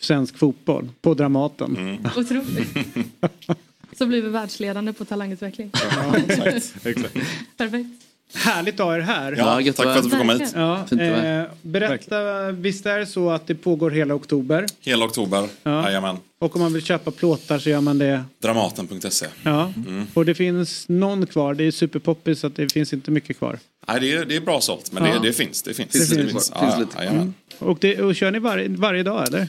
svensk 0.00 0.38
fotboll 0.38 0.88
på 1.00 1.14
Dramaten. 1.14 1.76
Mm. 1.76 1.98
Otroligt. 2.16 2.76
Så 3.98 4.06
blir 4.06 4.22
vi 4.22 4.28
världsledande 4.28 4.92
på 4.92 5.04
talangutveckling. 5.04 5.70
exakt. 6.28 6.82
Perfekt. 7.56 7.88
Härligt 8.34 8.80
att 8.80 8.86
ha 8.86 8.94
er 8.96 9.00
här. 9.00 9.34
Ja, 9.38 9.60
tack 9.64 9.76
för 9.76 9.86
att 9.86 10.02
du 10.02 10.10
fick 10.10 10.18
komma 10.18 10.32
hit. 10.32 10.52
Ja, 10.54 10.86
eh, 11.00 11.44
berätta, 11.62 12.50
visst 12.52 12.86
är 12.86 12.98
det 12.98 13.06
så 13.06 13.30
att 13.30 13.46
det 13.46 13.54
pågår 13.54 13.90
hela 13.90 14.14
oktober? 14.14 14.66
Hela 14.80 15.04
oktober, 15.04 15.48
Ja. 15.62 15.82
jajamän. 15.86 16.16
Och 16.38 16.56
om 16.56 16.62
man 16.62 16.72
vill 16.72 16.82
köpa 16.82 17.10
plåtar 17.10 17.58
så 17.58 17.70
gör 17.70 17.80
man 17.80 17.98
det? 17.98 18.24
Dramaten.se. 18.42 19.26
Ja. 19.42 19.72
Mm. 19.86 20.06
Och 20.14 20.24
det 20.24 20.34
finns 20.34 20.88
någon 20.88 21.26
kvar, 21.26 21.54
det 21.54 21.64
är 21.64 21.70
superpoppis 21.70 22.40
så 22.40 22.46
att 22.46 22.56
det 22.56 22.72
finns 22.72 22.92
inte 22.92 23.10
mycket 23.10 23.38
kvar. 23.38 23.58
Nej, 23.88 24.00
det 24.00 24.12
är, 24.12 24.24
det 24.24 24.36
är 24.36 24.40
bra 24.40 24.60
sålt, 24.60 24.92
men 24.92 25.04
Ja. 25.04 25.14
det, 25.18 25.26
det 25.28 25.32
finns. 25.32 25.62
Det 25.62 25.74
finns. 25.74 26.10
Det 26.10 26.16
finns. 26.16 26.52
Ja, 26.54 26.60
Finns 26.60 26.88
ja, 26.94 26.98
jajamän. 27.00 27.20
Mm. 27.22 27.34
Och, 27.58 27.78
det, 27.80 28.00
och 28.02 28.16
kör 28.16 28.30
ni 28.30 28.38
varje, 28.38 28.68
varje 28.68 29.02
dag 29.02 29.28
eller? 29.28 29.48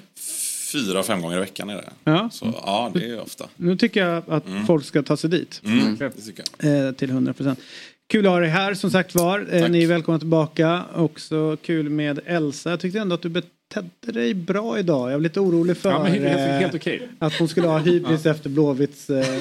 Fyra, 0.73 1.03
fem 1.03 1.21
gånger 1.21 1.37
i 1.37 1.39
veckan 1.39 1.69
är 1.69 1.75
det. 1.75 1.89
Ja. 2.03 2.29
Så 2.33 2.53
ja, 2.65 2.91
det 2.93 3.05
är 3.09 3.21
ofta. 3.21 3.45
Nu 3.55 3.77
tycker 3.77 4.05
jag 4.07 4.23
att 4.29 4.47
Mm. 4.47 4.65
folk 4.65 4.85
ska 4.85 5.03
ta 5.03 5.17
sig 5.17 5.29
dit. 5.29 5.61
Mm, 5.65 5.97
det 5.97 6.09
tycker 6.11 6.43
jag. 6.59 6.85
Eh, 6.87 6.91
till 6.91 7.09
100 7.09 7.33
procent. 7.33 7.59
Kul 8.07 8.25
att 8.25 8.31
ha 8.31 8.39
dig 8.39 8.49
här 8.49 8.73
som 8.73 8.91
sagt 8.91 9.15
var. 9.15 9.47
Eh, 9.51 9.69
ni 9.69 9.83
är 9.83 9.87
välkomna 9.87 10.19
tillbaka. 10.19 10.83
Också 10.95 11.57
kul 11.61 11.89
med 11.89 12.19
Elsa. 12.25 12.69
Jag 12.69 12.79
tyckte 12.79 12.99
ändå 12.99 13.15
att 13.15 13.21
du 13.21 13.29
betedde 13.29 13.89
dig 14.01 14.33
bra 14.33 14.79
idag. 14.79 15.09
Jag 15.11 15.13
var 15.17 15.23
lite 15.23 15.39
orolig 15.39 15.77
för 15.77 15.89
Ja, 15.91 16.03
men 16.03 16.11
helt- 16.11 16.25
eh, 16.25 16.35
helt 16.35 16.75
okej. 16.75 17.07
att 17.19 17.33
hon 17.39 17.47
skulle 17.47 17.67
ha 17.67 17.77
hybris 17.77 18.25
efter 18.25 18.49
Blåvitts. 18.49 19.09
Eh, 19.09 19.25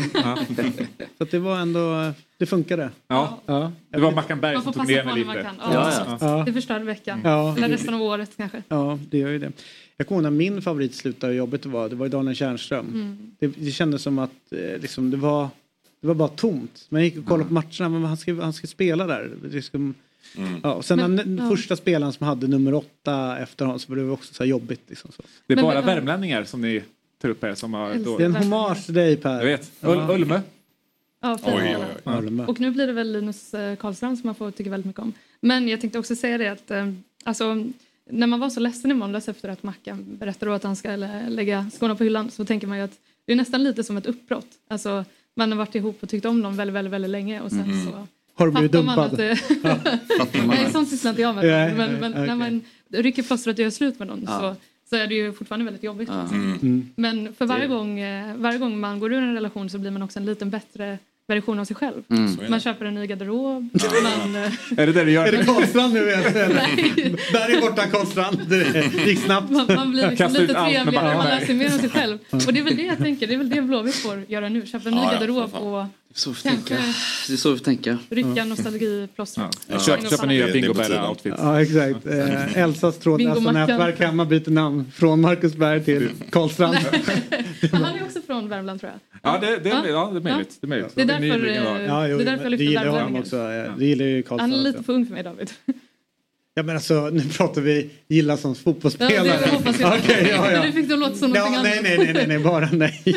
så 1.18 1.24
att 1.24 1.30
det 1.30 1.38
var 1.38 1.56
ändå, 1.58 2.12
det 2.38 2.46
funkade. 2.46 2.90
Ja. 3.08 3.40
Ja. 3.46 3.72
Det 3.90 4.00
var 4.00 4.12
Mackan 4.12 4.40
Berg 4.40 4.54
Man 4.54 4.62
som 4.62 4.72
får 4.72 4.80
tog 4.80 4.88
passa 4.88 4.96
ner 4.96 5.04
mig 5.04 5.14
lite. 5.14 5.26
man 5.26 5.36
kan. 5.36 5.72
Ja, 5.72 6.16
Ja. 6.20 6.42
Det 6.46 6.52
förstörde 6.52 6.84
veckan. 6.84 7.20
Ja. 7.24 7.56
Eller 7.56 7.68
resten 7.68 7.94
av 7.94 8.02
året 8.02 8.30
kanske. 8.36 8.62
Ja, 8.68 8.98
det 9.10 9.18
gör 9.18 9.28
ju 9.30 9.38
det. 9.38 9.52
Jag 9.96 10.06
kommer 10.06 10.18
ihåg 10.20 10.22
när 10.32 10.38
min 10.38 10.62
favorit 10.62 10.94
slutade 10.94 11.32
det 11.34 11.66
var. 11.66 11.88
Det 11.88 11.96
var 11.96 12.06
ju 12.06 12.10
Daniel 12.10 12.36
Tjärnström. 12.36 12.86
Mm. 12.86 13.30
Det, 13.38 13.46
det 13.46 13.70
kändes 13.70 14.02
som 14.02 14.18
att 14.18 14.30
eh, 14.50 14.80
liksom, 14.80 15.10
det, 15.10 15.16
var, 15.16 15.48
det 16.02 16.08
var 16.08 16.14
bara 16.14 16.28
tomt. 16.28 16.86
Man 16.88 17.04
gick 17.04 17.18
och 17.18 17.24
kollade 17.26 17.48
på 17.48 17.54
matcherna, 17.54 17.88
men 17.88 18.04
han 18.04 18.16
ska, 18.16 18.34
han 18.42 18.52
ska 18.52 18.66
spela 18.66 19.06
där. 19.06 19.30
Det 19.44 19.62
ska, 19.62 19.92
ja, 20.62 20.74
och 20.74 20.84
sen 20.84 20.98
Men- 20.98 21.16
den 21.16 21.38
ja. 21.38 21.48
första 21.48 21.76
spelaren 21.76 22.12
som 22.12 22.26
hade 22.26 22.46
nummer 22.48 22.74
åtta 22.74 23.38
efter 23.38 23.64
honom 23.64 23.78
så 23.80 23.92
var 23.92 23.96
det 23.96 24.10
också 24.10 24.34
så 24.34 24.42
här 24.42 24.50
jobbigt. 24.50 24.80
Liksom, 24.88 25.10
så. 25.16 25.22
Det 25.46 25.52
är 25.52 25.56
Men- 25.56 25.64
bara 25.64 25.74
men- 25.74 25.86
värmlänningar 25.86 26.44
som 26.44 26.60
ni 26.60 26.82
tar 27.22 27.28
upp 27.28 27.42
här 27.42 27.54
som 27.54 27.74
har... 27.74 27.94
Då... 27.94 28.18
Det 28.18 28.24
är 28.24 28.28
en 28.28 28.36
hommage 28.36 28.84
till 28.84 28.94
dig 28.94 29.16
Per. 29.16 29.38
Jag 29.38 29.44
vet. 29.46 29.70
Ul- 29.80 30.10
Ulme. 30.14 30.40
Ja. 31.20 31.38
Oj, 31.44 31.52
oj, 31.54 31.76
oj. 32.04 32.14
Ulme. 32.18 32.44
Och 32.46 32.60
nu 32.60 32.70
blir 32.70 32.86
det 32.86 32.92
väl 32.92 33.12
Linus 33.12 33.54
eh, 33.54 33.76
Karlström 33.76 34.16
som 34.16 34.26
man 34.28 34.34
får 34.34 34.50
tycka 34.50 34.70
väldigt 34.70 34.86
mycket 34.86 35.02
om. 35.02 35.12
Men 35.40 35.68
jag 35.68 35.80
tänkte 35.80 35.98
också 35.98 36.16
säga 36.16 36.38
det 36.38 36.48
att 36.48 36.70
eh, 36.70 36.92
alltså, 37.24 37.66
när 38.10 38.26
man 38.26 38.40
var 38.40 38.50
så 38.50 38.60
ledsen 38.60 38.90
i 38.90 38.94
måndags 38.94 39.28
efter 39.28 39.48
att 39.48 39.62
Mackan 39.62 40.04
berättade 40.18 40.54
att 40.54 40.62
han 40.62 40.76
ska 40.76 40.96
lä- 40.96 41.28
lägga 41.28 41.70
skorna 41.76 41.94
på 41.96 42.04
hyllan 42.04 42.30
så 42.30 42.44
tänker 42.44 42.66
man 42.66 42.78
ju 42.78 42.84
att 42.84 42.98
det 43.24 43.32
är 43.32 43.36
nästan 43.36 43.62
lite 43.64 43.84
som 43.84 43.96
ett 43.96 44.06
uppbrott. 44.06 44.46
Alltså, 44.68 45.04
man 45.36 45.50
har 45.52 45.58
varit 45.58 45.74
ihop 45.74 45.98
och 46.02 46.08
tyckt 46.08 46.26
om 46.26 46.40
någon 46.40 46.56
väldigt, 46.56 46.74
väldigt, 46.74 46.92
väldigt 46.92 47.10
länge 47.10 47.40
och 47.40 47.50
sen 47.50 47.58
Mhm. 47.60 47.84
så 47.86 48.06
Har 48.34 48.46
du 48.46 48.52
blivit 48.52 48.72
man 48.72 48.86
dumpad? 48.86 49.04
att 49.04 49.16
det... 49.16 49.38
Nej, 50.46 50.70
sånt 50.72 50.88
sysslar 50.88 51.10
inte 51.10 51.22
jag 51.22 51.34
med. 51.34 51.44
Nej, 51.44 51.74
men 51.74 51.92
men 52.00 52.12
okej. 52.12 52.26
när 52.26 52.36
man 52.36 52.60
rycker 52.90 53.22
plåstret 53.22 53.58
och 53.58 53.62
gör 53.62 53.70
slut 53.70 53.98
med 53.98 54.08
någon 54.08 54.22
Ja. 54.26 54.38
så, 54.40 54.54
så 54.90 54.96
är 54.96 55.06
det 55.06 55.14
ju 55.14 55.32
fortfarande 55.32 55.64
väldigt 55.64 55.82
jobbigt. 55.82 56.08
Ja. 56.12 56.28
Mm. 56.28 56.58
Mm. 56.62 56.88
Men 56.96 57.34
för 57.34 57.46
varje 57.46 57.66
gång, 57.66 57.98
eh, 58.00 58.36
varje 58.36 58.58
gång 58.58 58.80
man 58.80 59.00
går 59.00 59.12
ur 59.12 59.18
en 59.22 59.34
relation 59.34 59.70
så 59.70 59.78
blir 59.78 59.90
man 59.90 60.02
också 60.02 60.18
en 60.18 60.24
liten 60.26 60.50
bättre 60.50 60.98
version 61.34 61.58
av 61.58 61.64
sig 61.64 61.76
själv. 61.76 62.02
Mm. 62.10 62.36
Man 62.48 62.60
köper 62.60 62.84
en 62.84 62.94
ny 62.94 63.06
garderob. 63.06 63.68
Man, 64.02 64.36
eh, 64.36 64.52
Är 64.78 64.86
det 64.86 64.92
det 64.92 65.04
du 65.04 65.10
gör? 65.10 65.26
Är 65.26 65.32
det 65.32 65.44
Karlstrand 65.44 65.94
nu? 65.94 66.00
eller? 66.12 67.32
Där 67.32 67.56
är 67.56 67.60
borta 67.60 67.86
Karlstrand. 67.86 68.40
Det 68.48 69.06
gick 69.06 69.18
snabbt. 69.18 69.50
man, 69.50 69.66
man 69.74 69.92
blir 69.92 70.10
liksom 70.10 70.32
lite 70.32 70.54
trevligare, 70.54 71.16
man 71.16 71.26
lär 71.26 71.46
sig 71.46 71.54
mer 71.54 71.72
om 71.72 71.78
sig 71.78 71.90
själv. 71.90 72.18
Och 72.30 72.52
det 72.52 72.60
är 72.60 72.64
väl 72.64 72.76
det 72.76 72.82
jag 72.82 72.98
tänker, 72.98 73.26
det 73.26 73.34
är 73.34 73.38
väl 73.38 73.50
det 73.50 73.62
Blåvitt 73.62 73.94
får 73.94 74.24
göra 74.28 74.48
nu. 74.48 74.66
Köpa 74.66 74.88
en 74.88 74.94
ny 74.94 75.00
Ja, 75.00 75.12
garderob 75.12 75.54
och 75.54 75.86
Så 76.14 76.30
vi 76.30 76.36
får 76.36 76.48
kanske 76.48 76.68
tänka. 76.68 76.84
Det 77.26 77.32
är 77.32 77.36
så 77.36 77.50
vi 77.50 77.58
får 77.58 77.64
tänka. 77.64 77.98
rycka 78.10 78.44
nostalgiplåstret. 78.44 79.58
Ja. 79.66 79.78
Köp, 79.78 80.10
köpa 80.10 80.26
nya 80.26 80.46
Bingo 80.46 80.72
Berra-outfits. 80.74 81.36
Ja, 81.38 81.62
exakt. 81.62 82.06
Eh, 82.06 82.58
Elsas 82.58 83.00
Bingo-mackan. 83.00 83.02
trådlösa-nätverk 83.02 83.98
hemma 84.00 84.24
byter 84.24 84.50
namn 84.50 84.92
från 84.94 85.20
Marcus 85.20 85.54
Berg 85.54 85.84
till 85.84 86.10
Karlstrand. 86.30 86.74
Han 87.72 87.84
är 87.84 88.04
också 88.04 88.20
från 88.26 88.48
Värmland 88.48 88.80
tror 88.80 88.92
jag. 88.92 89.32
Ja, 89.32 89.38
det, 89.40 89.56
det, 89.56 89.68
ja. 89.68 89.86
ja, 89.86 90.10
det 90.12 90.18
är 90.18 90.22
möjligt. 90.22 90.56
Det 90.60 90.66
är 90.66 90.68
möjligt. 90.68 90.92
Det 90.94 91.02
är 91.02 91.06
därför, 91.06 91.46
eh, 91.46 91.84
Ja, 91.86 92.08
jo, 92.08 92.18
det 92.18 92.22
är 92.22 92.26
därför 92.26 92.44
jag 92.44 92.50
lyfter 92.50 93.84
gillar 93.84 94.04
ju 94.04 94.22
Karlstrand. 94.22 94.52
Han 94.52 94.60
är 94.60 94.64
lite 94.64 94.82
för 94.82 94.92
ung 94.92 95.06
för 95.06 95.12
mig 95.12 95.22
David. 95.22 95.50
Ja 96.54 96.62
men 96.62 96.74
alltså 96.76 97.10
nu 97.12 97.20
pratar 97.22 97.60
vi 97.60 97.90
gilla 98.08 98.36
som 98.36 98.54
fotbollsspelare. 98.54 99.26
Ja, 99.26 99.34
det 99.44 99.48
hoppas 99.50 99.80
jag. 99.80 99.98
Okej, 99.98 100.26
ja, 100.30 100.52
ja. 100.52 100.62
Du 100.66 100.72
fick 100.72 100.88
det 100.88 100.96
låta 100.96 101.14
som 101.14 101.32
Ja, 101.34 101.44
någonting 101.44 101.62
nej, 101.62 101.78
annat. 101.78 101.84
nej, 101.84 101.98
nej, 101.98 102.12
nej, 102.14 102.26
nej, 102.26 102.38
bara 102.38 102.68
nej. 102.72 103.02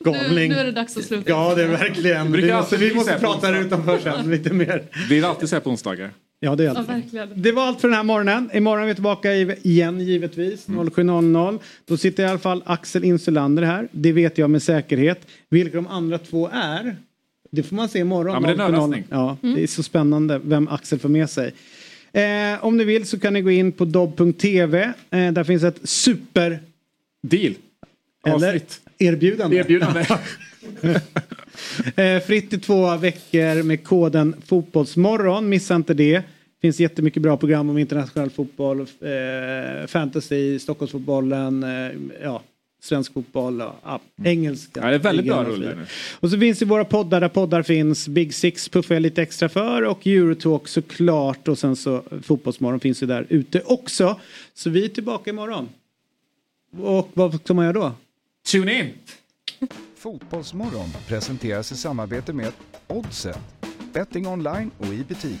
Nu, 0.00 0.12
Galning. 0.12 0.48
nu 0.50 0.56
är 0.58 0.64
det 0.64 0.72
dags 0.72 0.96
att 0.96 1.04
sluta. 1.04 1.30
Ja, 1.30 1.54
det 1.54 1.62
är 1.62 1.68
verkligen. 1.68 2.32
Vi 2.32 2.40
måste, 2.40 2.56
alltid 2.56 2.78
vi 2.78 2.94
måste 2.94 3.18
prata 3.18 3.58
utanför 3.58 3.98
sen 3.98 4.30
lite 4.30 4.52
mer. 4.52 4.82
Det 5.08 5.18
är 5.18 5.22
alltid 5.24 5.48
så 5.48 5.56
här 5.56 5.60
på 5.60 5.70
onsdagar. 5.70 6.10
Ja, 6.40 6.54
det 6.56 6.62
är 6.64 6.66
Ja, 6.68 6.74
allt. 6.78 6.88
verkligen. 6.88 7.42
Det 7.42 7.52
var 7.52 7.66
allt 7.66 7.80
för 7.80 7.88
den 7.88 7.96
här 7.96 8.04
morgonen. 8.04 8.50
Imorgon 8.54 8.82
är 8.82 8.86
vi 8.88 8.94
tillbaka 8.94 9.32
i- 9.34 9.58
igen 9.62 10.00
givetvis. 10.00 10.66
07.00. 10.68 11.58
Då 11.86 11.96
sitter 11.96 12.22
i 12.22 12.26
alla 12.26 12.38
fall 12.38 12.62
Axel 12.66 13.04
Insulander 13.04 13.62
här. 13.62 13.88
Det 13.92 14.12
vet 14.12 14.38
jag 14.38 14.50
med 14.50 14.62
säkerhet. 14.62 15.26
Vilka 15.50 15.76
de 15.76 15.86
andra 15.86 16.18
två 16.18 16.48
är. 16.52 16.96
Det 17.50 17.62
får 17.62 17.76
man 17.76 17.88
se 17.88 17.98
imorgon. 17.98 18.34
Ja, 18.34 18.40
men 18.40 18.56
det 18.56 18.62
är 18.64 18.68
en 18.68 18.74
07.00. 18.74 18.78
överraskning. 18.78 19.04
Ja, 19.10 19.36
det 19.56 19.62
är 19.62 19.66
så 19.66 19.82
spännande 19.82 20.40
vem 20.44 20.68
Axel 20.68 20.98
får 20.98 21.08
med 21.08 21.30
sig. 21.30 21.52
Eh, 22.12 22.64
om 22.64 22.76
ni 22.76 22.84
vill 22.84 23.06
så 23.06 23.18
kan 23.18 23.32
ni 23.32 23.40
gå 23.40 23.50
in 23.50 23.72
på 23.72 23.84
dobb.tv. 23.84 24.92
Eh, 25.10 25.32
där 25.32 25.44
finns 25.44 25.62
ett 25.62 25.88
super... 25.88 26.60
Deal. 27.22 27.54
Eller 28.26 28.48
Avsnitt. 28.48 28.80
erbjudande. 28.98 29.56
Erbjudande. 29.56 30.06
eh, 31.96 32.20
fritt 32.20 32.52
i 32.52 32.58
två 32.58 32.96
veckor 32.96 33.62
med 33.62 33.84
koden 33.84 34.34
Fotbollsmorgon. 34.46 35.48
Missa 35.48 35.74
inte 35.74 35.94
det. 35.94 36.22
finns 36.60 36.80
jättemycket 36.80 37.22
bra 37.22 37.36
program 37.36 37.70
om 37.70 37.78
internationell 37.78 38.30
fotboll, 38.30 38.80
eh, 38.80 39.86
fantasy, 39.86 40.58
Stockholmsfotbollen, 40.58 41.62
eh, 41.62 41.90
ja, 42.22 42.42
svensk 42.80 43.12
fotboll 43.12 43.60
och 43.60 43.74
ja, 43.84 44.00
engelska. 44.24 44.80
Ja, 44.80 44.88
det 44.88 44.94
är 44.94 44.98
väldigt 44.98 45.26
bra 45.26 45.42
ligan 45.42 45.46
och 45.46 45.46
så 45.46 45.52
rulle 45.52 45.66
vidare. 45.66 45.80
nu. 45.80 45.86
Och 46.20 46.30
så 46.30 46.38
finns 46.38 46.58
det 46.58 46.64
våra 46.64 46.84
poddar 46.84 47.20
där 47.20 47.28
poddar 47.28 47.62
finns. 47.62 48.08
Big 48.08 48.34
Six 48.34 48.68
puffar 48.68 48.94
jag 48.94 49.02
lite 49.02 49.22
extra 49.22 49.48
för 49.48 49.82
och 49.82 50.06
Eurotalk 50.06 50.68
såklart 50.68 51.48
och 51.48 51.58
sen 51.58 51.76
så 51.76 52.02
Fotbollsmorgon 52.22 52.80
finns 52.80 53.02
ju 53.02 53.06
där 53.06 53.26
ute 53.28 53.60
också. 53.60 54.20
Så 54.54 54.70
vi 54.70 54.84
är 54.84 54.88
tillbaka 54.88 55.30
imorgon. 55.30 55.68
Och 56.78 57.10
vad 57.14 57.40
ska 57.40 57.54
man 57.54 57.64
göra 57.64 57.72
då? 57.72 57.92
Tune 58.50 58.78
in! 58.78 58.92
Fotbollsmorgon 59.96 60.88
presenteras 61.08 61.72
i 61.72 61.76
samarbete 61.76 62.32
med 62.32 62.52
Oddset. 62.86 63.38
Betting 63.92 64.26
online 64.26 64.70
och 64.78 64.86
i 64.86 65.04
butik. 65.08 65.40